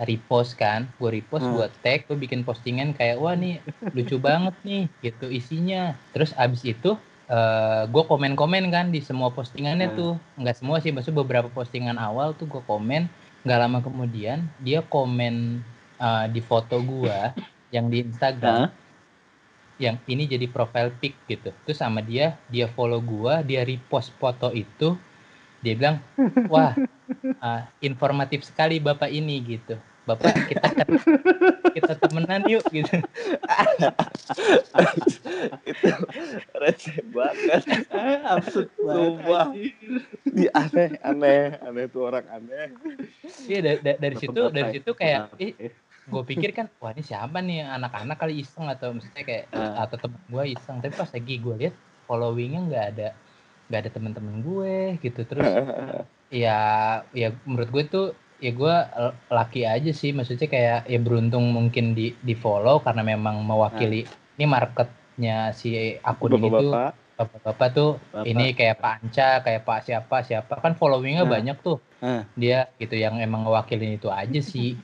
repost 0.02 0.58
kan. 0.58 0.88
Gue 0.98 1.20
repost 1.20 1.46
Hmm. 1.46 1.54
gue 1.62 1.66
tag 1.84 2.00
gue 2.10 2.16
bikin 2.18 2.42
postingan 2.42 2.90
kayak 2.96 3.22
wah 3.22 3.38
nih 3.38 3.62
lucu 3.94 4.18
banget 4.18 4.54
nih 4.66 4.90
gitu 4.98 5.30
isinya. 5.30 5.94
Terus 6.10 6.34
abis 6.34 6.64
itu 6.66 6.98
eh 7.28 7.82
gue 7.92 8.02
komen-komen 8.08 8.72
kan 8.72 8.88
di 8.88 9.00
semua 9.04 9.28
postingannya 9.28 9.92
Hmm. 9.92 9.98
tuh 10.00 10.12
nggak 10.40 10.56
semua 10.56 10.80
sih 10.80 10.90
maksudnya 10.92 11.20
beberapa 11.24 11.48
postingan 11.52 12.00
awal 12.00 12.32
tuh 12.32 12.48
gue 12.48 12.62
komen 12.64 13.04
nggak 13.44 13.58
lama 13.60 13.78
kemudian 13.84 14.48
dia 14.60 14.80
komen 14.80 15.60
eh, 16.00 16.26
di 16.32 16.40
foto 16.40 16.80
gue 16.80 17.18
yang 17.74 17.92
di 17.92 18.00
Instagram 18.08 18.68
Hah? 18.68 18.72
yang 19.78 19.96
ini 20.10 20.26
jadi 20.26 20.50
profile 20.50 20.90
pic 20.90 21.14
gitu 21.30 21.54
terus 21.62 21.78
sama 21.78 22.02
dia 22.02 22.34
dia 22.50 22.66
follow 22.66 22.98
gua 22.98 23.46
dia 23.46 23.62
repost 23.62 24.10
foto 24.18 24.50
itu 24.50 24.98
dia 25.62 25.74
bilang 25.78 25.96
wah 26.52 26.74
ah, 27.38 27.62
informatif 27.78 28.42
sekali 28.42 28.82
bapak 28.82 29.06
ini 29.12 29.38
gitu 29.44 29.78
bapak 30.08 30.32
kita 30.48 30.68
kita 31.70 31.92
temenan 31.98 32.42
yuk 32.46 32.64
gitu 32.70 32.96
itu 35.62 35.88
receh 36.54 36.98
banget. 37.06 37.62
Absurd 38.24 38.68
Sumpah. 38.74 39.46
Di 40.24 40.46
aneh, 40.50 40.88
aneh, 41.00 41.44
aneh 41.60 41.84
tuh 41.86 42.02
orang 42.04 42.26
aneh. 42.28 42.72
iya 43.44 43.58
da- 43.60 43.80
da- 43.82 43.98
dari 43.98 44.16
situ 44.16 44.40
dari 44.48 44.68
situ 44.72 44.90
kayak 44.92 45.20
ih 45.36 45.52
gue 46.08 46.22
pikir 46.24 46.50
kan 46.50 46.72
wah 46.78 46.88
ini 46.88 47.04
siapa 47.04 47.36
nih 47.38 47.68
anak-anak 47.68 48.16
kali 48.16 48.40
iseng 48.40 48.64
atau 48.64 48.96
misalnya 48.96 49.24
kayak 49.24 49.44
Ah. 49.52 49.84
atau 49.84 50.00
temen 50.00 50.16
gue 50.24 50.44
iseng 50.48 50.80
tapi 50.80 50.96
pas 50.96 51.04
lagi 51.06 51.36
gue 51.36 51.54
lihat 51.58 51.74
followingnya 52.08 52.60
nggak 52.64 52.86
ada 52.88 53.08
nggak 53.68 53.80
ada 53.84 53.90
teman-teman 53.92 54.40
gue 54.40 54.76
gitu 55.04 55.20
terus 55.28 55.44
ya 56.32 56.60
ya 57.12 57.28
menurut 57.44 57.68
gue 57.68 57.84
tuh 57.84 58.06
ya 58.38 58.50
gue 58.50 58.74
laki 59.28 59.62
aja 59.62 59.90
sih 59.90 60.10
maksudnya 60.10 60.46
kayak 60.46 60.86
ya 60.86 60.98
beruntung 60.98 61.50
mungkin 61.50 61.92
di 61.92 62.14
di 62.16 62.32
follow 62.32 62.78
karena 62.78 63.02
memang 63.02 63.42
mewakili 63.42 64.06
ini 64.34 64.46
marketnya 64.46 65.50
si 65.50 65.74
akun 65.98 66.32
ini 66.32 66.46
tuh 66.46 66.70
Bapak-bapak. 66.70 66.92
bapak-bapak 67.18 67.68
tuh 67.72 67.90
Bapak. 68.08 68.24
ini 68.24 68.46
kayak 68.52 68.76
Pak 68.78 68.92
Anca, 68.96 69.28
kayak 69.42 69.62
Pak 69.62 69.78
siapa 69.82 70.16
siapa 70.22 70.54
kan 70.56 70.72
followingnya 70.72 71.26
Nah. 71.26 71.32
banyak 71.34 71.56
tuh. 71.58 71.82
Ah. 71.98 72.22
Dia 72.32 72.70
gitu 72.78 72.94
yang 72.94 73.18
emang 73.18 73.42
ngewakilin 73.42 73.94
itu 73.94 74.06
aja 74.06 74.38
sih 74.38 74.78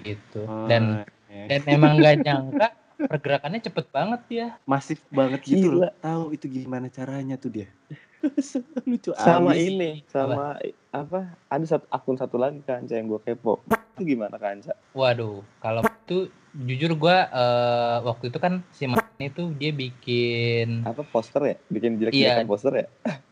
gitu. 0.00 0.48
Oh, 0.48 0.64
Dan 0.64 1.04
iya. 1.28 1.44
dan 1.44 1.60
emang 1.68 2.00
gak 2.00 2.24
nyangka 2.24 2.68
pergerakannya 2.96 3.60
cepet 3.60 3.86
banget 3.90 4.22
ya. 4.30 4.46
masif 4.64 5.04
banget 5.10 5.44
gitu 5.44 5.68
Gila. 5.68 5.76
loh. 5.76 5.92
Tahu 6.00 6.24
itu 6.32 6.46
gimana 6.48 6.88
caranya 6.88 7.36
tuh 7.36 7.52
dia. 7.52 7.68
Lucu 8.88 9.10
sama 9.14 9.52
abis. 9.52 9.64
ini 9.66 9.90
sama 10.06 10.58
apa? 10.90 11.20
ada 11.46 11.64
satu 11.64 11.86
akun 11.88 12.16
satu 12.16 12.36
lagi 12.36 12.60
kanca 12.60 12.94
yang 12.94 13.06
gue 13.06 13.20
kepo. 13.20 13.60
Itu 13.94 14.02
gimana 14.04 14.36
kanca? 14.36 14.74
Waduh, 14.92 15.42
kalau 15.58 15.82
itu 15.82 16.28
jujur 16.54 16.94
gua 16.94 17.26
eh, 17.26 17.96
waktu 18.02 18.30
itu 18.30 18.38
kan 18.38 18.62
si 18.70 18.86
Mas 18.86 19.02
itu 19.16 19.50
dia 19.54 19.70
bikin 19.70 20.82
apa 20.82 21.02
poster 21.02 21.42
ya? 21.44 21.56
Bikin 21.66 21.98
jelek 21.98 22.12
Iya. 22.12 22.42
poster 22.44 22.72
ya? 22.74 22.86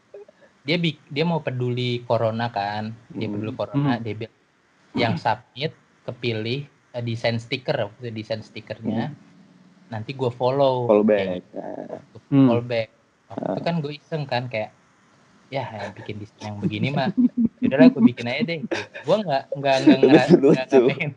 Dia 0.63 0.79
bik, 0.79 1.11
dia 1.11 1.27
mau 1.27 1.43
peduli 1.43 2.07
corona 2.07 2.47
kan? 2.47 2.95
Dia 3.11 3.27
Hmm. 3.27 3.35
peduli 3.35 3.53
corona 3.53 3.99
Hmm. 3.99 4.01
dia 4.01 4.15
bilang 4.15 4.37
yang 4.95 5.15
submit 5.17 5.75
kepilih 6.03 6.63
eh, 6.93 7.03
desain 7.03 7.35
stiker 7.37 7.91
waktu 7.91 8.15
desain 8.15 8.39
stikernya. 8.41 9.11
Nanti 9.89 10.15
gue 10.15 10.31
follow. 10.31 10.87
Follow 10.87 11.03
back. 11.03 11.43
Nah, 11.51 11.99
gitu, 11.99 12.19
Hmm. 12.31 12.47
follow 12.47 12.63
back. 12.63 12.89
Waktu 13.27 13.49
itu 13.51 13.61
kan 13.61 13.75
gue 13.81 13.93
iseng 13.93 14.23
kan 14.23 14.47
kayak 14.47 14.71
ya 15.53 15.69
yang 15.69 15.93
bikin 15.93 16.17
desain 16.17 16.41
yang 16.49 16.57
begini 16.65 16.89
mah 16.97 17.13
udahlah 17.61 17.89
gue 17.93 18.03
bikin 18.09 18.25
aja 18.25 18.43
deh. 18.49 18.61
Gue 19.05 19.17
nggak 19.21 19.43
nggak 19.53 19.77
nggak 19.85 20.25
nggak 20.41 20.67
pengen 20.73 21.11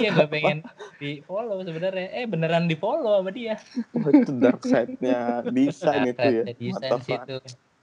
iya 0.00 0.08
nggak 0.16 0.30
pengen 0.32 0.58
di 0.96 1.10
follow 1.28 1.60
sebenarnya. 1.60 2.08
Eh 2.16 2.24
beneran 2.24 2.64
di 2.64 2.76
follow 2.80 3.20
sama 3.20 3.30
dia. 3.36 3.60
Wah, 3.92 4.10
itu 4.16 4.32
dark 4.40 4.64
side-nya 4.64 5.44
desain 5.52 6.08
itu 6.08 6.28
ya. 6.40 6.42
desain 6.56 7.00
situ. 7.04 7.36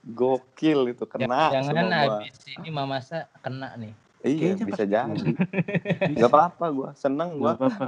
gokil 0.08 0.94
itu 0.94 1.04
kena 1.04 1.52
jangan 1.52 1.74
semua. 1.74 2.06
gua. 2.06 2.18
abis 2.22 2.34
ini 2.58 2.68
mamasa 2.74 3.30
kena 3.38 3.78
nih. 3.78 3.94
Iya 4.26 4.58
Kayaknya 4.58 4.64
bisa 4.66 4.84
jadi. 4.84 5.20
Nggak 6.10 6.30
apa-apa 6.34 6.64
gue 6.74 6.90
seneng 6.98 7.38
gue 7.38 7.46
Gak 7.46 7.54
apa-apa. 7.54 7.86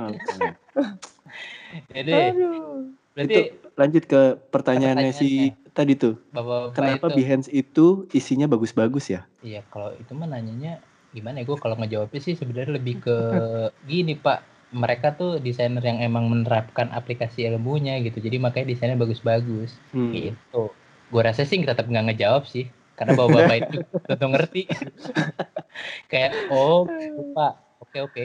jadi 1.91 2.15
berarti 3.19 3.35
Itu 3.35 3.41
lanjut 3.75 4.05
ke 4.07 4.21
pertanyaannya 4.55 5.11
si 5.11 5.51
tadi 5.73 5.93
tuh. 5.97 6.15
bapak-bapak 6.35 6.75
Kenapa 6.77 7.07
itu 7.09 7.17
Behance 7.17 7.49
itu 7.51 7.87
isinya 8.15 8.47
bagus-bagus 8.51 9.11
ya? 9.11 9.21
Iya, 9.41 9.61
kalau 9.73 9.91
itu 9.97 10.13
mah 10.13 10.29
nanyanya 10.29 10.79
gimana 11.17 11.43
ya? 11.43 11.45
Gue 11.49 11.59
kalau 11.59 11.77
ngejawabnya 11.81 12.21
sih 12.23 12.35
sebenarnya 12.37 12.77
lebih 12.79 13.01
ke 13.03 13.17
gini 13.91 14.15
Pak. 14.15 14.39
Mereka 14.71 15.19
tuh 15.19 15.43
desainer 15.43 15.83
yang 15.83 15.99
emang 15.99 16.31
menerapkan 16.31 16.95
aplikasi 16.95 17.43
ilmunya 17.43 17.99
gitu. 18.07 18.23
Jadi 18.23 18.39
makanya 18.39 18.67
desainnya 18.71 18.99
bagus-bagus 19.01 19.75
Hmm. 19.91 20.15
gitu. 20.15 20.71
Gue 21.11 21.23
rasa 21.27 21.43
sih 21.43 21.59
tetap 21.59 21.91
nggak 21.91 22.15
ngejawab 22.15 22.47
sih. 22.47 22.71
Karena 22.95 23.19
bapak-bapak 23.19 23.57
itu 23.67 23.79
tentu 24.09 24.27
ngerti. 24.31 24.63
Kayak, 26.11 26.33
oh 26.53 26.87
gitu, 26.87 27.23
Pak. 27.35 27.53
Oke, 27.81 27.99
oke. 28.05 28.25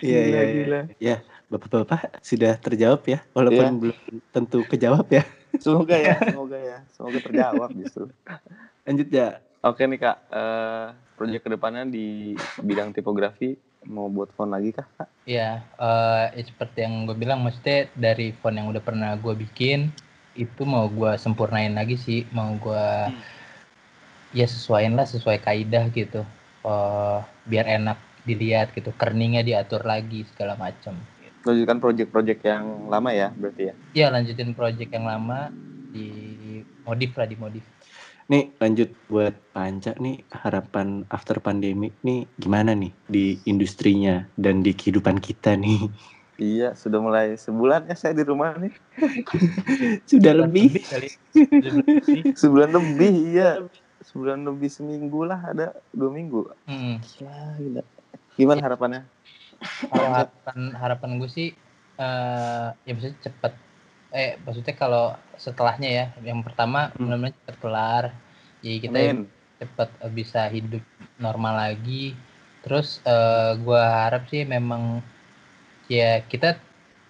Iya, 0.00 0.20
iya, 0.24 0.42
iya. 0.96 1.14
Bapak-bapak 1.50 2.22
sudah 2.22 2.54
terjawab 2.56 3.02
ya, 3.04 3.18
walaupun 3.34 3.66
Iya. 3.66 3.80
belum 3.82 3.98
tentu 4.30 4.62
kejawab 4.64 5.06
ya. 5.10 5.26
semoga 5.58 5.98
ya 5.98 6.14
semoga 6.30 6.56
ya 6.56 6.78
semoga 6.94 7.18
terjawab 7.18 7.70
justru 7.74 8.06
Lanjut 8.86 9.10
ya. 9.10 9.42
oke 9.60 9.82
nih 9.82 9.98
kak 9.98 10.16
eh 10.30 10.86
proyek 11.18 11.42
ke 11.42 11.48
depannya 11.50 11.84
di 11.84 12.32
bidang 12.56 12.94
tipografi 12.94 13.58
mau 13.84 14.06
buat 14.06 14.30
font 14.32 14.48
lagi 14.48 14.70
kak 14.72 14.86
Ya, 15.28 15.60
eh, 15.76 16.26
ya 16.32 16.42
seperti 16.42 16.80
yang 16.80 17.04
gue 17.04 17.14
bilang, 17.14 17.44
maksudnya 17.44 17.86
dari 17.92 18.32
font 18.32 18.56
yang 18.56 18.72
udah 18.72 18.80
pernah 18.80 19.14
gue 19.14 19.36
bikin, 19.36 19.92
itu 20.32 20.62
mau 20.64 20.88
gue 20.88 21.12
sempurnain 21.18 21.70
lagi 21.70 21.94
sih, 21.94 22.24
mau 22.32 22.50
gue 22.56 22.86
ya 24.32 24.46
sesuaiin 24.46 24.96
lah 24.96 25.04
sesuai 25.04 25.42
kaidah 25.42 25.90
gitu, 25.92 26.22
Eh, 26.60 27.18
biar 27.46 27.64
enak 27.68 27.96
dilihat 28.22 28.72
gitu, 28.72 28.92
kerningnya 28.96 29.40
diatur 29.40 29.80
lagi 29.80 30.24
segala 30.28 30.56
macam. 30.56 30.92
Lanjutkan 31.40 31.78
proyek-proyek 31.80 32.38
yang 32.44 32.64
lama 32.86 33.10
ya 33.10 33.28
berarti 33.32 33.72
ya 33.72 33.74
Ya 33.90 34.06
lanjutin 34.08 34.54
project 34.54 34.90
yang 34.92 35.06
lama 35.08 35.50
di 35.90 36.06
modif 36.86 37.10
lah 37.18 37.26
di 37.26 37.34
modif. 37.34 37.64
Nih 38.30 38.54
lanjut 38.62 38.94
buat 39.10 39.34
Panca 39.50 39.90
nih 39.98 40.22
harapan 40.30 41.02
after 41.10 41.42
pandemic 41.42 41.98
nih 42.06 42.30
gimana 42.38 42.78
nih 42.78 42.94
di 43.10 43.34
industrinya 43.44 44.30
dan 44.38 44.62
di 44.62 44.70
kehidupan 44.70 45.18
kita 45.18 45.58
nih. 45.58 45.90
iya 46.38 46.72
sudah 46.72 47.02
mulai 47.02 47.34
sebulan 47.36 47.90
ya 47.90 47.96
saya 47.98 48.14
di 48.14 48.22
rumah 48.22 48.54
nih 48.56 48.72
Sudah 50.10 50.32
lebih. 50.32 50.78
kali. 50.78 51.08
Lebih. 51.58 51.84
sebulan 52.40 52.70
lebih 52.70 53.12
iya 53.34 53.50
sebulan 54.00 54.40
lebih 54.46 54.70
seminggu 54.70 55.26
lah 55.26 55.40
ada 55.44 55.66
dua 55.92 56.08
minggu 56.08 56.48
Mm. 56.64 56.96
gila 57.02 57.36
gila 57.58 57.82
gimana 58.38 58.60
harapannya 58.62 59.02
kalau 59.90 60.08
harapan 60.16 60.58
harapan 60.82 61.10
gue 61.20 61.30
sih 61.36 61.48
eh 62.00 62.66
ya 62.86 62.90
maksudnya 62.94 63.18
cepet. 63.26 63.52
Eh 64.20 64.30
maksudnya 64.44 64.74
kalau 64.82 65.04
setelahnya 65.44 65.88
ya 65.98 66.04
yang 66.28 66.40
pertama 66.46 66.78
Hmm. 66.98 67.04
benar-benar 67.04 67.32
cepet 67.38 67.56
kelar. 67.62 68.04
Jadi 68.62 68.76
kita 68.84 68.98
Amin. 69.00 69.26
cepet 69.60 69.88
eh, 70.04 70.12
bisa 70.18 70.40
hidup 70.56 70.82
normal 71.24 71.54
lagi. 71.64 72.14
Terus 72.64 72.86
eh 73.04 73.50
gue 73.64 73.80
harap 73.80 74.22
sih 74.32 74.42
memang 74.54 74.82
ya 75.90 76.22
kita 76.30 76.48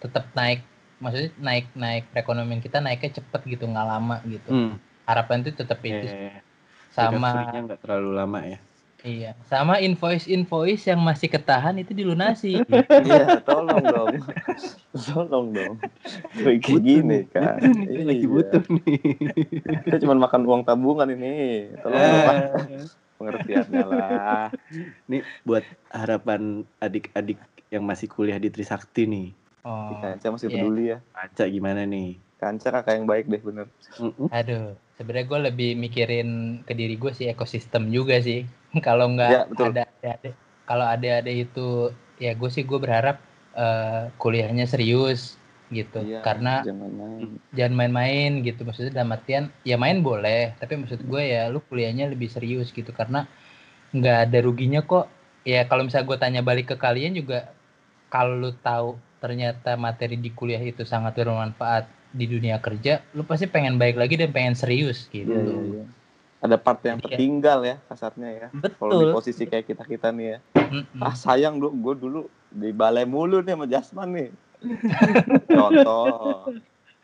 tetap 0.03 0.25
naik 0.39 0.61
maksudnya 1.03 1.31
naik 1.41 1.67
naik 1.77 2.05
perekonomian 2.13 2.61
kita 2.65 2.79
naiknya 2.85 3.11
cepet 3.21 3.41
gitu 3.53 3.65
nggak 3.69 3.89
lama 3.93 4.17
gitu. 4.29 4.51
Hmm. 4.51 4.81
harapan 5.09 5.43
itu 5.43 5.53
tetap 5.59 5.81
itu 5.83 6.07
Eh, 6.07 6.31
sama 6.97 7.33
recovery-nya 7.33 7.59
nggak 7.67 7.81
terlalu 7.83 8.11
lama 8.19 8.39
ya. 8.53 8.59
Iya 9.03 9.33
sama 9.45 9.79
invoice 9.79 10.27
invoice 10.27 10.85
yang 10.85 11.01
masih 11.01 11.27
ketahan 11.27 11.77
itu 11.77 11.93
dilunasi 11.93 12.61
iya 13.07 13.41
tolong 13.41 13.81
dong 13.83 14.15
tolong 15.09 15.47
dong 15.51 15.75
kayak 16.35 16.61
gini 16.61 17.25
kan 17.27 17.57
kita 17.61 18.03
lagi 18.03 18.21
Iya. 18.21 18.29
butuh 18.29 18.63
nih. 18.67 18.99
kita 19.85 19.97
cuma 19.99 20.15
makan 20.19 20.43
uang 20.45 20.63
tabungan 20.63 21.09
ini 21.09 21.33
tolong 21.79 22.01
dong, 22.01 22.23
Pak. 22.23 22.37
Pengertiannya 23.21 23.85
lah 23.85 24.49
nih 25.05 25.21
buat 25.43 25.61
harapan 25.89 26.43
adik-adik 26.79 27.37
yang 27.69 27.85
masih 27.85 28.09
kuliah 28.09 28.37
di 28.37 28.49
Trisakti 28.49 29.05
nih. 29.05 29.29
oh 29.63 29.93
Kanca 29.99 30.29
masih 30.31 30.49
Iya. 30.49 30.55
peduli 30.57 30.85
ya 30.89 30.99
Panca 31.11 31.45
gimana 31.47 31.85
nih? 31.85 32.17
Kanca 32.37 32.69
kakak 32.71 32.97
yang 32.97 33.05
baik 33.05 33.29
deh 33.29 33.37
bener. 33.39 33.69
Aduh, 34.31 34.73
sebenarnya 34.97 35.27
gue 35.27 35.41
lebih 35.47 35.71
mikirin 35.75 36.29
ke 36.65 36.73
diri 36.73 36.97
gue 36.97 37.13
sih 37.13 37.29
ekosistem 37.29 37.89
juga 37.89 38.17
sih. 38.19 38.49
kalau 38.87 39.07
nggak 39.15 39.33
Ya, 39.35 39.41
betul. 39.51 39.67
ada 39.75 39.83
ada 40.05 40.31
kalau 40.69 40.87
ada 40.87 41.09
ada 41.21 41.33
itu 41.33 41.91
ya 42.21 42.33
gue 42.37 42.51
sih 42.53 42.63
gue 42.67 42.79
berharap 42.79 43.17
eh, 43.57 44.03
kuliahnya 44.21 44.67
serius 44.71 45.37
gitu. 45.73 46.03
Iya, 46.07 46.21
Karena 46.23 46.63
jangan 46.67 46.91
main 46.95 47.29
jangan 47.57 47.75
main-main 47.79 48.31
gitu. 48.47 48.61
Maksudnya 48.67 48.93
dalam 48.95 49.15
artian 49.17 49.45
ya 49.67 49.77
main 49.81 49.99
boleh, 50.03 50.55
tapi 50.61 50.79
maksud 50.79 51.01
gue 51.03 51.23
ya 51.35 51.51
lu 51.53 51.59
kuliahnya 51.67 52.07
lebih 52.13 52.31
serius 52.31 52.71
gitu 52.71 52.91
karena 52.95 53.27
nggak 53.97 54.19
ada 54.29 54.39
ruginya 54.47 54.81
kok. 54.85 55.07
Ya 55.47 55.65
kalau 55.69 55.83
misalnya 55.87 56.07
gue 56.11 56.19
tanya 56.21 56.41
balik 56.45 56.67
ke 56.75 56.77
kalian 56.77 57.17
juga 57.17 57.49
kalau 58.13 58.35
lu 58.39 58.51
tahu 58.61 58.99
ternyata 59.23 59.77
materi 59.77 60.17
di 60.21 60.31
kuliah 60.33 60.61
itu 60.61 60.83
sangat 60.85 61.13
bermanfaat 61.19 61.85
di 62.11 62.27
dunia 62.27 62.59
kerja, 62.59 63.01
lu 63.17 63.23
pasti 63.23 63.47
pengen 63.47 63.79
baik 63.79 63.97
lagi 64.01 64.15
dan 64.19 64.31
pengen 64.35 64.57
serius 64.59 65.07
gitu. 65.13 65.31
Iya, 65.31 65.41
iya, 65.45 65.61
iya. 65.71 65.85
Ada 66.41 66.57
part 66.57 66.81
yang 66.83 66.97
Iya. 66.97 67.05
tertinggal 67.07 67.59
ya 67.63 67.77
kasarnya 67.85 68.29
ya 68.31 68.49
kalau 68.75 68.93
di 68.99 69.07
posisi 69.11 69.45
kayak 69.45 69.67
kita 69.67 69.85
kita 69.85 70.09
nih 70.11 70.27
ya 70.27 70.39
Mm-mm. 70.57 70.99
ah 70.99 71.13
sayang 71.13 71.57
dulu 71.57 71.73
gue 71.77 71.95
dulu 71.99 72.21
di 72.51 72.71
balai 72.71 73.05
mulu 73.05 73.39
nih 73.39 73.53
sama 73.53 73.67
Jasman 73.67 74.09
nih 74.11 74.29
contoh 75.51 76.49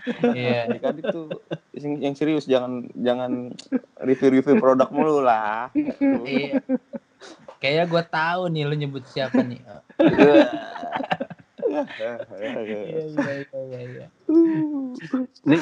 Iya. 0.06 0.70
adik-adik 0.70 1.04
tuh 1.08 1.26
yang- 1.72 1.98
yang 2.00 2.14
serius 2.14 2.46
jangan 2.46 2.86
jangan 2.94 3.50
review-review 3.98 4.56
produk 4.56 4.88
mulu 4.88 5.20
lah 5.20 5.68
Iya. 6.22 6.62
Kayaknya 7.56 7.84
gue 7.86 8.02
tahu 8.06 8.42
nih 8.48 8.62
lu 8.62 8.74
nyebut 8.76 9.02
siapa 9.06 9.40
nih. 9.40 9.64
Oh, 9.64 9.80
Iya 11.66 12.12
iya 12.62 13.00
iya 13.42 13.58
iya 13.58 13.80
iya. 13.82 14.06
Nih 15.42 15.60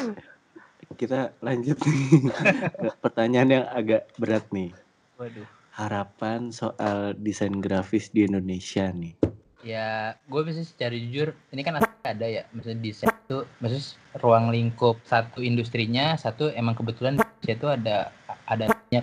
kita 0.94 1.34
lanjut 1.42 1.76
nih 1.82 2.30
pertanyaan 3.04 3.50
yang 3.60 3.66
agak 3.70 4.08
berat 4.16 4.46
nih. 4.54 4.70
Waduh. 5.18 5.46
Harapan 5.74 6.54
soal 6.54 7.18
desain 7.18 7.58
grafis 7.58 8.08
di 8.14 8.24
Indonesia 8.24 8.86
nih. 8.94 9.18
Ya, 9.64 10.14
gue 10.28 10.42
bisa 10.44 10.60
secara 10.60 10.92
jujur, 10.92 11.32
ini 11.48 11.64
kan 11.64 11.80
ada 11.80 12.26
ya, 12.28 12.44
maksudnya 12.52 12.84
desain 12.84 13.08
itu, 13.08 13.48
maksudnya 13.64 13.96
ruang 14.20 14.52
lingkup 14.52 15.00
satu 15.08 15.40
industrinya, 15.40 16.20
satu 16.20 16.52
emang 16.52 16.76
kebetulan 16.76 17.16
di 17.16 17.24
Indonesia 17.24 17.54
itu 17.56 17.68
ada 17.72 17.96
adanya 18.44 19.00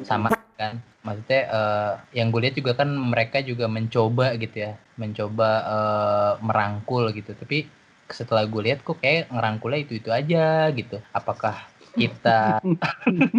sama 0.00 0.32
kan, 0.56 0.80
maksudnya 1.04 1.40
eh, 1.44 1.92
yang 2.16 2.32
gue 2.32 2.40
lihat 2.48 2.56
juga 2.56 2.72
kan 2.72 2.88
mereka 2.88 3.44
juga 3.44 3.68
mencoba 3.68 4.32
gitu 4.40 4.64
ya, 4.64 4.80
mencoba 4.96 5.48
eh, 5.68 6.32
merangkul 6.40 7.12
gitu, 7.12 7.36
tapi 7.36 7.68
setelah 8.10 8.46
gue 8.46 8.62
lihat 8.70 8.80
kok 8.86 8.98
kayak 9.02 9.30
ngerangkulnya 9.30 9.80
itu 9.82 9.92
itu 9.98 10.10
aja 10.10 10.70
gitu. 10.70 10.96
Apakah 11.10 11.66
kita 11.96 12.60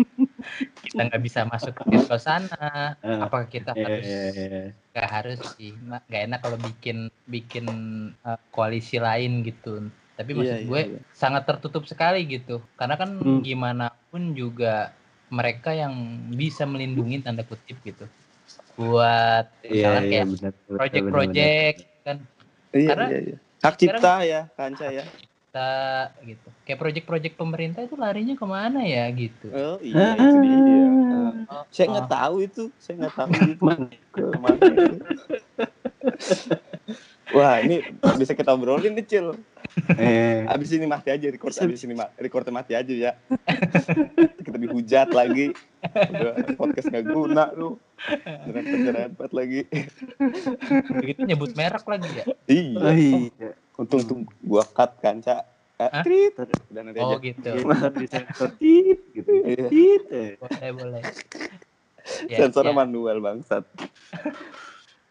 kita 0.86 1.02
nggak 1.08 1.24
bisa 1.24 1.46
masuk 1.46 1.78
ke 1.78 2.18
sana 2.18 2.98
Eh, 3.06 3.20
apakah 3.22 3.46
kita 3.46 3.78
iya, 3.78 3.86
harus 3.86 4.08
iya, 4.10 4.26
iya. 4.34 4.64
nggak 4.92 5.10
harus 5.14 5.40
sih 5.56 5.72
nggak 5.78 6.22
enak 6.26 6.40
kalau 6.42 6.58
bikin 6.58 6.98
bikin 7.30 7.66
eh, 8.26 8.40
koalisi 8.52 8.98
lain 8.98 9.46
gitu. 9.46 9.88
Tapi 10.18 10.34
maksud 10.34 10.66
gue 10.66 10.82
sangat 11.14 11.46
tertutup 11.46 11.86
sekali 11.86 12.26
gitu. 12.26 12.60
Karena 12.74 12.98
kan 12.98 13.22
Hmm. 13.22 13.46
gimana 13.46 13.94
pun 14.10 14.34
juga 14.34 14.90
mereka 15.30 15.76
yang 15.76 15.94
bisa 16.34 16.66
melindungi 16.66 17.22
tanda 17.22 17.46
kutip 17.46 17.78
gitu. 17.86 18.10
Buat 18.74 19.54
misalnya 19.62 20.02
kayak 20.10 20.28
project-project 20.66 21.78
kan. 22.02 22.18
Karena. 22.74 23.08
Hak 23.60 23.76
cipta 23.76 24.22
ya, 24.22 24.42
Kanca 24.54 24.88
ya. 24.88 25.04
kita 25.48 25.72
gitu 26.22 26.48
kayak 26.64 26.78
project-project 26.78 27.34
pemerintah 27.34 27.82
itu 27.82 27.96
larinya 27.96 28.36
ke 28.36 28.46
mana 28.46 28.84
ya 28.84 29.10
gitu 29.10 29.48
Oh 29.50 29.80
iya, 29.82 30.14
itu 30.14 30.38
dia. 30.44 30.58
Oh, 31.48 31.64
Saya 31.72 31.86
nggak 31.90 32.08
oh. 32.08 32.12
tahu 32.12 32.36
itu, 32.44 32.64
saya 32.78 32.96
nggak 33.02 33.16
tahu 33.16 33.32
itu. 33.56 33.64
Ke 34.12 34.24
mana 34.38 34.62
itu. 34.62 34.96
Wah, 37.34 37.60
ini 37.60 37.84
bisa 38.16 38.32
kita 38.32 38.54
obrolin 38.54 38.96
nih, 38.96 39.04
Cil. 39.04 39.28
Eh, 40.00 40.48
Abis 40.48 40.72
ini 40.72 40.88
mati 40.88 41.12
aja, 41.12 41.28
record 41.28 41.52
abis 41.52 41.84
ini 41.84 41.94
ma- 41.94 42.12
recordnya 42.16 42.54
mati 42.56 42.72
aja 42.72 42.94
ya. 42.94 43.12
kita 44.40 44.56
dihujat 44.56 45.10
lagi. 45.12 45.52
Udah 45.84 46.34
podcast 46.56 46.88
nggak 46.88 47.06
guna 47.08 47.52
lu. 47.52 47.76
Nyerempet-nyerempet 48.48 49.30
lagi. 49.32 49.62
begitu 50.94 51.20
nyebut 51.24 51.52
merek 51.54 51.84
lagi 51.84 52.10
ya 52.14 52.26
Iya. 52.46 52.78
oh 52.80 52.94
iya. 52.94 53.52
Untung 53.76 54.02
tuh 54.02 54.18
gua 54.40 54.64
cut 54.64 54.98
kanca. 54.98 55.46
Eh, 55.78 55.86
Hah? 55.86 56.02
trit. 56.02 56.34
Udah 56.68 56.82
nanti 56.82 56.98
oh 56.98 57.10
aja. 57.12 57.18
gitu 57.20 57.50
tit 58.58 59.00
gitu. 59.12 59.30
Iya. 59.44 59.66
Tit. 59.68 60.04
eh. 60.10 60.32
boleh 60.38 60.70
boleh 60.74 61.02
Ya, 62.26 62.40
Sensornya 62.40 62.72
ya. 62.72 62.80
manual 62.80 63.20
bangsat. 63.20 63.68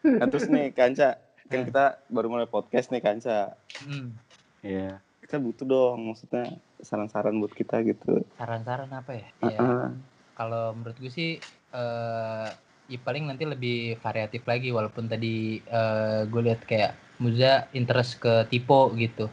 Nah, 0.01 0.25
terus 0.25 0.47
nih 0.47 0.71
kanca, 0.71 1.13
kan 1.45 1.61
kita 1.63 2.01
baru 2.07 2.27
mulai 2.27 2.45
podcast 2.45 2.89
nih 2.89 2.99
kanca. 2.99 3.53
Hmm, 3.79 4.17
Iya. 4.59 4.97
Kita 5.19 5.37
butuh 5.37 5.63
dong, 5.63 6.09
maksudnya 6.09 6.57
saran-saran 6.79 7.37
buat 7.37 7.51
kita 7.51 7.83
gitu. 7.83 8.25
saran-saran 8.33 8.89
apa 8.89 9.11
ya 9.13 9.27
ya 9.41 9.49
Heeh. 9.51 9.87
kalau 10.33 10.73
menurut 10.73 10.93
gue 10.95 11.09
sih 11.09 11.31
eh 11.69 12.47
ya 12.91 12.97
paling 13.07 13.23
nanti 13.29 13.43
lebih 13.53 13.75
variatif 14.05 14.41
lagi 14.51 14.67
walaupun 14.77 15.05
tadi 15.11 15.27
eh 15.75 16.19
gue 16.31 16.41
lihat 16.47 16.61
kayak 16.69 16.91
Muza 17.23 17.65
interest 17.79 18.11
ke 18.23 18.33
Tipo 18.51 18.93
gitu 19.01 19.25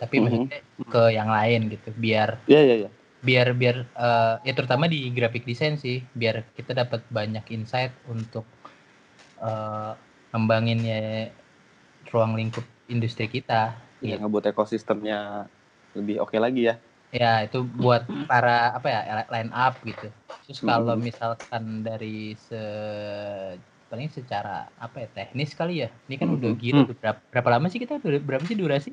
tapi 0.00 0.14
Mhm. 0.18 0.24
maksudnya 0.24 0.58
ke 0.92 1.02
yang 1.18 1.30
lain 1.36 1.60
gitu 1.74 1.88
biar 2.04 2.30
Iya, 2.50 2.60
iya, 2.66 2.74
iya. 2.82 2.90
biar 3.28 3.48
biar 3.60 3.76
eh, 4.04 4.34
ya 4.46 4.52
terutama 4.58 4.84
di 4.92 4.98
graphic 5.16 5.42
design 5.50 5.74
sih 5.84 5.96
biar 6.20 6.36
kita 6.58 6.72
dapat 6.80 7.00
banyak 7.18 7.44
insight 7.56 7.92
untuk 8.14 8.44
eh 9.42 9.92
ngembangin 10.32 10.80
ya 10.92 11.00
ruang 12.12 12.32
lingkup 12.38 12.64
industri 12.88 13.26
kita 13.28 13.74
Ya, 14.00 14.14
gitu. 14.14 14.22
ngebuat 14.22 14.44
ekosistemnya 14.54 15.50
lebih 15.96 16.22
oke 16.22 16.36
lagi 16.38 16.70
ya. 16.70 16.74
ya 17.10 17.32
itu 17.46 17.58
buat 17.64 18.02
para 18.30 18.76
apa 18.78 18.86
ya 18.94 19.00
line 19.32 19.50
up 19.54 19.74
gitu 19.84 20.06
terus 20.48 20.64
kalau 20.64 20.96
Mhm. 20.96 21.04
misalkan 21.04 21.62
dari 21.84 22.32
se 22.40 22.56
paling 23.84 24.08
secara 24.08 24.64
apa 24.74 24.96
ya 24.98 25.08
teknis 25.10 25.52
kali 25.52 25.80
ya 25.80 25.92
ini 26.04 26.16
kan 26.16 26.28
udah 26.30 26.50
Mhm. 26.50 26.58
gila 26.58 26.80
tuh 26.82 26.96
berapa, 26.96 27.20
berapa 27.26 27.48
lama 27.50 27.66
sih 27.66 27.76
kita 27.76 27.96
Ber- 27.98 28.20
berapa 28.22 28.40
sih 28.42 28.56
durasi 28.56 28.90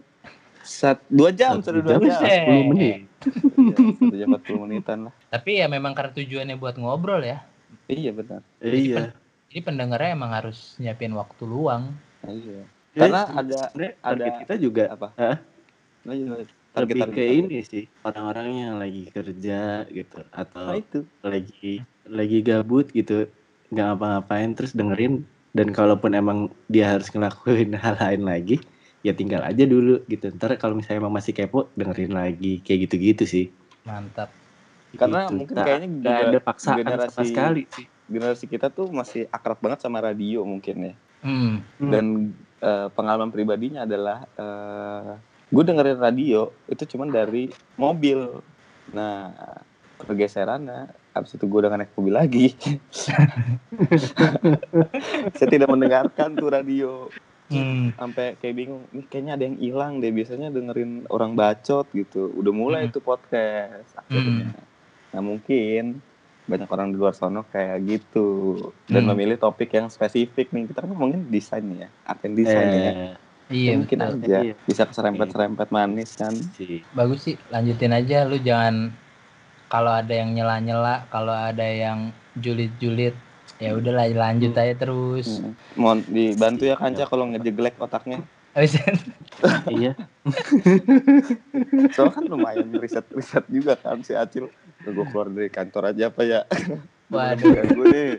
Sat, 0.61 0.99
dua 1.07 1.29
jam, 1.29 1.61
Satu 1.61 1.77
dua 1.77 2.01
jam. 2.01 2.01
10 2.01 2.65
menit. 2.65 3.05
Iya, 3.21 3.77
satu 3.93 4.15
jam 4.17 4.27
40 4.33 4.59
menitan 4.59 4.97
lah. 5.07 5.13
tapi 5.29 5.51
ya 5.55 5.67
memang 5.67 5.93
karena 5.93 6.11
tujuannya 6.11 6.55
buat 6.55 6.75
ngobrol 6.75 7.21
ya 7.21 7.39
Iya 7.85 8.11
benar. 8.11 8.41
Iya. 8.59 9.15
jadi 9.47 9.61
pendengarnya 9.61 10.11
emang 10.11 10.31
harus 10.33 10.75
nyiapin 10.75 11.13
waktu 11.13 11.43
luang 11.43 11.95
Iya. 12.21 12.67
Ya, 12.91 12.99
Karena 13.01 13.21
ada 13.29 13.57
ada- 14.01 14.39
kita 14.41 14.55
juga 14.55 14.87
apa? 14.89 15.11
Hah? 15.13 15.37
Lanjut, 16.01 16.27
lanjut. 16.33 16.49
Lebih 16.77 17.01
ke 17.07 17.21
apa? 17.21 17.33
ini 17.37 17.57
sih 17.61 17.83
orang-orang 18.01 18.47
yang 18.53 18.75
lagi 18.75 19.03
kerja 19.07 19.61
gitu 19.87 20.19
Nah, 20.19 20.31
atau 20.35 20.67
itu. 20.73 20.99
lagi 21.21 21.71
lagi 22.05 22.37
gabut 22.41 22.91
gitu 22.91 23.31
nggak 23.69 23.85
ngapa-ngapain 23.87 24.51
terus 24.53 24.71
dengerin 24.71 25.23
dan 25.51 25.71
kalaupun 25.71 26.11
emang 26.11 26.39
dia 26.67 26.91
harus 26.91 27.07
ngelakuin 27.07 27.71
hal 27.83 27.95
lain 27.95 28.23
lagi 28.23 28.59
ya 28.99 29.11
tinggal 29.11 29.41
aja 29.41 29.63
dulu 29.63 30.01
gitu 30.05 30.33
ntar 30.33 30.53
kalau 30.55 30.73
misalnya 30.73 30.99
emang 30.99 31.13
masih 31.13 31.31
kepo 31.31 31.69
dengerin 31.73 32.11
lagi 32.11 32.59
kayak 32.59 32.89
gitu-gitu 32.89 33.23
sih 33.23 33.45
mantap 33.83 34.29
Karena 34.95 35.27
Gitu. 35.27 35.35
mungkin 35.35 35.55
Nggak- 35.55 35.67
kayaknya 35.67 35.87
juga 35.91 36.13
ada 36.25 36.39
paksaan 36.39 36.85
sama 37.05 37.23
sekali 37.23 37.61
sih 37.67 37.85
generasi 38.05 38.45
kita 38.45 38.69
tuh 38.69 38.87
masih 38.87 39.27
akrab 39.27 39.59
banget 39.59 39.81
sama 39.81 39.97
radio 39.99 40.45
mungkin 40.45 40.75
ya. 40.79 40.93
hmm. 41.19 41.53
Hmm. 41.81 41.89
Dan 41.91 42.05
eh, 42.61 42.87
pengalaman 42.93 43.27
pribadinya 43.27 43.83
adalah 43.83 44.23
gue 45.47 45.63
dengerin 45.63 45.97
radio 45.97 46.49
itu 46.65 46.83
cuman 46.87 47.09
dari 47.09 47.49
mobil. 47.75 48.41
Nah, 48.89 49.33
pergeserannya 49.97 50.89
habis 51.11 51.33
itu 51.33 51.43
gue 51.43 51.59
udah 51.61 51.71
naik 51.71 51.93
mobil 51.93 52.13
lagi. 52.13 52.45
Saya 55.35 55.47
tidak 55.47 55.67
mendengarkan 55.67 56.33
tuh 56.33 56.49
radio. 56.49 56.91
Hmm. 57.45 57.93
sampai 57.93 58.33
kayak 58.41 58.57
bingung 58.57 58.89
nih 58.89 59.05
kayaknya 59.05 59.37
ada 59.37 59.43
yang 59.45 59.57
hilang 59.61 60.01
deh 60.01 60.09
biasanya 60.09 60.49
dengerin 60.49 61.05
orang 61.13 61.37
bacot 61.37 61.85
gitu 61.93 62.33
udah 62.33 62.49
mulai 62.49 62.81
Hmm. 62.81 62.89
itu 62.89 62.97
podcast 62.97 63.85
akhirnya 63.93 64.49
nah 65.13 65.21
mungkin 65.21 66.01
banyak 66.49 66.65
orang 66.65 66.89
di 66.89 66.97
luar 66.97 67.13
sono 67.13 67.45
kayak 67.45 67.85
gitu 67.85 68.57
dan 68.89 69.05
Hmm. 69.05 69.13
memilih 69.13 69.37
topik 69.37 69.69
yang 69.69 69.93
spesifik 69.93 70.49
nih 70.49 70.65
kita 70.65 70.81
kan 70.81 70.89
ngomongin 70.89 71.29
desain 71.29 71.61
ya 71.69 71.85
art 72.01 72.25
and 72.25 72.33
design 72.33 72.65
ya 72.67 72.81
eh, 72.81 73.13
iya 73.47 73.71
Ya, 73.71 73.77
mungkin 73.77 73.97
betul. 73.99 74.17
aja. 74.21 74.37
Iya. 74.41 74.53
bisa 74.61 74.83
keserempet 74.83 75.27
serempet 75.29 75.67
manis 75.69 76.11
kan. 76.13 76.33
Sih 76.53 76.81
bagus 76.91 77.23
sih 77.23 77.35
lanjutin 77.47 77.91
aja. 77.91 78.23
Lu 78.23 78.37
jangan 78.37 78.89
kalau 79.65 79.91
ada 79.91 80.11
yang 80.11 80.31
nyela-nyela 80.31 81.05
kalau 81.07 81.31
ada 81.31 81.63
yang 81.63 82.09
julid-julid 82.35 83.13
ya 83.55 83.71
udahlah 83.71 84.05
lanjut 84.07 84.51
Hmm. 84.51 84.61
aja 84.61 84.73
terus. 84.75 85.27
Mm. 85.37 85.51
mohon 85.73 85.99
dibantu 86.05 86.63
ya 86.63 86.75
kanca 86.75 87.05
kalau 87.05 87.25
ngejeglek 87.27 87.75
otaknya. 87.77 88.19
Iya. 89.67 89.91
Soalnya 91.91 92.13
kan 92.13 92.25
lumayan 92.25 92.71
riset 92.73 93.03
riset 93.11 93.43
juga 93.47 93.75
kan 93.75 93.99
si 93.99 94.15
Acil. 94.15 94.47
Gue 94.79 95.05
keluar 95.05 95.27
dari 95.27 95.49
kantor 95.49 95.91
aja 95.91 96.07
apa 96.07 96.21
ya? 96.23 96.41
Waduh. 97.05 97.51
gue 97.51 97.85
nih 97.85 98.09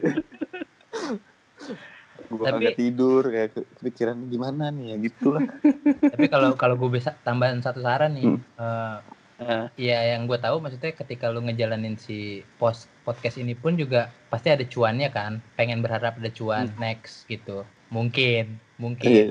gue 2.29 2.39
Tapi- 2.41 2.65
kagak 2.65 2.77
tidur 2.77 3.23
kayak 3.25 3.51
ke- 3.53 3.69
kepikiran 3.77 4.17
gimana 4.27 4.65
nih 4.69 4.87
ya 4.89 4.97
gitulah 5.01 5.45
tapi 6.13 6.27
kalau 6.27 6.51
kalau 6.55 6.75
gue 6.77 6.91
bisa 6.93 7.15
tambahan 7.21 7.59
satu 7.59 7.81
saran 7.81 8.15
nih 8.15 8.27
Hmm. 8.27 8.41
eh, 8.57 8.99
Eh, 9.37 9.69
ya 9.85 10.17
yang 10.17 10.25
gue 10.25 10.41
tahu 10.41 10.65
maksudnya 10.65 10.97
ketika 10.97 11.29
lu 11.29 11.45
ngejalanin 11.45 11.93
si 11.95 12.41
post 12.57 12.89
podcast 13.05 13.37
ini 13.37 13.53
pun 13.53 13.77
juga 13.77 14.09
pasti 14.27 14.49
ada 14.49 14.65
cuannya 14.65 15.13
kan 15.13 15.45
pengen 15.53 15.85
berharap 15.85 16.17
ada 16.17 16.33
cuan 16.33 16.73
next 16.77 17.29
gitu 17.29 17.61
mungkin 17.91 18.57
mungkin 18.77 19.13
Iya. 19.13 19.27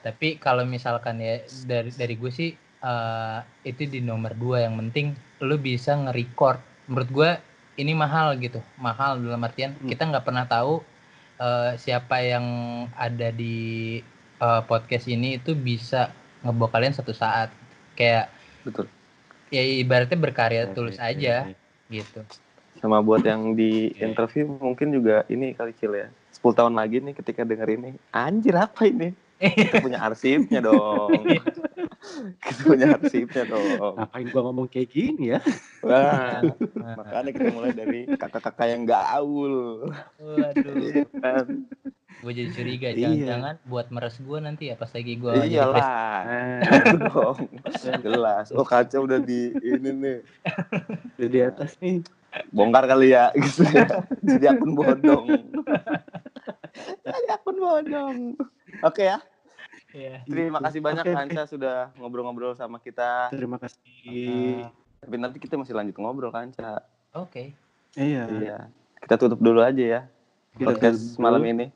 tapi 0.00 0.40
kalau 0.40 0.64
misalkan 0.64 1.20
ya 1.20 1.38
dari 1.62 1.92
dari 1.92 2.16
gue 2.16 2.32
sih 2.32 2.56
eh, 2.56 3.38
itu 3.62 3.84
di 3.84 4.00
nomor 4.00 4.32
dua 4.32 4.64
yang 4.64 4.80
penting 4.80 5.12
lu 5.40 5.56
bisa 5.56 5.92
nge-record 5.94 6.56
menurut 6.86 7.10
gue 7.10 7.30
ini 7.76 7.92
mahal 7.92 8.40
gitu 8.40 8.64
mahal 8.76 9.20
dalam 9.20 9.40
artian 9.40 9.76
Hmm. 9.76 9.92
kita 9.92 10.08
nggak 10.08 10.24
pernah 10.24 10.48
tahu 10.48 10.80
eh, 11.40 11.72
siapa 11.80 12.20
yang 12.22 12.46
ada 12.94 13.28
di 13.34 13.98
eh, 14.38 14.62
podcast 14.66 15.06
ini 15.10 15.38
itu 15.38 15.54
bisa 15.54 16.10
ngebawa 16.44 16.70
kalian 16.74 16.94
satu 16.94 17.14
saat. 17.14 17.50
Kayak 17.94 18.30
betul. 18.66 18.90
ya 19.54 19.62
ibaratnya 19.62 20.18
berkarya 20.18 20.62
tulus 20.74 20.98
eh, 20.98 21.10
aja 21.14 21.36
gitu. 21.90 22.20
Sama 22.82 23.00
buat 23.00 23.22
yang 23.22 23.54
di 23.54 23.94
interview 24.02 24.50
mungkin 24.60 24.90
juga 24.90 25.22
ini 25.30 25.54
kali 25.54 25.72
Cil 25.78 25.94
ya. 25.94 26.08
10 26.34 26.58
tahun 26.58 26.74
lagi 26.74 27.00
nih 27.00 27.14
ketika 27.16 27.46
denger 27.46 27.68
ini. 27.70 27.90
Anjir 28.10 28.58
apa 28.58 28.84
ini? 28.84 29.14
Kita 29.40 29.82
punya 29.82 30.02
arsipnya 30.02 30.62
dong 30.62 31.10
kita 32.44 32.62
punya 32.62 32.86
arsipnya 32.92 33.42
dong 33.46 33.64
ngapain 33.94 34.26
gua 34.28 34.42
ngomong 34.44 34.66
kayak 34.66 34.88
gini 34.88 35.32
ya? 35.32 35.40
Wah, 35.80 36.40
Nah, 36.74 36.94
makanya 36.98 37.30
kita 37.32 37.48
mulai 37.50 37.72
dari 37.72 38.00
kakak-kakak 38.10 38.66
yang 38.68 38.82
gaul 38.84 39.88
waduh. 40.16 40.74
Iya 40.76 41.04
kan? 41.14 41.46
gue 42.16 42.32
jadi 42.32 42.50
curiga 42.50 42.88
Iya. 42.88 42.96
jangan-jangan 43.04 43.54
buat 43.64 43.86
meres 43.90 44.16
gue 44.16 44.38
nanti 44.38 44.64
ya 44.66 44.74
pas 44.74 44.88
lagi 44.88 45.12
gue 45.14 45.32
iyalah 45.44 46.24
dong. 47.04 47.38
Jelas. 48.00 48.48
Oh 48.50 48.64
kaca 48.64 48.96
udah 48.96 49.18
di 49.18 49.52
ini 49.54 49.90
nih. 49.92 50.18
Udah 51.14 51.28
di 51.28 51.40
atas 51.42 51.76
nih. 51.78 52.00
Bongkar 52.48 52.88
kali 52.88 53.12
ya 53.12 53.28
gitu 53.36 53.62
ya. 53.66 53.86
Jadi 54.18 54.44
akun 54.46 54.72
bodong. 54.72 55.26
Jadi 57.04 57.28
akun 57.30 57.56
bodong. 57.56 58.16
Oke 58.80 59.04
ya 59.04 59.20
Iya. 59.94 60.26
Terima 60.26 60.58
Gitu. 60.58 60.66
kasih 60.66 60.80
banyak 60.82 61.04
oke. 61.06 61.14
Kanca 61.14 61.42
sudah 61.46 61.76
ngobrol-ngobrol 61.94 62.52
sama 62.52 62.82
kita. 62.82 63.30
Terima 63.30 63.62
kasih. 63.62 64.66
Tapi 64.98 65.14
nanti 65.16 65.38
kita 65.38 65.54
masih 65.54 65.72
lanjut 65.72 65.94
ngobrol 65.96 66.34
Kanca. 66.34 66.82
Oke. 67.14 67.54
Iya. 67.94 68.26
Iya. 68.26 68.58
Kita 68.98 69.14
tutup 69.14 69.38
dulu 69.38 69.60
aja 69.60 69.78
ya 69.78 70.00
Kita 70.52 70.66
podcast 70.66 71.14
tutup 71.14 71.22
malam 71.22 71.40
dulu. 71.40 71.52
ini. 71.54 71.66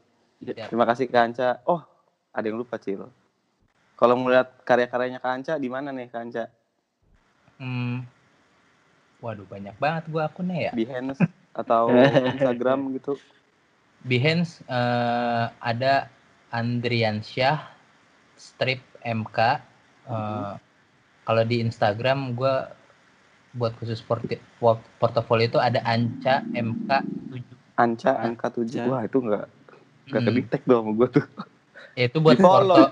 Siap. 0.40 0.66
Terima 0.66 0.82
kasih 0.84 1.06
Kanca. 1.06 1.62
Oh, 1.62 1.78
ada 2.30 2.42
yang 2.42 2.58
lupa 2.58 2.74
Cil. 2.76 3.06
Kalau 3.94 4.14
melihat 4.14 4.50
karya-karyanya 4.62 5.18
Kanca 5.18 5.54
di 5.54 5.66
mana 5.66 5.94
nih 5.94 6.10
Kanca? 6.10 6.50
Hmm. 7.58 8.02
Waduh 9.18 9.46
banyak 9.46 9.74
banget 9.76 10.04
gua 10.06 10.26
akunnya 10.26 10.70
ya. 10.70 10.72
Behance 10.74 11.22
atau 11.50 11.90
Instagram 12.34 12.94
gitu? 12.94 13.18
Behance 14.00 14.62
eh, 14.64 15.44
ada 15.54 16.06
Andrian 16.48 17.18
Syah 17.18 17.66
strip 18.38 18.80
MK. 19.02 19.38
Eh, 20.08 20.54
Kalau 21.22 21.44
di 21.44 21.60
Instagram 21.60 22.32
gua 22.32 22.72
buat 23.52 23.76
khusus 23.76 24.00
porti- 24.00 24.40
port- 24.56 24.80
portofolio 24.96 25.44
itu 25.44 25.60
ada 25.60 25.84
Anca 25.84 26.48
MK 26.50 26.88
7. 27.28 27.44
Anca 27.76 28.10
Anca. 28.16 28.24
angka 28.24 28.48
7. 28.56 28.88
Wah, 28.88 29.04
itu 29.04 29.20
enggak 29.20 29.44
enggak 30.08 30.22
Hmm. 30.24 30.28
kedetek 30.32 30.62
dong 30.64 30.88
sama 30.88 30.92
gua 30.96 31.08
tuh. 31.12 31.26
Itu 31.92 32.18
buat 32.24 32.38
porto 32.40 32.84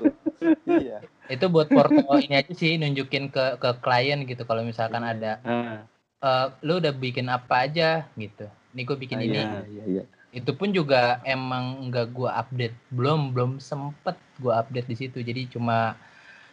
iya. 0.69 0.99
itu 1.27 1.47
buat 1.49 1.73
porto 1.73 1.97
ini 2.19 2.35
aja 2.37 2.53
sih 2.53 2.77
nunjukin 2.77 3.33
ke 3.33 3.57
ke 3.57 3.71
klien 3.81 4.21
gitu 4.23 4.45
kalau 4.45 4.61
misalkan 4.61 5.01
ada 5.01 5.41
Ah, 5.41 5.81
eh, 6.21 6.47
lu 6.61 6.77
udah 6.77 6.93
bikin 6.93 7.27
apa 7.27 7.65
aja 7.65 8.05
gitu. 8.15 8.45
Nih 8.77 8.85
gue 8.85 8.97
bikin 9.01 9.17
Ah, 9.17 9.25
ini. 9.25 9.39
Iya, 9.41 9.49
iya, 9.65 9.85
iya. 9.89 10.05
Itu 10.37 10.53
pun 10.53 10.69
juga 10.69 11.25
emang 11.25 11.89
nggak 11.89 12.13
gua 12.13 12.37
update. 12.45 12.77
Belum 12.93 13.33
belum 13.33 13.57
sempet 13.57 14.21
gua 14.37 14.61
update 14.61 14.85
di 14.85 14.97
situ. 15.01 15.25
Jadi 15.25 15.49
cuma 15.49 15.97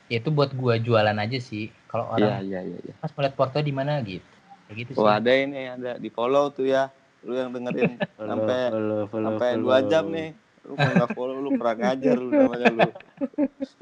ya 0.07 0.23
itu 0.23 0.31
buat 0.31 0.55
gua 0.55 0.79
jualan 0.79 1.19
aja 1.19 1.35
sih. 1.43 1.67
Kalau 1.91 2.07
Iya, 2.15 2.39
orang 2.39 2.47
iya, 2.47 2.59
iya, 2.63 2.77
iya. 2.79 2.93
Mas 3.03 3.11
melihat 3.11 3.35
porto 3.35 3.59
di 3.59 3.75
mana 3.75 3.99
gitu. 4.07 4.23
Kayak 4.71 4.75
gitu 4.87 4.91
sih. 4.95 5.03
Oh, 5.03 5.11
ada 5.11 5.31
ini 5.35 5.67
ada 5.67 5.99
di 5.99 6.07
follow 6.07 6.47
tuh 6.55 6.71
ya. 6.71 6.87
Lu 7.27 7.35
yang 7.35 7.51
dengerin 7.51 7.99
sampai 8.31 8.71
sampai 9.11 9.49
dua 9.59 9.83
jam 9.83 10.07
nih. 10.07 10.31
Lu 10.63 10.79
kalau 10.79 10.93
nggak 10.95 11.11
follow 11.11 11.35
lu 11.43 11.51
kurang 11.59 11.79
ajar 11.83 12.15
lu 12.15 12.31
namanya 12.31 12.67
lu. 12.71 12.89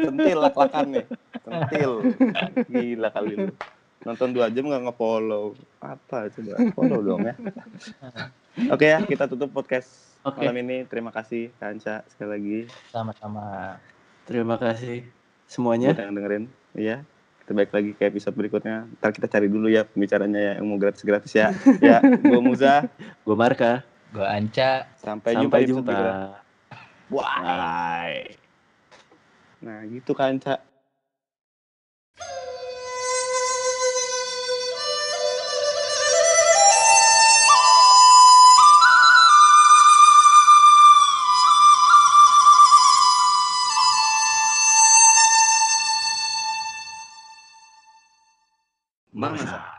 Centil 0.01 0.37
lak-lakan 0.41 0.85
nih. 0.97 1.05
Centil. 1.45 1.91
Gila 2.65 3.09
kali 3.13 3.33
lu. 3.37 3.53
Nonton 4.01 4.33
dua 4.33 4.49
jam 4.49 4.65
nggak 4.65 4.81
nge-follow. 4.89 5.53
Apa 5.77 6.25
coba? 6.33 6.57
Follow 6.73 6.99
dong 7.05 7.21
ya. 7.21 7.37
Oke 8.51 8.91
ya, 8.91 8.99
kita 9.07 9.31
tutup 9.31 9.55
podcast 9.55 10.19
Oke. 10.27 10.43
malam 10.43 10.59
ini. 10.59 10.83
Terima 10.83 11.15
kasih 11.15 11.55
Kanca 11.55 12.03
sekali 12.11 12.29
lagi 12.29 12.59
Sama-sama. 12.91 13.79
Terima 14.27 14.59
kasih 14.59 15.07
semuanya. 15.47 15.95
buat 15.95 16.03
yang 16.03 16.15
dengerin. 16.19 16.43
Iya. 16.75 16.97
Kita 17.41 17.51
balik 17.55 17.71
lagi 17.71 17.91
ke 17.95 18.03
episode 18.11 18.35
berikutnya. 18.35 18.91
Ntar 18.99 19.15
kita 19.15 19.31
cari 19.31 19.47
dulu 19.47 19.71
ya 19.71 19.87
pembicaranya 19.87 20.39
ya 20.39 20.53
yang 20.59 20.67
mau 20.67 20.75
gratis-gratis 20.75 21.31
ya. 21.31 21.55
ya, 21.83 22.03
gue 22.03 22.41
Muza. 22.43 22.91
Gue 23.23 23.35
Marka. 23.39 23.87
Gua 24.11 24.27
Anca. 24.27 24.91
Sampai, 24.99 25.39
jumpa 25.39 25.63
Sampai 25.63 25.71
jumpa. 25.71 25.95
Wah. 27.11 27.39
Bye. 27.39 28.35
Nah, 29.63 29.79
gitu 29.87 30.11
Kanca. 30.11 30.59
Masa. 49.31 49.70